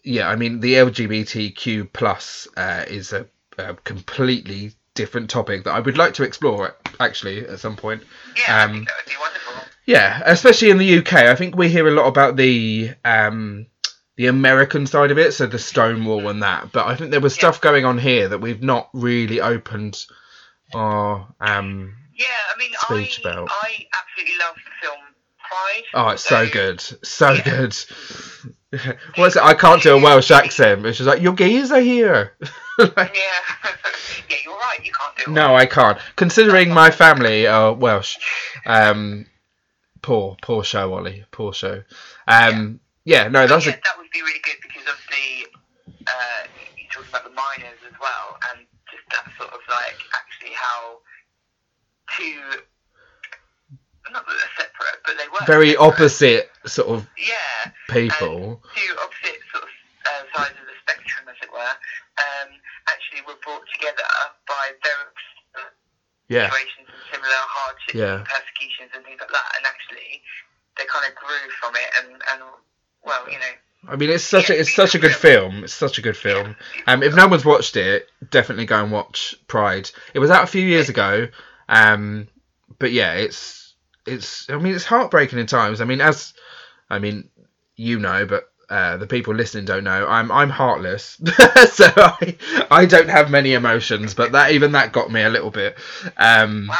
yeah, 0.04 0.30
I 0.30 0.36
mean, 0.36 0.60
the 0.60 0.76
LGBTQ 0.76 1.92
plus 1.92 2.48
uh, 2.56 2.86
is 2.88 3.12
a, 3.12 3.26
a 3.58 3.74
completely 3.74 4.74
different 4.94 5.30
topic 5.30 5.64
that 5.64 5.74
I 5.74 5.80
would 5.80 5.98
like 5.98 6.14
to 6.16 6.24
explore 6.24 6.76
actually 7.00 7.46
at 7.46 7.60
some 7.60 7.76
point. 7.76 8.04
Yeah, 8.38 8.56
I 8.56 8.64
Um, 8.64 8.86
that 8.86 8.94
would 8.98 9.12
be 9.12 9.18
wonderful. 9.20 9.54
Yeah, 9.86 10.22
especially 10.26 10.70
in 10.72 10.78
the 10.78 10.98
UK. 11.00 11.14
I 11.14 11.36
think 11.36 11.56
we 11.56 11.70
hear 11.70 11.88
a 11.88 11.92
lot 11.92 12.08
about 12.08 12.36
the 12.38 12.92
um, 13.06 13.68
the 14.18 14.28
American 14.28 14.88
side 14.88 15.12
of 15.12 15.18
it, 15.20 15.34
so 15.34 15.46
the 15.46 15.60
Stonewall 15.60 16.28
and 16.30 16.42
that. 16.44 16.72
But 16.72 16.88
I 16.88 16.96
think 16.96 17.12
there 17.12 17.20
was 17.20 17.36
Yeah. 17.36 17.42
stuff 17.42 17.62
going 17.62 17.86
on 17.86 17.98
here 17.98 18.28
that 18.30 18.40
we've 18.40 18.64
not 18.64 18.90
really 18.94 19.42
opened 19.42 20.04
our. 20.74 21.28
Um, 21.40 21.96
Yeah, 22.16 22.26
I 22.54 22.58
mean, 22.58 22.72
speech 22.80 23.22
I, 23.26 23.30
about- 23.30 23.50
I 23.52 23.86
absolutely 24.00 24.38
love 24.40 24.56
the 24.56 24.72
film 24.82 24.98
Pride. 25.48 25.84
oh, 25.94 26.10
it's 26.10 26.24
so 26.24 26.50
good, 26.50 26.82
so 27.06 27.32
Yeah. 27.34 27.42
good. 27.44 27.78
What's 29.16 29.36
it? 29.36 29.44
I 29.44 29.54
can't 29.54 29.84
do 29.84 29.96
a 29.96 30.02
Welsh 30.02 30.32
accent. 30.32 30.86
It's 30.86 30.98
just 30.98 31.08
like 31.08 31.22
your 31.22 31.34
gays 31.34 31.72
are 31.72 31.80
here. 31.80 32.34
Like, 32.78 32.98
Yeah. 32.98 33.70
yeah, 34.30 34.36
you're 34.44 34.54
right. 34.58 34.80
You 34.84 34.92
can't 34.92 35.16
do 35.16 35.32
it. 35.32 35.34
no, 35.34 35.56
I 35.56 35.66
can't. 35.66 35.98
Considering 36.18 36.74
my 36.74 36.92
family 36.92 37.48
are 37.48 37.72
Welsh. 37.74 38.18
Um, 38.66 39.26
poor, 40.06 40.38
poor 40.42 40.64
show, 40.64 40.94
Ollie. 40.94 41.26
Poor 41.32 41.52
show. 41.54 41.84
Um, 42.28 42.80
yeah, 43.06 43.28
no, 43.28 43.48
that's 43.48 43.66
yeah, 43.66 43.74
a 43.74 43.82
that 43.84 43.98
would 43.98 44.12
be 44.14 44.22
really 44.22 44.40
good 44.44 44.58
because 44.62 44.84
obviously 44.86 45.50
uh, 46.06 46.42
you 46.78 46.86
talked 46.94 47.10
about 47.10 47.24
the 47.26 47.34
miners 47.34 47.82
as 47.90 47.94
well, 48.00 48.38
and 48.54 48.66
just 48.92 49.04
that 49.12 49.26
sort 49.38 49.50
of 49.50 49.60
like 49.70 49.98
actually 50.14 50.54
how 50.54 51.02
two, 52.18 52.38
not 54.14 54.26
that 54.26 54.36
they're 54.38 54.58
separate, 54.66 55.00
but 55.06 55.18
they 55.18 55.28
were 55.34 55.42
very 55.50 55.72
separate. 55.74 55.88
opposite 55.90 56.50
sort 56.66 56.90
of 56.90 57.08
Yeah, 57.18 57.72
people. 57.90 58.62
two 58.78 58.94
opposite 59.02 59.42
sort 59.52 59.64
of 59.66 59.74
uh, 60.06 60.24
sides 60.38 60.58
of 60.62 60.66
the 60.70 60.78
spectrum, 60.86 61.26
as 61.30 61.38
it 61.42 61.50
were, 61.50 61.74
um, 62.22 62.50
actually 62.94 63.26
were 63.26 63.42
brought 63.42 63.66
together 63.74 64.06
by 64.48 64.70
very 64.86 65.10
Yeah, 66.28 66.50
situations 66.50 66.88
and 66.90 66.98
similar 67.14 67.42
hardships 67.48 67.94
Yeah. 67.96 68.16
and 68.18 68.26
persecutions 68.26 68.92
and 68.96 69.04
things 69.06 69.20
like 69.20 69.30
that, 69.32 69.50
and 69.58 69.66
actually 69.66 70.22
they 70.78 70.86
kind 70.86 71.06
of 71.08 71.16
grew 71.16 71.50
from 71.62 71.76
it, 71.76 71.90
and, 72.00 72.22
and 72.34 72.42
well, 73.04 73.26
you 73.30 73.38
know, 73.40 73.54
I 73.88 73.96
mean 73.96 74.10
it's 74.10 74.24
such 74.24 74.50
a 74.50 74.60
it's 74.60 74.74
such 74.74 74.96
a 74.96 75.00
good 75.00 75.14
film. 75.16 75.64
It's 75.64 75.74
such 75.74 75.98
a 76.00 76.02
good 76.02 76.18
film. 76.18 76.56
Um, 76.88 77.04
if 77.04 77.16
no 77.16 77.28
one's 77.28 77.46
watched 77.46 77.76
it, 77.78 78.08
definitely 78.32 78.66
go 78.66 78.82
and 78.82 78.92
watch 78.92 79.36
Pride. 79.48 79.90
It 80.14 80.20
was 80.20 80.32
out 80.32 80.44
a 80.44 80.48
few 80.48 80.66
years 80.66 80.90
ago. 80.90 81.28
Um, 81.70 82.28
but 82.80 82.92
yeah, 82.92 83.14
it's 83.14 83.76
it's. 84.08 84.50
I 84.50 84.58
mean, 84.58 84.74
it's 84.74 84.86
heartbreaking 84.86 85.38
in 85.40 85.46
times. 85.46 85.82
I 85.82 85.86
mean, 85.86 86.02
as 86.02 86.34
I 86.90 87.00
mean, 87.00 87.30
you 87.76 88.00
know, 88.00 88.26
but. 88.26 88.50
Uh, 88.70 88.98
the 88.98 89.08
people 89.08 89.34
listening 89.36 89.66
don't 89.66 89.84
know. 89.84 90.08
I'm 90.08 90.32
I'm 90.32 90.50
heartless, 90.50 91.18
so 91.72 91.86
I 91.96 92.36
I 92.72 92.86
don't 92.86 93.10
have 93.10 93.30
many 93.30 93.54
emotions. 93.54 94.14
But 94.14 94.32
that 94.32 94.52
even 94.52 94.72
that 94.74 94.92
got 94.92 95.12
me 95.12 95.22
a 95.24 95.30
little 95.30 95.52
bit. 95.52 95.78
Um, 96.18 96.68
wow. 96.70 96.78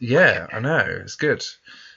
Yeah, 0.00 0.46
I 0.52 0.60
know. 0.60 0.84
It's 1.02 1.16
good. 1.16 1.44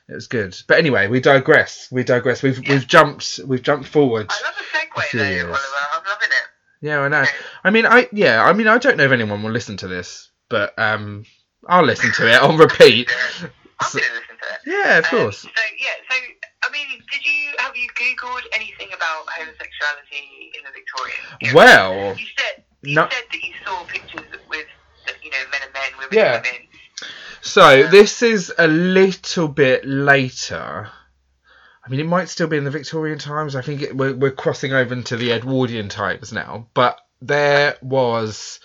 It 0.08 0.14
was 0.16 0.28
good. 0.28 0.56
But 0.68 0.78
anyway, 0.80 1.08
we 1.08 1.20
digress. 1.20 1.88
We 1.92 2.04
digress. 2.04 2.42
We've 2.44 2.62
Yeah. 2.66 2.74
we've 2.74 2.88
jumped 2.88 3.40
we've 3.46 3.62
jumped 3.64 3.88
forward. 3.88 4.28
I 4.30 4.44
love 4.44 4.56
the 4.58 4.78
segue. 5.20 5.44
Oliver. 5.44 5.58
I'm 5.94 6.04
loving 6.06 6.30
it. 6.30 6.48
Yeah, 6.82 7.00
I 7.02 7.08
know. 7.10 7.26
I 7.64 7.70
mean, 7.70 7.86
I 7.86 8.10
yeah. 8.12 8.44
I 8.44 8.54
mean, 8.54 8.68
I 8.68 8.78
don't 8.78 8.98
know 8.98 9.06
if 9.06 9.12
anyone 9.12 9.44
will 9.44 9.52
listen 9.52 9.78
to 9.78 9.88
this, 9.88 10.30
but 10.50 10.78
um, 10.80 11.26
I'll 11.68 11.86
listen 11.86 12.12
to 12.14 12.28
it 12.34 12.42
on 12.42 12.58
repeat. 12.58 13.12
So- 13.82 14.00
going 14.66 14.78
to 14.78 14.78
listen 14.78 14.84
to 14.84 14.86
it. 14.86 14.86
Yeah, 14.86 14.98
of 15.00 15.06
Um, 15.06 15.10
course. 15.12 15.38
so 15.42 15.50
yeah, 15.80 15.88
so 16.10 16.16
I 16.64 16.72
mean, 16.72 16.88
did 17.12 17.26
you 17.26 17.52
have 17.60 17.76
you 17.76 17.88
googled 17.96 18.44
anything 18.54 18.88
about 18.94 19.26
homosexuality 19.30 20.52
in 20.58 20.64
the 20.64 20.72
Victorian? 20.72 21.56
Well, 21.56 22.16
you 22.18 22.26
said 22.38 22.64
you 22.82 22.96
no- 22.96 23.10
said 23.10 23.24
that 23.32 23.44
you 23.44 23.54
saw 23.66 23.84
pictures 23.86 24.26
with 24.50 24.68
you 25.24 25.32
know 25.32 25.38
men 25.52 25.62
and 25.64 25.74
men, 25.74 25.84
women 25.98 26.10
Yeah. 26.12 26.36
and 26.38 26.46
women. 26.46 26.68
So 27.42 27.88
this 27.88 28.22
is 28.22 28.54
a 28.58 28.68
little 28.68 29.48
bit 29.48 29.86
later. 29.86 30.90
I 31.86 31.90
mean, 31.90 32.02
it 32.02 32.06
might 32.06 32.30
still 32.30 32.48
be 32.48 32.58
in 32.58 32.66
the 32.66 32.70
Victorian 32.72 33.18
times. 33.18 33.56
I 33.56 33.62
think 33.62 33.82
it, 33.82 33.96
we're, 33.98 34.14
we're 34.14 34.32
crossing 34.32 34.74
over 34.74 34.94
into 34.94 35.16
the 35.18 35.32
Edwardian 35.32 35.90
times 35.90 36.32
now. 36.34 36.68
But 36.74 37.00
there 37.22 37.78
was 37.82 38.60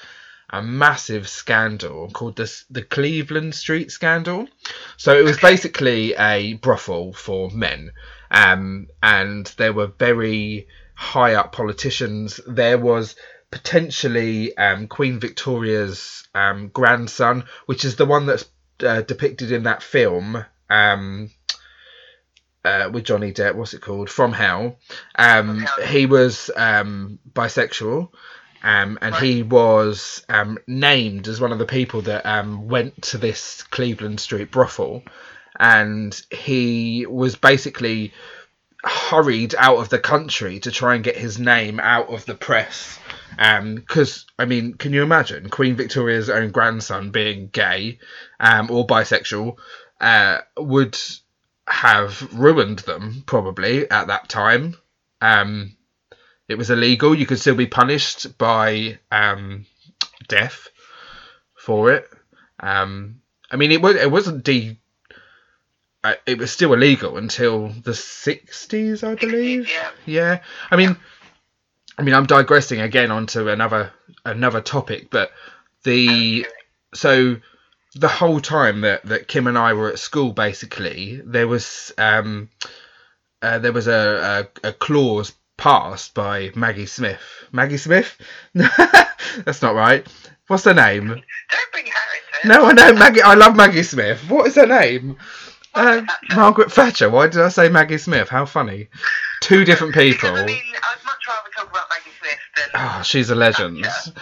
a 0.50 0.62
massive 0.62 1.28
scandal 1.28 2.10
called 2.10 2.36
the 2.36 2.62
the 2.70 2.82
Cleveland 2.82 3.54
Street 3.54 3.90
scandal. 3.90 4.46
So 4.96 5.18
it 5.18 5.24
was 5.24 5.38
basically 5.38 6.14
a 6.14 6.54
brothel 6.54 7.12
for 7.12 7.50
men, 7.50 7.92
um, 8.30 8.88
and 9.02 9.46
there 9.56 9.72
were 9.72 9.88
very 9.98 10.68
high 10.94 11.34
up 11.34 11.52
politicians. 11.52 12.40
There 12.46 12.78
was 12.78 13.16
potentially 13.50 14.56
um, 14.56 14.88
Queen 14.88 15.20
Victoria's 15.20 16.26
um, 16.34 16.68
grandson, 16.68 17.44
which 17.66 17.84
is 17.84 17.96
the 17.96 18.06
one 18.06 18.26
that's 18.26 18.44
uh, 18.80 19.02
depicted 19.02 19.52
in 19.52 19.64
that 19.64 19.82
film 19.82 20.44
um, 20.70 21.30
uh, 22.64 22.90
with 22.92 23.04
Johnny 23.04 23.32
Depp. 23.32 23.54
What's 23.54 23.74
it 23.74 23.80
called? 23.80 24.10
From 24.10 24.32
Hell. 24.32 24.78
Um, 25.14 25.46
From 25.46 25.58
Hell. 25.60 25.86
he 25.86 26.06
was 26.06 26.50
um, 26.56 27.18
bisexual. 27.32 28.10
Um, 28.64 28.98
and 29.02 29.14
he 29.14 29.42
was 29.42 30.24
um, 30.30 30.58
named 30.66 31.28
as 31.28 31.38
one 31.38 31.52
of 31.52 31.58
the 31.58 31.66
people 31.66 32.00
that 32.02 32.24
um, 32.24 32.66
went 32.66 33.02
to 33.02 33.18
this 33.18 33.62
Cleveland 33.62 34.20
Street 34.20 34.50
brothel, 34.50 35.02
and 35.60 36.18
he 36.30 37.04
was 37.06 37.36
basically 37.36 38.14
hurried 38.82 39.54
out 39.58 39.76
of 39.76 39.90
the 39.90 39.98
country 39.98 40.60
to 40.60 40.70
try 40.70 40.94
and 40.94 41.04
get 41.04 41.16
his 41.16 41.38
name 41.38 41.78
out 41.78 42.08
of 42.08 42.24
the 42.24 42.34
press. 42.34 42.98
Because 43.36 44.24
I 44.38 44.46
mean, 44.46 44.74
can 44.74 44.94
you 44.94 45.02
imagine 45.02 45.50
Queen 45.50 45.76
Victoria's 45.76 46.30
own 46.30 46.50
grandson 46.50 47.10
being 47.10 47.48
gay 47.48 47.98
um, 48.40 48.70
or 48.70 48.86
bisexual? 48.86 49.58
Uh, 50.00 50.38
would 50.56 50.98
have 51.68 52.32
ruined 52.32 52.78
them 52.80 53.24
probably 53.26 53.90
at 53.90 54.06
that 54.06 54.30
time. 54.30 54.74
Um, 55.20 55.76
it 56.48 56.56
was 56.56 56.70
illegal. 56.70 57.14
You 57.14 57.26
could 57.26 57.38
still 57.38 57.54
be 57.54 57.66
punished 57.66 58.36
by 58.38 58.98
um, 59.10 59.66
death 60.28 60.68
for 61.56 61.92
it. 61.92 62.08
Um, 62.60 63.20
I 63.50 63.56
mean, 63.56 63.72
it 63.72 63.80
was 63.80 63.96
it 63.96 64.10
wasn't 64.10 64.44
de. 64.44 64.78
Uh, 66.02 66.14
it 66.26 66.36
was 66.36 66.52
still 66.52 66.74
illegal 66.74 67.16
until 67.16 67.68
the 67.68 67.94
sixties, 67.94 69.02
I 69.02 69.14
believe. 69.14 69.70
Yeah. 69.70 69.90
Yeah. 70.04 70.40
I 70.70 70.76
mean, 70.76 70.96
I 71.96 72.02
mean, 72.02 72.14
I'm 72.14 72.26
digressing 72.26 72.80
again 72.80 73.10
onto 73.10 73.48
another 73.48 73.92
another 74.24 74.60
topic, 74.60 75.08
but 75.10 75.30
the 75.84 76.46
so 76.92 77.36
the 77.94 78.08
whole 78.08 78.40
time 78.40 78.80
that, 78.80 79.04
that 79.04 79.28
Kim 79.28 79.46
and 79.46 79.56
I 79.56 79.72
were 79.74 79.88
at 79.88 79.98
school, 79.98 80.32
basically, 80.32 81.22
there 81.24 81.46
was 81.46 81.92
um, 81.96 82.50
uh, 83.40 83.58
there 83.58 83.72
was 83.72 83.86
a, 83.86 84.48
a, 84.64 84.68
a 84.68 84.72
clause 84.72 85.32
passed 85.56 86.14
by 86.14 86.50
Maggie 86.54 86.86
Smith. 86.86 87.20
Maggie 87.52 87.76
Smith? 87.76 88.16
That's 88.54 89.62
not 89.62 89.74
right. 89.74 90.06
What's 90.48 90.64
her 90.64 90.74
name? 90.74 91.08
Don't 91.08 91.72
bring 91.72 91.86
it. 91.86 91.92
No, 92.46 92.66
I 92.66 92.72
know 92.72 92.92
Maggie. 92.92 93.22
I 93.22 93.34
love 93.34 93.56
Maggie 93.56 93.82
Smith. 93.82 94.20
What 94.28 94.46
is 94.46 94.56
her 94.56 94.66
name? 94.66 95.16
Uh, 95.74 96.02
Margaret 96.36 96.70
Thatcher. 96.70 97.08
Why 97.10 97.26
did 97.28 97.40
I 97.40 97.48
say 97.48 97.68
Maggie 97.68 97.98
Smith? 97.98 98.28
How 98.28 98.44
funny. 98.44 98.88
Two 99.40 99.64
different 99.64 99.94
people. 99.94 100.30
Because, 100.30 100.42
I 100.42 100.46
mean, 100.46 100.62
I'd 100.76 101.04
much 101.04 101.26
rather 101.26 101.48
talk 101.56 101.70
about 101.70 101.86
Maggie 101.90 102.16
Smith 102.20 102.38
than. 102.56 102.66
Oh, 102.74 103.02
she's 103.02 103.30
a 103.30 103.34
legend. 103.34 103.84
Thatcher. 103.84 104.12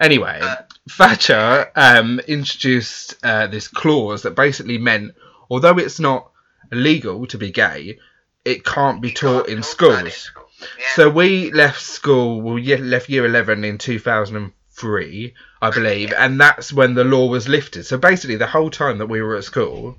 Anyway, 0.00 0.38
Uh, 0.42 0.56
Thatcher 0.90 1.70
um, 1.76 2.18
introduced 2.20 3.16
uh, 3.22 3.46
this 3.48 3.68
clause 3.68 4.22
that 4.22 4.34
basically 4.34 4.78
meant, 4.78 5.12
although 5.50 5.76
it's 5.78 6.00
not 6.00 6.30
illegal 6.70 7.26
to 7.26 7.36
be 7.38 7.50
gay, 7.50 7.98
it 8.44 8.64
can't 8.64 9.02
be 9.02 9.08
you 9.08 9.14
taught 9.14 9.46
can't 9.46 9.58
in 9.58 9.62
talk 9.62 9.78
about 9.80 10.06
in 10.06 10.10
schools. 10.12 10.30
Yeah. 10.78 10.86
So 10.94 11.10
we 11.10 11.52
left 11.52 11.80
school, 11.80 12.40
we 12.40 12.76
left 12.76 13.08
year 13.08 13.26
11 13.26 13.64
in 13.64 13.78
2003, 13.78 15.34
I 15.60 15.70
believe, 15.70 16.12
and 16.12 16.40
that's 16.40 16.72
when 16.72 16.94
the 16.94 17.04
law 17.04 17.28
was 17.28 17.48
lifted. 17.48 17.84
So 17.84 17.98
basically, 17.98 18.36
the 18.36 18.46
whole 18.46 18.70
time 18.70 18.98
that 18.98 19.06
we 19.06 19.22
were 19.22 19.36
at 19.36 19.44
school, 19.44 19.98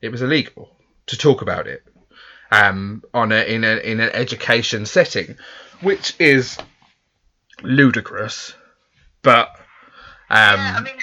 it 0.00 0.10
was 0.10 0.22
illegal 0.22 0.76
to 1.06 1.16
talk 1.16 1.42
about 1.42 1.66
it 1.66 1.82
um, 2.50 3.02
on 3.14 3.32
a, 3.32 3.42
in, 3.42 3.64
a, 3.64 3.76
in 3.76 4.00
an 4.00 4.10
education 4.10 4.86
setting, 4.86 5.36
which 5.80 6.14
is 6.18 6.58
ludicrous. 7.62 8.54
But 9.22 9.48
um, 10.30 10.60
yeah, 10.60 10.76
I 10.76 10.80
mean, 10.80 10.94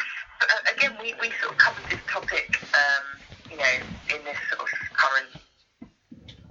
again, 0.76 0.96
we, 1.02 1.14
we 1.22 1.32
sort 1.42 1.54
of 1.54 1.58
covered 1.58 1.90
this 1.90 2.00
topic, 2.08 2.62
um, 2.74 3.52
you 3.52 3.58
know, 3.58 4.16
in 4.16 4.24
this 4.24 4.38
sort 4.50 4.62
of 4.62 4.68
current 4.94 5.28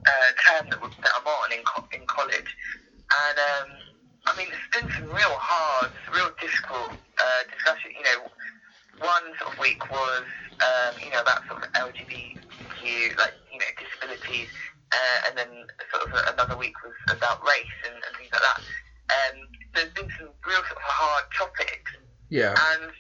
uh, 0.07 0.61
term 0.61 0.71
that, 0.71 0.81
that 0.81 1.11
I'm 1.21 1.27
on 1.27 1.53
in 1.53 1.65
college. 2.15 2.51
And, 3.27 3.37
um, 3.39 3.69
I 4.27 4.33
mean, 4.39 4.49
there's 4.49 4.71
been 4.73 4.91
some 4.95 5.11
real 5.11 5.37
hard, 5.37 5.91
real 6.15 6.31
difficult 6.41 6.95
uh, 6.95 7.43
discussion. 7.51 7.91
You 7.99 8.05
know, 8.07 8.19
one 9.03 9.25
sort 9.39 9.53
of 9.53 9.59
week 9.59 9.83
was, 9.91 10.25
um, 10.63 10.95
you 11.03 11.11
know, 11.11 11.21
about 11.21 11.43
sort 11.51 11.63
of 11.63 11.69
LGBTQ, 11.75 13.19
like, 13.19 13.35
you 13.53 13.59
know, 13.59 13.71
disabilities. 13.77 14.49
Uh, 14.95 15.27
and 15.27 15.39
then 15.39 15.51
sort 15.91 16.07
of 16.07 16.11
another 16.33 16.57
week 16.57 16.75
was 16.87 16.95
about 17.11 17.43
race 17.43 17.79
and, 17.85 17.99
and 17.99 18.13
things 18.17 18.31
like 18.31 18.43
that. 18.47 18.59
Um, 19.11 19.37
there's 19.75 19.93
been 19.93 20.09
some 20.17 20.31
real 20.47 20.63
sort 20.63 20.79
of 20.79 20.87
hard 20.87 21.25
topics 21.37 21.93
yeah, 22.35 22.51
and 22.51 22.91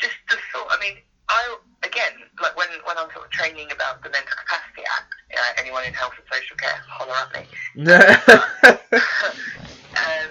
just 0.00 0.16
the 0.30 0.36
thought. 0.52 0.68
I 0.70 0.80
mean, 0.80 0.96
I 1.28 1.56
again, 1.84 2.12
like 2.40 2.56
when 2.56 2.68
when 2.86 2.96
I'm 2.98 3.10
sort 3.12 3.26
of 3.26 3.30
training 3.30 3.70
about 3.72 4.02
the 4.02 4.10
Mental 4.10 4.36
Capacity 4.36 4.82
Act, 4.86 5.12
uh, 5.34 5.60
anyone 5.60 5.84
in 5.84 5.94
health 5.94 6.14
and 6.18 6.26
social 6.30 6.56
care, 6.56 6.78
holler 6.88 7.14
at 7.14 7.30
me. 7.34 7.42
um, 9.96 10.28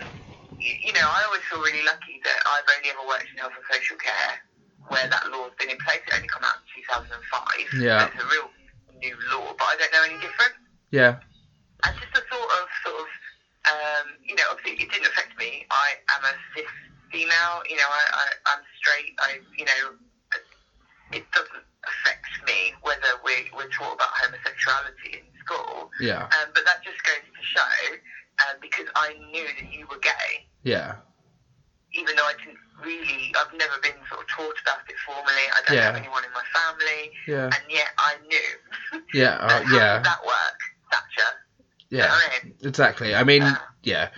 you, 0.59 0.73
you 0.89 0.93
know, 0.93 1.05
I 1.05 1.23
always 1.25 1.41
feel 1.49 1.59
really 1.61 1.83
lucky 1.83 2.19
that 2.23 2.39
I've 2.45 2.67
only 2.77 2.89
ever 2.91 3.03
worked 3.07 3.27
in 3.31 3.37
health 3.37 3.53
and 3.55 3.65
social 3.71 3.97
care 3.97 4.41
where 4.87 5.07
that 5.07 5.29
law's 5.31 5.55
been 5.57 5.69
in 5.69 5.79
place. 5.81 6.01
It 6.07 6.13
only 6.15 6.27
come 6.27 6.43
out 6.43 6.59
in 6.61 6.83
2005. 6.83 7.79
Yeah. 7.79 8.05
So 8.05 8.11
it's 8.11 8.23
a 8.23 8.27
real 8.27 8.49
new 8.99 9.15
law, 9.31 9.55
but 9.57 9.65
I 9.65 9.75
don't 9.79 9.93
know 9.93 10.03
any 10.05 10.19
different. 10.21 10.53
yeah, 10.91 11.17
And 11.87 11.93
just 11.97 12.13
the 12.13 12.21
thought 12.29 12.51
of 12.61 12.65
sort 12.85 12.97
of, 13.01 13.09
um, 13.71 14.05
you 14.25 14.35
know, 14.35 14.43
obviously 14.51 14.83
it 14.83 14.89
didn't 14.91 15.07
affect 15.07 15.37
me. 15.37 15.65
I 15.71 15.95
am 16.17 16.25
a 16.27 16.33
cis 16.53 16.67
female. 17.13 17.63
You 17.69 17.77
know, 17.77 17.89
I, 17.89 18.03
I 18.11 18.23
I'm 18.53 18.61
straight. 18.81 19.13
I, 19.21 19.39
you 19.57 19.65
know, 19.65 19.95
it 21.13 21.25
doesn't 21.31 21.65
affect 21.83 22.29
me 22.47 22.73
whether 22.81 23.11
we 23.25 23.49
we're 23.55 23.69
taught 23.69 23.93
about 23.95 24.11
homosexuality 24.21 25.19
in 25.19 25.25
school. 25.43 25.89
yeah, 25.99 26.23
Um, 26.23 26.49
but 26.53 26.63
that 26.65 26.83
just 26.83 27.01
goes 27.03 27.21
to 27.25 27.43
show, 27.43 27.75
um, 28.47 28.55
because 28.61 28.87
I 28.95 29.13
knew 29.31 29.45
that 29.47 29.71
you 29.73 29.87
were 29.89 29.99
gay, 29.99 30.47
yeah, 30.63 30.95
even 31.93 32.15
though 32.15 32.25
I 32.25 32.33
didn't 32.39 32.57
really, 32.83 33.33
I've 33.37 33.53
never 33.57 33.77
been 33.83 33.97
sort 34.09 34.21
of 34.21 34.27
taught 34.29 34.55
about 34.63 34.79
it 34.87 34.95
formally. 35.05 35.45
I 35.53 35.61
don't 35.67 35.77
Yeah. 35.77 35.85
have 35.91 35.95
anyone 35.95 36.23
in 36.23 36.31
my 36.31 36.43
family, 36.55 37.11
yeah, 37.27 37.45
and 37.51 37.63
yet 37.69 37.89
I 37.97 38.15
knew. 38.27 39.01
yeah, 39.13 39.35
uh, 39.35 39.63
yeah, 39.71 39.99
that 39.99 40.25
work, 40.25 40.59
Thatcher? 40.91 41.31
You 41.89 41.97
know 41.97 42.05
yeah. 42.05 42.13
I 42.13 42.43
mean? 42.45 42.53
Exactly. 42.63 43.15
I 43.15 43.23
mean, 43.23 43.41
Uh, 43.43 43.55
yeah, 43.83 44.09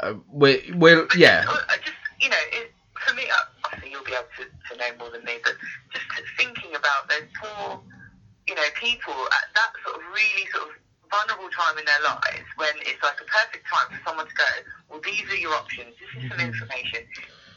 uh, 0.00 0.14
we 0.32 0.72
we'll 0.74 1.06
But 1.06 1.16
yeah, 1.16 1.44
just, 1.84 1.96
you 2.20 2.28
know, 2.30 2.36
it, 2.52 2.72
for 3.06 3.14
me, 3.14 3.24
obviously 3.64 3.90
you'll 3.92 4.04
be 4.04 4.12
able 4.14 4.30
to, 4.38 4.44
to 4.46 4.72
know 4.78 4.90
more 4.98 5.10
than 5.10 5.24
me, 5.24 5.38
but 5.42 5.54
just 5.92 6.06
thinking 6.38 6.74
about 6.74 7.08
those 7.08 7.28
poor, 7.40 7.80
you 8.46 8.54
know, 8.54 8.68
people 8.74 9.14
at 9.14 9.46
that 9.54 9.72
sort 9.84 9.96
of 9.96 10.02
really 10.12 10.46
sort 10.50 10.68
of 10.68 10.74
vulnerable 11.10 11.50
time 11.52 11.76
in 11.78 11.84
their 11.84 12.00
lives 12.04 12.48
when 12.56 12.72
it's 12.88 13.02
like 13.02 13.20
a 13.20 13.28
perfect 13.28 13.64
time 13.68 13.88
for 13.92 14.00
someone 14.08 14.26
to 14.26 14.34
go, 14.34 14.48
well, 14.88 15.00
these 15.04 15.22
are 15.30 15.36
your 15.36 15.54
options, 15.54 15.92
this 16.00 16.10
is 16.22 16.28
some 16.30 16.38
Mhm. 16.38 16.52
information. 16.52 17.06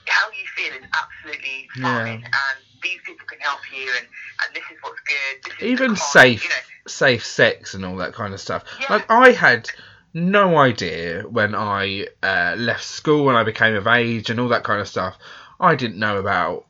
How 0.08 0.30
you 0.32 0.46
feel 0.56 0.74
is 0.74 0.86
absolutely 0.94 1.70
Yeah. 1.76 1.84
fine, 1.84 2.24
and 2.24 2.58
these 2.82 3.00
people 3.06 3.26
can 3.26 3.40
help 3.40 3.60
you, 3.72 3.90
and, 3.98 4.08
and 4.44 4.54
this 4.54 4.64
is 4.72 4.78
what's 4.82 5.00
good. 5.02 5.44
This 5.44 5.54
is 5.58 5.64
even 5.64 5.96
safe 5.96 6.44
you 6.44 6.50
know. 6.50 6.56
safe 6.88 7.26
sex 7.26 7.74
and 7.74 7.84
all 7.86 7.96
that 7.98 8.14
kind 8.14 8.34
of 8.34 8.40
stuff. 8.40 8.64
Yeah. 8.80 8.86
Like 8.90 9.10
I 9.10 9.32
had 9.32 9.72
no 10.16 10.58
idea 10.58 11.24
when 11.24 11.54
I 11.54 12.08
uh, 12.24 12.56
left 12.58 12.86
school 12.86 13.26
when 13.26 13.36
I 13.36 13.44
became 13.44 13.76
of 13.76 13.86
age 13.86 14.30
and 14.30 14.40
all 14.40 14.48
that 14.48 14.64
kind 14.64 14.80
of 14.80 14.88
stuff. 14.88 15.18
I 15.60 15.76
didn't 15.76 16.00
know 16.00 16.18
about 16.18 16.66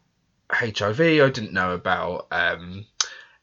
HIV. 0.52 1.00
I 1.00 1.30
didn't 1.30 1.54
know 1.54 1.74
about 1.74 2.28
um, 2.32 2.86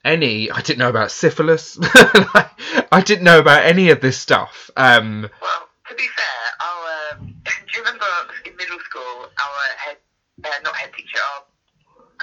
any. 0.04 0.50
I 0.50 0.60
didn't 0.60 0.80
know 0.80 0.88
about 0.88 1.12
syphilis. 1.12 1.78
I 1.82 3.02
didn't 3.04 3.24
know 3.24 3.38
about 3.38 3.64
any 3.64 3.90
of 3.90 4.00
this 4.00 4.18
stuff. 4.18 4.70
Um, 4.76 5.30
Well, 5.40 5.68
to 5.88 5.94
be 5.94 6.08
fair, 6.16 6.42
our 6.60 7.18
um, 7.18 7.34
do 7.46 7.52
you 7.74 7.84
remember 7.84 8.06
in 8.44 8.56
middle 8.56 8.80
school 8.80 9.30
our 9.38 9.76
head, 9.78 9.96
uh, 10.44 10.50
not 10.64 10.74
head 10.76 10.90
teacher, 10.96 11.18
our, 11.18 11.44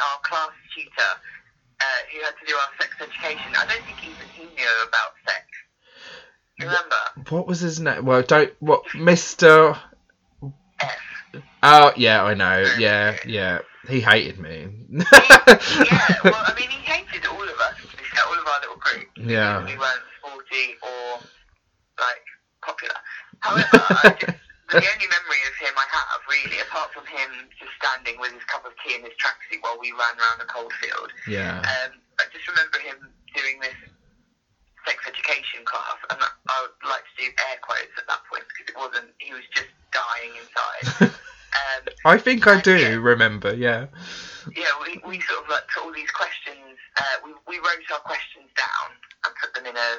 our 0.03 0.19
class 0.23 0.51
tutor 0.75 1.11
uh, 1.79 2.01
who 2.11 2.19
had 2.23 2.35
to 2.39 2.45
do 2.45 2.55
our 2.55 2.69
sex 2.79 2.91
education. 2.99 3.55
I 3.55 3.65
don't 3.65 3.83
think 3.85 4.03
even 4.03 4.27
he 4.35 4.43
knew 4.43 4.75
about 4.87 5.15
sex. 5.25 5.45
Remember? 6.59 7.29
What 7.29 7.47
was 7.47 7.59
his 7.59 7.79
name? 7.79 8.05
Well, 8.05 8.21
don't 8.21 8.53
what 8.59 8.83
Mister. 8.95 9.77
F. 10.81 10.97
Oh 11.63 11.91
yeah, 11.95 12.23
I 12.23 12.33
know. 12.33 12.65
Yeah, 12.77 13.17
yeah. 13.25 13.59
He 13.87 14.01
hated 14.01 14.39
me. 14.39 14.67
yeah, 14.91 15.01
well, 16.21 16.43
I 16.45 16.53
mean, 16.53 16.69
he 16.69 16.83
hated 16.83 17.25
all 17.25 17.41
of 17.41 17.57
us, 17.57 17.79
all 18.27 18.37
of 18.37 18.45
our 18.45 18.59
little 18.61 18.77
group. 18.77 19.07
Yeah. 19.15 19.63
We 19.63 19.77
weren't 19.79 20.05
sporty 20.19 20.75
or, 20.83 21.17
like, 21.97 22.25
popular. 22.61 22.99
However, 23.39 23.65
I 24.03 24.13
just, 24.19 24.37
the 24.69 24.83
only 24.83 25.07
memory 25.09 25.41
of 25.47 25.55
him 25.57 25.73
I 25.79 25.87
have, 25.95 26.21
really, 26.27 26.59
apart 26.59 26.91
from 26.93 27.07
him 27.07 27.49
just 27.57 27.71
standing 27.81 28.19
with 28.19 28.35
his 28.35 28.43
cup 28.51 28.67
of 28.67 28.75
tea 28.83 28.99
and 28.99 29.03
his 29.07 29.15
tracksuit 29.15 29.63
while 29.63 29.79
we 29.79 29.89
ran 29.95 30.19
around 30.19 30.43
the 30.43 30.49
cold 30.51 30.73
field, 30.83 31.09
yeah. 31.25 31.63
um, 31.63 31.97
I 32.19 32.27
just 32.35 32.45
remember 32.51 32.77
him 32.83 33.09
doing 33.33 33.57
this 33.63 33.79
sex 34.85 34.97
education 35.07 35.65
class, 35.65 35.97
and 36.09 36.19
I 36.21 36.55
would 36.63 36.89
like 36.89 37.03
to 37.03 37.13
do 37.23 37.27
air 37.49 37.57
quotes 37.61 37.93
at 37.97 38.07
that 38.07 38.21
point 38.29 38.43
because 38.49 38.67
it 38.73 38.77
wasn't, 38.77 39.09
he 39.19 39.33
was 39.33 39.43
just 39.53 39.69
dying 39.91 40.31
inside. 40.39 41.11
um, 41.13 41.81
I 42.05 42.17
think 42.17 42.47
I 42.47 42.59
do 42.61 42.77
Yeah. 42.77 42.95
remember. 42.99 43.53
Yeah. 43.53 43.87
yeah, 44.55 44.71
we, 44.85 45.01
we 45.05 45.21
sort 45.21 45.43
of 45.43 45.49
like 45.49 45.67
put 45.73 45.83
all 45.85 45.93
these 45.93 46.11
questions, 46.11 46.77
uh, 46.99 47.15
we, 47.25 47.31
we 47.47 47.57
wrote 47.59 47.83
our 47.93 47.99
questions 48.05 48.49
down 48.57 48.87
and 49.25 49.31
put 49.41 49.53
them 49.53 49.65
in 49.65 49.75
a, 49.75 49.89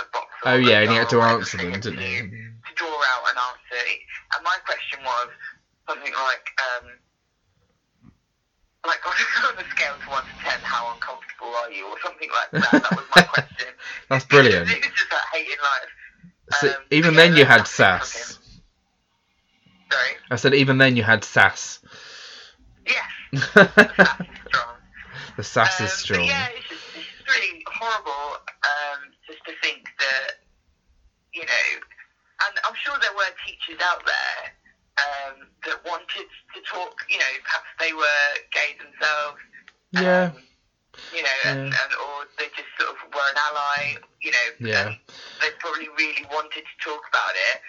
a 0.00 0.04
box. 0.12 0.28
Oh 0.44 0.56
yeah, 0.56 0.80
and 0.82 0.90
he 0.90 0.96
had 0.96 1.08
to 1.10 1.20
answer 1.20 1.56
them, 1.58 1.72
didn't 1.78 1.98
he? 1.98 2.18
to- 2.20 2.30
To 2.30 2.72
draw 2.76 2.88
out 2.94 3.22
an 3.30 3.38
answer. 3.38 3.82
And 4.36 4.40
my 4.44 4.56
question 4.64 5.00
was 5.04 5.28
something 5.88 6.12
like, 6.14 6.46
um, 6.78 6.86
like 8.86 9.00
on 9.06 9.58
a 9.64 9.70
scale 9.70 9.94
to 10.04 10.10
1 10.10 10.22
to 10.24 10.44
10, 10.44 10.60
how 10.62 10.92
uncomfortable 10.94 11.54
are 11.54 11.70
you? 11.70 11.86
Or 11.86 11.96
something 12.02 12.28
like 12.30 12.50
that. 12.62 12.82
That 12.82 12.96
was 12.96 13.04
my 13.14 13.22
question. 13.22 13.68
That's 14.08 14.24
brilliant. 14.24 14.70
it 14.70 14.84
was 14.84 14.92
just 14.94 15.12
like 15.12 15.22
hating 15.32 15.56
life. 15.62 15.90
So 16.60 16.68
Um, 16.68 16.74
even 16.90 17.14
then 17.14 17.36
you 17.36 17.44
had 17.44 17.66
sass. 17.66 18.38
Sorry? 19.90 20.10
I 20.30 20.36
said 20.36 20.54
even 20.54 20.78
then 20.78 20.96
you 20.96 21.02
had 21.02 21.24
sass. 21.24 21.80
Yes, 22.86 23.04
the 23.32 23.40
that's 23.54 24.28
strong. 24.48 24.76
sass 25.42 25.80
Um, 25.80 25.86
is 25.86 25.92
strong. 25.92 26.24
Yeah, 26.26 26.48
it's 26.56 26.68
just, 26.68 26.82
it's 26.96 27.06
just 27.06 27.28
really 27.28 27.62
horrible 27.66 28.36
um, 28.42 28.98
just 29.26 29.44
to 29.46 29.52
think 29.62 29.86
that, 30.00 30.32
you 31.32 31.42
know, 31.42 31.68
and 32.48 32.58
I'm 32.66 32.74
sure 32.84 32.94
there 33.00 33.12
were 33.14 33.30
teachers 33.46 33.80
out 33.82 34.02
there 34.04 34.52
um, 35.00 35.48
that 35.64 35.80
wanted 35.84 36.28
to 36.54 36.60
talk, 36.68 36.94
you 37.08 37.18
know, 37.18 37.32
perhaps 37.44 37.68
they 37.80 37.92
were 37.92 38.24
gay 38.52 38.76
themselves. 38.78 39.40
Yeah. 39.92 40.32
Um, 40.34 40.42
you 41.12 41.22
know, 41.22 41.38
and, 41.46 41.72
Yeah. 41.72 41.78
and 41.82 41.90
or 42.04 42.26
they 42.38 42.48
just 42.56 42.68
sort 42.78 42.90
of 42.90 42.96
were 43.12 43.20
an 43.30 43.36
ally, 43.36 43.96
you 44.20 44.30
know, 44.30 44.46
Yeah. 44.60 44.94
they 45.40 45.50
probably 45.58 45.88
really 45.98 46.24
wanted 46.30 46.64
to 46.64 46.74
talk 46.84 47.02
about 47.08 47.34
it, 47.34 47.60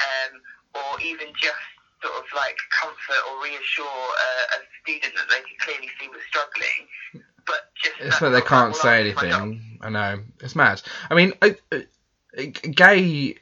um, 0.00 0.40
or 0.74 1.00
even 1.00 1.28
just 1.40 1.56
sort 2.02 2.16
of 2.16 2.24
like 2.34 2.56
comfort 2.70 3.20
or 3.30 3.42
reassure 3.42 3.84
a, 3.86 4.56
a 4.56 4.58
student 4.82 5.14
that 5.16 5.28
they 5.28 5.40
could 5.40 5.58
clearly 5.60 5.90
see 6.00 6.08
was 6.08 6.20
struggling, 6.28 6.88
but 7.46 7.70
just 7.82 7.96
It's 8.00 8.08
that's 8.08 8.20
that 8.20 8.30
they 8.30 8.40
can't 8.40 8.74
say 8.74 9.04
that's 9.12 9.22
my 9.22 9.28
job. 9.28 9.42
anything. 9.42 9.78
I 9.82 9.88
know 9.90 10.20
it's 10.40 10.56
mad. 10.56 10.82
I 11.10 11.14
mean, 11.14 11.32
I, 11.42 11.56
I, 11.72 11.86
gay 12.36 13.36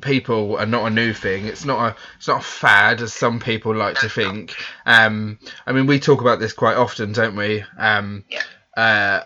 people 0.00 0.56
are 0.56 0.66
not 0.66 0.86
a 0.86 0.90
new 0.90 1.12
thing. 1.12 1.46
It's 1.46 1.64
not 1.64 1.92
a 1.92 1.96
it's 2.18 2.28
not 2.28 2.40
a 2.40 2.44
fad 2.44 3.00
as 3.00 3.12
some 3.12 3.40
people 3.40 3.74
like 3.74 3.96
to 3.96 4.02
No, 4.02 4.06
it's 4.06 4.16
not. 4.16 4.34
think. 4.34 4.54
Um, 4.84 5.38
I 5.66 5.72
mean, 5.72 5.86
we 5.86 5.98
talk 6.00 6.20
about 6.20 6.38
this 6.38 6.52
quite 6.52 6.76
often, 6.76 7.12
don't 7.12 7.36
we? 7.36 7.64
Um, 7.78 8.24
Yeah. 8.28 8.42
uh, 8.76 9.22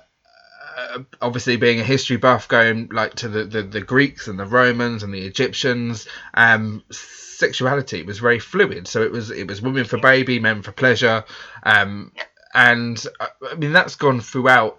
uh, 0.76 0.98
obviously, 1.20 1.56
being 1.56 1.80
a 1.80 1.84
history 1.84 2.16
buff, 2.16 2.48
going 2.48 2.88
like 2.92 3.14
to 3.16 3.28
the, 3.28 3.44
the, 3.44 3.62
the 3.62 3.80
Greeks 3.80 4.28
and 4.28 4.38
the 4.38 4.46
Romans 4.46 5.02
and 5.02 5.12
the 5.12 5.26
Egyptians, 5.26 6.06
um, 6.34 6.82
sexuality 6.90 8.02
was 8.02 8.18
very 8.18 8.38
fluid. 8.38 8.86
So 8.88 9.02
it 9.02 9.10
was 9.10 9.30
it 9.30 9.46
was 9.48 9.60
women 9.60 9.84
for 9.84 9.98
baby, 9.98 10.38
men 10.38 10.62
for 10.62 10.72
pleasure, 10.72 11.24
um, 11.64 12.12
and 12.54 13.04
uh, 13.18 13.26
I 13.50 13.54
mean 13.56 13.72
that's 13.72 13.96
gone 13.96 14.20
throughout 14.20 14.78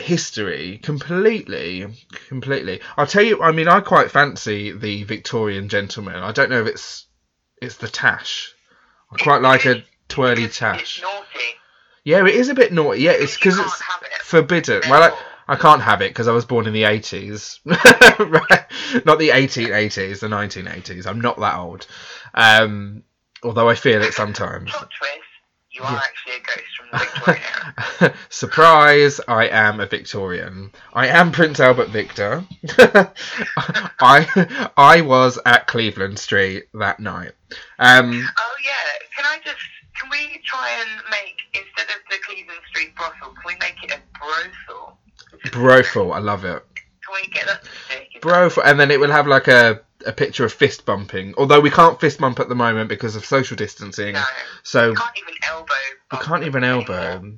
history 0.00 0.78
completely 0.82 1.86
completely 2.28 2.80
i'll 2.96 3.06
tell 3.06 3.22
you 3.22 3.42
i 3.42 3.52
mean 3.52 3.68
i 3.68 3.80
quite 3.80 4.10
fancy 4.10 4.72
the 4.72 5.04
victorian 5.04 5.68
gentleman 5.68 6.16
i 6.16 6.32
don't 6.32 6.50
know 6.50 6.60
if 6.62 6.66
it's 6.66 7.06
it's 7.60 7.76
the 7.76 7.88
tash 7.88 8.52
i 9.12 9.16
quite 9.22 9.42
like 9.42 9.64
a 9.66 9.82
twirly 10.08 10.44
It's- 10.44 10.58
tash 10.58 11.02
It's 11.02 11.54
yeah 12.04 12.24
it 12.26 12.34
is 12.34 12.48
a 12.48 12.54
bit 12.54 12.72
naughty 12.72 13.02
yeah 13.02 13.12
it's 13.12 13.36
because 13.36 13.58
it's 13.58 13.80
it. 13.80 14.22
forbidden 14.22 14.82
well 14.88 15.02
I, 15.12 15.18
I 15.52 15.56
can't 15.56 15.82
have 15.82 16.00
it 16.00 16.10
because 16.10 16.28
I 16.28 16.32
was 16.32 16.44
born 16.44 16.68
in 16.68 16.72
the 16.72 16.84
80s. 16.84 17.58
right? 17.64 19.04
Not 19.04 19.18
the 19.18 19.30
1880s, 19.30 20.20
the 20.20 20.28
1980s. 20.28 21.08
I'm 21.08 21.20
not 21.20 21.40
that 21.40 21.56
old. 21.56 21.88
Um, 22.34 23.02
although 23.42 23.68
I 23.68 23.74
feel 23.74 24.00
it 24.02 24.14
sometimes. 24.14 24.70
Twist: 24.70 24.92
you 25.80 25.86
are 25.86 25.92
Yeah. 25.92 26.00
actually 26.02 26.32
a 26.34 26.40
ghost 26.40 26.76
from 26.76 26.88
the 26.92 26.98
Victorian 26.98 27.44
era. 28.00 28.14
Surprise! 28.28 29.20
I 29.28 29.48
am 29.48 29.80
a 29.80 29.86
Victorian. 29.86 30.72
I 30.92 31.08
am 31.08 31.32
Prince 31.32 31.60
Albert 31.60 31.88
Victor. 31.88 32.44
I 34.00 34.70
I 34.76 35.00
was 35.00 35.38
at 35.46 35.66
Cleveland 35.66 36.18
Street 36.18 36.64
that 36.74 37.00
night. 37.00 37.32
Um, 37.78 38.12
Oh 38.38 38.56
yeah, 38.64 39.06
can 39.16 39.24
I 39.26 39.38
just 39.44 39.58
can 40.00 40.10
we 40.10 40.40
try 40.44 40.70
and 40.80 41.02
make 41.10 41.36
instead 41.54 41.94
of 41.94 42.00
the 42.10 42.16
Cleveland 42.26 42.60
Street 42.68 42.94
brothel, 42.96 43.32
can 43.34 43.42
we 43.46 43.54
make 43.60 43.76
it 43.82 43.92
a 43.92 44.00
brothel? 44.18 44.98
brothel, 45.52 46.12
I 46.12 46.18
love 46.18 46.44
it. 46.44 46.64
Can 47.12 47.22
we 47.22 47.32
get 47.32 47.46
that 47.46 47.62
to 47.64 47.70
stick? 47.86 48.22
Brothel, 48.22 48.62
and 48.64 48.78
then 48.78 48.90
it 48.90 49.00
will 49.00 49.10
have 49.10 49.26
like 49.26 49.48
a 49.48 49.80
a 50.06 50.12
picture 50.12 50.44
of 50.44 50.52
fist 50.52 50.86
bumping. 50.86 51.34
Although 51.36 51.60
we 51.60 51.70
can't 51.70 52.00
fist 52.00 52.18
bump 52.20 52.40
at 52.40 52.48
the 52.48 52.54
moment 52.54 52.88
because 52.88 53.16
of 53.16 53.24
social 53.24 53.56
distancing. 53.56 54.14
No, 54.14 54.22
So 54.62 54.88
you 54.88 54.94
can't 54.94 55.16
even 55.18 55.34
elbow. 55.48 55.74
We 56.12 56.18
can't 56.18 56.44
even 56.44 56.64
anymore. 56.64 56.82
elbow. 56.90 57.32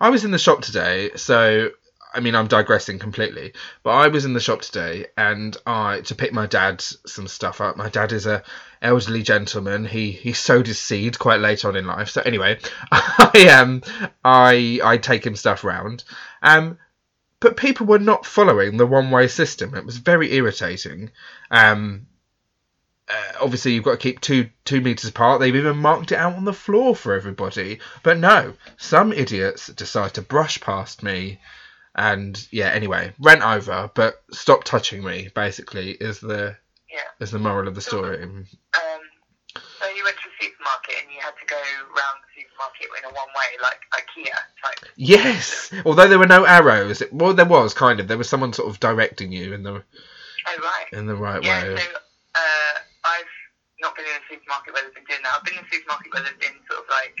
I 0.00 0.10
was 0.10 0.24
in 0.24 0.30
the 0.30 0.38
shop 0.38 0.60
today, 0.62 1.10
so 1.16 1.70
I 2.12 2.20
mean 2.20 2.34
I'm 2.34 2.46
digressing 2.46 2.98
completely, 2.98 3.54
but 3.82 3.90
I 3.90 4.08
was 4.08 4.24
in 4.24 4.34
the 4.34 4.40
shop 4.40 4.60
today 4.62 5.06
and 5.16 5.56
I 5.66 6.00
to 6.02 6.14
pick 6.14 6.32
my 6.32 6.46
dad 6.46 6.80
some 6.80 7.26
stuff 7.26 7.60
up. 7.60 7.76
My 7.76 7.88
dad 7.88 8.12
is 8.12 8.26
a 8.26 8.42
elderly 8.82 9.22
gentleman. 9.22 9.84
He 9.86 10.10
he 10.12 10.32
sowed 10.34 10.66
his 10.66 10.78
seed 10.80 11.18
quite 11.18 11.40
late 11.40 11.64
on 11.64 11.74
in 11.74 11.86
life. 11.86 12.10
So 12.10 12.20
anyway, 12.22 12.58
I 12.92 13.48
um 13.58 13.82
I 14.24 14.78
I 14.84 14.98
take 14.98 15.26
him 15.26 15.36
stuff 15.36 15.64
round. 15.64 16.04
Um 16.42 16.78
but 17.44 17.58
people 17.58 17.86
were 17.86 17.98
not 17.98 18.24
following 18.24 18.78
the 18.78 18.86
one 18.86 19.10
way 19.10 19.28
system. 19.28 19.74
It 19.74 19.84
was 19.84 19.98
very 19.98 20.32
irritating. 20.34 21.10
Um 21.50 22.06
uh, 23.06 23.32
obviously 23.42 23.74
you've 23.74 23.84
got 23.84 23.90
to 23.92 23.96
keep 23.98 24.20
two 24.20 24.48
two 24.64 24.80
meters 24.80 25.10
apart. 25.10 25.38
They've 25.38 25.54
even 25.54 25.76
marked 25.76 26.10
it 26.10 26.16
out 26.16 26.36
on 26.36 26.46
the 26.46 26.54
floor 26.54 26.96
for 26.96 27.12
everybody. 27.12 27.80
But 28.02 28.16
no, 28.18 28.54
some 28.78 29.12
idiots 29.12 29.66
decide 29.66 30.14
to 30.14 30.22
brush 30.22 30.58
past 30.60 31.02
me, 31.02 31.38
and 31.94 32.34
yeah. 32.50 32.68
Anyway, 32.70 33.12
rent 33.18 33.42
over, 33.42 33.90
but 33.94 34.22
stop 34.32 34.64
touching 34.64 35.04
me. 35.04 35.28
Basically, 35.34 35.90
is 35.90 36.18
the 36.18 36.56
Yeah. 36.90 37.10
is 37.20 37.30
the 37.30 37.38
moral 37.38 37.68
of 37.68 37.74
the 37.74 37.82
story. 37.82 38.22
Um, 38.22 38.46
so 39.54 39.86
you 39.94 40.02
went 40.02 40.16
to 40.16 40.28
the 40.30 40.46
supermarket 40.46 40.94
and 41.02 41.12
you 41.12 41.20
had 41.20 41.36
to 41.38 41.46
go 41.46 41.60
round 42.00 42.20
supermarket 42.54 42.88
in 42.98 43.04
a 43.10 43.14
one 43.14 43.28
way, 43.34 43.50
like 43.62 43.80
IKEA 43.92 44.34
type. 44.62 44.90
Yes, 44.96 45.72
although 45.84 46.08
there 46.08 46.18
were 46.18 46.26
no 46.26 46.44
arrows. 46.44 47.00
It, 47.02 47.12
well, 47.12 47.34
there 47.34 47.46
was 47.46 47.74
kind 47.74 48.00
of. 48.00 48.08
There 48.08 48.18
was 48.18 48.28
someone 48.28 48.52
sort 48.52 48.68
of 48.68 48.80
directing 48.80 49.32
you 49.32 49.54
in 49.54 49.62
the 49.62 49.82
Oh 50.46 50.60
right. 50.62 50.92
in 50.92 51.06
the 51.06 51.16
right 51.16 51.42
Yeah. 51.42 51.64
way. 51.64 51.76
So 51.76 51.88
uh, 52.34 52.74
I've 53.04 53.34
not 53.80 53.96
been 53.96 54.04
in 54.04 54.12
a 54.12 54.24
supermarket 54.30 54.74
where 54.74 54.82
they've 54.84 54.94
been 54.94 55.04
doing 55.08 55.20
that. 55.22 55.32
I've 55.38 55.44
been 55.44 55.58
in 55.58 55.64
a 55.64 55.68
supermarket 55.72 56.12
where 56.12 56.22
they've 56.22 56.40
been 56.40 56.58
sort 56.70 56.84
of 56.84 56.88
like, 56.90 57.16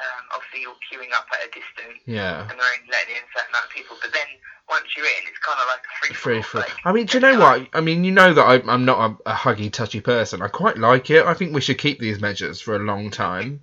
um, 0.00 0.22
obviously 0.34 0.62
you're 0.62 0.78
queuing 0.90 1.12
up 1.16 1.26
at 1.32 1.46
a 1.46 1.50
distance 1.50 2.02
Yeah. 2.06 2.42
and 2.42 2.50
they're 2.50 2.56
only 2.78 2.88
letting 2.90 3.16
in 3.16 3.22
a 3.22 3.30
certain 3.34 3.50
amount 3.50 3.66
of 3.66 3.70
people. 3.74 3.96
But 4.00 4.12
then 4.12 4.26
once 4.68 4.86
you're 4.96 5.06
in, 5.06 5.22
it's 5.26 5.38
kind 5.38 5.58
of 5.60 5.66
like 5.66 5.80
a 5.82 5.92
free 6.06 6.14
Free 6.14 6.42
for 6.42 6.62
for. 6.62 6.88
I 6.88 6.92
mean, 6.92 7.06
do 7.06 7.16
you 7.18 7.20
know 7.22 7.38
what? 7.38 7.68
I 7.72 7.80
mean, 7.80 8.04
you 8.04 8.12
know 8.12 8.32
that 8.34 8.42
I, 8.44 8.54
I'm 8.70 8.84
not 8.84 8.98
a, 9.26 9.30
a 9.30 9.34
huggy, 9.34 9.72
touchy 9.72 10.00
person. 10.00 10.42
I 10.42 10.48
quite 10.48 10.76
like 10.78 11.10
it. 11.10 11.24
I 11.26 11.34
think 11.34 11.54
we 11.54 11.60
should 11.60 11.78
keep 11.78 11.98
these 11.98 12.20
measures 12.20 12.60
for 12.60 12.76
a 12.76 12.78
long 12.78 13.10
time. 13.10 13.62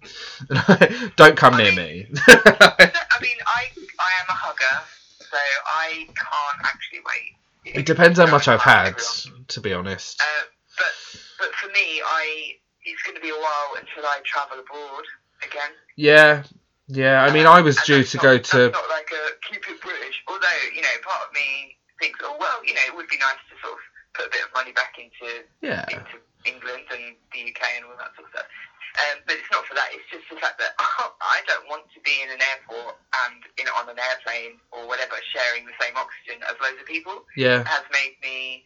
Don't 1.15 1.37
come 1.37 1.57
near 1.57 1.71
me. 1.73 2.07
I 2.27 3.17
mean, 3.21 3.37
I 3.45 3.61
I 3.99 4.11
am 4.21 4.27
a 4.29 4.33
hugger, 4.33 4.83
so 5.19 5.37
I 5.67 6.05
can't 6.07 6.59
actually 6.65 6.99
wait. 7.05 7.75
it 7.75 7.85
depends 7.85 8.19
how 8.19 8.27
much 8.27 8.47
I've 8.47 8.61
had, 8.61 8.95
Everyone. 8.99 9.45
to 9.47 9.61
be 9.61 9.73
honest. 9.73 10.21
Uh, 10.21 10.43
but 10.77 11.19
but 11.39 11.55
for 11.55 11.67
me, 11.67 12.01
I 12.05 12.53
it's 12.83 13.01
going 13.03 13.15
to 13.15 13.21
be 13.21 13.29
a 13.29 13.33
while 13.33 13.75
until 13.79 14.05
I 14.05 14.19
travel 14.25 14.59
abroad 14.59 15.03
again. 15.43 15.71
Yeah, 15.95 16.43
yeah. 16.87 17.23
I 17.23 17.31
mean, 17.31 17.45
I 17.47 17.61
was 17.61 17.75
due 17.83 18.03
to 18.03 18.17
not- 18.17 18.23
go 18.23 18.37
to. 18.37 18.69
not 18.69 18.89
like 18.89 19.09
a 19.11 19.23
keep 19.47 19.63
it 19.69 19.81
British. 19.81 20.21
Although 20.27 20.61
you 20.73 20.81
know, 20.81 20.95
part 21.03 21.27
of 21.27 21.33
me 21.33 21.77
thinks, 21.99 22.19
oh 22.23 22.35
well, 22.39 22.63
you 22.65 22.73
know, 22.73 22.81
it 22.87 22.95
would 22.95 23.07
be 23.07 23.17
nice 23.17 23.39
to 23.49 23.55
sort 23.61 23.73
of 23.73 23.79
put 24.13 24.25
a 24.27 24.29
bit 24.31 24.43
of 24.43 24.51
money 24.53 24.71
back 24.71 24.95
into 24.99 25.43
Yeah, 25.61 25.85
into 25.89 26.19
England 26.45 26.83
and 26.91 27.15
the 27.33 27.39
UK 27.51 27.61
and 27.77 27.85
all 27.85 27.95
that 27.97 28.11
sort 28.15 28.27
of 28.27 28.33
stuff. 28.35 28.47
Um, 28.95 29.19
but 29.27 29.35
it's 29.35 29.51
not 29.51 29.67
for 29.67 29.75
that. 29.75 29.91
It's 29.91 30.07
just 30.07 30.23
the 30.31 30.39
fact 30.39 30.55
that 30.59 30.71
I 30.79 31.43
don't 31.47 31.67
want 31.67 31.83
to 31.95 31.99
be 31.99 32.15
in 32.23 32.31
an 32.31 32.39
airport 32.39 32.95
and 33.27 33.43
in 33.59 33.67
on 33.75 33.91
an 33.91 33.99
airplane 33.99 34.55
or 34.71 34.87
whatever 34.87 35.19
sharing 35.35 35.67
the 35.67 35.75
same 35.83 35.95
oxygen 35.99 36.39
as 36.47 36.55
loads 36.63 36.79
of 36.79 36.87
people. 36.87 37.23
Yeah. 37.35 37.63
Has 37.67 37.83
made 37.91 38.15
me 38.23 38.63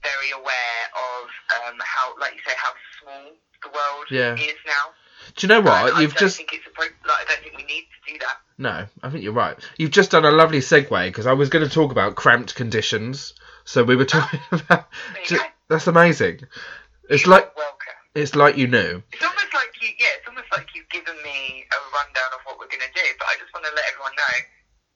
very 0.00 0.30
aware 0.32 0.82
of 0.96 1.24
um, 1.68 1.76
how, 1.84 2.16
like 2.16 2.32
you 2.32 2.40
say, 2.48 2.56
how 2.56 2.72
small 3.02 3.36
the 3.60 3.68
world 3.68 4.06
Yeah. 4.08 4.32
is 4.40 4.56
now. 4.64 4.94
Do 5.36 5.46
you 5.46 5.48
know 5.48 5.60
what? 5.60 5.94
I 5.94 6.00
You've 6.00 6.14
don't 6.14 6.18
just 6.20 6.36
think 6.36 6.52
it's 6.52 6.64
appro- 6.66 7.06
like, 7.06 7.16
I 7.20 7.24
don't 7.28 7.42
think 7.42 7.56
we 7.56 7.64
need 7.64 7.86
to 8.06 8.12
do 8.12 8.18
that. 8.20 8.36
no. 8.58 8.86
I 9.02 9.10
think 9.10 9.22
you're 9.24 9.32
right. 9.32 9.56
You've 9.76 9.90
just 9.90 10.10
done 10.10 10.24
a 10.24 10.30
lovely 10.30 10.58
segue 10.60 11.06
because 11.06 11.26
I 11.26 11.32
was 11.34 11.48
going 11.48 11.66
to 11.66 11.70
talk 11.72 11.90
about 11.92 12.14
cramped 12.16 12.54
conditions. 12.54 13.34
So 13.64 13.84
we 13.84 13.96
were 13.96 14.06
ah, 14.12 14.20
talking 14.30 14.40
about. 14.52 14.88
There 15.14 15.22
you 15.22 15.28
Ju- 15.28 15.36
go. 15.38 15.42
That's 15.68 15.86
amazing. 15.86 16.40
It's 17.10 17.24
You 17.24 17.30
like 17.32 17.56
welcome. 17.56 17.94
it's 18.14 18.34
like 18.34 18.56
you 18.56 18.66
knew. 18.66 19.02
It's 19.12 19.22
almost 19.22 19.52
like 19.54 19.68
you, 19.82 19.88
yeah, 19.98 20.06
it's 20.18 20.26
almost 20.28 20.48
like 20.52 20.66
you've 20.74 20.88
given 20.88 21.14
me 21.22 21.64
a 21.70 21.78
rundown 21.94 22.30
of 22.34 22.40
what 22.44 22.58
we're 22.58 22.68
going 22.68 22.80
to 22.84 22.94
do, 22.94 23.04
but 23.18 23.26
I 23.28 23.34
just 23.40 23.52
want 23.52 23.66
to 23.66 23.72
let 23.76 23.84
everyone 23.92 24.12
know 24.16 24.36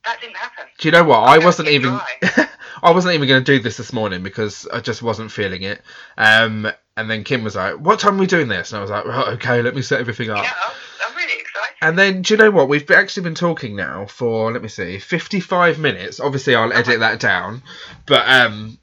that 0.05 0.21
didn't 0.21 0.37
happen. 0.37 0.67
Do 0.79 0.89
you 0.89 0.93
know 0.93 1.05
what? 1.05 1.19
I 1.19 1.37
gonna 1.37 1.47
wasn't 1.47 1.69
even. 1.69 2.01
I 2.83 2.91
wasn't 2.91 3.15
even 3.15 3.29
going 3.29 3.45
to 3.45 3.57
do 3.57 3.63
this 3.63 3.77
this 3.77 3.93
morning 3.93 4.25
because 4.25 4.67
I 4.73 4.81
just 4.81 5.03
wasn't 5.03 5.31
feeling 5.31 5.63
it. 5.63 5.81
Um, 6.19 6.71
and 6.97 7.09
then 7.09 7.23
Kim 7.23 7.45
was 7.45 7.55
like, 7.55 7.77
"What 7.77 8.01
time 8.01 8.17
are 8.17 8.21
we 8.21 8.27
doing 8.27 8.49
this?" 8.49 8.73
And 8.73 8.79
I 8.79 8.83
was 8.83 8.91
like, 8.91 9.05
"Right, 9.05 9.29
okay, 9.35 9.63
let 9.63 9.77
me 9.77 9.83
set 9.83 10.01
everything 10.01 10.31
up." 10.31 10.43
Yeah, 10.43 10.53
I'm, 10.67 10.73
I'm 11.09 11.17
really 11.17 11.41
excited. 11.41 11.77
And 11.83 11.99
then, 11.99 12.23
do 12.23 12.35
you 12.35 12.39
know 12.39 12.51
what? 12.51 12.69
We've 12.69 12.91
actually 12.91 13.25
been 13.25 13.35
talking 13.35 13.77
now 13.77 14.07
for, 14.07 14.53
let 14.53 14.63
me 14.63 14.69
see, 14.69 14.99
55 14.99 15.79
minutes. 15.79 16.21
Obviously, 16.21 16.55
I'll 16.55 16.73
edit 16.73 17.01
that 17.01 17.19
down. 17.19 17.63
But, 18.07 18.29
um, 18.29 18.79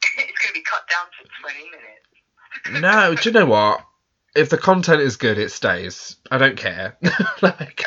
it's 0.00 0.16
going 0.16 0.28
to 0.48 0.52
be 0.54 0.62
cut 0.62 0.88
down 0.88 1.06
to 1.06 1.28
20 1.40 1.58
minutes. 1.70 2.82
no, 2.82 3.14
do 3.14 3.28
you 3.28 3.32
know 3.32 3.46
what? 3.46 3.84
If 4.36 4.48
the 4.48 4.58
content 4.58 5.00
is 5.00 5.16
good, 5.16 5.38
it 5.38 5.50
stays. 5.50 6.16
I 6.30 6.38
don't 6.38 6.56
care. 6.56 6.96
like, 7.42 7.84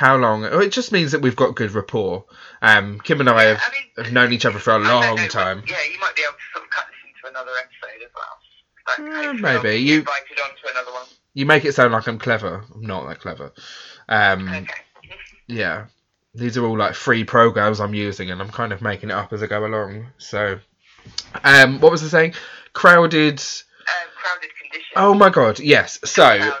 how 0.00 0.16
long? 0.16 0.46
oh, 0.46 0.60
It 0.60 0.72
just 0.72 0.92
means 0.92 1.12
that 1.12 1.20
we've 1.20 1.36
got 1.36 1.54
good 1.54 1.72
rapport. 1.72 2.24
Um, 2.62 2.98
Kim 3.00 3.20
and 3.20 3.28
I 3.28 3.42
have, 3.44 3.62
I 3.66 3.70
mean, 3.72 4.04
have 4.06 4.12
known 4.14 4.32
each 4.32 4.46
other 4.46 4.58
for 4.58 4.70
a 4.74 4.78
long 4.78 5.16
know, 5.16 5.28
time. 5.28 5.62
Yeah, 5.68 5.76
you 5.92 6.00
might 6.00 6.16
be 6.16 6.22
able 6.22 6.32
to 6.32 6.38
sort 6.54 6.64
of 6.64 6.70
cut 6.70 6.86
this 6.88 6.96
into 7.06 7.28
another 7.28 7.50
episode 7.58 8.02
as 8.02 8.10
well. 8.16 9.34
Like, 9.34 9.62
maybe. 9.62 9.76
You- 9.76 9.98
invited 9.98 10.38
on 10.42 10.50
to 10.50 10.70
another 10.70 10.92
one. 10.92 11.04
You 11.34 11.44
make 11.44 11.66
it 11.66 11.74
sound 11.74 11.92
like 11.92 12.06
I'm 12.08 12.18
clever. 12.18 12.64
I'm 12.74 12.80
not 12.80 13.06
that 13.08 13.20
clever. 13.20 13.52
Um, 14.08 14.48
Okay. 14.48 14.66
yeah. 15.48 15.86
These 16.34 16.56
are 16.56 16.64
all 16.64 16.78
like 16.78 16.94
free 16.94 17.24
programs 17.24 17.78
I'm 17.80 17.92
using, 17.94 18.30
and 18.30 18.40
I'm 18.40 18.48
kind 18.50 18.72
of 18.72 18.80
making 18.80 19.10
it 19.10 19.14
up 19.14 19.32
as 19.34 19.42
I 19.42 19.46
go 19.48 19.66
along. 19.66 20.06
So, 20.18 20.58
um, 21.44 21.78
what 21.80 21.92
was 21.92 22.02
I 22.02 22.08
saying? 22.08 22.34
Crowded. 22.72 23.38
Um, 23.40 24.08
crowded 24.16 24.50
conditions. 24.62 24.92
Oh 24.96 25.12
my 25.12 25.28
god, 25.28 25.60
yes. 25.60 25.98
So, 26.04 26.24
Houses. 26.24 26.54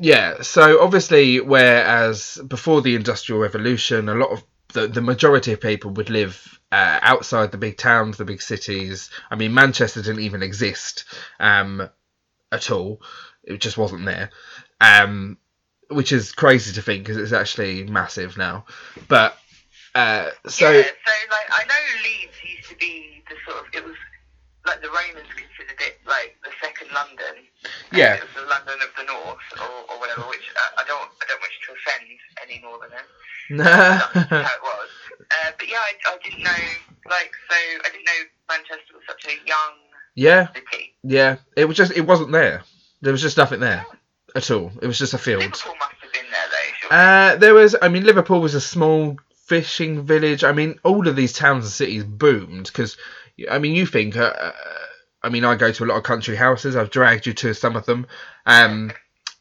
Yeah. 0.00 0.42
So 0.42 0.80
obviously, 0.80 1.40
whereas 1.40 2.40
before 2.46 2.82
the 2.82 2.94
Industrial 2.94 3.40
Revolution, 3.40 4.08
a 4.08 4.14
lot 4.14 4.30
of 4.30 4.44
the, 4.72 4.86
the 4.86 5.00
majority 5.00 5.52
of 5.52 5.60
people 5.60 5.92
would 5.92 6.10
live 6.10 6.58
uh, 6.70 6.98
outside 7.02 7.52
the 7.52 7.58
big 7.58 7.76
towns, 7.76 8.16
the 8.16 8.24
big 8.24 8.42
cities. 8.42 9.10
I 9.30 9.36
mean, 9.36 9.54
Manchester 9.54 10.02
didn't 10.02 10.20
even 10.20 10.42
exist 10.42 11.04
um, 11.40 11.88
at 12.52 12.70
all. 12.70 13.00
It 13.44 13.60
just 13.60 13.78
wasn't 13.78 14.04
there. 14.04 14.30
Um, 14.80 15.38
which 15.88 16.12
is 16.12 16.32
crazy 16.32 16.74
to 16.74 16.82
think 16.82 17.04
because 17.04 17.16
it's 17.16 17.32
actually 17.32 17.84
massive 17.84 18.36
now. 18.36 18.66
But 19.08 19.38
uh, 19.94 20.30
so 20.46 20.70
yeah, 20.70 20.82
so 20.82 21.12
like 21.30 21.48
I 21.50 21.64
know 21.66 22.02
Leeds 22.02 22.36
used 22.56 22.68
to 22.68 22.76
be 22.76 23.24
the 23.28 23.36
sort 23.50 23.66
of 23.66 23.74
it 23.74 23.84
was 23.84 23.96
like 24.66 24.80
the 24.82 24.88
Romans 24.88 25.28
considered 25.30 25.80
it 25.80 26.00
like 26.06 26.36
the 26.44 26.50
second 26.62 26.90
London. 26.94 27.46
Yeah. 27.92 28.18
it 28.18 28.26
was 28.26 28.34
the 28.34 28.48
London 28.48 28.78
of 28.82 28.90
the 28.96 29.04
North 29.06 29.46
or, 29.60 29.94
or 29.94 29.96
whatever. 30.00 30.22
Which 30.28 30.46
uh, 30.56 30.82
I 30.82 30.84
don't 30.86 31.10
I 31.20 31.24
don't 31.28 31.42
wish 31.42 31.56
to 31.66 31.68
offend 31.76 32.06
any 32.42 32.58
Northerners. 32.62 33.08
That's 33.50 34.28
how 34.28 34.58
it 34.58 34.62
was. 34.62 34.90
Uh, 35.20 35.50
but 35.58 35.68
yeah, 35.68 35.80
I, 35.80 35.92
I 36.08 36.18
didn't 36.22 36.44
know 36.44 36.62
like 37.08 37.32
so 37.48 37.56
I 37.56 37.88
didn't 37.92 38.06
know 38.06 38.20
Manchester 38.48 38.94
was 38.94 39.04
such 39.08 39.24
a 39.26 39.36
young 39.46 39.74
yeah, 40.14 40.52
city. 40.52 40.94
yeah. 41.02 41.36
It 41.56 41.66
was 41.66 41.76
just 41.76 41.92
it 41.96 42.06
wasn't 42.06 42.32
there. 42.32 42.62
There 43.00 43.12
was 43.12 43.22
just 43.22 43.36
nothing 43.36 43.60
there 43.60 43.86
at 44.34 44.50
all. 44.50 44.72
It 44.82 44.86
was 44.86 44.98
just 44.98 45.14
a 45.14 45.18
field. 45.18 45.42
Liverpool 45.42 45.74
must 45.78 45.94
have 46.00 46.12
been 46.12 46.30
there 46.30 46.48
though. 46.50 46.94
Uh, 46.94 47.36
there 47.36 47.54
was, 47.54 47.76
I 47.80 47.88
mean, 47.88 48.04
Liverpool 48.04 48.40
was 48.40 48.54
a 48.54 48.60
small 48.60 49.16
fishing 49.46 50.02
village. 50.04 50.44
I 50.44 50.52
mean, 50.52 50.78
all 50.84 51.06
of 51.06 51.16
these 51.16 51.32
towns 51.32 51.64
and 51.64 51.72
cities 51.72 52.04
boomed 52.04 52.66
because, 52.66 52.96
I 53.50 53.58
mean, 53.58 53.74
you 53.74 53.86
think, 53.86 54.16
uh, 54.16 54.32
uh, 54.38 54.52
I 55.22 55.28
mean, 55.28 55.44
I 55.44 55.54
go 55.54 55.72
to 55.72 55.84
a 55.84 55.86
lot 55.86 55.98
of 55.98 56.04
country 56.04 56.36
houses. 56.36 56.76
I've 56.76 56.90
dragged 56.90 57.26
you 57.26 57.32
to 57.34 57.54
some 57.54 57.76
of 57.76 57.86
them, 57.86 58.06
um, 58.46 58.92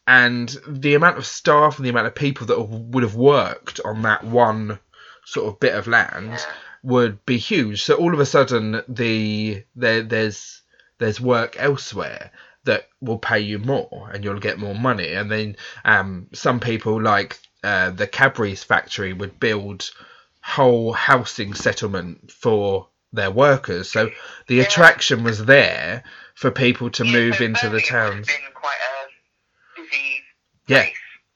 and 0.05 0.55
the 0.67 0.95
amount 0.95 1.17
of 1.17 1.25
staff 1.25 1.77
and 1.77 1.85
the 1.85 1.89
amount 1.89 2.07
of 2.07 2.15
people 2.15 2.47
that 2.47 2.61
would 2.61 3.03
have 3.03 3.15
worked 3.15 3.79
on 3.83 4.01
that 4.03 4.23
one 4.23 4.79
sort 5.25 5.47
of 5.47 5.59
bit 5.59 5.75
of 5.75 5.87
land 5.87 6.45
would 6.83 7.25
be 7.25 7.37
huge. 7.37 7.83
So 7.83 7.95
all 7.95 8.13
of 8.13 8.19
a 8.19 8.25
sudden, 8.25 8.81
the 8.87 9.63
there 9.75 10.03
there's 10.03 10.61
there's 10.99 11.19
work 11.19 11.55
elsewhere 11.59 12.31
that 12.63 12.87
will 13.01 13.17
pay 13.17 13.39
you 13.39 13.59
more, 13.59 14.09
and 14.13 14.23
you'll 14.23 14.39
get 14.39 14.59
more 14.59 14.75
money. 14.75 15.13
And 15.13 15.29
then 15.31 15.57
um, 15.85 16.27
some 16.33 16.59
people 16.59 17.01
like 17.01 17.39
uh, 17.63 17.91
the 17.91 18.07
Cadbury's 18.07 18.63
factory 18.63 19.13
would 19.13 19.39
build 19.39 19.89
whole 20.41 20.93
housing 20.93 21.53
settlement 21.53 22.31
for 22.31 22.87
their 23.13 23.31
workers. 23.31 23.89
So 23.91 24.09
the 24.47 24.55
Yeah. 24.55 24.63
attraction 24.63 25.23
was 25.23 25.45
there 25.45 26.03
for 26.35 26.51
people 26.51 26.89
to 26.91 27.05
Yeah, 27.05 27.11
move 27.11 27.35
so 27.37 27.43
into 27.45 27.69
the 27.69 27.81
towns. 27.81 28.27
Been 28.27 28.35
quite 28.53 28.77
a 29.77 29.81
busy 29.81 30.23
Yeah. 30.67 30.83
place 30.83 30.93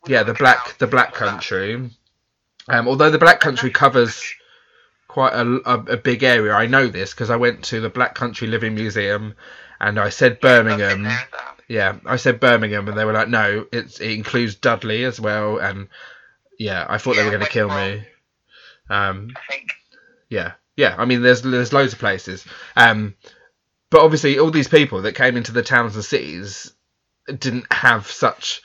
Yeah, 0.08 0.24
the 0.24 0.34
black 0.34 0.78
the 0.80 0.88
Black. 0.88 1.14
Country. 1.14 1.90
Um, 2.68 2.88
although 2.88 3.10
the 3.10 3.18
Black 3.20 3.40
Country 3.40 3.70
covers 3.72 4.24
quite 5.08 5.34
a, 5.34 5.62
a, 5.66 5.74
a 5.94 5.98
big 5.98 6.24
area. 6.24 6.54
I 6.54 6.68
know 6.68 6.88
this 6.88 7.12
because 7.12 7.30
I 7.30 7.36
went 7.36 7.66
to 7.66 7.82
the 7.82 7.90
Black 7.90 8.16
Country 8.16 8.48
Living 8.48 8.76
Museum 8.76 9.36
and 9.80 10.00
I 10.00 10.10
said 10.10 10.34
Yeah, 10.34 10.40
Birmingham. 10.42 11.04
there 11.04 11.12
as 11.12 11.26
well. 11.34 11.56
Yeah, 11.68 11.96
I 12.06 12.16
said 12.18 12.40
Birmingham 12.40 12.88
and 12.88 12.98
they 12.98 13.06
were 13.06 13.14
like, 13.14 13.28
no, 13.30 13.66
it's, 13.72 14.00
it 14.00 14.12
includes 14.12 14.56
Dudley 14.56 15.04
as 15.04 15.20
well. 15.20 15.58
And 15.58 15.88
yeah, 16.58 16.86
I 16.88 16.98
thought 16.98 17.16
they 17.16 17.24
were 17.24 17.30
going 17.32 17.44
to 17.44 17.50
kill 17.50 17.70
me. 17.70 18.06
Um, 18.90 19.34
yeah, 20.30 20.54
yeah. 20.82 20.96
I 20.98 21.06
mean, 21.06 21.22
there's 21.22 21.44
there's 21.44 21.74
loads 21.74 21.94
of 21.94 22.00
places. 22.00 22.44
Um, 22.76 23.16
but 23.92 24.02
obviously, 24.02 24.40
all 24.40 24.50
these 24.50 24.68
people 24.68 25.04
that 25.04 25.16
came 25.16 25.38
into 25.38 25.52
the 25.52 25.62
towns 25.62 25.96
and 25.96 26.04
cities 26.04 26.74
didn't 27.28 27.72
have 27.72 28.08
such. 28.08 28.64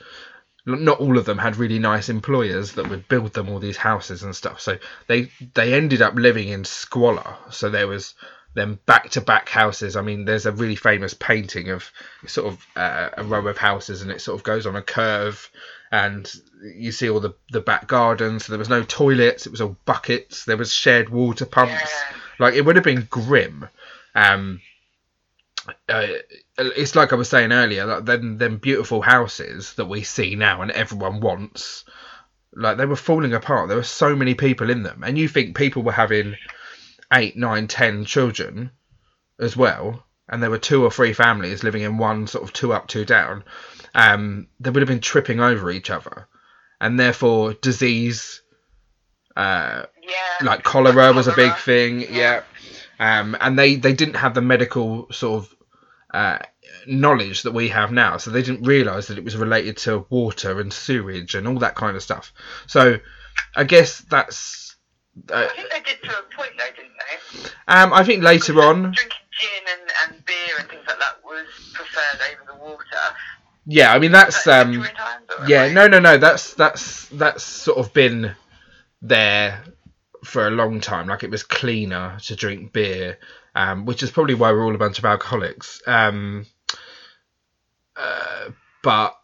Not 0.64 0.98
all 0.98 1.18
of 1.18 1.26
them 1.26 1.38
had 1.38 1.58
really 1.58 1.78
nice 1.78 2.08
employers 2.08 2.72
that 2.72 2.88
would 2.88 3.06
build 3.06 3.34
them 3.34 3.50
all 3.50 3.60
these 3.60 3.76
houses 3.76 4.22
and 4.22 4.34
stuff. 4.34 4.60
So 4.60 4.78
they 5.08 5.30
they 5.54 5.74
ended 5.74 6.00
up 6.00 6.14
living 6.14 6.48
in 6.48 6.64
squalor. 6.64 7.36
So 7.50 7.68
there 7.68 7.86
was 7.86 8.14
them 8.54 8.80
back 8.86 9.10
to 9.10 9.20
back 9.20 9.50
houses. 9.50 9.94
I 9.94 10.00
mean, 10.00 10.24
there's 10.24 10.46
a 10.46 10.52
really 10.52 10.74
famous 10.74 11.12
painting 11.12 11.68
of 11.68 11.92
sort 12.26 12.52
of 12.52 12.66
uh, 12.74 13.10
a 13.18 13.22
row 13.22 13.46
of 13.46 13.58
houses, 13.58 14.00
and 14.00 14.10
it 14.10 14.22
sort 14.22 14.40
of 14.40 14.42
goes 14.42 14.66
on 14.66 14.74
a 14.74 14.82
curve, 14.82 15.50
and 15.92 16.32
you 16.62 16.92
see 16.92 17.08
all 17.08 17.20
the 17.20 17.34
the 17.50 17.60
back 17.60 17.86
gardens. 17.86 18.46
So 18.46 18.52
there 18.52 18.58
was 18.58 18.68
no 18.68 18.82
toilets. 18.82 19.46
It 19.46 19.50
was 19.50 19.60
all 19.60 19.76
buckets. 19.84 20.44
There 20.44 20.56
was 20.56 20.72
shared 20.72 21.08
water 21.08 21.46
pumps. 21.46 21.72
Yeah. 21.72 22.16
Like 22.38 22.54
it 22.54 22.64
would 22.64 22.76
have 22.76 22.84
been 22.84 23.06
grim. 23.08 23.68
Um, 24.14 24.60
uh, 25.88 26.06
it's 26.58 26.94
like 26.94 27.12
I 27.12 27.16
was 27.16 27.28
saying 27.28 27.52
earlier, 27.52 27.86
like 27.86 28.04
them 28.04 28.38
them 28.38 28.58
beautiful 28.58 29.02
houses 29.02 29.74
that 29.74 29.86
we 29.86 30.02
see 30.02 30.34
now 30.34 30.62
and 30.62 30.70
everyone 30.70 31.20
wants. 31.20 31.84
Like 32.54 32.78
they 32.78 32.86
were 32.86 32.96
falling 32.96 33.34
apart. 33.34 33.68
There 33.68 33.76
were 33.76 33.82
so 33.82 34.16
many 34.16 34.34
people 34.34 34.70
in 34.70 34.82
them, 34.82 35.02
and 35.04 35.18
you 35.18 35.28
think 35.28 35.56
people 35.56 35.82
were 35.82 35.92
having 35.92 36.36
eight, 37.12 37.36
nine, 37.36 37.68
ten 37.68 38.04
children 38.04 38.70
as 39.38 39.56
well, 39.56 40.05
and 40.28 40.42
there 40.42 40.50
were 40.50 40.58
two 40.58 40.82
or 40.84 40.90
three 40.90 41.12
families 41.12 41.62
living 41.64 41.82
in 41.82 41.98
one 41.98 42.26
sort 42.26 42.44
of 42.44 42.52
two 42.52 42.72
up, 42.72 42.88
two 42.88 43.04
down. 43.04 43.44
Um, 43.94 44.48
they 44.60 44.70
would 44.70 44.82
have 44.82 44.88
been 44.88 45.00
tripping 45.00 45.40
over 45.40 45.70
each 45.70 45.90
other, 45.90 46.28
and 46.80 46.98
therefore 46.98 47.54
disease. 47.54 48.42
Uh, 49.36 49.84
Yeah. 50.02 50.46
like 50.46 50.62
cholera 50.62 51.12
was 51.12 51.26
a 51.26 51.32
big 51.34 51.54
thing 51.56 52.00
Yeah. 52.00 52.06
yeah 52.08 52.42
um 53.20 53.36
and 53.38 53.58
they 53.58 53.74
they 53.76 53.92
didn't 53.92 54.14
have 54.14 54.32
the 54.32 54.40
medical 54.40 55.08
sort 55.12 55.44
of 55.44 55.54
uh 56.14 56.38
knowledge 56.86 57.42
that 57.42 57.52
we 57.52 57.68
have 57.68 57.92
now 57.92 58.16
so 58.16 58.30
they 58.30 58.40
didn't 58.40 58.62
realize 58.66 59.08
that 59.08 59.18
it 59.18 59.24
was 59.24 59.36
related 59.36 59.76
to 59.78 60.06
water 60.08 60.58
and 60.58 60.72
sewage 60.72 61.34
and 61.34 61.46
all 61.46 61.58
that 61.58 61.74
kind 61.74 61.96
of 61.96 62.02
stuff 62.02 62.32
so 62.66 62.98
i 63.54 63.64
guess 63.64 63.98
that's 64.08 64.76
uh, 65.30 65.46
I 65.50 65.54
think 65.54 65.70
they 65.70 65.80
did 65.80 66.02
to 66.04 66.18
a 66.18 66.22
point 66.34 66.52
though, 66.56 66.74
didn't 66.74 66.92
they? 67.42 67.50
um 67.68 67.92
i 67.92 68.04
think 68.04 68.22
later 68.22 68.58
on 68.62 68.82
Drinking 68.92 69.10
gin 69.38 69.78
and, 69.78 70.14
and 70.14 70.24
beer 70.24 70.56
and 70.58 70.68
things 70.68 70.84
like 70.86 70.98
that 70.98 71.24
was 71.24 71.46
preferred 71.74 72.20
over 72.32 72.52
the 72.52 72.64
water. 72.64 72.84
yeah 73.66 73.92
i 73.92 73.98
mean 73.98 74.12
that's 74.12 74.46
um 74.46 74.84
yeah 75.46 75.72
no 75.72 75.86
no 75.86 75.98
no 75.98 76.16
that's 76.18 76.54
that's 76.54 77.06
that's 77.08 77.42
sort 77.42 77.78
of 77.78 77.92
been 77.92 78.34
there 79.02 79.62
for 80.24 80.46
a 80.46 80.50
long 80.50 80.80
time 80.80 81.06
like 81.06 81.22
it 81.22 81.30
was 81.30 81.42
cleaner 81.42 82.16
to 82.20 82.34
drink 82.34 82.72
beer 82.72 83.18
um, 83.54 83.86
which 83.86 84.02
is 84.02 84.10
probably 84.10 84.34
why 84.34 84.52
we're 84.52 84.64
all 84.64 84.74
a 84.74 84.78
bunch 84.78 84.98
of 84.98 85.04
alcoholics 85.06 85.80
um, 85.86 86.44
uh, 87.96 88.50
but 88.82 89.16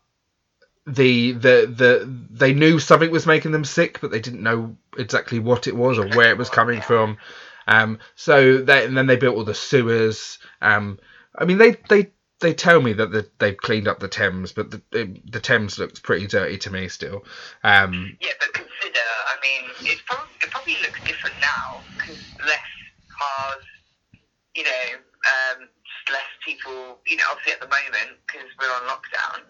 the 0.86 1.32
the 1.32 1.72
the 1.76 2.18
they 2.30 2.52
knew 2.52 2.78
something 2.78 3.10
was 3.10 3.26
making 3.26 3.52
them 3.52 3.64
sick, 3.64 4.00
but 4.00 4.10
they 4.10 4.20
didn't 4.20 4.42
know 4.42 4.76
exactly 4.98 5.38
what 5.38 5.66
it 5.66 5.76
was 5.76 5.98
or 5.98 6.08
where 6.08 6.30
it 6.30 6.38
was 6.38 6.50
coming 6.50 6.80
from. 6.80 7.18
Um, 7.66 7.98
so 8.14 8.58
they, 8.58 8.84
and 8.84 8.96
then 8.96 9.06
they 9.06 9.16
built 9.16 9.36
all 9.36 9.44
the 9.44 9.54
sewers. 9.54 10.38
Um, 10.60 10.98
I 11.38 11.44
mean, 11.44 11.58
they 11.58 11.76
they 11.88 12.10
they 12.40 12.52
tell 12.52 12.80
me 12.80 12.92
that 12.94 13.12
the, 13.12 13.26
they've 13.38 13.56
cleaned 13.56 13.88
up 13.88 14.00
the 14.00 14.08
Thames, 14.08 14.52
but 14.52 14.70
the 14.70 14.82
the 15.24 15.40
Thames 15.40 15.78
looks 15.78 16.00
pretty 16.00 16.26
dirty 16.26 16.58
to 16.58 16.70
me 16.70 16.88
still. 16.88 17.24
Um, 17.64 18.16
Yeah, 18.20 18.32
but 18.40 18.52
consider, 18.52 19.00
I 19.00 19.36
mean, 19.42 19.70
it's 19.80 20.02
it 20.42 20.50
probably 20.50 20.76
looks 20.82 21.00
different 21.04 21.36
now 21.40 21.80
because 21.96 22.18
less 22.40 22.68
cars, 23.08 23.64
you 24.54 24.64
know, 24.64 24.86
um, 24.98 25.68
less 26.10 26.28
people, 26.44 26.98
you 27.06 27.16
know, 27.16 27.24
obviously 27.30 27.52
at 27.52 27.60
the 27.60 27.68
moment 27.68 28.18
because 28.26 28.48
we're 28.60 28.66
on 28.66 28.82
lockdown. 28.90 29.40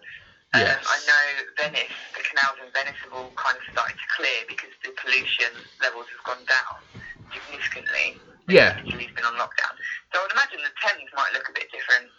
Um, 0.53 0.61
Yes. 0.61 0.85
I 0.85 0.97
know 1.09 1.23
Venice, 1.57 1.89
the 2.15 2.21
canals 2.23 2.57
in 2.61 2.69
Venice 2.73 2.99
have 3.03 3.13
all 3.13 3.31
kind 3.35 3.57
of 3.57 3.63
started 3.73 3.97
to 3.97 4.07
clear 4.15 4.39
because 4.47 4.69
the 4.85 4.91
pollution 5.01 5.49
levels 5.81 6.05
have 6.13 6.23
gone 6.25 6.45
down 6.45 7.01
significantly. 7.33 8.21
Yeah. 8.47 8.77
Italy's 8.85 9.11
been 9.15 9.25
on 9.25 9.33
lockdown. 9.33 9.73
So 10.13 10.19
I 10.19 10.21
would 10.23 10.31
imagine 10.33 10.59
the 10.61 10.73
Thames 10.81 11.09
might 11.15 11.33
look 11.33 11.49
a 11.49 11.53
bit 11.53 11.67
different. 11.71 12.11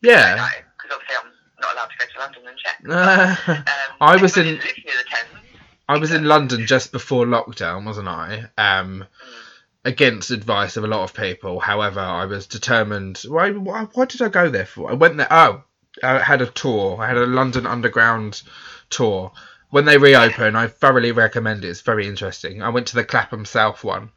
yeah. 0.00 0.48
Because 0.76 0.96
obviously 0.96 1.16
I'm 1.20 1.32
not 1.60 1.74
allowed 1.74 1.90
to 1.92 1.98
go 1.98 2.04
to 2.12 2.18
London 2.20 2.42
and 2.48 2.58
check. 2.58 2.76
Uh, 2.88 3.36
Um, 3.66 3.96
I 4.00 4.16
was 4.16 4.36
in- 4.36 4.56
that 4.56 4.64
near 4.64 4.96
the 4.96 5.04
Thames. 5.04 5.44
I 5.88 5.98
was 5.98 6.12
in 6.12 6.24
London 6.24 6.66
just 6.66 6.92
before 6.92 7.26
lockdown, 7.26 7.84
wasn't 7.84 8.08
I? 8.08 8.46
Um, 8.58 9.04
against 9.84 10.30
advice 10.32 10.76
of 10.76 10.82
a 10.84 10.88
lot 10.88 11.04
of 11.04 11.14
people. 11.14 11.60
However, 11.60 12.00
I 12.00 12.24
was 12.24 12.46
determined. 12.46 13.22
Why? 13.28 13.50
Why, 13.52 13.84
why 13.92 14.04
did 14.06 14.20
I 14.22 14.28
go 14.28 14.50
there 14.50 14.66
for? 14.66 14.90
I 14.90 14.94
went 14.94 15.16
there. 15.16 15.28
Oh, 15.30 15.62
I 16.02 16.18
had 16.18 16.42
a 16.42 16.46
tour. 16.46 17.00
I 17.00 17.08
had 17.08 17.16
a 17.16 17.26
London 17.26 17.66
Underground 17.66 18.42
tour. 18.90 19.32
When 19.70 19.84
they 19.84 19.98
reopen, 19.98 20.54
I 20.56 20.68
thoroughly 20.68 21.12
recommend 21.12 21.64
it. 21.64 21.68
It's 21.68 21.80
very 21.80 22.06
interesting. 22.06 22.62
I 22.62 22.68
went 22.68 22.86
to 22.88 22.94
the 22.94 23.04
Clapham 23.04 23.44
South 23.44 23.82
one. 23.84 24.10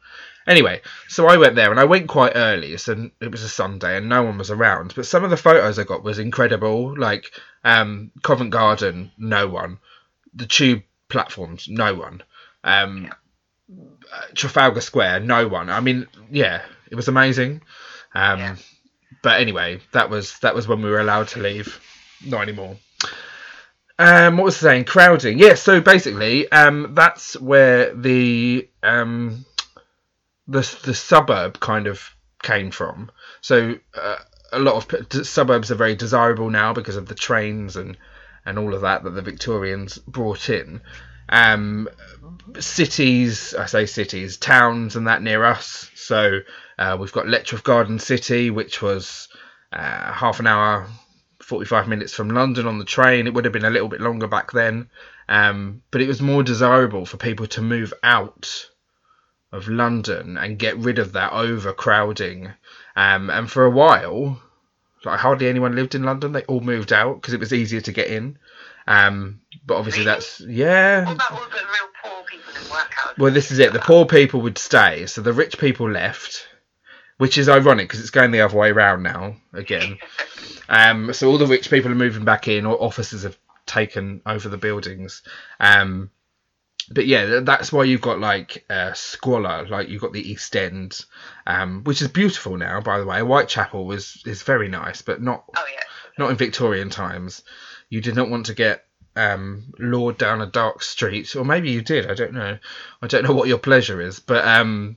Anyway, 0.46 0.80
so 1.08 1.26
I 1.26 1.36
went 1.36 1.54
there 1.54 1.70
and 1.70 1.78
I 1.78 1.84
went 1.84 2.08
quite 2.08 2.32
early. 2.34 2.76
So 2.76 3.10
it 3.20 3.30
was 3.30 3.42
a 3.42 3.48
Sunday 3.48 3.96
and 3.96 4.08
no 4.08 4.22
one 4.22 4.38
was 4.38 4.50
around. 4.50 4.94
But 4.94 5.06
some 5.06 5.24
of 5.24 5.30
the 5.30 5.36
photos 5.36 5.78
I 5.78 5.84
got 5.84 6.02
was 6.02 6.18
incredible. 6.18 6.96
Like 6.98 7.30
um, 7.64 8.10
Covent 8.22 8.50
Garden, 8.50 9.10
no 9.18 9.48
one. 9.48 9.78
The 10.34 10.46
tube 10.46 10.82
platforms, 11.08 11.66
no 11.68 11.94
one. 11.94 12.22
Um, 12.64 13.10
uh, 14.12 14.22
Trafalgar 14.34 14.80
Square, 14.80 15.20
no 15.20 15.46
one. 15.48 15.68
I 15.70 15.80
mean, 15.80 16.06
yeah, 16.30 16.62
it 16.90 16.94
was 16.94 17.08
amazing. 17.08 17.62
Um, 18.14 18.38
Yeah. 18.38 18.56
But 19.22 19.40
anyway, 19.40 19.80
that 19.92 20.10
was 20.10 20.38
that 20.40 20.54
was 20.54 20.66
when 20.66 20.82
we 20.82 20.90
were 20.90 21.00
allowed 21.00 21.28
to 21.28 21.40
leave. 21.40 21.80
Not 22.24 22.42
anymore. 22.42 22.76
Um, 23.98 24.38
what 24.38 24.44
was 24.44 24.56
I 24.58 24.70
saying? 24.70 24.84
Crowding. 24.86 25.38
Yeah. 25.38 25.54
So 25.54 25.80
basically, 25.80 26.50
um, 26.50 26.92
that's 26.94 27.38
where 27.38 27.94
the 27.94 28.68
um, 28.82 29.44
the 30.48 30.60
the 30.84 30.94
suburb 30.94 31.60
kind 31.60 31.86
of 31.86 32.14
came 32.42 32.70
from. 32.70 33.10
So 33.42 33.76
uh, 33.94 34.16
a 34.52 34.58
lot 34.58 34.92
of 34.92 35.26
suburbs 35.26 35.70
are 35.70 35.76
very 35.76 35.94
desirable 35.94 36.50
now 36.50 36.72
because 36.72 36.96
of 36.96 37.08
the 37.08 37.14
trains 37.14 37.76
and 37.76 37.96
and 38.46 38.58
all 38.58 38.74
of 38.74 38.80
that 38.80 39.04
that 39.04 39.10
the 39.10 39.22
Victorians 39.22 39.98
brought 39.98 40.48
in. 40.48 40.80
Um, 41.30 41.88
cities, 42.58 43.54
I 43.54 43.66
say 43.66 43.86
cities, 43.86 44.36
towns, 44.36 44.96
and 44.96 45.06
that 45.06 45.22
near 45.22 45.44
us. 45.44 45.90
So 45.94 46.40
uh, 46.78 46.96
we've 47.00 47.12
got 47.12 47.28
Letchworth 47.28 47.64
Garden 47.64 47.98
City, 47.98 48.50
which 48.50 48.82
was 48.82 49.28
uh, 49.72 50.12
half 50.12 50.40
an 50.40 50.46
hour, 50.46 50.86
45 51.40 51.88
minutes 51.88 52.12
from 52.12 52.30
London 52.30 52.66
on 52.66 52.78
the 52.78 52.84
train. 52.84 53.26
It 53.26 53.34
would 53.34 53.44
have 53.44 53.52
been 53.52 53.64
a 53.64 53.70
little 53.70 53.88
bit 53.88 54.00
longer 54.00 54.26
back 54.26 54.52
then, 54.52 54.90
um, 55.28 55.82
but 55.90 56.00
it 56.00 56.08
was 56.08 56.20
more 56.20 56.42
desirable 56.42 57.06
for 57.06 57.16
people 57.16 57.46
to 57.48 57.62
move 57.62 57.94
out 58.02 58.68
of 59.52 59.68
London 59.68 60.36
and 60.36 60.58
get 60.58 60.76
rid 60.76 60.98
of 60.98 61.12
that 61.12 61.32
overcrowding. 61.32 62.50
Um, 62.96 63.30
and 63.30 63.50
for 63.50 63.64
a 63.64 63.70
while, 63.70 64.40
like 65.04 65.20
hardly 65.20 65.48
anyone 65.48 65.74
lived 65.74 65.94
in 65.94 66.02
London. 66.02 66.32
They 66.32 66.42
all 66.44 66.60
moved 66.60 66.92
out 66.92 67.20
because 67.20 67.34
it 67.34 67.40
was 67.40 67.52
easier 67.52 67.80
to 67.80 67.92
get 67.92 68.08
in. 68.08 68.38
Um, 68.90 69.40
but 69.64 69.76
obviously 69.76 70.04
Really? 70.04 70.14
that's 70.14 70.40
yeah. 70.40 71.04
What 71.04 71.14
about 71.14 71.32
all 71.32 71.38
the 71.38 71.56
real 71.56 71.88
poor 72.02 72.24
people 72.24 72.52
in? 72.54 73.22
Well, 73.22 73.32
this 73.32 73.50
is 73.50 73.58
it. 73.58 73.72
The 73.72 73.78
poor 73.78 74.04
people 74.06 74.40
would 74.42 74.58
stay, 74.58 75.06
so 75.06 75.20
the 75.22 75.32
rich 75.32 75.58
people 75.58 75.88
left, 75.90 76.46
which 77.18 77.38
is 77.38 77.48
ironic 77.48 77.88
because 77.88 78.00
it's 78.00 78.10
going 78.10 78.30
the 78.32 78.40
other 78.40 78.56
way 78.56 78.70
around 78.70 79.02
now 79.02 79.36
again. 79.52 79.98
Um, 80.72 81.12
so 81.12 81.28
all 81.28 81.36
the 81.36 81.48
rich 81.48 81.68
people 81.68 81.90
are 81.90 81.96
moving 81.96 82.24
back 82.24 82.46
in, 82.46 82.64
or 82.64 82.80
officers 82.80 83.24
have 83.24 83.36
taken 83.66 84.22
over 84.24 84.48
the 84.48 84.56
buildings. 84.56 85.22
Um, 85.58 86.10
but 86.92 87.06
yeah, 87.08 87.40
that's 87.40 87.72
why 87.72 87.82
you've 87.82 88.00
got 88.00 88.20
like 88.20 88.64
uh, 88.70 88.92
squalor, 88.92 89.66
like 89.66 89.88
you've 89.88 90.00
got 90.00 90.12
the 90.12 90.30
East 90.30 90.54
End, 90.54 91.04
um, 91.44 91.82
which 91.82 92.00
is 92.02 92.06
beautiful 92.06 92.56
now, 92.56 92.80
by 92.80 93.00
the 93.00 93.04
way. 93.04 93.18
Whitechapel 93.20 93.90
is 93.90 94.22
is 94.24 94.44
very 94.44 94.68
nice, 94.68 95.02
but 95.02 95.20
not 95.20 95.42
Oh 95.56 95.64
yeah. 95.74 95.80
not 96.18 96.30
in 96.30 96.36
Victorian 96.36 96.88
times. 96.88 97.42
You 97.90 98.00
did 98.00 98.16
not 98.16 98.30
want 98.30 98.46
to 98.46 98.54
get 98.54 98.86
um, 99.16 99.74
lured 99.78 100.16
down 100.16 100.40
a 100.40 100.46
dark 100.46 100.82
street, 100.82 101.36
or 101.36 101.44
maybe 101.44 101.70
you 101.70 101.82
did. 101.82 102.10
I 102.10 102.14
don't 102.14 102.32
know. 102.32 102.58
I 103.02 103.06
don't 103.06 103.24
know 103.24 103.34
what 103.34 103.48
your 103.48 103.58
pleasure 103.58 104.00
is, 104.00 104.20
but 104.20 104.46
um, 104.46 104.96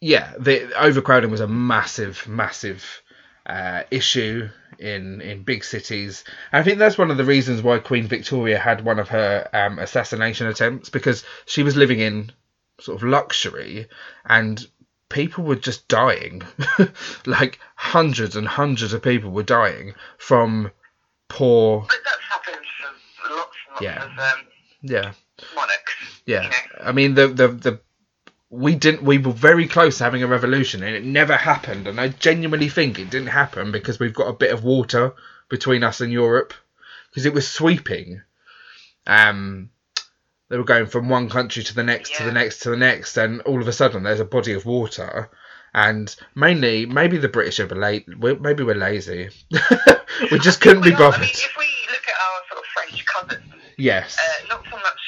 yeah, 0.00 0.32
the 0.38 0.72
overcrowding 0.78 1.30
was 1.30 1.40
a 1.40 1.46
massive, 1.46 2.26
massive 2.26 3.02
uh, 3.46 3.82
issue 3.90 4.48
in 4.78 5.20
in 5.20 5.42
big 5.42 5.64
cities. 5.64 6.24
And 6.52 6.60
I 6.60 6.64
think 6.64 6.78
that's 6.78 6.98
one 6.98 7.10
of 7.10 7.16
the 7.16 7.24
reasons 7.24 7.62
why 7.62 7.78
Queen 7.78 8.06
Victoria 8.06 8.58
had 8.58 8.84
one 8.84 8.98
of 8.98 9.08
her 9.08 9.48
um, 9.52 9.78
assassination 9.78 10.46
attempts 10.46 10.88
because 10.88 11.24
she 11.46 11.62
was 11.62 11.76
living 11.76 12.00
in 12.00 12.32
sort 12.80 12.96
of 12.96 13.08
luxury 13.08 13.86
and 14.24 14.66
people 15.08 15.44
were 15.44 15.54
just 15.54 15.86
dying 15.86 16.42
like 17.26 17.60
hundreds 17.76 18.34
and 18.34 18.48
hundreds 18.48 18.92
of 18.92 19.02
people 19.02 19.30
were 19.30 19.44
dying 19.44 19.94
from 20.18 20.70
poor 21.34 21.80
But 21.88 21.96
that's 22.04 22.22
happened 22.34 22.66
for 23.16 23.34
lots 23.34 23.56
and 23.66 23.74
lots 23.74 23.82
Yeah. 23.82 24.04
of 24.04 24.10
um, 24.18 24.46
yeah. 24.82 25.12
monarchs. 25.54 25.94
yeah. 26.26 26.42
You 26.44 26.48
know. 26.50 26.84
i 26.88 26.92
mean 26.92 27.14
the 27.14 27.28
the 27.28 27.48
the 27.48 27.80
we 28.50 28.74
didn't 28.76 29.02
we 29.02 29.18
were 29.18 29.32
very 29.32 29.66
close 29.66 29.98
to 29.98 30.04
having 30.04 30.22
a 30.22 30.28
revolution 30.28 30.82
and 30.84 30.94
it 30.94 31.04
never 31.04 31.36
happened. 31.36 31.86
And 31.88 32.00
i 32.00 32.08
genuinely 32.08 32.68
think 32.68 32.98
it 32.98 33.10
didn't 33.10 33.28
happen 33.42 33.72
because 33.72 33.98
we've 33.98 34.14
got 34.14 34.28
a 34.28 34.32
bit 34.44 34.52
of 34.52 34.62
water 34.64 35.14
between 35.48 35.82
us 35.82 36.00
and 36.00 36.12
europe. 36.12 36.54
Because 37.10 37.26
it 37.26 37.34
was 37.34 37.46
sweeping. 37.48 38.22
Um 39.06 39.70
they 40.48 40.56
were 40.58 40.64
going 40.64 40.86
from 40.86 41.08
one 41.08 41.28
country 41.30 41.62
to 41.64 41.74
the 41.74 41.82
next 41.82 42.14
to 42.16 42.24
the 42.24 42.32
next 42.32 42.60
to 42.60 42.70
the 42.70 42.76
next. 42.76 43.16
And 43.16 43.40
all 43.42 43.60
of 43.60 43.66
a 43.68 43.72
sudden 43.72 44.02
there's 44.04 44.20
a 44.20 44.24
body 44.36 44.52
of 44.52 44.66
water 44.66 45.30
and 45.74 46.14
mainly 46.34 46.86
maybe 46.86 47.16
the 47.18 47.28
british 47.28 47.58
are 47.60 47.66
late 47.68 48.06
maybe 48.08 48.62
we're 48.62 48.74
lazy 48.74 49.28
we 50.30 50.38
just 50.38 50.60
couldn't 50.60 50.82
be 50.82 50.90
are- 50.92 50.94
I 50.94 50.98
bothered 50.98 51.20
mean, 51.20 51.30
if 51.30 51.56
we 51.58 51.66
look 51.90 52.04
at 52.08 52.14
our 52.26 52.40
sort 52.48 52.60
of 52.60 52.66
French 52.74 53.04
cousins, 53.06 53.62
yes 53.76 54.16
uh, 54.18 54.46
not 54.48 54.64
so 54.70 54.76
much, 54.76 55.00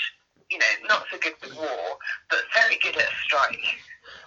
you 0.51 0.59
know, 0.59 0.65
not 0.89 1.05
so 1.11 1.19
good 1.19 1.35
with 1.43 1.57
war, 1.57 1.99
but 2.31 2.41
very 2.55 2.79
good 2.83 2.97
at 2.97 3.03
a 3.05 3.15
strike. 3.25 3.59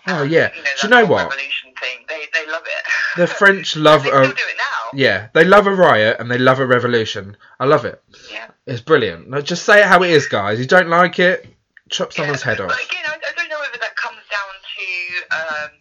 oh 0.08 0.24
And, 0.24 0.32
yeah 0.32 0.50
You 0.56 0.64
know, 0.64 0.70
do 0.82 0.88
you 0.88 0.90
know 0.90 1.06
what 1.06 1.24
Revolution 1.30 1.74
thing, 1.80 2.06
they 2.08 2.22
they 2.34 2.50
love 2.52 2.64
it. 2.66 2.84
the 3.20 3.28
french 3.42 3.76
love 3.76 4.04
they 4.04 4.10
a 4.12 4.24
still 4.24 4.36
do 4.36 4.44
it 4.50 4.58
now. 4.58 4.98
Yeah, 4.98 5.28
they 5.34 5.44
love 5.44 5.68
a 5.68 5.74
riot 5.76 6.18
and 6.20 6.32
they 6.32 6.38
love 6.38 6.60
a 6.60 6.66
revolution. 6.66 7.38
I 7.60 7.66
love 7.66 7.86
it. 7.86 8.02
Yeah. 8.32 8.48
It's 8.66 8.82
brilliant. 8.82 9.30
Like, 9.30 9.44
just 9.44 9.64
say 9.64 9.82
it 9.82 9.86
how 9.86 10.02
it 10.04 10.10
is, 10.10 10.28
guys. 10.28 10.60
You 10.60 10.66
don't 10.66 10.90
like 10.90 11.20
it, 11.20 11.46
chop 11.90 12.12
someone's 12.14 12.42
Yeah, 12.42 12.50
head 12.52 12.62
off. 12.62 12.70
But 12.70 12.84
again, 12.86 13.04
I, 13.06 13.14
I 13.16 13.32
don't 13.36 13.50
know 13.50 13.60
whether 13.60 13.78
that 13.80 13.96
comes 13.96 14.18
down 14.32 14.52
to, 14.76 15.36
um, 15.38 15.72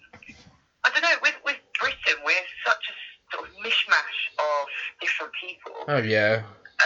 I 0.84 0.90
don't 0.90 1.02
know, 1.02 1.18
with, 1.22 1.34
with 1.44 1.56
Britain, 1.78 2.22
we're 2.24 2.46
such 2.64 2.82
a 2.88 2.94
sort 3.36 3.48
of 3.48 3.54
mishmash 3.60 4.18
of 4.38 4.66
different 5.00 5.32
people. 5.40 5.74
Oh 5.88 5.98
yeah, 5.98 6.42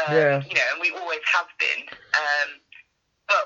Um, 0.09 0.15
Yeah. 0.17 0.41
You 0.49 0.55
know, 0.55 0.67
and 0.73 0.81
we 0.81 0.91
always 0.91 1.21
have 1.33 1.47
been. 1.59 1.85
Um, 2.17 2.49
but 3.29 3.45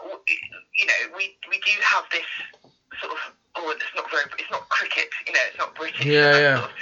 you 0.79 0.87
know, 0.87 1.01
we 1.17 1.35
we 1.51 1.59
do 1.59 1.73
have 1.83 2.05
this 2.11 2.27
sort 3.01 3.13
of 3.13 3.19
oh, 3.57 3.71
it's 3.71 3.85
not 3.95 4.11
very, 4.11 4.25
it's 4.39 4.51
not 4.51 4.69
cricket. 4.69 5.09
You 5.27 5.33
know, 5.35 5.41
it's 5.47 5.59
not 5.59 5.75
British. 5.75 6.05
Yeah, 6.07 6.39
yeah. 6.39 6.57
Sort 6.57 6.71
of 6.71 6.77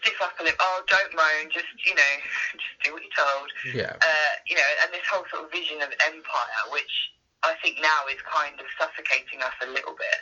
stiff 0.00 0.14
upper 0.22 0.44
lip. 0.44 0.56
Oh, 0.60 0.82
don't 0.88 1.12
moan. 1.14 1.50
Just 1.52 1.66
you 1.84 1.94
know, 1.94 2.12
just 2.52 2.76
do 2.84 2.92
what 2.92 3.02
you're 3.02 3.16
told. 3.18 3.48
yeah, 3.74 3.92
Uh, 4.00 4.32
you 4.46 4.54
know, 4.56 4.70
and 4.84 4.92
this 4.92 5.02
whole 5.10 5.24
sort 5.32 5.44
of 5.44 5.50
vision 5.50 5.82
of 5.82 5.90
empire, 6.06 6.62
which 6.70 7.10
I 7.42 7.52
think 7.60 7.76
now 7.82 8.06
is 8.08 8.16
kind 8.24 8.58
of 8.60 8.66
suffocating 8.78 9.42
us 9.42 9.52
a 9.62 9.66
little 9.66 9.92
bit. 9.98 10.20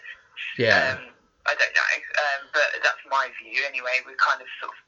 yeah, 0.58 0.96
Um, 0.98 1.12
I 1.46 1.54
don't 1.58 1.74
know, 1.74 1.92
um, 2.22 2.40
but 2.54 2.68
that's 2.82 3.02
my 3.10 3.28
view 3.42 3.62
anyway. 3.66 3.98
We're 4.06 4.16
kind 4.16 4.40
of 4.40 4.46
sort 4.62 4.70
of 4.72 4.78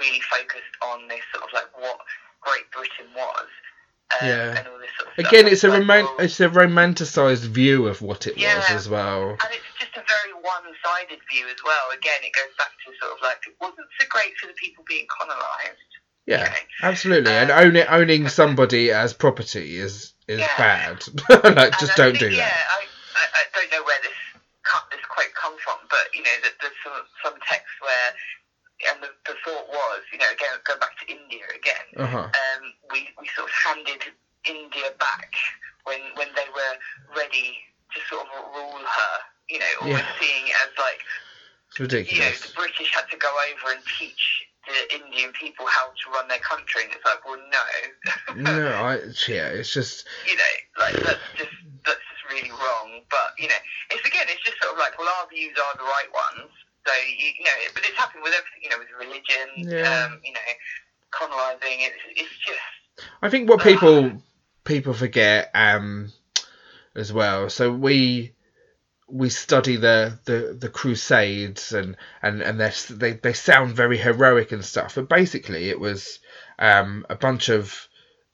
really 0.00 0.20
focused 0.30 0.74
on 0.82 1.08
this 1.08 1.20
sort 1.34 1.44
of 1.46 1.50
like 1.52 1.70
what 1.78 1.98
Great 2.40 2.70
Britain 2.70 3.10
was. 3.16 3.48
Um, 4.20 4.28
Yeah. 4.28 4.58
And 4.58 4.68
all 4.68 4.78
this 4.78 4.90
sort 4.98 5.10
of. 5.10 5.18
Again, 5.26 5.46
it's 5.48 5.64
a 5.64 5.68
like, 5.68 5.80
roman- 5.80 6.04
well, 6.04 6.16
it's 6.20 6.40
a 6.40 6.48
romanticized 6.48 7.46
view 7.50 7.86
of 7.88 8.00
what 8.02 8.26
it 8.26 8.36
was 8.36 8.64
as 8.70 8.88
well. 8.88 9.30
and 9.30 9.50
it's 9.52 9.66
just 9.78 9.92
a 9.96 10.02
very 10.06 10.34
one-sided 10.40 11.18
view 11.30 11.46
as 11.48 11.58
well. 11.64 11.90
Again, 11.94 12.20
it 12.22 12.32
goes 12.34 12.54
back 12.58 12.70
to 12.86 12.92
sort 13.02 13.12
of 13.16 13.22
like 13.22 13.38
it 13.46 13.54
wasn't 13.60 13.86
so 14.00 14.06
great 14.08 14.36
for 14.40 14.46
the 14.46 14.54
people 14.54 14.84
being 14.88 15.06
colonised. 15.18 15.78
Yeah, 16.26 16.44
know. 16.44 16.54
absolutely. 16.88 17.32
And 17.32 17.50
Um, 17.50 17.58
own 17.58 17.76
it, 17.76 17.86
owning 17.90 18.28
somebody 18.28 18.92
as 18.92 19.12
property 19.14 19.78
is 19.78 20.14
is 20.28 20.38
Yeah. 20.38 20.56
bad. 20.56 21.04
like, 21.56 21.78
just 21.80 21.96
don't 21.96 22.12
think, 22.16 22.20
do 22.20 22.30
yeah, 22.30 22.46
that. 22.48 22.66
I, 22.70 22.84
I, 23.16 23.24
I 23.34 23.42
don't 23.60 23.70
know 23.72 23.82
where 23.84 23.98
this 24.02 24.12
this 24.90 25.04
quote 25.08 25.34
come 25.34 25.56
from, 25.58 25.78
but 25.90 26.06
you 26.14 26.22
know, 26.22 26.36
that 26.42 26.54
there's 26.60 26.76
some 26.84 27.02
some 27.24 27.36
text 27.48 27.70
where, 27.80 28.08
and 28.90 29.02
the, 29.02 29.10
the 29.26 29.34
thought 29.44 29.66
was, 29.68 30.02
you 30.12 30.18
know, 30.18 30.30
again, 30.30 30.48
go 30.64 30.76
back 30.78 30.94
to 31.00 31.10
India 31.10 31.44
again. 31.54 31.86
Uh 31.96 32.06
huh. 32.06 32.26
Um, 32.30 32.62
we 32.90 33.08
we 33.18 33.26
sort 33.34 33.48
of 33.50 33.54
handed 33.54 34.02
India 34.44 34.90
back 34.98 35.30
when 35.84 36.00
when 36.14 36.28
they 36.36 36.48
were 36.54 36.74
ready 37.16 37.58
to 37.94 38.00
sort 38.08 38.26
of 38.26 38.28
rule 38.54 38.78
her. 38.84 39.14
You 39.48 39.58
know, 39.58 39.66
always 39.82 39.98
Yeah. 39.98 40.12
seeing 40.20 40.46
it 40.46 40.54
as 40.62 40.70
like 40.78 41.00
It's 41.78 42.12
you 42.12 42.20
know, 42.20 42.30
the 42.30 42.52
British 42.54 42.90
had 42.94 43.08
to 43.10 43.16
go 43.16 43.28
over 43.28 43.72
and 43.72 43.82
teach 43.98 44.46
the 44.66 44.94
Indian 44.94 45.32
people 45.32 45.66
how 45.66 45.88
to 45.88 46.10
run 46.10 46.28
their 46.28 46.38
country, 46.38 46.84
and 46.84 46.92
it's 46.92 47.04
like, 47.04 47.24
well, 47.24 47.38
no, 47.50 48.34
No, 48.36 48.68
I 48.86 48.94
yeah, 49.26 49.48
it's 49.48 49.72
just 49.72 50.06
you 50.28 50.36
know, 50.36 50.42
like 50.78 50.94
that's 50.94 51.18
just 51.36 51.50
that's 51.84 51.98
just 51.98 52.09
really 52.30 52.50
wrong. 52.50 53.02
But 53.10 53.34
you 53.38 53.48
know, 53.48 53.60
it's 53.90 54.06
again, 54.06 54.26
it's 54.28 54.42
just 54.42 54.58
sort 54.62 54.72
of 54.72 54.78
like, 54.78 54.98
well, 54.98 55.08
our 55.20 55.28
views 55.28 55.56
are 55.58 55.76
the 55.76 55.84
right 55.84 56.10
ones. 56.14 56.50
So 56.86 56.92
you, 57.06 57.26
you 57.38 57.44
know, 57.44 57.56
but 57.74 57.84
it's 57.84 57.96
happened 57.96 58.22
with 58.22 58.32
everything, 58.32 58.62
you 58.62 58.70
know, 58.70 58.78
with 58.78 58.88
religion, 58.98 59.48
Yeah. 59.68 60.06
um, 60.06 60.20
you 60.24 60.32
know, 60.32 60.40
colonizing. 61.10 61.80
It's 61.80 62.02
it's 62.16 62.36
just 62.46 63.08
I 63.22 63.28
think 63.28 63.48
what 63.48 63.60
people 63.60 64.22
people 64.64 64.94
forget 64.94 65.50
um 65.54 66.12
as 66.94 67.12
well. 67.12 67.50
So 67.50 67.72
we 67.72 68.34
we 69.08 69.28
study 69.28 69.76
the 69.76 70.18
the, 70.24 70.56
the 70.58 70.68
crusades 70.68 71.72
and 71.72 71.96
and 72.22 72.42
and 72.42 72.60
they 72.60 73.12
they 73.12 73.32
sound 73.32 73.74
very 73.74 73.98
heroic 73.98 74.52
and 74.52 74.64
stuff, 74.64 74.94
but 74.94 75.08
basically 75.08 75.68
it 75.68 75.80
was 75.80 76.20
um 76.58 77.04
a 77.10 77.16
bunch 77.16 77.48
of 77.48 77.88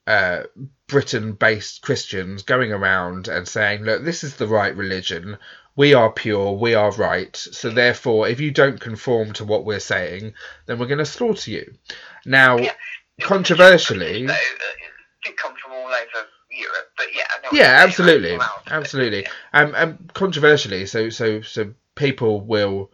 uh, 0.07 0.43
Britain-based 0.87 1.81
Christians 1.81 2.43
going 2.43 2.71
around 2.71 3.27
and 3.27 3.47
saying, 3.47 3.83
"Look, 3.83 4.03
this 4.03 4.23
is 4.23 4.35
the 4.37 4.47
right 4.47 4.75
religion. 4.75 5.37
We 5.75 5.93
are 5.93 6.11
pure. 6.11 6.53
We 6.53 6.73
are 6.73 6.91
right. 6.93 7.35
So 7.35 7.69
therefore, 7.69 8.27
if 8.27 8.39
you 8.39 8.49
don't 8.51 8.79
conform 8.81 9.33
to 9.33 9.45
what 9.45 9.65
we're 9.65 9.79
saying, 9.79 10.33
then 10.65 10.79
we're 10.79 10.87
going 10.87 10.97
to 10.99 11.05
slaughter 11.05 11.51
you." 11.51 11.75
Now, 12.25 12.57
Yeah. 12.57 12.73
controversially, 13.21 14.25
did 14.27 15.37
come 15.37 15.53
from 15.61 15.73
all 15.73 15.87
over 15.87 16.27
Europe, 16.51 16.89
but 16.97 17.07
yeah, 17.13 17.23
I 17.29 17.41
know 17.41 17.49
what 17.49 17.57
yeah, 17.57 17.83
absolutely, 17.83 18.37
like, 18.37 18.47
from 18.47 18.49
out 18.49 18.67
of 18.67 18.71
it, 18.71 18.75
absolutely. 18.75 19.21
yeah. 19.23 19.29
Um, 19.61 19.75
um, 19.75 20.07
controversially, 20.13 20.85
so 20.87 21.09
so 21.09 21.41
so 21.41 21.73
people 21.95 22.41
will. 22.41 22.91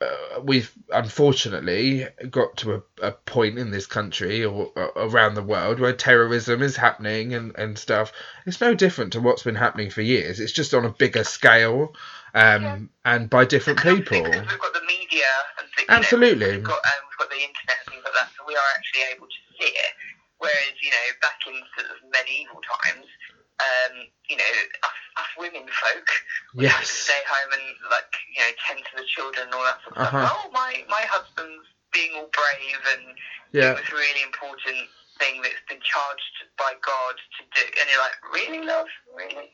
Uh, 0.00 0.40
we've 0.42 0.72
unfortunately 0.92 2.06
got 2.30 2.56
to 2.58 2.74
a, 2.74 2.82
a 3.00 3.12
point 3.12 3.58
in 3.58 3.70
this 3.70 3.86
country 3.86 4.44
or, 4.44 4.70
or 4.74 4.92
around 4.96 5.34
the 5.34 5.42
world 5.42 5.78
where 5.80 5.92
terrorism 5.92 6.62
is 6.62 6.76
happening 6.76 7.32
and, 7.32 7.54
and 7.56 7.78
stuff. 7.78 8.12
It's 8.44 8.60
no 8.60 8.74
different 8.74 9.12
to 9.12 9.20
what's 9.20 9.44
been 9.44 9.54
happening 9.54 9.90
for 9.90 10.02
years. 10.02 10.40
It's 10.40 10.52
just 10.52 10.74
on 10.74 10.84
a 10.84 10.90
bigger 10.90 11.24
scale 11.24 11.94
um, 12.34 12.62
Yeah. 12.62 12.78
and 13.04 13.30
by 13.30 13.44
different 13.44 13.84
And 13.84 13.98
people. 14.04 14.22
we've 14.22 14.32
got 14.32 14.74
the 14.74 14.84
media 14.86 15.24
and 15.58 15.68
things, 15.76 15.86
Absolutely. 15.88 16.46
Know, 16.46 16.52
we've, 16.58 16.64
got, 16.64 16.84
um, 16.84 17.02
we've 17.08 17.18
got 17.18 17.30
the 17.30 17.42
internet 17.42 17.76
and 17.86 17.92
things 17.94 18.04
like 18.04 18.14
that, 18.14 18.28
so 18.36 18.44
we 18.46 18.54
are 18.56 18.70
actually 18.76 19.02
able 19.16 19.26
to 19.26 19.40
see 19.58 19.70
it. 19.72 19.92
Whereas, 20.38 20.74
you 20.82 20.90
know, 20.90 21.06
back 21.22 21.38
in 21.46 21.54
sort 21.78 21.90
of 21.94 21.96
medieval 22.10 22.60
times, 22.82 23.06
um, 23.60 23.92
you 24.28 24.36
know, 24.36 24.44
us, 24.82 24.98
us 25.16 25.30
women 25.38 25.66
folk 25.68 26.06
to 26.06 26.62
Yes. 26.62 26.88
stay 26.90 27.20
home 27.26 27.52
and, 27.52 27.62
like, 27.90 28.10
you 28.34 28.42
know, 28.42 28.50
tend 28.66 28.80
to 28.80 28.96
the 28.96 29.04
children 29.06 29.46
and 29.46 29.54
all 29.54 29.64
that 29.64 29.78
sort 29.84 29.96
of 29.96 30.02
Uh-huh. 30.02 30.26
stuff. 30.26 30.40
Oh, 30.44 30.50
my, 30.50 30.84
my 30.88 31.02
husband's 31.06 31.66
being 31.92 32.12
all 32.16 32.30
brave 32.34 32.82
and 32.92 33.16
Yeah. 33.52 33.74
doing 33.74 33.76
this 33.84 33.92
really 33.92 34.22
important 34.22 34.88
thing 35.18 35.40
that's 35.42 35.62
been 35.68 35.78
charged 35.80 36.34
by 36.58 36.74
God 36.84 37.14
to 37.38 37.42
do. 37.54 37.66
And 37.80 37.88
you're 37.88 38.00
like, 38.02 38.18
really, 38.32 38.66
love? 38.66 38.86
Really? 39.14 39.50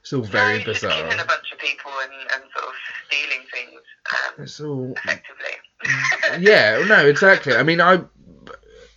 It's 0.00 0.12
all 0.12 0.22
very 0.22 0.58
no, 0.58 0.58
he's 0.58 0.66
just 0.80 0.80
killing 0.94 1.10
bizarre. 1.10 1.20
a 1.20 1.24
bunch 1.26 1.52
of 1.52 1.58
people 1.58 1.90
and, 2.02 2.12
and 2.32 2.42
sort 2.54 2.66
of 2.68 2.74
stealing 3.06 3.46
things 3.52 3.80
um, 4.12 4.44
It's 4.44 4.60
all 4.60 4.94
effectively. 4.96 5.58
yeah, 6.38 6.84
no, 6.86 7.06
exactly. 7.06 7.54
I 7.54 7.62
mean, 7.62 7.80
I 7.80 8.04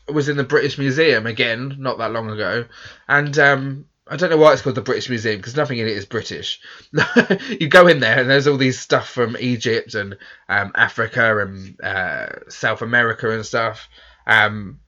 was 0.07 0.29
in 0.29 0.37
the 0.37 0.43
British 0.43 0.77
Museum 0.77 1.25
again 1.25 1.75
not 1.79 1.97
that 1.97 2.11
long 2.11 2.29
ago, 2.29 2.65
and 3.07 3.37
um, 3.39 3.85
I 4.07 4.17
don't 4.17 4.29
know 4.29 4.37
why 4.37 4.53
it's 4.53 4.61
called 4.61 4.75
the 4.75 4.81
British 4.81 5.09
Museum 5.09 5.37
because 5.37 5.55
nothing 5.55 5.79
in 5.79 5.87
it 5.87 5.97
is 5.97 6.05
British. 6.05 6.61
you 7.59 7.67
go 7.67 7.87
in 7.87 7.99
there 7.99 8.19
and 8.19 8.29
there's 8.29 8.45
all 8.47 8.57
these 8.57 8.79
stuff 8.79 9.09
from 9.09 9.35
Egypt 9.39 9.95
and 9.95 10.17
um, 10.47 10.71
Africa 10.75 11.39
and 11.39 11.81
uh, 11.81 12.27
South 12.47 12.83
America 12.83 13.31
and 13.31 13.43
stuff. 13.43 13.89
Um, 14.27 14.79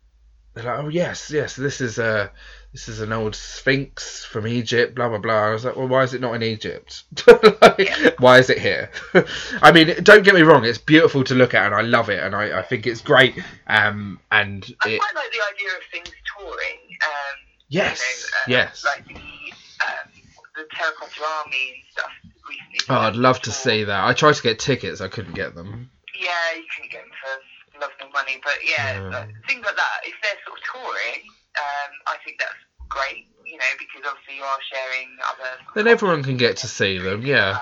they're 0.54 0.66
like, 0.66 0.80
oh 0.80 0.88
yes, 0.90 1.32
yes, 1.32 1.56
this 1.56 1.82
is 1.82 1.98
a 1.98 2.32
this 2.74 2.90
is 2.90 3.02
an 3.02 3.12
old 3.12 3.36
Sphinx 3.36 4.24
from 4.26 4.46
Egypt, 4.46 4.94
blah 4.94 5.10
blah 5.10 5.18
blah. 5.18 5.48
I 5.48 5.50
was 5.52 5.66
like, 5.66 5.76
well, 5.76 5.88
why 5.88 6.04
is 6.04 6.14
it 6.14 6.22
not 6.22 6.34
in 6.34 6.44
Egypt? 6.44 7.04
like, 7.62 7.90
Why 8.20 8.40
is 8.40 8.50
it 8.50 8.60
here? 8.60 8.92
I 9.62 9.72
mean, 9.72 10.04
don't 10.04 10.24
get 10.24 10.36
me 10.36 10.42
wrong, 10.42 10.66
it's 10.66 10.78
beautiful 10.78 11.24
to 11.26 11.36
look 11.36 11.54
at, 11.54 11.66
and 11.66 11.76
I 11.76 11.82
love 11.82 12.10
it, 12.10 12.24
and 12.24 12.36
I, 12.36 12.60
I 12.60 12.62
think 12.62 12.86
it's 12.86 13.02
great. 13.02 13.36
Um, 13.68 14.20
and 14.32 14.64
I 14.84 14.90
it, 14.90 15.00
quite 15.00 15.16
like 15.16 15.32
the 15.32 15.42
idea 15.54 15.78
of 15.78 15.84
things 15.92 16.12
touring. 16.38 16.98
Um, 17.06 17.47
yes, 17.70 18.00
you 18.48 18.54
know, 18.54 18.60
uh, 18.60 18.64
yes. 18.64 18.84
Like 18.86 19.08
the, 19.08 19.14
um, 19.14 20.12
the 20.56 20.66
Terracotta 20.76 21.22
Army 21.44 21.74
and 21.76 21.84
stuff. 21.92 22.12
Recently 22.48 22.80
Oh, 22.90 23.00
I'd 23.00 23.16
love 23.16 23.40
to 23.42 23.52
see 23.52 23.84
that. 23.84 24.06
I 24.08 24.14
tried 24.14 24.36
to 24.36 24.42
get 24.42 24.60
tickets, 24.60 25.02
I 25.02 25.08
couldn't 25.10 25.34
get 25.34 25.54
them. 25.56 25.90
Yeah, 26.16 26.32
you 26.56 26.64
couldn't 26.74 26.92
get 26.92 27.04
them 27.04 27.12
for 27.22 27.80
love 27.82 27.92
nor 28.00 28.10
money, 28.10 28.40
but 28.44 28.58
yeah, 28.66 28.98
Yeah. 29.12 29.26
things 29.48 29.64
like 29.66 29.76
that. 29.76 29.98
If 30.06 30.16
they're 30.24 30.40
sort 30.48 30.58
of 30.58 30.64
touring, 30.66 31.22
um, 31.60 31.92
I 32.08 32.16
think 32.26 32.40
that's 32.40 32.58
great. 32.90 33.28
You 33.46 33.58
know, 33.58 33.72
because 33.80 34.04
obviously 34.08 34.38
you 34.38 34.44
are 34.44 34.60
sharing 34.72 35.18
other. 35.28 35.52
Then 35.76 35.88
everyone 35.88 36.24
can 36.24 36.38
get 36.38 36.58
to 36.64 36.68
see 36.68 36.98
them. 36.98 37.22
Yeah, 37.26 37.60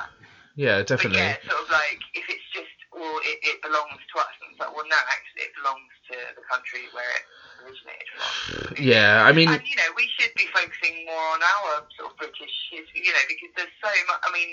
yeah, 0.55 0.81
definitely. 0.83 1.19
But 1.19 1.45
yeah, 1.45 1.49
sort 1.51 1.61
of 1.61 1.69
like 1.69 1.99
if 2.13 2.25
it's 2.29 2.47
just, 2.53 2.73
well, 2.93 3.19
it, 3.21 3.37
it 3.43 3.61
belongs 3.61 4.01
to 4.01 4.15
us. 4.21 4.33
And 4.41 4.49
it's 4.55 4.59
like, 4.59 4.73
well, 4.73 4.87
no, 4.87 4.97
actually, 4.97 5.45
it 5.45 5.53
belongs 5.59 5.91
to 6.09 6.15
the 6.33 6.45
country 6.49 6.89
where 6.93 7.05
it 7.05 7.23
originated 7.65 8.07
from. 8.13 8.77
Yeah, 8.77 9.25
I 9.25 9.33
mean, 9.33 9.49
and 9.49 9.61
you 9.65 9.75
know, 9.75 9.89
we 9.97 10.05
should 10.13 10.29
be 10.37 10.45
focusing 10.53 11.05
more 11.09 11.33
on 11.33 11.41
our 11.41 11.81
sort 11.97 12.13
of 12.13 12.17
British 12.21 12.53
history. 12.69 13.01
You 13.03 13.11
know, 13.11 13.25
because 13.27 13.49
there's 13.57 13.75
so 13.81 13.89
much. 14.05 14.21
I 14.21 14.29
mean, 14.31 14.49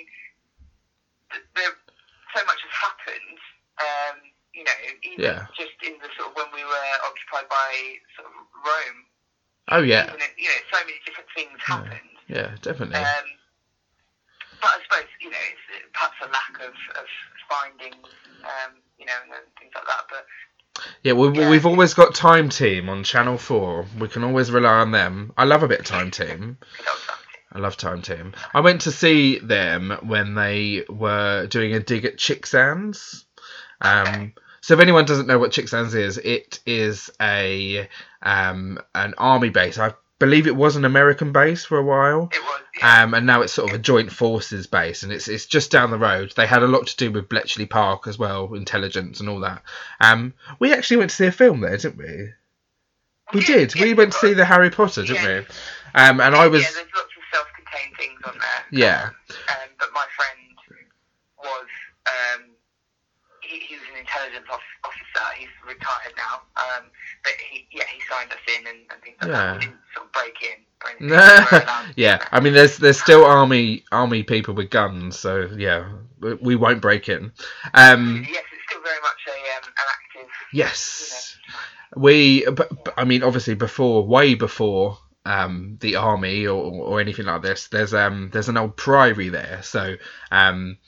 th- 1.31 1.45
there 1.55 1.73
so 2.35 2.41
much 2.49 2.61
has 2.65 2.73
happened. 2.73 3.39
Um, 3.81 4.17
you 4.53 4.65
know, 4.65 4.77
even 5.05 5.21
Yeah. 5.21 5.47
just 5.57 5.77
in 5.85 5.97
the 6.01 6.09
sort 6.17 6.29
of 6.31 6.37
when 6.37 6.53
we 6.53 6.65
were 6.65 6.93
occupied 7.05 7.49
by 7.49 7.97
sort 8.17 8.29
of 8.29 8.35
Rome. 8.65 9.05
oh 9.73 9.81
yeah, 9.81 10.05
Even, 10.09 10.21
you 10.37 10.49
know, 10.49 10.61
so 10.73 10.79
many 10.85 11.01
different 11.07 11.29
things 11.37 11.57
happened. 11.65 12.17
yeah, 12.29 12.57
definitely. 12.61 12.97
Um, 13.01 13.25
but 14.61 14.71
I 14.77 14.79
suppose 14.85 15.09
you 15.21 15.31
know 15.31 15.41
it's 15.41 15.89
perhaps 15.93 16.17
a 16.23 16.29
lack 16.29 16.55
of, 16.61 16.75
of 17.01 17.07
finding, 17.49 17.95
um, 18.45 18.79
you 18.99 19.07
know, 19.07 19.17
and 19.25 19.49
things 19.59 19.73
like 19.75 19.87
that. 19.89 20.05
But 20.09 20.25
Yeah, 21.03 21.13
we, 21.15 21.39
yeah. 21.39 21.51
we've 21.51 21.67
always 21.67 21.95
got 21.95 22.15
Time 22.15 22.49
Team 22.49 22.89
on 22.89 23.05
Channel 23.05 23.39
4. 23.39 23.87
We 23.99 24.09
can 24.09 24.25
always 24.25 24.51
rely 24.51 24.81
on 24.81 24.91
them. 24.91 25.33
I 25.37 25.45
love 25.45 25.63
a 25.63 25.69
bit 25.69 25.81
of 25.81 25.87
Time 25.87 26.11
Team. 26.11 26.59
good 26.77 26.89
old 26.89 26.99
something. 26.99 27.33
I 27.53 27.59
love 27.59 27.77
Time 27.77 28.03
Team. 28.03 28.35
I 28.55 28.61
went 28.61 28.83
to 28.83 28.93
see 28.93 29.39
them 29.39 29.99
when 30.03 30.35
they 30.35 30.85
were 30.89 31.47
doing 31.47 31.75
a 31.75 31.81
dig 31.81 32.05
at 32.05 32.19
Chicksands. 32.19 33.25
Um, 33.81 34.33
so 34.61 34.75
if 34.75 34.81
anyone 34.81 35.05
doesn't 35.05 35.27
know 35.27 35.39
what 35.39 35.53
Chicksands 35.53 35.95
is, 35.95 36.19
it 36.19 36.61
is 36.65 37.11
a 37.21 37.89
um, 38.23 38.79
an 38.95 39.15
army 39.19 39.51
base. 39.51 39.77
I 39.79 39.95
believe 40.23 40.47
it 40.47 40.55
was 40.57 40.77
an 40.77 40.85
American 40.85 41.33
base 41.33 41.65
for 41.65 41.77
a 41.79 41.83
while. 41.83 42.29
It 42.33 42.41
was. 42.43 42.61
Yeah. 42.79 43.03
Um, 43.03 43.15
and 43.15 43.27
now 43.27 43.43
it's 43.43 43.53
sort 43.53 43.69
of 43.71 43.75
a 43.75 43.79
joint 43.79 44.11
forces 44.13 44.67
base, 44.67 45.03
and 45.03 45.13
it's 45.13 45.29
it's 45.29 45.47
just 45.47 45.71
down 45.71 45.91
the 45.91 45.99
road. 45.99 46.33
They 46.37 46.47
had 46.47 46.63
a 46.63 46.67
lot 46.69 46.87
to 46.87 46.97
do 46.97 47.11
with 47.11 47.29
Bletchley 47.29 47.67
Park 47.67 48.07
as 48.07 48.19
well, 48.19 48.55
intelligence 48.55 49.21
and 49.21 49.29
all 49.29 49.41
that. 49.41 49.63
Um, 50.01 50.33
we 50.59 50.73
actually 50.73 50.99
went 50.99 51.11
to 51.11 51.17
see 51.17 51.27
a 51.27 51.33
film 51.33 51.61
there, 51.61 51.77
didn't 51.77 51.99
we? 51.99 52.31
We 53.35 53.41
did. 53.45 53.75
yeah, 53.75 53.83
We 53.85 53.95
went 53.95 54.13
to 54.13 54.19
see 54.19 54.33
the 54.35 54.45
Harry 54.45 54.71
Potter, 54.71 55.03
didn't 55.03 55.23
Yeah. 55.25 55.41
we? 55.41 55.47
Um, 56.01 56.21
and 56.21 56.35
I 56.35 56.47
was 56.49 56.63
Yeah, 56.63 56.69
there's 56.75 56.87
lots 56.97 57.13
of 57.17 57.23
self-contained 57.33 57.97
things 57.99 58.21
on 58.25 58.39
there. 58.39 58.63
yeah, 58.71 59.11
Um, 59.49 59.69
but 59.79 59.89
my 59.93 60.05
friend 60.17 60.39
was. 61.39 61.67
Um, 62.07 62.43
he, 63.43 63.59
he 63.61 63.75
was 63.77 63.85
an 63.93 63.99
intelligence 64.01 64.47
off, 64.53 64.61
officer. 65.15 65.39
He's 65.39 65.49
retired 65.67 66.15
now. 66.17 66.43
Um, 66.57 66.85
but 67.25 67.33
he, 67.51 67.67
yeah, 67.73 67.85
he 67.93 68.01
signed 68.11 68.33
us 68.33 68.39
in 68.49 68.67
and, 68.67 68.79
and 68.91 69.03
things 69.03 69.17
like 69.21 69.31
Yeah. 69.31 69.33
that. 69.33 69.53
We 69.55 69.61
didn't 69.67 69.81
sort 69.95 70.07
of 70.07 70.13
break 70.13 70.37
in 70.43 70.59
or 70.85 70.91
anything. 70.91 71.07
We 71.09 71.11
were 71.17 71.65
allowed 71.65 71.87
to 71.89 71.93
yeah. 71.97 72.29
I 72.33 72.41
mean, 72.41 72.53
there's 72.55 72.77
there's 72.79 73.01
still 73.01 73.25
army 73.25 73.85
army 73.93 74.23
people 74.23 74.55
with 74.55 74.71
guns, 74.71 75.19
so 75.19 75.49
yeah, 75.57 75.93
we, 76.21 76.35
we 76.35 76.57
won't 76.57 76.81
break 76.81 77.09
in. 77.09 77.33
Um, 77.75 78.27
yes, 78.29 78.45
it's 78.53 78.63
still 78.71 78.83
very 78.83 79.01
much 79.01 79.21
a 79.29 79.33
um, 79.33 79.65
an 79.69 80.21
active. 80.21 80.31
yes, 80.53 81.39
we. 81.97 82.45
But, 82.51 82.71
I 82.97 83.05
mean, 83.05 83.23
obviously, 83.23 83.55
before, 83.55 84.07
way 84.07 84.35
before 84.35 84.99
um, 85.25 85.79
the 85.81 85.97
army 85.97 86.47
or, 86.47 86.73
or 86.73 87.01
anything 87.01 87.27
like 87.27 87.43
this, 87.43 87.69
there's 87.69 87.95
um 87.95 88.31
there's 88.33 88.49
an 88.49 88.57
old 88.57 88.77
priory 88.77 89.29
there. 89.29 89.61
So 89.63 89.97
um, 90.31 90.79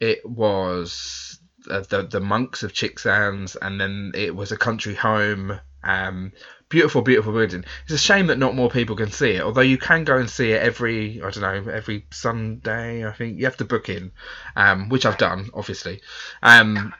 it 0.00 0.28
was 0.28 1.33
the 1.64 2.06
the 2.10 2.20
monks 2.20 2.62
of 2.62 2.72
Chicksands, 2.72 3.56
and 3.56 3.80
then 3.80 4.12
it 4.14 4.34
was 4.34 4.52
a 4.52 4.56
country 4.56 4.94
home. 4.94 5.58
Um, 5.82 6.32
beautiful, 6.68 7.02
beautiful 7.02 7.32
building. 7.32 7.64
It's 7.84 7.94
a 7.94 7.98
shame 7.98 8.28
that 8.28 8.38
not 8.38 8.54
more 8.54 8.70
people 8.70 8.96
can 8.96 9.10
see 9.10 9.32
it. 9.32 9.42
Although 9.42 9.60
you 9.60 9.78
can 9.78 10.04
go 10.04 10.16
and 10.16 10.30
see 10.30 10.52
it 10.52 10.62
every, 10.62 11.22
I 11.22 11.30
don't 11.30 11.42
know, 11.42 11.72
every 11.72 12.06
Sunday. 12.10 13.06
I 13.06 13.12
think 13.12 13.38
you 13.38 13.44
have 13.44 13.58
to 13.58 13.64
book 13.64 13.88
in, 13.88 14.12
um, 14.56 14.88
which 14.88 15.06
I've 15.06 15.18
done, 15.18 15.50
obviously. 15.54 16.00
Um, 16.42 16.94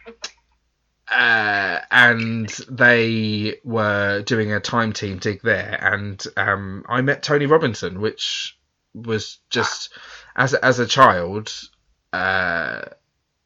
uh, 1.11 1.81
and 1.91 2.49
they 2.69 3.57
were 3.65 4.23
doing 4.23 4.53
a 4.53 4.61
time 4.61 4.93
team 4.93 5.19
dig 5.19 5.43
there, 5.43 5.79
and 5.81 6.23
um, 6.37 6.85
I 6.89 7.01
met 7.03 7.23
Tony 7.23 7.47
Robinson, 7.47 8.01
which 8.01 8.59
was 8.95 9.39
just 9.51 9.93
as 10.37 10.55
as 10.55 10.79
a 10.79 10.87
child, 10.87 11.53
uh, 12.13 12.83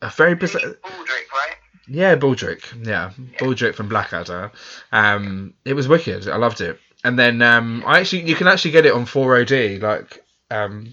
a 0.03 0.11
very 0.11 0.35
bizarre. 0.35 0.61
Baldrick, 0.63 1.31
right? 1.33 1.55
Yeah, 1.89 2.17
Baldrick. 2.17 2.87
Yeah, 2.87 3.11
Baldrick 3.39 3.75
from 3.75 3.89
Blackadder. 3.89 4.53
Um, 4.93 5.55
it 5.65 5.75
was 5.75 5.89
wicked. 5.89 6.29
I 6.29 6.37
loved 6.37 6.61
it. 6.61 6.79
And 7.05 7.19
then 7.19 7.41
um, 7.43 7.83
I 7.87 8.01
actually, 8.01 8.29
you 8.29 8.35
can 8.35 8.49
actually 8.49 8.73
get 8.73 8.87
it 8.87 8.93
on 8.93 9.07
4OD. 9.07 9.81
Like, 9.81 10.25
um, 10.51 10.93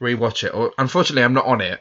rewatch 0.00 0.44
it. 0.44 0.54
Or 0.54 0.72
unfortunately, 0.78 1.22
I'm 1.22 1.34
not 1.34 1.46
on 1.46 1.60
it. 1.60 1.80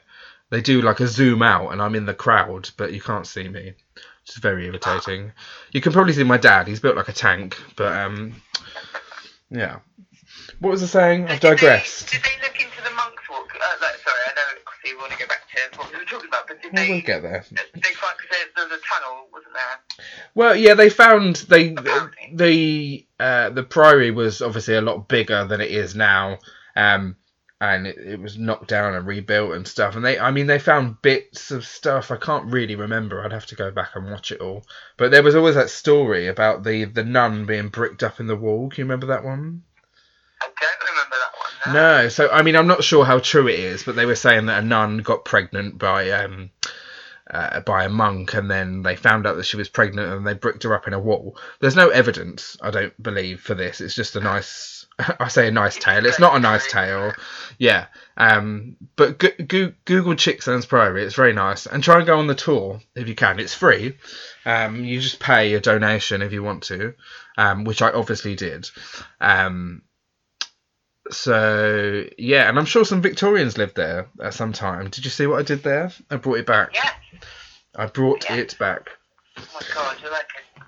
They 0.52 0.62
do 0.62 0.82
like 0.82 1.00
a 1.00 1.08
zoom 1.08 1.42
out, 1.42 1.72
and 1.72 1.82
I'm 1.82 1.96
in 1.96 2.06
the 2.06 2.14
crowd, 2.14 2.70
but 2.78 2.94
you 2.94 3.02
can't 3.02 3.26
see 3.26 3.50
me, 3.50 3.74
which 3.96 4.30
is 4.30 4.36
very 4.36 4.68
irritating. 4.68 5.32
You 5.72 5.82
can 5.82 5.92
probably 5.92 6.14
see 6.14 6.24
my 6.24 6.38
dad. 6.38 6.68
He's 6.68 6.80
built 6.80 6.96
like 6.96 7.10
a 7.10 7.14
tank, 7.14 7.58
but 7.76 7.92
um, 7.92 8.36
yeah. 9.50 9.80
What 10.60 10.70
was 10.70 10.84
I 10.84 10.86
saying? 10.86 11.24
I've 11.24 11.40
Did 11.40 11.42
they- 11.42 11.50
digressed. 11.56 12.12
Did 12.12 12.22
they 12.22 12.30
look 12.46 12.56
into 12.62 12.78
the 12.88 12.96
monks 12.96 13.24
walk? 13.30 13.54
Uh, 13.56 13.76
like, 13.82 13.96
sorry, 13.96 14.25
obviously 14.86 14.96
we 14.96 15.02
want 15.02 15.12
to 15.14 15.20
go 15.20 15.28
back 15.28 15.42
to 15.72 15.78
what 15.78 15.92
we 15.92 15.98
were 16.00 16.06
talking 16.06 16.28
about, 16.28 16.48
but 16.48 16.62
did 16.62 16.74
Well, 16.74 16.84
they? 16.86 16.92
we'll 16.92 17.02
get 17.02 17.22
there. 17.22 17.44
They 17.50 17.82
find 17.94 18.16
because 18.18 18.30
there, 18.32 18.48
there 18.56 18.66
was 18.68 18.80
a 18.80 18.82
tunnel, 18.82 19.28
wasn't 19.32 19.54
there? 19.54 20.06
Well, 20.34 20.56
yeah, 20.56 20.74
they 20.74 20.90
found 20.90 21.36
they 21.50 21.74
Apparently. 21.74 22.32
the 22.34 23.08
uh, 23.20 23.50
the 23.52 23.64
priory 23.64 24.12
was 24.12 24.42
obviously 24.42 24.76
a 24.76 24.82
lot 24.82 25.08
bigger 25.08 25.46
than 25.46 25.62
it 25.62 25.72
is 25.72 25.96
now, 25.96 26.40
um, 26.76 27.16
and 27.62 27.88
it, 27.88 27.98
it 27.98 28.20
was 28.20 28.38
knocked 28.38 28.68
down 28.68 28.94
and 28.94 29.08
rebuilt 29.08 29.54
and 29.54 29.68
stuff. 29.68 29.96
And 29.96 30.04
they, 30.06 30.20
I 30.20 30.32
mean, 30.32 30.48
they 30.48 30.60
found 30.60 31.02
bits 31.02 31.52
of 31.52 31.66
stuff. 31.66 32.12
I 32.12 32.18
can't 32.18 32.52
really 32.52 32.76
remember. 32.76 33.24
I'd 33.24 33.32
have 33.34 33.46
to 33.48 33.56
go 33.56 33.72
back 33.72 33.92
and 33.96 34.12
watch 34.12 34.32
it 34.32 34.42
all. 34.42 34.66
But 34.98 35.12
there 35.12 35.24
was 35.24 35.36
always 35.36 35.56
that 35.56 35.70
story 35.70 36.28
about 36.28 36.64
the 36.64 36.86
the 36.86 37.04
nun 37.04 37.46
being 37.46 37.70
bricked 37.70 38.04
up 38.04 38.20
in 38.20 38.28
the 38.28 38.36
wall. 38.36 38.70
Can 38.70 38.80
you 38.82 38.86
remember 38.86 39.08
that 39.08 39.24
one? 39.24 39.64
I 40.42 40.48
don't 40.48 40.90
remember 40.92 41.16
that 41.16 41.32
one. 41.34 41.35
No. 41.74 42.10
So 42.10 42.30
I 42.30 42.42
mean, 42.42 42.56
I'm 42.56 42.68
not 42.68 42.84
sure 42.84 43.06
how 43.06 43.20
true 43.20 43.48
it 43.48 43.60
is, 43.60 43.84
but 43.84 43.96
they 43.96 44.06
were 44.06 44.16
saying 44.16 44.48
that 44.48 44.64
a 44.64 44.66
nun 44.66 45.00
got 45.00 45.26
pregnant 45.26 45.78
by 45.78 46.12
um. 46.12 46.52
Uh, 47.28 47.60
by 47.62 47.84
a 47.86 47.90
monk, 47.90 48.36
and 48.36 48.52
then 48.52 48.84
they 48.84 48.96
found 48.96 49.26
out 49.26 49.36
that 49.36 49.48
she 49.48 49.58
was 49.58 49.68
pregnant, 49.68 50.14
and 50.14 50.28
they 50.28 50.36
bricked 50.36 50.62
her 50.62 50.76
up 50.76 50.86
in 50.86 50.94
a 50.94 51.00
wall. 51.00 51.36
There's 51.60 51.76
no 51.76 51.90
evidence, 51.90 52.56
I 52.62 52.70
don't 52.70 53.02
believe, 53.02 53.42
for 53.42 53.56
this. 53.56 53.82
It's 53.82 53.96
just 53.96 54.16
a 54.16 54.20
nice, 54.20 54.86
I 55.20 55.28
say 55.28 55.48
a 55.48 55.52
nice 55.52 55.76
tale. 55.76 56.06
It's 56.06 56.20
not 56.20 56.36
a 56.36 56.40
nice 56.40 56.72
tale, 56.72 57.14
yeah. 57.58 57.88
Um, 58.16 58.78
but 58.96 59.18
go- 59.18 59.44
go- 59.48 59.74
Google 59.86 60.14
Chicksands 60.14 60.68
Priory. 60.68 61.04
It's 61.04 61.16
very 61.16 61.34
nice, 61.34 61.66
and 61.66 61.84
try 61.84 61.98
and 61.98 62.06
go 62.06 62.20
on 62.20 62.28
the 62.28 62.36
tour 62.36 62.80
if 62.94 63.08
you 63.08 63.16
can. 63.16 63.40
It's 63.40 63.56
free. 63.56 63.98
Um, 64.46 64.86
you 64.86 65.02
just 65.02 65.20
pay 65.20 65.56
a 65.56 65.60
donation 65.60 66.22
if 66.22 66.32
you 66.32 66.44
want 66.44 66.62
to, 66.66 66.94
um, 67.40 67.64
which 67.64 67.82
I 67.82 67.90
obviously 67.90 68.36
did. 68.36 68.70
Um, 69.20 69.82
so 71.12 72.04
yeah, 72.18 72.50
and 72.50 72.58
I'm 72.58 72.66
sure 72.66 72.86
some 72.86 73.02
Victorians 73.02 73.58
lived 73.58 73.76
there 73.76 74.08
at 74.22 74.34
some 74.34 74.54
time. 74.54 74.90
Did 74.90 75.06
you 75.06 75.12
see 75.12 75.28
what 75.28 75.40
I 75.40 75.44
did 75.44 75.64
there? 75.64 75.92
I 76.10 76.18
brought 76.18 76.40
it 76.40 76.46
back. 76.46 76.72
Yeah. 76.74 76.90
I 77.76 77.86
brought 77.88 78.26
Yeah. 78.30 78.38
it 78.38 78.56
back. 78.58 78.90
Oh 79.38 79.44
my 79.54 79.62
god, 79.74 79.98
you're 80.02 80.12
like 80.12 80.30
an 80.56 80.64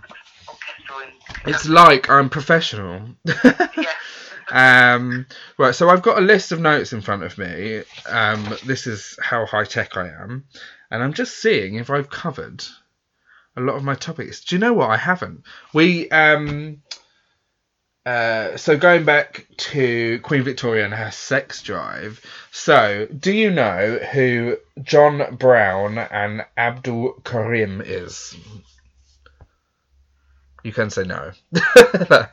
orchestral. 0.48 1.54
It's 1.54 1.68
like 1.68 2.10
I'm 2.10 2.30
professional. 2.30 3.10
yeah. 3.46 4.94
um, 4.96 5.26
right, 5.58 5.74
so 5.74 5.90
I've 5.90 6.02
got 6.02 6.18
a 6.18 6.22
list 6.22 6.52
of 6.52 6.60
notes 6.60 6.94
in 6.94 7.02
front 7.02 7.24
of 7.24 7.38
me. 7.38 7.84
Um, 8.10 8.56
this 8.66 8.88
is 8.88 9.18
how 9.22 9.46
high 9.46 9.64
tech 9.64 9.96
I 9.98 10.08
am, 10.10 10.46
and 10.92 11.02
I'm 11.04 11.14
just 11.14 11.38
seeing 11.42 11.76
if 11.76 11.90
I've 11.90 12.10
covered 12.10 12.64
a 13.56 13.62
lot 13.62 13.76
of 13.76 13.84
my 13.84 13.96
topics. 13.96 14.44
Do 14.44 14.56
you 14.56 14.60
know 14.60 14.74
what? 14.74 14.90
I 14.90 14.98
haven't. 14.98 15.44
We 15.74 16.10
um, 16.12 16.82
uh, 18.08 18.56
so 18.58 18.78
going 18.78 19.04
back 19.04 19.46
to 19.58 20.20
Queen 20.20 20.44
Victoria 20.44 20.86
and 20.86 20.94
her 20.94 21.12
sex 21.12 21.62
drive. 21.62 22.22
So, 22.52 23.06
do 23.08 23.32
you 23.34 23.52
know 23.52 24.00
who 24.14 24.58
John 24.82 25.36
Brown 25.36 25.98
and 25.98 26.46
Abdul 26.56 27.22
Karim 27.26 27.82
is? 27.86 28.36
You 30.64 30.72
can 30.72 30.90
say 30.90 31.04
no. 31.04 31.32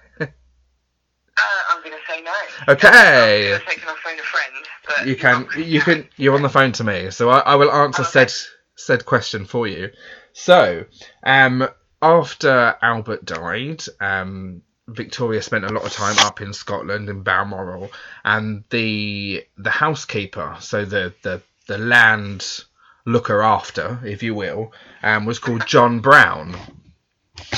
Uh, 1.36 1.40
I'm 1.68 1.82
gonna 1.82 1.96
say 2.08 2.22
no. 2.22 2.32
Okay. 2.72 3.54
I'm 3.54 3.60
taking 3.66 3.84
my 3.84 3.96
phone 4.04 4.16
to 4.16 4.22
friend, 4.22 4.54
but 4.86 5.06
you 5.06 5.16
can 5.16 5.48
you 5.56 5.80
can 5.80 6.08
you're 6.16 6.34
on 6.36 6.42
the 6.42 6.48
phone 6.48 6.72
to 6.72 6.84
me 6.84 7.10
so 7.10 7.28
i, 7.28 7.40
I 7.40 7.54
will 7.56 7.72
answer 7.72 8.02
Okay. 8.02 8.10
said 8.10 8.32
said 8.76 9.04
question 9.04 9.44
for 9.44 9.66
you 9.66 9.90
so 10.32 10.84
um 11.24 11.68
after 12.00 12.76
albert 12.82 13.24
died 13.24 13.82
um 14.00 14.62
victoria 14.88 15.40
spent 15.40 15.64
a 15.64 15.72
lot 15.72 15.84
of 15.84 15.92
time 15.92 16.18
up 16.18 16.40
in 16.40 16.52
scotland 16.52 17.08
in 17.08 17.22
balmoral 17.22 17.90
and 18.24 18.64
the 18.70 19.44
the 19.56 19.70
housekeeper 19.70 20.56
so 20.60 20.84
the 20.84 21.14
the 21.22 21.40
the 21.66 21.78
land 21.78 22.64
looker 23.06 23.42
after 23.42 23.98
if 24.04 24.22
you 24.22 24.34
will 24.34 24.72
um 25.02 25.24
was 25.24 25.38
called 25.38 25.66
john 25.66 26.00
brown. 26.00 26.54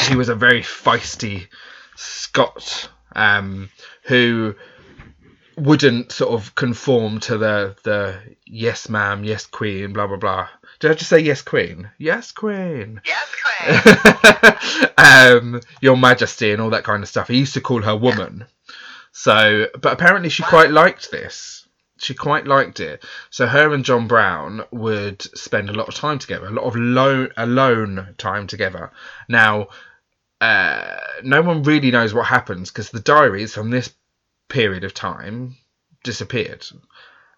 He 0.09 0.17
was 0.17 0.29
a 0.29 0.35
very 0.35 0.63
feisty 0.63 1.49
scot 1.97 2.89
um 3.15 3.71
who 4.05 4.55
wouldn't 5.57 6.13
sort 6.13 6.33
of 6.33 6.55
conform 6.55 7.21
to 7.21 7.39
the 7.39 7.77
the 7.83 8.21
yes 8.47 8.89
ma'am, 8.89 9.25
yes 9.25 9.47
queen, 9.47 9.93
blah 9.93 10.07
blah 10.07 10.17
blah. 10.17 10.49
Did 10.81 10.91
I 10.91 10.95
just 10.95 11.11
say 11.11 11.21
yes 11.21 11.43
queen? 11.43 11.91
Yes 11.99 12.33
queen. 12.33 13.01
Yes, 13.05 13.29
Craig. 14.91 14.91
um, 14.99 15.61
Your 15.81 15.97
Majesty 15.97 16.53
and 16.53 16.61
all 16.61 16.71
that 16.71 16.85
kind 16.85 17.03
of 17.03 17.09
stuff. 17.09 17.29
He 17.29 17.39
used 17.39 17.55
to 17.55 17.61
call 17.61 17.83
her 17.83 17.97
woman. 17.97 18.47
So, 19.13 19.69
but 19.81 19.95
apparently 19.95 20.29
she 20.29 20.43
quite 20.43 20.71
liked 20.71 21.11
this. 21.11 21.67
She 21.99 22.13
quite 22.13 22.47
liked 22.47 22.81
it. 22.81 23.03
So 23.31 23.47
her 23.47 23.73
and 23.73 23.83
John 23.83 24.07
Brown 24.07 24.63
would 24.71 25.23
spend 25.23 25.71
a 25.71 25.73
lot 25.73 25.89
of 25.89 25.95
time 25.95 26.19
together, 26.19 26.47
a 26.47 26.51
lot 26.51 26.65
of 26.67 26.77
lone, 26.77 27.31
alone 27.39 28.15
time 28.19 28.47
together. 28.47 28.93
Now, 29.31 29.69
uh, 30.43 30.99
no 31.23 31.41
one 31.41 31.63
really 31.63 31.91
knows 31.91 32.13
what 32.13 32.27
happens 32.27 32.71
because 32.71 32.91
the 32.91 33.01
diaries 33.01 33.55
from 33.55 33.71
this 33.71 33.91
period 34.49 34.85
of 34.85 34.95
time 34.95 35.57
disappeared. 36.03 36.65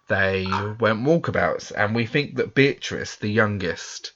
They 0.07 0.45
went 0.79 1.03
walkabouts, 1.03 1.71
and 1.75 1.93
we 1.93 2.05
think 2.05 2.35
that 2.35 2.55
Beatrice, 2.55 3.17
the 3.17 3.29
youngest, 3.29 4.11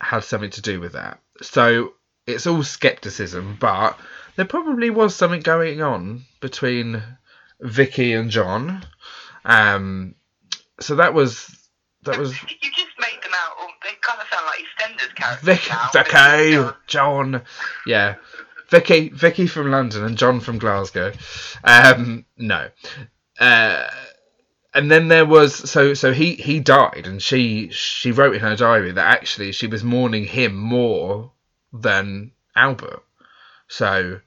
had 0.00 0.24
something 0.24 0.50
to 0.50 0.60
do 0.60 0.80
with 0.80 0.92
that. 0.92 1.20
So 1.40 1.94
it's 2.26 2.46
all 2.46 2.62
skepticism, 2.62 3.56
but 3.58 3.98
there 4.36 4.44
probably 4.44 4.90
was 4.90 5.14
something 5.14 5.40
going 5.40 5.82
on 5.82 6.24
between 6.40 7.02
Vicky 7.60 8.12
and 8.12 8.30
John. 8.30 8.84
Um, 9.44 10.14
so 10.80 10.96
that 10.96 11.14
was 11.14 11.48
that 12.04 12.18
was 12.18 12.32
You 12.42 12.70
just 12.72 12.92
made 12.98 13.22
them 13.22 13.32
out. 13.34 13.52
They 13.82 13.90
kind 14.00 14.20
of 14.20 14.28
sound 14.28 14.46
like 14.46 14.60
EastEnders 14.60 15.14
characters 15.14 15.44
Vic, 15.44 15.68
now. 15.70 15.88
Vicky, 15.92 16.76
John, 16.86 17.42
yeah, 17.86 18.16
Vicky, 18.72 19.10
Vicky 19.10 19.46
from 19.46 19.70
London 19.70 20.02
and 20.02 20.16
John 20.16 20.40
from 20.40 20.58
Glasgow. 20.58 21.12
Um, 21.62 22.24
no, 22.38 22.70
uh, 23.38 23.86
and 24.72 24.90
then 24.90 25.08
there 25.08 25.26
was 25.26 25.70
so 25.70 25.92
so 25.92 26.14
he 26.14 26.36
he 26.36 26.58
died, 26.58 27.06
and 27.06 27.20
she 27.20 27.68
she 27.68 28.12
wrote 28.12 28.34
in 28.34 28.40
her 28.40 28.56
diary 28.56 28.90
that 28.92 29.06
actually 29.06 29.52
she 29.52 29.66
was 29.66 29.84
mourning 29.84 30.24
him 30.24 30.56
more 30.56 31.32
than 31.70 32.32
Albert. 32.56 33.02
So 33.68 34.20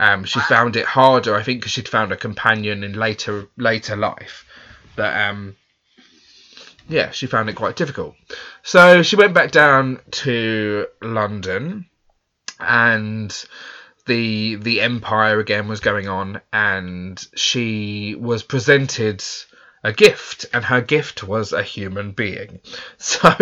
um, 0.00 0.24
she 0.24 0.40
found 0.40 0.74
it 0.74 0.86
harder, 0.86 1.36
I 1.36 1.44
think, 1.44 1.60
because 1.60 1.70
she'd 1.70 1.88
found 1.88 2.10
a 2.10 2.16
companion 2.16 2.82
in 2.82 2.94
later 2.94 3.46
later 3.56 3.94
life. 3.94 4.44
But 4.96 5.16
um, 5.16 5.54
yeah, 6.88 7.12
she 7.12 7.28
found 7.28 7.48
it 7.48 7.54
quite 7.54 7.76
difficult. 7.76 8.16
So 8.64 9.02
she 9.04 9.14
went 9.14 9.34
back 9.34 9.52
down 9.52 10.00
to 10.24 10.88
London, 11.00 11.86
and 12.58 13.32
the 14.06 14.56
the 14.56 14.80
Empire 14.80 15.38
again 15.40 15.68
was 15.68 15.80
going 15.80 16.08
on, 16.08 16.40
and 16.52 17.24
she 17.34 18.14
was 18.14 18.42
presented 18.42 19.22
a 19.82 19.92
gift, 19.92 20.46
and 20.52 20.64
her 20.64 20.80
gift 20.80 21.22
was 21.22 21.52
a 21.52 21.62
human 21.62 22.12
being. 22.12 22.60
So 22.98 23.32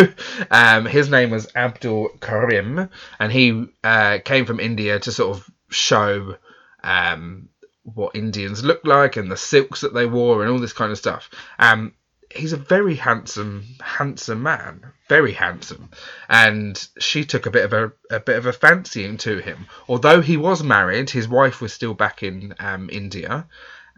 um, 0.51 0.87
his 0.87 1.09
name 1.09 1.31
was 1.31 1.49
Abdul 1.55 2.11
Karim, 2.21 2.91
and 3.19 3.33
he 3.33 3.67
uh, 3.85 4.19
came 4.25 4.45
from 4.45 4.61
India 4.61 4.99
to 4.99 5.13
sort 5.13 5.37
of 5.37 5.51
show 5.71 6.37
um, 6.83 7.49
what 7.85 8.17
Indians 8.17 8.65
looked 8.65 8.87
like 8.87 9.17
and 9.17 9.31
the 9.31 9.37
silks 9.37 9.81
that 9.83 9.95
they 9.95 10.07
wore 10.07 10.43
and 10.43 10.51
all 10.51 10.59
this 10.59 10.73
kind 10.73 10.91
of 10.91 10.99
stuff. 10.99 11.31
Um, 11.59 11.95
he's 12.35 12.53
a 12.53 12.57
very 12.57 12.95
handsome, 12.95 13.65
handsome 13.81 14.43
man, 14.43 14.85
very 15.09 15.33
handsome, 15.33 15.91
and 16.29 16.89
she 16.99 17.25
took 17.25 17.47
a 17.47 17.51
bit 17.51 17.65
of 17.65 17.73
a, 17.73 17.93
a 18.11 18.21
bit 18.21 18.37
of 18.37 18.47
a 18.47 18.53
fancying 18.53 19.17
to 19.19 19.39
him. 19.39 19.67
Although 19.89 20.21
he 20.21 20.37
was 20.37 20.63
married, 20.63 21.11
his 21.11 21.29
wife 21.29 21.61
was 21.61 21.73
still 21.73 21.95
back 21.95 22.23
in 22.23 22.55
um, 22.59 22.89
India, 22.91 23.47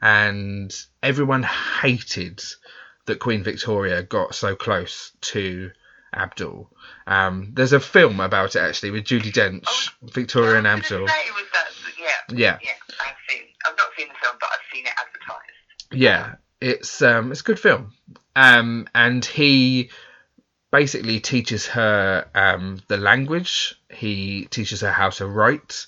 and 0.00 0.74
everyone 1.02 1.42
hated 1.42 2.42
that 3.06 3.20
Queen 3.20 3.42
Victoria 3.42 4.02
got 4.02 4.34
so 4.34 4.56
close 4.56 5.12
to 5.20 5.70
Abdul. 6.14 6.70
Um, 7.06 7.50
there's 7.54 7.72
a 7.72 7.80
film 7.80 8.20
about 8.20 8.56
it 8.56 8.60
actually 8.60 8.90
with 8.90 9.04
Judi 9.04 9.32
Dench, 9.32 9.90
Victoria 10.02 10.58
and 10.58 10.66
Abdul. 10.66 11.06
that, 11.52 11.70
yeah, 11.98 12.36
Yeah, 12.36 12.58
yeah, 12.62 12.70
I've 13.00 13.14
seen. 13.28 13.42
I've 13.66 13.76
not 13.76 13.88
seen 13.96 14.08
the 14.08 14.14
film, 14.22 14.36
but 14.40 14.48
I've 14.52 14.74
seen 14.74 14.86
it 14.86 14.92
advertised. 14.98 15.92
yeah, 15.92 16.34
it's 16.60 17.02
um, 17.02 17.30
it's 17.30 17.40
a 17.40 17.44
good 17.44 17.60
film. 17.60 17.92
Um, 18.36 18.88
and 18.94 19.24
he 19.24 19.90
basically 20.72 21.20
teaches 21.20 21.66
her 21.68 22.26
um, 22.34 22.80
the 22.88 22.96
language. 22.96 23.74
He 23.90 24.46
teaches 24.46 24.80
her 24.80 24.90
how 24.90 25.10
to 25.10 25.26
write. 25.26 25.86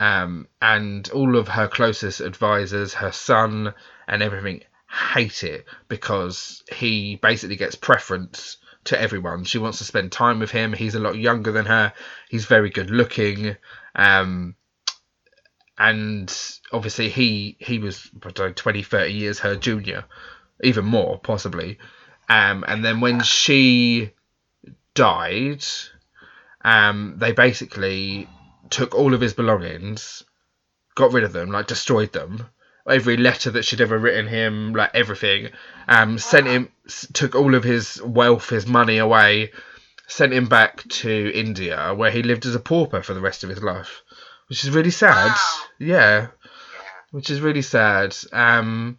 Um, 0.00 0.46
and 0.60 1.08
all 1.10 1.36
of 1.36 1.48
her 1.48 1.66
closest 1.66 2.20
advisors, 2.20 2.94
her 2.94 3.10
son, 3.10 3.74
and 4.06 4.22
everything 4.22 4.62
hate 4.90 5.44
it 5.44 5.66
because 5.88 6.62
he 6.72 7.16
basically 7.16 7.56
gets 7.56 7.74
preference 7.74 8.58
to 8.84 9.00
everyone. 9.00 9.44
She 9.44 9.58
wants 9.58 9.78
to 9.78 9.84
spend 9.84 10.12
time 10.12 10.38
with 10.38 10.50
him. 10.50 10.72
He's 10.72 10.94
a 10.94 11.00
lot 11.00 11.16
younger 11.16 11.52
than 11.52 11.66
her. 11.66 11.92
He's 12.28 12.46
very 12.46 12.70
good 12.70 12.90
looking. 12.90 13.56
Um, 13.94 14.54
and 15.78 16.34
obviously 16.72 17.08
he 17.08 17.56
he 17.60 17.78
was 17.78 18.10
I 18.16 18.30
don't 18.30 18.48
know, 18.48 18.52
20 18.52 18.82
30 18.82 19.12
years 19.12 19.38
her 19.38 19.56
junior 19.56 20.04
even 20.62 20.84
more 20.84 21.18
possibly 21.18 21.78
um, 22.28 22.64
and 22.68 22.84
then 22.84 23.00
when 23.00 23.20
she 23.20 24.10
died 24.94 25.64
um, 26.64 27.14
they 27.16 27.32
basically 27.32 28.28
took 28.70 28.94
all 28.94 29.14
of 29.14 29.20
his 29.20 29.32
belongings 29.34 30.22
got 30.94 31.12
rid 31.12 31.24
of 31.24 31.32
them 31.32 31.50
like 31.50 31.66
destroyed 31.66 32.12
them 32.12 32.46
every 32.88 33.16
letter 33.16 33.50
that 33.50 33.64
she'd 33.64 33.80
ever 33.80 33.98
written 33.98 34.26
him 34.26 34.72
like 34.72 34.90
everything 34.94 35.50
um, 35.88 36.18
sent 36.18 36.46
him 36.46 36.68
took 37.12 37.34
all 37.34 37.54
of 37.54 37.62
his 37.62 38.00
wealth 38.02 38.48
his 38.48 38.66
money 38.66 38.98
away 38.98 39.50
sent 40.06 40.32
him 40.32 40.46
back 40.48 40.82
to 40.88 41.30
india 41.34 41.92
where 41.94 42.10
he 42.10 42.22
lived 42.22 42.46
as 42.46 42.54
a 42.54 42.60
pauper 42.60 43.02
for 43.02 43.12
the 43.14 43.20
rest 43.20 43.44
of 43.44 43.50
his 43.50 43.62
life 43.62 44.02
which 44.48 44.64
is 44.64 44.70
really 44.70 44.90
sad 44.90 45.28
Wow. 45.28 45.64
yeah 45.78 46.20
Yeah. 46.20 46.26
which 47.10 47.30
is 47.30 47.40
really 47.40 47.62
sad. 47.62 48.14
Um, 48.32 48.98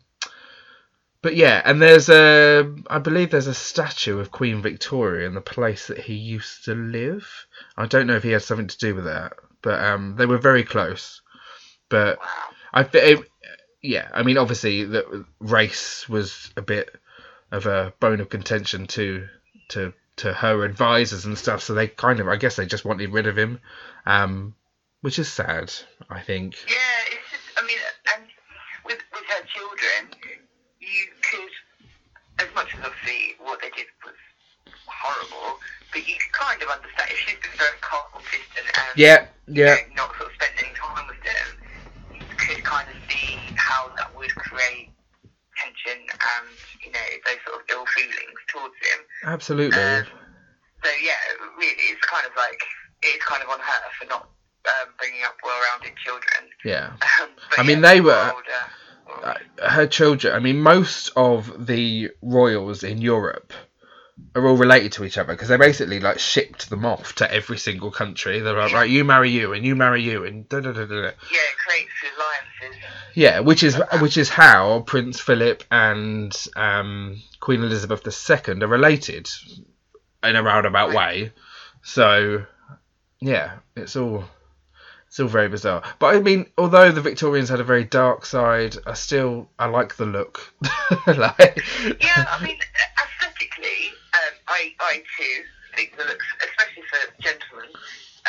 but 1.21 1.35
yeah, 1.35 1.61
and 1.65 1.81
there's 1.81 2.09
a, 2.09 2.73
I 2.89 2.99
believe 2.99 3.31
there's 3.31 3.47
a 3.47 3.53
statue 3.53 4.19
of 4.19 4.31
Queen 4.31 4.61
Victoria 4.61 5.27
in 5.27 5.33
the 5.33 5.41
place 5.41 5.87
that 5.87 5.99
he 5.99 6.13
used 6.15 6.65
to 6.65 6.75
live. 6.75 7.27
I 7.77 7.85
don't 7.87 8.07
know 8.07 8.15
if 8.15 8.23
he 8.23 8.31
had 8.31 8.43
something 8.43 8.67
to 8.67 8.77
do 8.77 8.95
with 8.95 9.05
that, 9.05 9.33
but 9.61 9.83
um, 9.83 10.15
they 10.17 10.25
were 10.25 10.37
very 10.37 10.63
close. 10.63 11.21
But. 11.89 12.19
I, 12.71 12.83
thi- 12.83 13.23
yeah, 13.81 14.09
I 14.13 14.23
mean, 14.23 14.37
obviously 14.37 14.83
the 14.83 15.25
race 15.39 16.07
was 16.07 16.51
a 16.55 16.61
bit 16.61 16.93
of 17.51 17.65
a 17.65 17.93
bone 17.99 18.19
of 18.19 18.29
contention 18.29 18.85
to 18.87 19.27
to 19.69 19.93
to 20.17 20.33
her 20.33 20.63
advisors 20.65 21.25
and 21.25 21.35
stuff. 21.37 21.63
So 21.63 21.73
they 21.73 21.87
kind 21.87 22.19
of, 22.19 22.27
I 22.27 22.35
guess, 22.35 22.57
they 22.57 22.67
just 22.67 22.85
wanted 22.85 23.11
rid 23.11 23.25
of 23.25 23.37
him, 23.37 23.59
um, 24.05 24.53
which 25.01 25.17
is 25.17 25.29
sad. 25.29 25.71
I 26.09 26.21
think. 26.21 26.57
Yeah, 26.67 26.75
it's 27.07 27.31
just, 27.31 27.43
I 27.57 27.65
mean, 27.65 27.77
and 28.15 28.25
with, 28.85 28.99
with 29.13 29.23
her 29.29 29.45
children, 29.47 30.13
you 30.89 31.05
could, 31.21 31.53
as 32.45 32.49
much 32.55 32.73
as 32.77 32.85
obviously 32.85 33.35
what 33.39 33.61
they 33.61 33.69
did 33.71 33.87
was 34.05 34.17
horrible, 34.85 35.59
but 35.93 36.01
you 36.07 36.15
could 36.17 36.33
kind 36.33 36.59
of 36.61 36.69
understand 36.69 37.07
if 37.11 37.17
she's 37.25 37.39
been 37.41 37.55
very 37.57 37.77
calm, 37.81 38.21
distant, 38.29 38.67
and 38.67 38.93
Yeah, 38.97 39.27
you 39.47 39.63
yeah. 39.65 39.75
know, 39.95 40.05
not 40.05 40.09
sort 40.17 40.29
of 40.29 40.35
spending 40.41 40.73
time 40.75 41.05
with 41.07 41.21
them, 41.23 41.47
you 42.17 42.35
could 42.37 42.63
kind 42.63 42.87
of 42.89 42.97
see 43.09 43.37
how 43.55 43.91
that 43.97 44.09
would 44.15 44.33
create 44.35 44.89
tension 45.57 45.99
and, 46.07 46.45
you 46.85 46.91
know, 46.91 47.07
those 47.25 47.41
sort 47.45 47.59
of 47.59 47.63
ill 47.69 47.85
feelings 47.97 48.39
towards 48.53 48.75
him. 48.79 48.99
Absolutely. 49.25 49.77
Um, 49.81 50.05
so 50.83 50.89
yeah, 51.03 51.19
really, 51.57 51.75
it's 51.91 52.05
kind 52.07 52.25
of 52.25 52.31
like 52.37 52.59
it's 53.03 53.23
kind 53.25 53.43
of 53.43 53.49
on 53.49 53.59
her 53.59 53.81
for 53.99 54.05
not 54.07 54.29
um, 54.67 54.87
bringing 54.97 55.23
up 55.23 55.35
well-rounded 55.43 55.95
children. 56.03 56.47
yeah. 56.63 56.91
Um, 57.21 57.29
I 57.57 57.63
mean, 57.63 57.81
yeah, 57.83 57.89
they 57.93 58.01
were- 58.01 58.31
older. 58.33 58.63
Uh, 59.23 59.33
her 59.67 59.87
children, 59.87 60.33
I 60.33 60.39
mean, 60.39 60.61
most 60.61 61.11
of 61.15 61.65
the 61.65 62.11
royals 62.21 62.83
in 62.83 62.99
Europe 63.01 63.53
are 64.35 64.47
all 64.47 64.57
related 64.57 64.91
to 64.93 65.03
each 65.03 65.17
other 65.17 65.33
because 65.33 65.47
they 65.47 65.57
basically 65.57 65.99
like 65.99 66.19
shipped 66.19 66.69
them 66.69 66.85
off 66.85 67.15
to 67.15 67.31
every 67.31 67.57
single 67.57 67.91
country. 67.91 68.39
They're 68.39 68.57
like, 68.57 68.73
right, 68.73 68.89
you 68.89 69.03
marry 69.03 69.29
you, 69.29 69.53
and 69.53 69.65
you 69.65 69.75
marry 69.75 70.03
you, 70.03 70.25
and 70.25 70.47
da 70.47 70.59
da 70.59 70.71
da 70.71 70.85
da. 70.85 70.87
da. 70.87 71.01
yeah, 71.01 71.09
it 71.09 71.57
creates 71.65 71.91
alliances. 72.15 72.81
Yeah, 73.15 73.39
which 73.39 73.63
is 73.63 73.79
which 73.99 74.17
is 74.17 74.29
how 74.29 74.81
Prince 74.81 75.19
Philip 75.19 75.63
and 75.71 76.35
um, 76.55 77.21
Queen 77.39 77.63
Elizabeth 77.63 78.05
II 78.05 78.61
are 78.61 78.67
related 78.67 79.29
in 80.23 80.35
a 80.35 80.43
roundabout 80.43 80.93
way. 80.93 81.31
So, 81.81 82.45
yeah, 83.19 83.59
it's 83.75 83.95
all 83.95 84.25
it's 85.09 85.19
all 85.19 85.27
very 85.27 85.49
bizarre. 85.49 85.81
But 85.97 86.15
I 86.15 86.19
mean, 86.19 86.45
although 86.55 86.91
the 86.91 87.01
Victorians 87.01 87.49
had 87.49 87.59
a 87.59 87.63
very 87.63 87.83
dark 87.83 88.27
side, 88.27 88.75
I 88.85 88.93
still 88.93 89.49
I 89.57 89.65
like 89.65 89.95
the 89.95 90.05
look. 90.05 90.53
like, 91.07 91.63
Yeah, 91.99 92.25
I 92.29 92.45
mean, 92.45 92.59
aesthetically, 93.03 93.89
um, 94.13 94.35
I, 94.47 94.75
I 94.79 94.97
too 95.17 95.43
think 95.75 95.97
the 95.97 96.03
looks, 96.03 96.25
especially 96.47 96.83
for 96.83 97.21
gentlemen. 97.23 97.69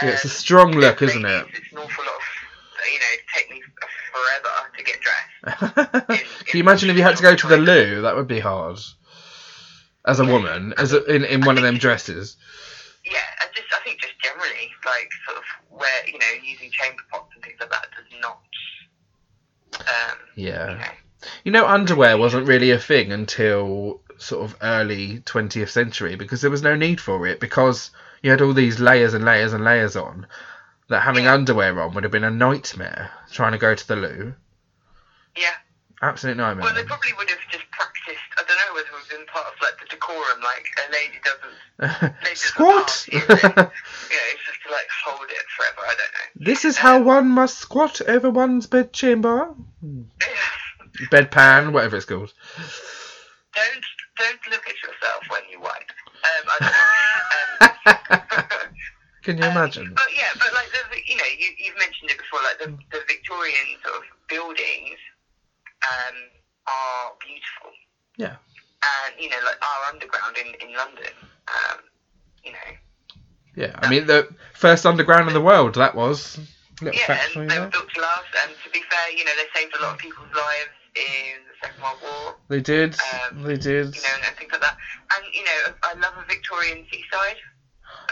Yeah, 0.02 0.08
it's 0.08 0.24
a 0.24 0.28
um, 0.28 0.30
strong 0.30 0.72
look, 0.72 1.02
isn't 1.02 1.22
it? 1.22 1.46
It's 1.52 1.70
an 1.70 1.78
awful 1.78 2.02
lot 2.02 2.14
of, 2.14 2.22
you 2.90 2.98
know, 2.98 3.06
it 3.12 3.20
take 3.36 3.50
me 3.50 3.62
forever 4.10 4.48
to 4.74 4.82
get 4.82 5.00
dressed. 5.02 6.16
Can 6.46 6.58
you 6.58 6.64
imagine 6.64 6.88
if 6.88 6.96
you 6.96 7.02
had 7.02 7.18
to 7.18 7.22
go 7.22 7.36
to 7.36 7.46
the 7.46 7.58
loo? 7.58 8.00
That 8.00 8.16
would 8.16 8.26
be 8.26 8.40
hard. 8.40 8.78
As 10.06 10.18
a 10.18 10.24
woman, 10.24 10.72
as 10.78 10.94
a, 10.94 11.04
in 11.04 11.24
in 11.24 11.42
one 11.42 11.58
of 11.58 11.62
them 11.62 11.76
dresses. 11.76 12.38
Yeah, 13.10 13.18
and 13.42 13.50
just 13.54 13.68
I 13.74 13.82
think 13.84 14.00
just 14.00 14.14
generally, 14.22 14.70
like 14.86 15.10
sort 15.26 15.38
of 15.38 15.44
where 15.68 16.06
you 16.06 16.18
know 16.18 16.26
using 16.42 16.70
chamber 16.70 17.02
pots 17.12 17.32
and 17.34 17.42
things 17.44 17.58
like 17.60 17.70
that 17.70 17.88
does 17.96 18.20
not. 18.20 18.40
Um, 19.80 20.18
Yeah. 20.36 20.70
You 20.70 20.76
know, 20.78 20.84
You 21.44 21.52
know, 21.52 21.66
underwear 21.66 22.16
wasn't 22.16 22.46
really 22.46 22.70
a 22.70 22.78
thing 22.78 23.12
until 23.12 24.00
sort 24.18 24.44
of 24.44 24.56
early 24.62 25.20
20th 25.20 25.70
century 25.70 26.14
because 26.14 26.40
there 26.40 26.50
was 26.50 26.62
no 26.62 26.76
need 26.76 27.00
for 27.00 27.26
it 27.26 27.40
because 27.40 27.90
you 28.22 28.30
had 28.30 28.40
all 28.42 28.52
these 28.52 28.78
layers 28.80 29.14
and 29.14 29.24
layers 29.24 29.52
and 29.52 29.64
layers 29.64 29.96
on 29.96 30.26
that 30.88 31.02
having 31.02 31.24
Yeah. 31.24 31.34
underwear 31.34 31.80
on 31.80 31.94
would 31.94 32.04
have 32.04 32.12
been 32.12 32.24
a 32.24 32.30
nightmare 32.30 33.10
trying 33.32 33.52
to 33.52 33.58
go 33.58 33.74
to 33.74 33.88
the 33.88 33.96
loo. 33.96 34.34
yeah. 35.36 35.54
Absolute 36.02 36.38
nightmare. 36.38 36.64
Well, 36.64 36.74
they 36.74 36.84
probably 36.84 37.12
would 37.18 37.28
have 37.28 37.38
just. 37.50 37.64
I 37.69 37.69
don't 38.50 38.66
know 38.66 38.74
whether 38.74 38.88
it 38.90 38.98
have 38.98 39.08
been 39.10 39.26
part 39.26 39.46
of 39.46 39.54
like 39.62 39.78
the 39.78 39.86
decorum, 39.86 40.40
like 40.42 40.66
a 40.82 40.92
lady 40.92 41.18
doesn't. 41.22 41.58
Lady 42.24 42.34
doesn't 42.34 42.36
Squat! 42.36 42.86
pass 42.86 43.08
you, 43.08 43.18
yeah, 43.28 44.24
it's 44.34 44.44
just 44.44 44.60
to 44.66 44.72
like 44.72 44.88
hold 45.04 45.26
it 45.30 45.46
forever. 45.56 45.82
I 45.86 45.94
don't 45.94 46.12
know. 46.12 46.44
this 46.50 46.64
is 46.64 46.76
how 46.76 47.00
one 47.00 47.28
must 47.28 47.58
squat 47.58 48.00
over 48.06 48.30
one's 48.30 48.66
bedchamber. 48.66 49.54
Yeah. 49.82 51.06
Bedpan, 51.10 51.72
whatever 51.72 51.96
it's 51.96 52.04
called. 52.04 52.32
don't 53.54 53.84
don't 54.18 54.40
look 54.50 54.64
at 54.68 54.76
yourself 54.82 55.22
when 55.30 55.40
you 55.50 55.60
wipe. 55.60 55.90
Um, 56.20 56.44
I 56.50 56.56
don't 56.60 56.72
know. 56.76 57.96
Um, 57.96 58.74
Can 59.22 59.38
you 59.38 59.44
Um, 59.44 59.50
imagine? 59.56 59.92
But 59.94 60.08
yeah, 60.16 60.32
but 60.34 60.52
like 60.52 60.68
the, 60.72 60.80
the- 60.92 61.04
you 61.06 61.16
know, 61.16 61.24
you, 61.38 61.48
you've 61.58 61.78
mentioned 61.78 62.10
it 62.10 62.18
before. 62.18 62.40
Like 62.44 62.58
the, 62.58 62.68
the 62.92 63.04
Victorian 63.08 63.78
sort 63.84 63.96
of 63.96 64.02
buildings 64.28 64.98
um, 65.88 66.16
are 66.68 67.12
beautiful. 67.24 67.72
Yeah. 68.20 68.36
And 68.90 69.12
you 69.22 69.28
know, 69.30 69.40
like 69.44 69.60
our 69.62 69.92
underground 69.92 70.36
in 70.36 70.48
in 70.68 70.76
London. 70.76 71.12
Um, 71.48 71.78
you 72.44 72.52
know, 72.52 72.68
Yeah, 73.56 73.72
I 73.82 73.88
mean, 73.90 74.06
the 74.06 74.28
first 74.54 74.86
underground 74.86 75.28
in 75.28 75.34
the 75.34 75.40
world, 75.50 75.74
that 75.76 75.94
was. 75.94 76.38
Little 76.80 76.98
yeah, 76.98 77.20
and 77.36 77.44
they 77.50 77.54
there. 77.54 77.60
were 77.64 77.72
built 77.74 77.88
to 77.94 78.00
last. 78.00 78.32
And 78.42 78.50
to 78.64 78.68
be 78.70 78.80
fair, 78.88 79.06
you 79.12 79.24
know, 79.26 79.32
they 79.36 79.48
saved 79.60 79.74
a 79.76 79.82
lot 79.82 79.92
of 79.94 79.98
people's 79.98 80.32
lives 80.32 80.72
in 80.96 81.36
the 81.44 81.54
Second 81.60 81.82
World 81.84 81.98
War. 82.02 82.24
They 82.48 82.60
did. 82.62 82.96
um, 83.12 83.42
they 83.42 83.56
did. 83.60 83.92
You 83.94 84.00
know, 84.00 84.14
and, 84.16 84.24
and 84.28 84.36
things 84.40 84.52
like 84.52 84.62
that. 84.62 84.76
And 85.16 85.22
you 85.34 85.44
know, 85.44 85.58
I 85.84 85.92
love 86.00 86.14
a 86.16 86.24
Victorian 86.26 86.86
seaside. 86.90 87.36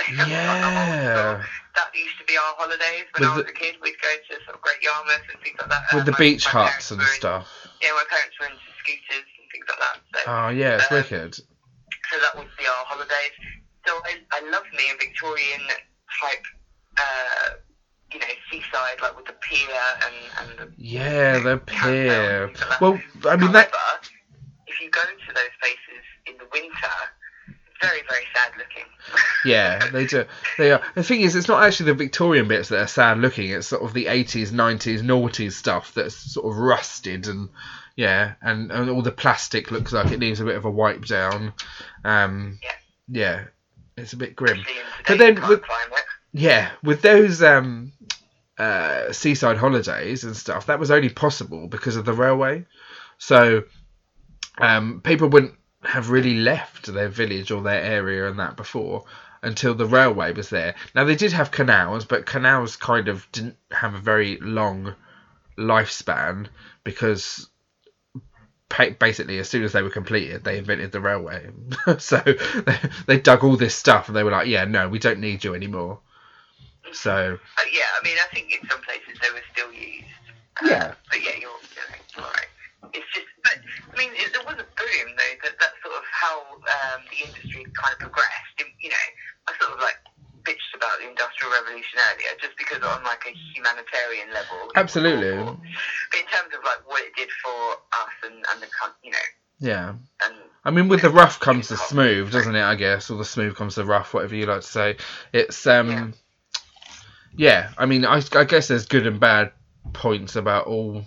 Yeah. 0.08 1.42
that 1.76 1.88
used 1.94 2.18
to 2.18 2.24
be 2.26 2.36
our 2.36 2.54
holidays 2.58 3.06
when 3.14 3.22
With 3.22 3.30
I 3.30 3.36
was 3.36 3.44
the- 3.46 3.50
a 3.50 3.54
kid. 3.54 3.76
We'd 3.82 3.94
go 4.02 4.10
to 4.14 4.34
sort 4.44 4.54
of 4.56 4.60
Great 4.60 4.82
Yarmouth 4.82 5.22
and 5.32 5.40
things 5.42 5.56
like 5.60 5.70
that. 5.70 5.82
With 5.94 6.00
Um, 6.02 6.06
the 6.06 6.16
beach 6.18 6.44
huts 6.46 6.90
and 6.90 7.00
stuff. 7.02 7.46
Yeah, 7.82 7.92
my 7.94 8.04
parents 8.10 8.34
were 8.40 8.46
into 8.46 8.68
scooters 8.82 9.26
things 9.52 9.66
like 9.68 9.78
that. 9.78 9.96
So, 10.14 10.20
Oh, 10.30 10.48
yeah, 10.48 10.76
it's 10.76 10.90
Um, 10.90 10.96
wicked. 10.98 11.34
so 11.34 12.18
that 12.20 12.36
would 12.36 12.48
be 12.58 12.66
our 12.66 12.84
holidays. 12.84 13.32
So 13.86 14.00
I, 14.04 14.16
I 14.32 14.40
love 14.50 14.64
me 14.72 14.90
a 14.92 14.96
Victorian 14.96 15.60
type, 16.20 16.44
uh, 16.98 17.48
you 18.12 18.18
know, 18.20 18.26
seaside, 18.50 19.00
like 19.00 19.16
with 19.16 19.26
the 19.26 19.34
pier 19.34 19.68
and, 20.04 20.14
and 20.50 20.58
the 20.58 20.74
Yeah, 20.76 21.38
the 21.38 21.58
pier. 21.58 22.50
like. 22.68 22.80
Well, 22.80 23.00
I 23.26 23.36
mean, 23.36 23.52
that. 23.52 23.70
If 24.66 24.80
you 24.80 24.90
go 24.90 25.00
to 25.02 25.32
those 25.34 25.54
places 25.60 26.04
in 26.26 26.36
the 26.38 26.46
winter. 26.52 26.92
Very, 27.80 28.02
very 28.10 28.24
sad 28.34 28.52
looking. 28.58 28.84
Yeah, 29.44 29.88
they 29.92 30.04
do. 30.04 30.24
They 30.58 30.72
are. 30.72 30.80
The 30.96 31.04
thing 31.04 31.20
is, 31.20 31.36
it's 31.36 31.46
not 31.46 31.62
actually 31.62 31.86
the 31.86 31.94
Victorian 31.94 32.48
bits 32.48 32.68
that 32.70 32.80
are 32.80 32.86
sad 32.88 33.18
looking. 33.18 33.50
It's 33.50 33.68
sort 33.68 33.82
of 33.82 33.92
the 33.94 34.06
80s, 34.06 34.50
90s, 34.50 35.00
noughties 35.00 35.52
stuff 35.52 35.94
that's 35.94 36.32
sort 36.34 36.46
of 36.52 36.58
rusted 36.58 37.28
and 37.28 37.48
yeah, 37.98 38.34
and, 38.40 38.70
and 38.70 38.88
all 38.88 39.02
the 39.02 39.10
plastic 39.10 39.72
looks 39.72 39.92
like 39.92 40.12
it 40.12 40.20
needs 40.20 40.38
a 40.38 40.44
bit 40.44 40.54
of 40.54 40.64
a 40.64 40.70
wipe 40.70 41.04
down. 41.04 41.52
Um, 42.04 42.60
Yeah. 42.62 42.70
yeah, 43.08 43.44
it's 43.96 44.12
a 44.12 44.16
bit 44.16 44.36
grim. 44.36 44.64
But 45.08 45.18
then 45.18 45.34
with- 45.48 45.62
Yeah, 46.32 46.70
with 46.84 47.02
those 47.02 47.42
um, 47.42 47.90
uh, 48.56 49.10
seaside 49.10 49.56
holidays 49.56 50.22
and 50.22 50.36
stuff, 50.36 50.66
that 50.66 50.78
was 50.78 50.92
only 50.92 51.08
possible 51.08 51.66
because 51.66 51.96
of 51.96 52.04
the 52.04 52.12
railway. 52.12 52.66
So 53.18 53.64
um, 54.58 55.00
people 55.02 55.26
wouldn't 55.28 55.54
have 55.82 56.10
really 56.10 56.34
left 56.34 56.86
their 56.86 57.08
village 57.08 57.50
or 57.50 57.62
their 57.62 57.82
area 57.82 58.30
and 58.30 58.38
that 58.38 58.54
before 58.56 59.06
until 59.42 59.74
the 59.74 59.86
railway 59.86 60.32
was 60.32 60.50
there. 60.50 60.76
Now 60.94 61.02
they 61.02 61.16
did 61.16 61.32
have 61.32 61.50
canals, 61.50 62.04
but 62.04 62.26
canals 62.26 62.76
kind 62.76 63.08
of 63.08 63.26
didn't 63.32 63.56
have 63.72 63.94
a 63.94 63.98
very 63.98 64.38
long 64.40 64.94
lifespan 65.58 66.46
because 66.84 67.48
basically 68.98 69.38
as 69.38 69.48
soon 69.48 69.64
as 69.64 69.72
they 69.72 69.82
were 69.82 69.90
completed 69.90 70.44
they 70.44 70.58
invented 70.58 70.92
the 70.92 71.00
railway 71.00 71.48
so 71.98 72.20
they, 72.66 72.78
they 73.06 73.18
dug 73.18 73.42
all 73.42 73.56
this 73.56 73.74
stuff 73.74 74.08
and 74.08 74.16
they 74.16 74.22
were 74.22 74.30
like 74.30 74.46
yeah 74.46 74.64
no 74.64 74.88
we 74.88 74.98
don't 74.98 75.20
need 75.20 75.42
you 75.42 75.54
anymore 75.54 75.98
so 76.92 77.38
Uh, 77.58 77.68
yeah, 77.72 77.84
I 78.00 78.04
mean, 78.04 78.16
I 78.16 78.34
think 78.34 78.48
in 78.52 78.66
some 78.68 78.80
places 78.80 79.12
they 79.20 79.30
were 79.30 79.44
still 79.52 79.72
used. 79.72 80.08
Yeah. 80.64 80.94
But 81.10 81.20
yeah, 81.22 81.36
you're, 81.40 81.60
you're 82.16 82.24
right. 82.24 82.48
It's 82.94 83.04
just, 83.12 83.28
but 83.44 83.60
I 83.60 83.94
mean, 83.98 84.10
it, 84.16 84.32
there 84.32 84.42
was 84.46 84.56
a 84.56 84.64
boom 84.64 85.08
though. 85.16 85.34
That 85.44 85.54
that's 85.60 85.76
sort 85.84 85.94
of 85.96 86.04
how 86.08 86.40
um, 86.48 87.04
the 87.12 87.28
industry 87.28 87.66
kind 87.76 87.92
of 87.92 87.98
progressed. 88.00 88.56
You 88.80 88.88
know, 88.88 89.06
I 89.48 89.52
sort 89.60 89.76
of 89.76 89.80
like 89.84 90.00
bitched 90.48 90.72
about 90.72 90.96
the 91.04 91.08
industrial 91.08 91.52
revolution 91.52 92.00
earlier, 92.08 92.32
just 92.40 92.56
because 92.56 92.80
on 92.80 93.04
like 93.04 93.28
a 93.28 93.34
humanitarian 93.52 94.32
level. 94.32 94.72
Absolutely. 94.74 95.36
awful. 95.36 95.60
But 95.60 96.20
in 96.20 96.26
terms 96.32 96.56
of 96.56 96.64
like 96.64 96.80
what 96.88 97.04
it 97.04 97.12
did 97.16 97.28
for 97.44 97.76
us 98.00 98.16
and 98.24 98.40
and 98.48 98.64
the 98.64 98.68
you 99.04 99.12
know 99.12 99.28
yeah 99.60 99.92
and 100.24 100.34
I 100.64 100.70
mean, 100.70 100.88
with 100.88 101.02
the 101.02 101.10
rough 101.10 101.40
comes 101.40 101.68
the 101.68 101.76
smooth, 101.76 102.30
doesn't 102.30 102.54
it? 102.54 102.62
I 102.62 102.74
guess, 102.74 103.10
or 103.10 103.16
the 103.16 103.24
smooth 103.24 103.56
comes 103.56 103.76
the 103.76 103.86
rough, 103.86 104.12
whatever 104.12 104.34
you 104.34 104.44
like 104.44 104.60
to 104.60 104.66
say. 104.66 104.96
It's 105.32 105.66
um, 105.66 106.12
yeah. 107.36 107.70
I 107.78 107.86
mean, 107.86 108.04
I, 108.04 108.20
I 108.32 108.44
guess 108.44 108.68
there's 108.68 108.86
good 108.86 109.06
and 109.06 109.18
bad 109.18 109.52
points 109.92 110.36
about 110.36 110.66
all 110.66 111.04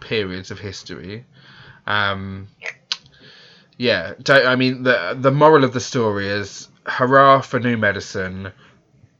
periods 0.00 0.50
of 0.50 0.58
history. 0.58 1.24
Um, 1.86 2.48
yeah. 3.78 4.12
Don't, 4.22 4.46
I 4.46 4.56
mean, 4.56 4.82
the 4.82 5.16
the 5.18 5.30
moral 5.30 5.64
of 5.64 5.72
the 5.72 5.80
story 5.80 6.28
is 6.28 6.68
hurrah 6.86 7.40
for 7.40 7.60
new 7.60 7.76
medicine, 7.76 8.52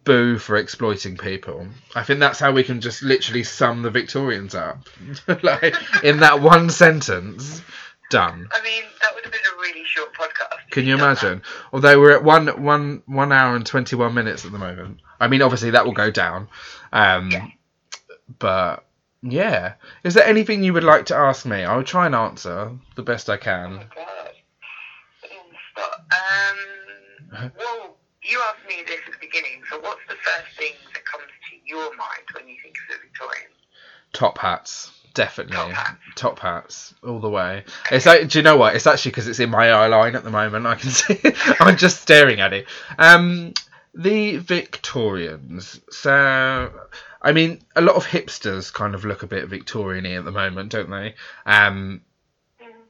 boo 0.04 0.38
for 0.38 0.56
exploiting 0.56 1.16
people. 1.16 1.66
I 1.94 2.02
think 2.02 2.20
that's 2.20 2.38
how 2.40 2.52
we 2.52 2.62
can 2.64 2.80
just 2.80 3.02
literally 3.02 3.42
sum 3.44 3.82
the 3.82 3.90
Victorians 3.90 4.54
up, 4.54 4.86
like 5.42 5.74
in 6.04 6.18
that 6.20 6.40
one 6.40 6.70
sentence. 6.70 7.62
Done. 8.10 8.48
I 8.50 8.62
mean 8.64 8.82
that 9.02 9.14
would 9.14 9.22
have 9.22 9.32
been 9.32 9.40
a 9.56 9.60
really 9.60 9.84
short 9.84 10.12
podcast. 10.14 10.68
Can 10.72 10.84
you 10.84 10.94
imagine? 10.94 11.42
Although 11.72 12.00
we're 12.00 12.10
at 12.16 12.24
one 12.24 12.48
one 12.60 13.02
one 13.06 13.30
hour 13.30 13.54
and 13.54 13.64
twenty 13.64 13.94
one 13.94 14.14
minutes 14.14 14.44
at 14.44 14.50
the 14.50 14.58
moment. 14.58 14.98
I 15.20 15.28
mean, 15.28 15.42
obviously 15.42 15.70
that 15.70 15.84
will 15.86 15.92
go 15.92 16.10
down. 16.10 16.48
Um, 16.92 17.30
Yeah. 17.30 17.46
But 18.40 18.84
yeah, 19.22 19.74
is 20.02 20.14
there 20.14 20.24
anything 20.26 20.62
you 20.64 20.72
would 20.72 20.82
like 20.84 21.06
to 21.06 21.16
ask 21.16 21.44
me? 21.46 21.62
I'll 21.62 21.82
try 21.84 22.06
and 22.06 22.14
answer 22.16 22.72
the 22.96 23.02
best 23.02 23.28
I 23.30 23.34
Oh 23.34 23.38
can. 23.38 23.74
my 23.76 23.82
god. 23.94 24.30
Put 25.20 25.30
me 25.30 25.36
on 25.36 25.44
the 25.50 25.80
spot. 25.80 26.00
Um, 26.10 26.56
well, 27.32 27.96
you 28.22 28.40
asked 28.48 28.68
me 28.68 28.82
this 28.86 29.00
at 29.06 29.12
the 29.12 29.18
beginning, 29.26 29.62
so 29.70 29.80
what's 29.80 30.00
the 30.08 30.14
first 30.14 30.56
thing 30.58 30.72
that 30.94 31.04
comes 31.04 31.24
to 31.24 31.56
your 31.64 31.96
mind 31.96 32.24
when 32.34 32.48
you 32.48 32.56
think 32.62 32.76
of 32.76 32.96
the 32.96 33.06
Victorians? 33.06 33.54
Top 34.12 34.38
hats, 34.38 34.90
definitely. 35.14 35.56
Top 35.56 35.70
hats. 35.70 35.98
Top 36.16 36.38
hats, 36.38 36.94
all 37.02 37.20
the 37.20 37.30
way. 37.30 37.64
It's 37.90 38.06
like, 38.06 38.28
do 38.28 38.38
you 38.38 38.42
know 38.42 38.56
what? 38.56 38.74
It's 38.74 38.86
actually 38.86 39.12
because 39.12 39.28
it's 39.28 39.40
in 39.40 39.50
my 39.50 39.70
eye 39.70 39.86
line 39.86 40.16
at 40.16 40.24
the 40.24 40.30
moment. 40.30 40.66
I 40.66 40.74
can 40.74 40.90
see. 40.90 41.20
I'm 41.60 41.76
just 41.76 42.02
staring 42.02 42.40
at 42.40 42.52
it. 42.52 42.66
Um, 42.98 43.54
the 43.94 44.36
Victorians. 44.36 45.80
So, 45.90 46.70
I 47.22 47.32
mean, 47.32 47.60
a 47.76 47.80
lot 47.80 47.96
of 47.96 48.06
hipsters 48.06 48.72
kind 48.72 48.94
of 48.94 49.04
look 49.04 49.22
a 49.22 49.26
bit 49.26 49.48
Victorian-y 49.48 50.12
at 50.12 50.24
the 50.24 50.30
moment, 50.30 50.70
don't 50.72 50.90
they? 50.90 51.14
Um, 51.46 52.02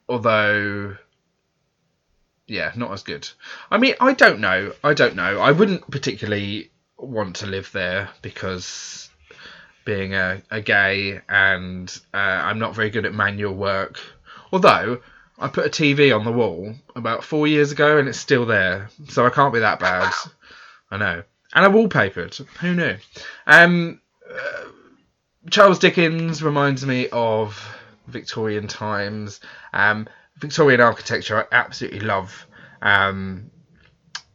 although, 0.09 0.97
yeah, 2.51 2.73
not 2.75 2.93
as 2.93 3.05
good. 3.05 3.29
I 3.71 3.79
mean, 3.79 3.95
I 4.01 4.13
don't 4.13 4.41
know. 4.41 4.73
I 4.83 4.93
don't 4.93 5.15
know. 5.15 5.41
I 5.41 5.53
wouldn't 5.53 5.89
particularly 5.91 6.71
want 6.99 7.37
to 7.37 7.47
live 7.47 7.71
there 7.73 8.11
because 8.23 9.09
being 9.85 10.15
a, 10.15 10.43
a 10.51 10.61
gay 10.61 11.21
and 11.29 11.97
uh, 12.13 12.17
I'm 12.17 12.59
not 12.59 12.75
very 12.75 12.91
good 12.91 13.07
at 13.07 13.15
manual 13.15 13.55
work. 13.55 14.01
Although 14.53 15.01
I 15.39 15.49
put 15.49 15.65
a 15.65 15.69
TV 15.71 16.15
on 16.15 16.25
the 16.25 16.33
wall 16.33 16.75
about 16.97 17.23
four 17.23 17.47
years 17.47 17.71
ago 17.71 17.99
and 17.99 18.09
it's 18.09 18.19
still 18.19 18.47
there, 18.47 18.91
so 19.09 19.25
I 19.25 19.31
can't 19.31 19.55
be 19.55 19.61
that 19.61 19.79
bad. 19.79 20.13
I 20.91 20.97
know. 20.97 21.23
And 21.55 21.65
I 21.65 21.69
wallpapered. 21.69 22.37
Who 22.59 22.75
knew? 22.75 22.97
Um, 23.47 24.01
uh, 24.29 24.65
Charles 25.51 25.79
Dickens 25.79 26.43
reminds 26.43 26.85
me 26.85 27.09
of 27.11 27.77
Victorian 28.09 28.67
times. 28.67 29.41
Um, 29.73 30.09
Victorian 30.41 30.81
architecture 30.81 31.39
I 31.39 31.55
absolutely 31.55 32.01
love. 32.01 32.47
Um, 32.83 33.51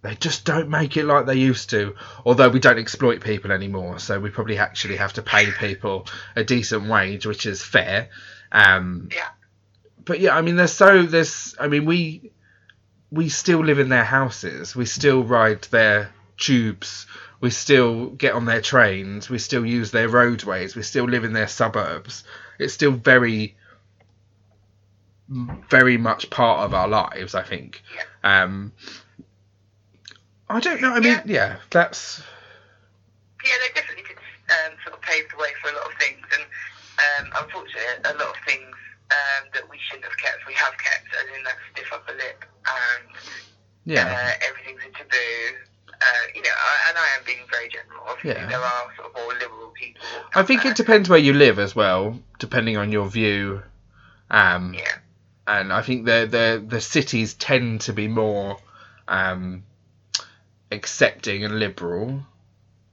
they 0.02 0.16
just 0.16 0.46
don't 0.46 0.70
make 0.70 0.98
it 0.98 1.06
like 1.06 1.26
they 1.26 1.36
used 1.36 1.72
to. 1.72 1.96
Although 2.26 2.50
we 2.50 2.60
don't 2.60 2.78
exploit 2.78 3.22
people 3.22 3.52
anymore, 3.52 3.98
so 4.00 4.20
we 4.20 4.30
probably 4.30 4.58
actually 4.60 4.98
have 4.98 5.14
to 5.14 5.24
pay 5.24 5.52
people 5.52 6.06
a 6.36 6.44
decent 6.44 6.88
wage, 6.88 7.26
which 7.26 7.46
is 7.48 7.64
fair. 7.64 8.10
Um, 8.52 9.10
Yeah. 9.12 9.30
but 10.04 10.20
yeah, 10.20 10.36
I 10.36 10.42
mean, 10.42 10.56
there's 10.58 10.74
so 10.74 11.04
there's. 11.04 11.56
I 11.60 11.68
mean, 11.68 11.86
we 11.86 12.32
we 13.12 13.30
still 13.30 13.64
live 13.64 13.80
in 13.80 13.90
their 13.90 14.04
houses. 14.04 14.76
We 14.76 14.86
still 14.86 15.24
ride 15.24 15.64
their 15.72 16.12
tubes. 16.38 17.08
We 17.42 17.50
still 17.50 18.10
get 18.10 18.34
on 18.34 18.46
their 18.46 18.62
trains. 18.62 19.30
We 19.30 19.40
still 19.40 19.66
use 19.66 19.92
their 19.92 20.10
roadways. 20.10 20.76
We 20.76 20.84
still 20.84 21.06
live 21.06 21.24
in 21.24 21.34
their 21.34 21.48
suburbs. 21.48 22.24
It's 22.60 22.74
still 22.74 22.92
very, 22.92 23.58
very 25.30 25.98
much 25.98 26.30
part 26.30 26.62
of 26.62 26.74
our 26.74 26.88
lives. 26.88 27.36
I 27.36 27.44
think. 27.44 27.82
Um, 28.24 28.72
I 30.50 30.60
don't 30.60 30.82
know. 30.82 30.94
I 30.94 31.00
mean, 31.00 31.22
yeah, 31.26 31.58
that's 31.72 32.22
Yeah, 33.44 33.52
they 33.62 33.74
definitely 33.80 34.04
did 34.04 34.18
um, 34.18 34.78
sort 34.84 34.96
of 34.96 35.02
pave 35.02 35.26
the 35.32 35.38
way 35.38 35.50
for 35.62 35.70
a 35.70 35.74
lot 35.74 35.86
of 35.88 35.94
things, 36.00 36.22
and 36.34 36.44
um, 36.46 37.44
unfortunately, 37.44 37.82
a 38.06 38.14
lot 38.14 38.30
of 38.30 38.42
things 38.46 38.76
um, 39.12 39.50
that 39.54 39.68
we 39.70 39.78
shouldn't 39.88 40.06
have 40.06 40.18
kept, 40.18 40.46
we 40.48 40.54
have 40.54 40.74
kept, 40.78 41.06
as 41.14 41.38
in 41.38 41.44
that 41.44 41.58
stiff 41.74 41.92
upper 41.94 42.14
lip 42.14 42.46
and 42.66 43.16
yeah, 43.86 44.06
uh, 44.08 44.46
everything's 44.48 44.82
a 44.82 44.98
taboo. 44.98 45.56
Uh, 45.94 46.26
you 46.36 46.42
know, 46.42 46.50
I- 46.50 46.90
and 46.90 46.98
I 46.98 47.08
am 47.18 47.24
being 47.26 47.46
very 47.50 47.70
general. 47.70 48.04
Obviously, 48.08 48.42
Yeah. 48.42 48.48
there 48.50 48.60
are 48.60 48.84
sort 48.98 49.10
of 49.10 49.16
more 49.16 49.34
liberal 49.34 49.72
people. 49.76 50.06
I 50.36 50.44
think 50.44 50.62
out 50.66 50.72
it 50.72 50.78
depends 50.78 51.08
where 51.10 51.20
you 51.20 51.34
live 51.34 51.58
as 51.60 51.76
well, 51.76 52.20
depending 52.40 52.78
on 52.78 52.92
your 52.92 53.08
view. 53.10 53.64
Um. 54.30 54.74
Yeah. 54.74 54.96
And 55.48 55.72
I 55.72 55.82
think 55.82 56.06
the 56.06 56.28
the 56.30 56.64
the 56.66 56.82
cities 56.82 57.34
tend 57.34 57.82
to 57.82 57.94
be 57.94 58.08
more 58.08 58.58
um, 59.08 59.64
accepting 60.72 61.44
and 61.44 61.60
liberal. 61.60 62.22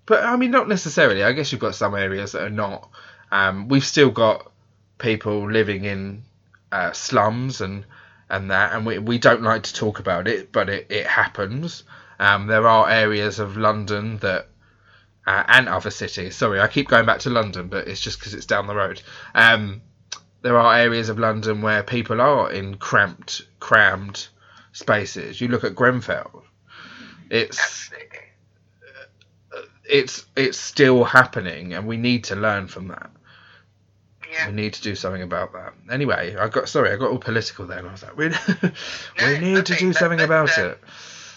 But 0.06 0.24
I 0.24 0.36
mean, 0.36 0.50
not 0.50 0.68
necessarily. 0.68 1.22
I 1.22 1.32
guess 1.32 1.52
you've 1.52 1.60
got 1.60 1.74
some 1.74 1.94
areas 1.94 2.32
that 2.32 2.42
are 2.42 2.50
not. 2.50 2.90
Um, 3.30 3.68
we've 3.68 3.84
still 3.84 4.10
got 4.10 4.50
people 4.98 5.50
living 5.50 5.84
in 5.84 6.24
uh, 6.70 6.92
slums 6.92 7.60
and 7.60 7.84
and 8.28 8.50
that, 8.50 8.74
and 8.74 8.84
we 8.84 8.98
we 8.98 9.18
don't 9.18 9.42
like 9.42 9.62
to 9.64 9.74
talk 9.74 9.98
about 9.98 10.28
it, 10.28 10.52
but 10.52 10.68
it 10.68 10.86
it 10.90 11.06
happens. 11.06 11.84
Um, 12.18 12.46
there 12.46 12.68
are 12.68 12.88
areas 12.88 13.38
of 13.38 13.56
London 13.56 14.18
that. 14.18 14.48
Uh, 15.24 15.44
and 15.46 15.68
other 15.68 15.90
cities. 15.90 16.34
Sorry, 16.34 16.58
I 16.60 16.66
keep 16.66 16.88
going 16.88 17.06
back 17.06 17.20
to 17.20 17.30
London, 17.30 17.68
but 17.68 17.86
it's 17.86 18.00
just 18.00 18.18
because 18.18 18.34
it's 18.34 18.44
down 18.44 18.66
the 18.66 18.74
road. 18.74 19.00
Um, 19.36 19.80
there 20.42 20.58
are 20.58 20.76
areas 20.76 21.08
of 21.08 21.18
London 21.18 21.62
where 21.62 21.82
people 21.82 22.20
are 22.20 22.50
in 22.52 22.76
cramped, 22.76 23.42
crammed 23.60 24.26
spaces. 24.72 25.40
You 25.40 25.48
look 25.48 25.64
at 25.64 25.74
Grenfell. 25.74 26.44
It's 27.30 27.58
Absolutely. 27.58 28.18
it's 29.84 30.26
it's 30.36 30.58
still 30.58 31.04
happening, 31.04 31.72
and 31.74 31.86
we 31.86 31.96
need 31.96 32.24
to 32.24 32.36
learn 32.36 32.66
from 32.68 32.88
that. 32.88 33.10
Yeah. 34.30 34.46
We 34.48 34.54
need 34.54 34.72
to 34.74 34.82
do 34.82 34.94
something 34.94 35.22
about 35.22 35.52
that. 35.52 35.74
Anyway, 35.90 36.36
I 36.38 36.48
got 36.48 36.68
sorry, 36.68 36.90
I 36.92 36.96
got 36.96 37.10
all 37.10 37.18
political 37.18 37.66
then. 37.66 37.86
I 37.86 37.92
was 37.92 38.02
like, 38.02 38.16
we, 38.16 38.28
No, 38.62 38.72
we 39.20 39.38
need 39.38 39.66
to 39.66 39.74
do 39.74 39.92
something 39.92 40.18
that's, 40.18 40.26
about 40.26 40.58
um, 40.58 40.64
it. 40.70 40.78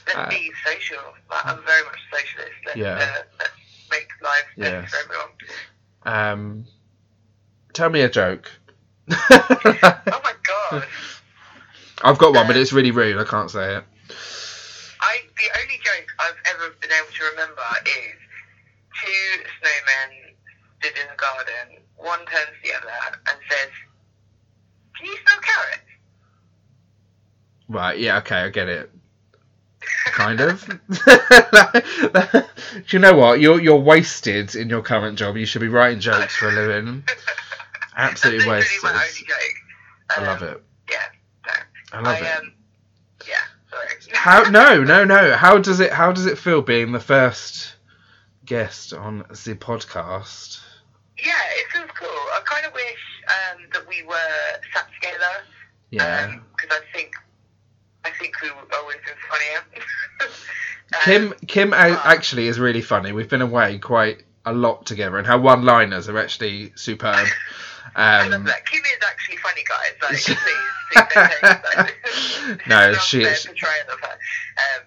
Let's 0.08 0.18
Uh, 0.18 0.30
be 0.30 0.52
social. 0.66 1.04
Like, 1.30 1.46
I'm 1.46 1.64
very 1.66 1.84
much 1.84 1.98
a 2.12 2.16
socialist. 2.18 2.52
Let's, 2.66 2.78
Yeah. 2.78 2.94
uh, 2.96 3.24
let's 3.40 3.52
make 3.92 4.08
life 4.22 4.46
better 4.58 4.88
for 4.88 4.98
everyone. 4.98 5.28
Um, 6.06 6.66
tell 7.74 7.90
me 7.90 8.02
a 8.02 8.10
joke. 8.10 8.50
Oh 9.12 10.22
my 10.24 10.34
god. 10.44 10.86
I've 12.04 12.18
got 12.18 12.34
one, 12.34 12.48
but 12.48 12.56
uh, 12.56 12.60
it's 12.60 12.74
really 12.74 12.92
rude. 12.92 13.18
I 13.18 13.24
can't 13.24 13.50
say 13.50 13.78
it. 13.78 13.84
I 15.02 15.18
the 15.38 15.60
only 15.62 15.80
joke 15.84 16.08
I've 16.20 16.38
ever 16.54 16.76
been 16.82 16.92
able 16.92 17.12
to 17.12 17.24
remember 17.32 17.62
is 17.86 18.16
two 19.04 19.44
snowmen 19.62 20.36
stood 20.80 20.98
in 20.98 21.08
the 21.10 21.18
garden. 21.18 21.84
One 21.98 22.20
turns 22.20 22.54
to 22.64 22.70
the 22.70 22.78
other 22.78 23.20
and 23.28 23.38
says, 23.50 23.70
"Can 24.98 25.08
you 25.08 25.18
smell 25.26 25.42
carrots?" 25.42 25.90
Right, 27.68 28.00
yeah, 28.00 28.18
okay, 28.20 28.36
I 28.36 28.50
get 28.50 28.70
it. 28.70 28.92
Kind 30.06 30.40
of. 30.40 30.66
Do 30.90 32.44
you 32.90 33.00
know 33.00 33.16
what? 33.16 33.40
You're 33.40 33.60
you're 33.60 33.78
wasted 33.78 34.56
in 34.56 34.70
your 34.70 34.82
current 34.82 35.18
job. 35.18 35.38
You 35.38 35.46
should 35.46 35.62
be 35.62 35.68
writing 35.68 36.00
jokes 36.00 36.36
for 36.36 36.50
a 36.50 36.52
living. 36.52 37.04
Absolutely 37.96 38.48
wasted. 38.50 38.84
literally 38.84 38.98
my 38.98 39.04
only 39.06 39.22
joke. 39.28 40.18
I 40.18 40.22
love 40.22 40.42
Um, 40.44 40.48
it. 40.50 40.64
Yeah, 40.92 40.98
no. 41.48 41.54
I 41.94 42.02
love 42.02 42.22
I, 42.22 42.26
it. 42.28 42.38
Um, 42.38 42.54
yeah, 43.28 43.36
sorry. 43.70 43.88
How 44.14 44.44
no 44.50 44.84
no 44.84 45.04
no 45.04 45.36
how 45.36 45.58
does 45.58 45.80
it 45.80 45.92
how 45.92 46.12
does 46.12 46.26
it 46.26 46.38
feel 46.38 46.62
being 46.62 46.92
the 46.92 47.00
first 47.00 47.76
guest 48.46 48.94
on 48.94 49.20
the 49.30 49.56
podcast? 49.56 50.60
Yeah, 51.18 51.32
it 51.58 51.72
feels 51.72 51.90
cool. 51.98 52.08
I 52.10 52.42
kind 52.46 52.66
of 52.66 52.74
wish 52.74 53.00
um, 53.30 53.62
that 53.74 53.88
we 53.88 54.04
were 54.04 54.60
sat 54.74 54.88
together. 55.02 55.44
Yeah. 55.90 56.36
Because 56.56 56.78
I 56.78 56.98
think, 56.98 57.14
I 58.04 58.10
think 58.12 58.42
we 58.42 58.50
would 58.52 58.74
always 58.74 58.98
been 59.06 59.16
funnier. 59.30 60.30
Um, 60.94 61.02
Kim 61.04 61.34
Kim 61.48 61.74
a- 61.74 62.00
actually 62.06 62.48
is 62.48 62.60
really 62.60 62.82
funny. 62.82 63.12
We've 63.12 63.28
been 63.30 63.42
away 63.42 63.80
quite 63.80 64.22
a 64.46 64.54
lot 64.54 64.86
together, 64.86 65.18
and 65.18 65.26
her 65.26 65.38
one-liners 65.38 66.08
are 66.10 66.18
actually 66.20 66.74
superb. 66.76 67.28
I 67.96 68.24
love 68.28 68.34
Um, 68.34 68.44
that. 68.46 68.66
Kim 68.66 68.82
is 68.84 69.04
actually 69.08 69.38
funny, 69.38 69.64
guys. 69.68 69.94
Like, 70.02 70.12
please, 70.12 70.38
please 70.92 72.56
don't. 72.56 72.68
No, 72.68 72.92
Not 72.92 73.02
she 73.02 73.24
is- 73.24 73.46
portrayal 73.46 73.90
of 73.94 74.00
her. 74.00 74.08
Um, 74.12 74.84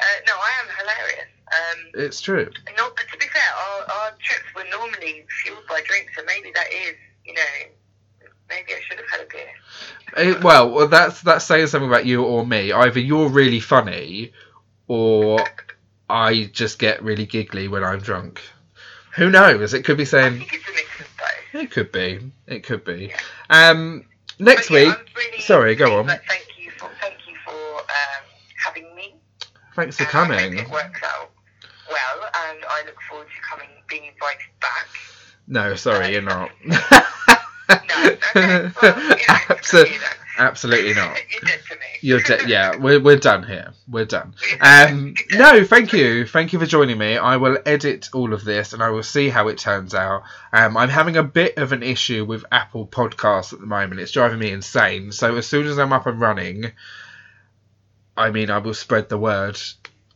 uh, 0.00 0.04
no, 0.26 0.32
I 0.34 0.50
am 0.62 0.68
hilarious. 0.78 1.28
Um, 1.46 1.90
it's 2.04 2.20
true. 2.20 2.50
no, 2.76 2.90
but 2.96 3.04
to 3.12 3.18
be 3.18 3.26
fair, 3.26 3.42
our, 3.56 3.82
our 3.90 4.10
trips 4.18 4.54
were 4.54 4.64
normally 4.70 5.24
fueled 5.42 5.66
by 5.68 5.80
drinks, 5.86 6.12
so 6.16 6.22
maybe 6.26 6.50
that 6.54 6.66
is, 6.72 6.96
you 7.24 7.34
know, 7.34 7.40
maybe 8.48 8.72
I 8.74 8.80
should 8.86 8.98
have 8.98 9.08
had 9.08 9.20
a 9.20 9.26
beer. 9.30 9.48
Eh, 10.36 10.40
well, 10.42 10.70
well, 10.70 10.88
that's 10.88 11.22
that's 11.22 11.44
saying 11.44 11.68
something 11.68 11.88
about 11.88 12.04
you 12.04 12.24
or 12.24 12.44
me. 12.44 12.72
Either 12.72 12.98
you're 13.00 13.28
really 13.28 13.60
funny, 13.60 14.32
or 14.88 15.44
I 16.10 16.50
just 16.52 16.78
get 16.78 17.02
really 17.02 17.26
giggly 17.26 17.68
when 17.68 17.82
I'm 17.84 18.00
drunk. 18.00 18.40
Who 19.14 19.30
knows? 19.30 19.72
It 19.72 19.84
could 19.84 19.96
be 19.96 20.04
saying 20.04 20.44
think 21.56 21.76
it's 21.76 21.76
a 21.76 21.80
mix 21.82 21.92
of 21.92 21.92
both. 21.92 21.92
it 21.92 21.92
could 21.92 21.92
be. 21.92 22.32
It 22.46 22.62
could 22.64 22.84
be. 22.84 23.12
Um, 23.50 24.04
next 24.38 24.70
yeah, 24.70 24.76
week. 24.88 24.96
Really 25.16 25.40
sorry, 25.40 25.74
go 25.74 25.98
on. 25.98 26.06
Thank 26.06 26.22
you 26.58 26.70
for 26.78 26.90
thank 27.00 27.16
you 27.28 27.34
for 27.44 27.52
um, 27.52 28.24
having 28.64 28.94
me. 28.94 29.14
Thanks 29.74 29.96
for 29.96 30.04
hope 30.04 30.12
coming. 30.12 30.58
it 30.58 30.70
works 30.70 31.00
out 31.04 31.30
well, 31.88 32.30
and 32.48 32.64
I 32.68 32.82
look 32.86 33.00
forward 33.08 33.28
to 33.28 33.40
coming 33.48 33.68
being 33.88 34.04
invited 34.04 34.50
back. 34.60 34.88
No, 35.48 35.74
sorry, 35.76 36.12
you're 36.12 36.22
not. 36.22 36.50
No, 37.68 37.74
okay, 38.10 38.70
well, 38.80 39.00
you 39.00 39.16
know, 39.16 39.34
Abso- 39.48 39.90
you 39.90 39.98
know. 39.98 40.06
Absolutely 40.38 40.94
not. 40.94 41.18
You're 42.00 42.20
dead. 42.20 42.40
You're 42.40 42.46
de- 42.46 42.48
yeah, 42.48 42.76
we're 42.76 43.00
we're 43.00 43.18
done 43.18 43.42
here. 43.42 43.72
We're 43.88 44.04
done. 44.04 44.34
Um, 44.60 45.14
no, 45.32 45.64
thank 45.64 45.92
you, 45.92 46.26
thank 46.26 46.52
you 46.52 46.58
for 46.58 46.66
joining 46.66 46.98
me. 46.98 47.16
I 47.16 47.36
will 47.36 47.58
edit 47.66 48.08
all 48.12 48.32
of 48.32 48.44
this 48.44 48.72
and 48.72 48.82
I 48.82 48.90
will 48.90 49.02
see 49.02 49.28
how 49.28 49.48
it 49.48 49.58
turns 49.58 49.94
out. 49.94 50.22
Um, 50.52 50.76
I'm 50.76 50.88
having 50.88 51.16
a 51.16 51.22
bit 51.22 51.56
of 51.58 51.72
an 51.72 51.82
issue 51.82 52.24
with 52.24 52.44
Apple 52.50 52.86
Podcasts 52.86 53.52
at 53.52 53.60
the 53.60 53.66
moment. 53.66 54.00
It's 54.00 54.12
driving 54.12 54.38
me 54.38 54.50
insane. 54.50 55.12
So 55.12 55.36
as 55.36 55.46
soon 55.46 55.66
as 55.66 55.78
I'm 55.78 55.92
up 55.92 56.06
and 56.06 56.20
running, 56.20 56.72
I 58.16 58.30
mean, 58.30 58.50
I 58.50 58.58
will 58.58 58.74
spread 58.74 59.08
the 59.08 59.18
word. 59.18 59.58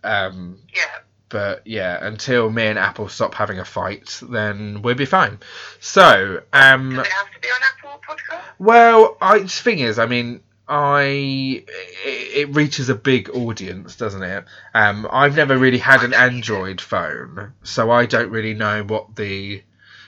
Um, 0.02 0.58
Yeah. 0.74 0.84
But 1.30 1.66
yeah, 1.66 2.04
until 2.04 2.50
me 2.50 2.66
and 2.66 2.78
Apple 2.78 3.08
stop 3.08 3.34
having 3.34 3.58
a 3.58 3.64
fight, 3.64 4.20
then 4.22 4.82
we'll 4.82 4.94
be 4.94 5.06
fine. 5.06 5.38
So, 5.80 6.42
um, 6.52 6.90
Does 6.90 7.06
it 7.06 7.12
have 7.12 7.32
to 7.32 7.40
be 7.40 7.48
on 7.48 7.60
Apple 7.62 8.00
Podcast? 8.06 8.42
well, 8.58 9.16
I 9.20 9.38
the 9.38 9.48
thing 9.48 9.78
is, 9.78 9.98
I 9.98 10.06
mean, 10.06 10.40
I 10.68 11.64
it, 12.04 12.36
it 12.36 12.54
reaches 12.54 12.88
a 12.88 12.94
big 12.94 13.30
audience, 13.30 13.96
doesn't 13.96 14.22
it? 14.22 14.44
Um, 14.74 15.08
I've 15.10 15.36
never 15.36 15.56
really 15.56 15.78
had 15.78 16.02
an 16.02 16.14
Android 16.14 16.80
phone, 16.80 17.54
so 17.62 17.90
I 17.90 18.06
don't 18.06 18.30
really 18.30 18.54
know 18.54 18.84
what 18.84 19.16
the. 19.16 19.62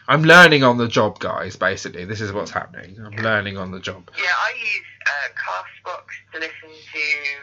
I'm 0.08 0.24
learning 0.24 0.64
on 0.64 0.78
the 0.78 0.88
job, 0.88 1.20
guys. 1.20 1.54
Basically, 1.56 2.04
this 2.04 2.20
is 2.20 2.32
what's 2.32 2.50
happening. 2.50 2.98
I'm 3.04 3.22
learning 3.22 3.56
on 3.56 3.70
the 3.70 3.78
job. 3.80 4.10
Yeah, 4.18 4.24
I 4.24 4.52
use 4.58 4.84
uh, 5.06 5.28
Castbox 5.34 6.02
to 6.32 6.38
listen 6.40 6.68
to 6.68 6.98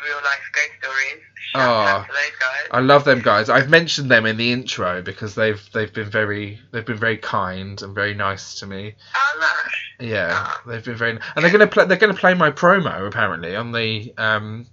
real 0.05 0.17
life 0.23 0.39
ghost 0.53 0.69
stories. 0.81 1.21
Shout 1.53 1.61
Oh. 1.61 1.87
out 1.87 2.07
to 2.07 2.13
those 2.13 2.39
guys. 2.39 2.67
I 2.71 2.79
love 2.79 3.03
them 3.05 3.21
guys. 3.21 3.49
I've 3.49 3.69
mentioned 3.69 4.09
them 4.11 4.25
in 4.25 4.37
the 4.37 4.51
intro 4.51 5.01
because 5.01 5.35
they've 5.35 5.61
they've 5.73 5.93
been 5.93 6.09
very 6.09 6.59
they've 6.71 6.85
been 6.85 6.97
very 6.97 7.17
kind 7.17 7.81
and 7.81 7.93
very 7.95 8.13
nice 8.13 8.59
to 8.59 8.65
me. 8.67 8.95
Oh, 9.15 9.37
lush. 9.39 9.85
Yeah, 9.99 10.53
they've 10.65 10.83
been 10.83 10.95
very, 10.95 11.11
and 11.11 11.43
they're 11.43 11.51
gonna 11.51 11.67
play. 11.67 11.85
They're 11.85 11.97
gonna 11.97 12.13
play 12.13 12.33
my 12.33 12.51
promo 12.51 13.07
apparently 13.07 13.55
on 13.55 13.71
the. 13.71 14.13
Um, 14.17 14.67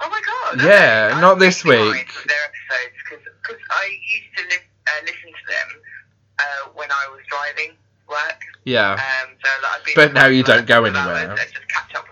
Oh 0.00 0.08
my 0.10 0.20
god. 0.24 0.64
Yeah, 0.64 1.10
I'm 1.14 1.20
not 1.20 1.40
this 1.40 1.64
really 1.64 1.90
week. 1.90 2.06
their 2.28 2.36
episodes 2.44 2.94
because 3.42 3.60
I 3.70 3.84
used 3.86 4.36
to 4.36 4.42
li- 4.44 4.68
uh, 4.86 5.00
listen 5.02 5.30
to 5.32 5.46
them 5.48 5.68
uh, 6.38 6.70
when 6.74 6.88
I 6.92 7.08
was 7.10 7.20
driving 7.28 7.76
work. 8.08 8.40
yeah, 8.64 8.92
Um, 8.92 9.30
so 9.44 9.50
like, 9.62 9.72
I've 9.72 9.84
been 9.84 9.94
But 9.96 10.12
now 10.14 10.26
you 10.26 10.44
don't 10.44 10.66
go 10.66 10.84
hours 10.86 10.94
anywhere. 10.94 11.34
Just 11.36 11.54
catch 11.68 11.94
up 11.96 12.06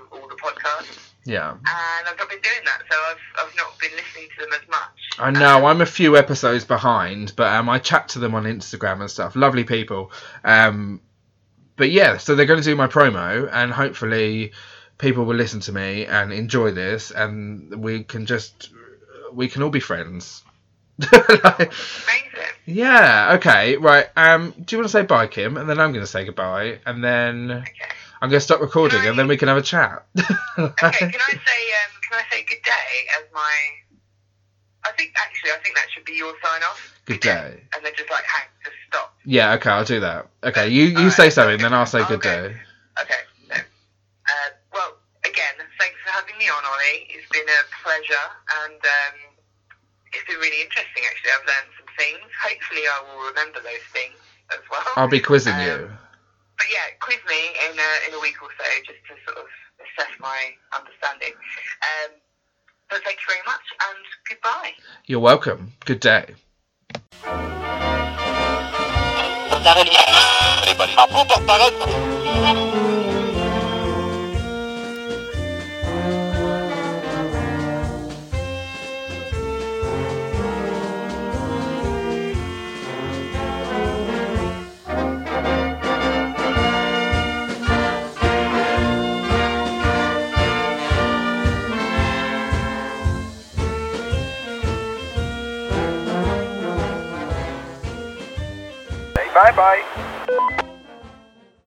with 0.47 0.55
all 0.65 0.81
the 0.81 0.85
podcasts. 0.87 1.11
yeah. 1.25 1.51
And 1.53 2.09
I've 2.09 2.17
not 2.19 2.29
been 2.29 2.41
doing 2.41 2.65
that, 2.65 2.83
so 2.91 2.97
I've, 3.11 3.47
I've 3.49 3.57
not 3.57 3.79
been 3.79 3.91
listening 3.97 4.29
to 4.39 4.45
them 4.45 4.53
as 4.63 4.69
much. 4.69 5.19
I 5.19 5.31
know 5.31 5.67
I'm 5.67 5.81
a 5.81 5.87
few 5.87 6.17
episodes 6.17 6.65
behind, 6.65 7.33
but 7.37 7.53
um, 7.53 7.69
I 7.69 7.79
chat 7.79 8.11
to 8.11 8.19
them 8.19 8.35
on 8.35 8.45
Instagram 8.45 9.01
and 9.01 9.11
stuff. 9.11 9.35
Lovely 9.37 9.65
people. 9.65 10.13
Um, 10.45 11.01
but 11.77 11.91
yeah, 11.91 12.17
so 12.19 12.35
they're 12.35 12.47
going 12.47 12.61
to 12.63 12.65
do 12.65 12.77
my 12.77 12.87
promo, 12.87 13.49
and 13.53 13.73
hopefully 13.73 14.53
people 14.99 15.25
will 15.25 15.37
listen 15.37 15.61
to 15.61 15.73
me 15.73 16.07
and 16.07 16.33
enjoy 16.33 16.71
this, 16.71 17.11
and 17.11 17.83
we 17.83 18.03
can 18.05 18.25
just 18.27 18.71
we 19.33 19.49
can 19.49 19.63
all 19.63 19.71
be 19.71 19.81
friends. 19.81 20.43
Like- 21.13 21.13
Amazing. 21.43 21.71
yeah. 22.65 23.35
Okay. 23.37 23.77
Right. 23.77 24.07
Um. 24.17 24.55
Do 24.65 24.75
you 24.77 24.79
want 24.81 24.89
to 24.89 24.93
say 24.93 25.03
bye, 25.03 25.27
Kim? 25.27 25.57
And 25.59 25.69
then 25.69 25.79
I'm 25.79 25.93
going 25.93 26.05
to 26.05 26.11
say 26.11 26.25
goodbye, 26.25 26.79
and 26.87 27.05
then 27.05 27.51
Okay. 27.51 27.71
I'm 28.23 28.31
going 28.31 28.39
to 28.41 28.45
stop 28.45 28.61
recording, 28.61 29.01
I- 29.01 29.07
and 29.07 29.19
then 29.19 29.29
we 29.29 29.37
can 29.37 29.49
have 29.49 29.57
a 29.59 29.63
chat. 29.63 30.05
Okay, 30.59 31.11
can 31.13 31.21
I 31.21 31.33
say 31.33 31.61
um, 31.79 31.93
can 32.09 32.19
I 32.19 32.25
say 32.31 32.43
good 32.49 32.63
day 32.65 32.89
as 33.19 33.25
my? 33.35 33.53
I 34.87 34.93
think 34.97 35.13
actually 35.21 35.51
I 35.51 35.57
think 35.63 35.77
that 35.77 35.87
should 35.93 36.05
be 36.05 36.15
your 36.15 36.33
sign 36.43 36.63
off. 36.63 36.81
Good 37.05 37.21
day. 37.21 37.61
And 37.75 37.85
then 37.85 37.93
just 37.97 38.11
like 38.11 38.25
hang, 38.25 38.49
just 38.65 38.77
stop. 38.89 39.15
Yeah. 39.25 39.53
Okay. 39.55 39.71
I'll 39.71 39.85
do 39.85 40.01
that. 40.01 40.29
Okay. 40.45 40.69
You 40.69 40.85
you 40.85 40.97
Alright. 40.99 41.13
say 41.13 41.31
something, 41.31 41.59
then 41.59 41.75
I'll 41.75 41.85
say 41.87 42.05
good 42.07 42.25
Okay. 42.25 42.55
day. 42.55 42.57
Okay. 43.03 43.21
No. 43.51 43.57
Uh, 43.57 44.51
well, 44.73 44.97
again, 45.27 45.55
thanks 45.79 45.97
for 46.05 46.11
having 46.11 46.39
me 46.39 46.49
on, 46.49 46.63
Ollie. 46.65 47.07
It's 47.11 47.29
been 47.31 47.45
a 47.47 47.63
pleasure, 47.85 48.27
and 48.65 48.81
um, 48.81 49.15
it's 50.13 50.25
been 50.27 50.39
really 50.41 50.63
interesting. 50.63 51.03
Actually, 51.05 51.31
I've 51.37 51.47
learned 51.47 51.71
some 51.77 51.91
things. 51.99 52.31
Hopefully, 52.43 52.83
I 52.89 52.97
will 53.05 53.29
remember 53.29 53.61
those 53.61 53.85
things 53.93 54.17
as 54.53 54.61
well. 54.71 54.87
I'll 54.97 55.09
be 55.09 55.21
quizzing 55.21 55.55
Um, 55.55 55.61
you. 55.61 55.91
But 56.59 56.67
yeah, 56.73 56.97
quiz 57.01 57.19
me 57.29 57.41
in 57.69 57.79
a, 57.79 57.91
in 58.09 58.15
a 58.15 58.21
week 58.21 58.43
or 58.43 58.49
so 58.57 58.65
just 58.85 58.99
to 59.09 59.15
sort 59.25 59.39
of 59.39 59.47
assess 59.81 60.13
my 60.21 60.53
understanding. 60.73 61.33
Um, 61.35 62.13
but 62.89 63.03
thank 63.05 63.19
you 63.19 63.27
very 63.29 63.45
much 63.47 63.63
and 63.89 64.05
goodbye. 64.29 64.73
You're 65.07 65.21
welcome. 65.21 65.73
Good 65.85 66.01
day. 66.01 66.35
Bye 99.37 99.53
bye. 99.53 100.06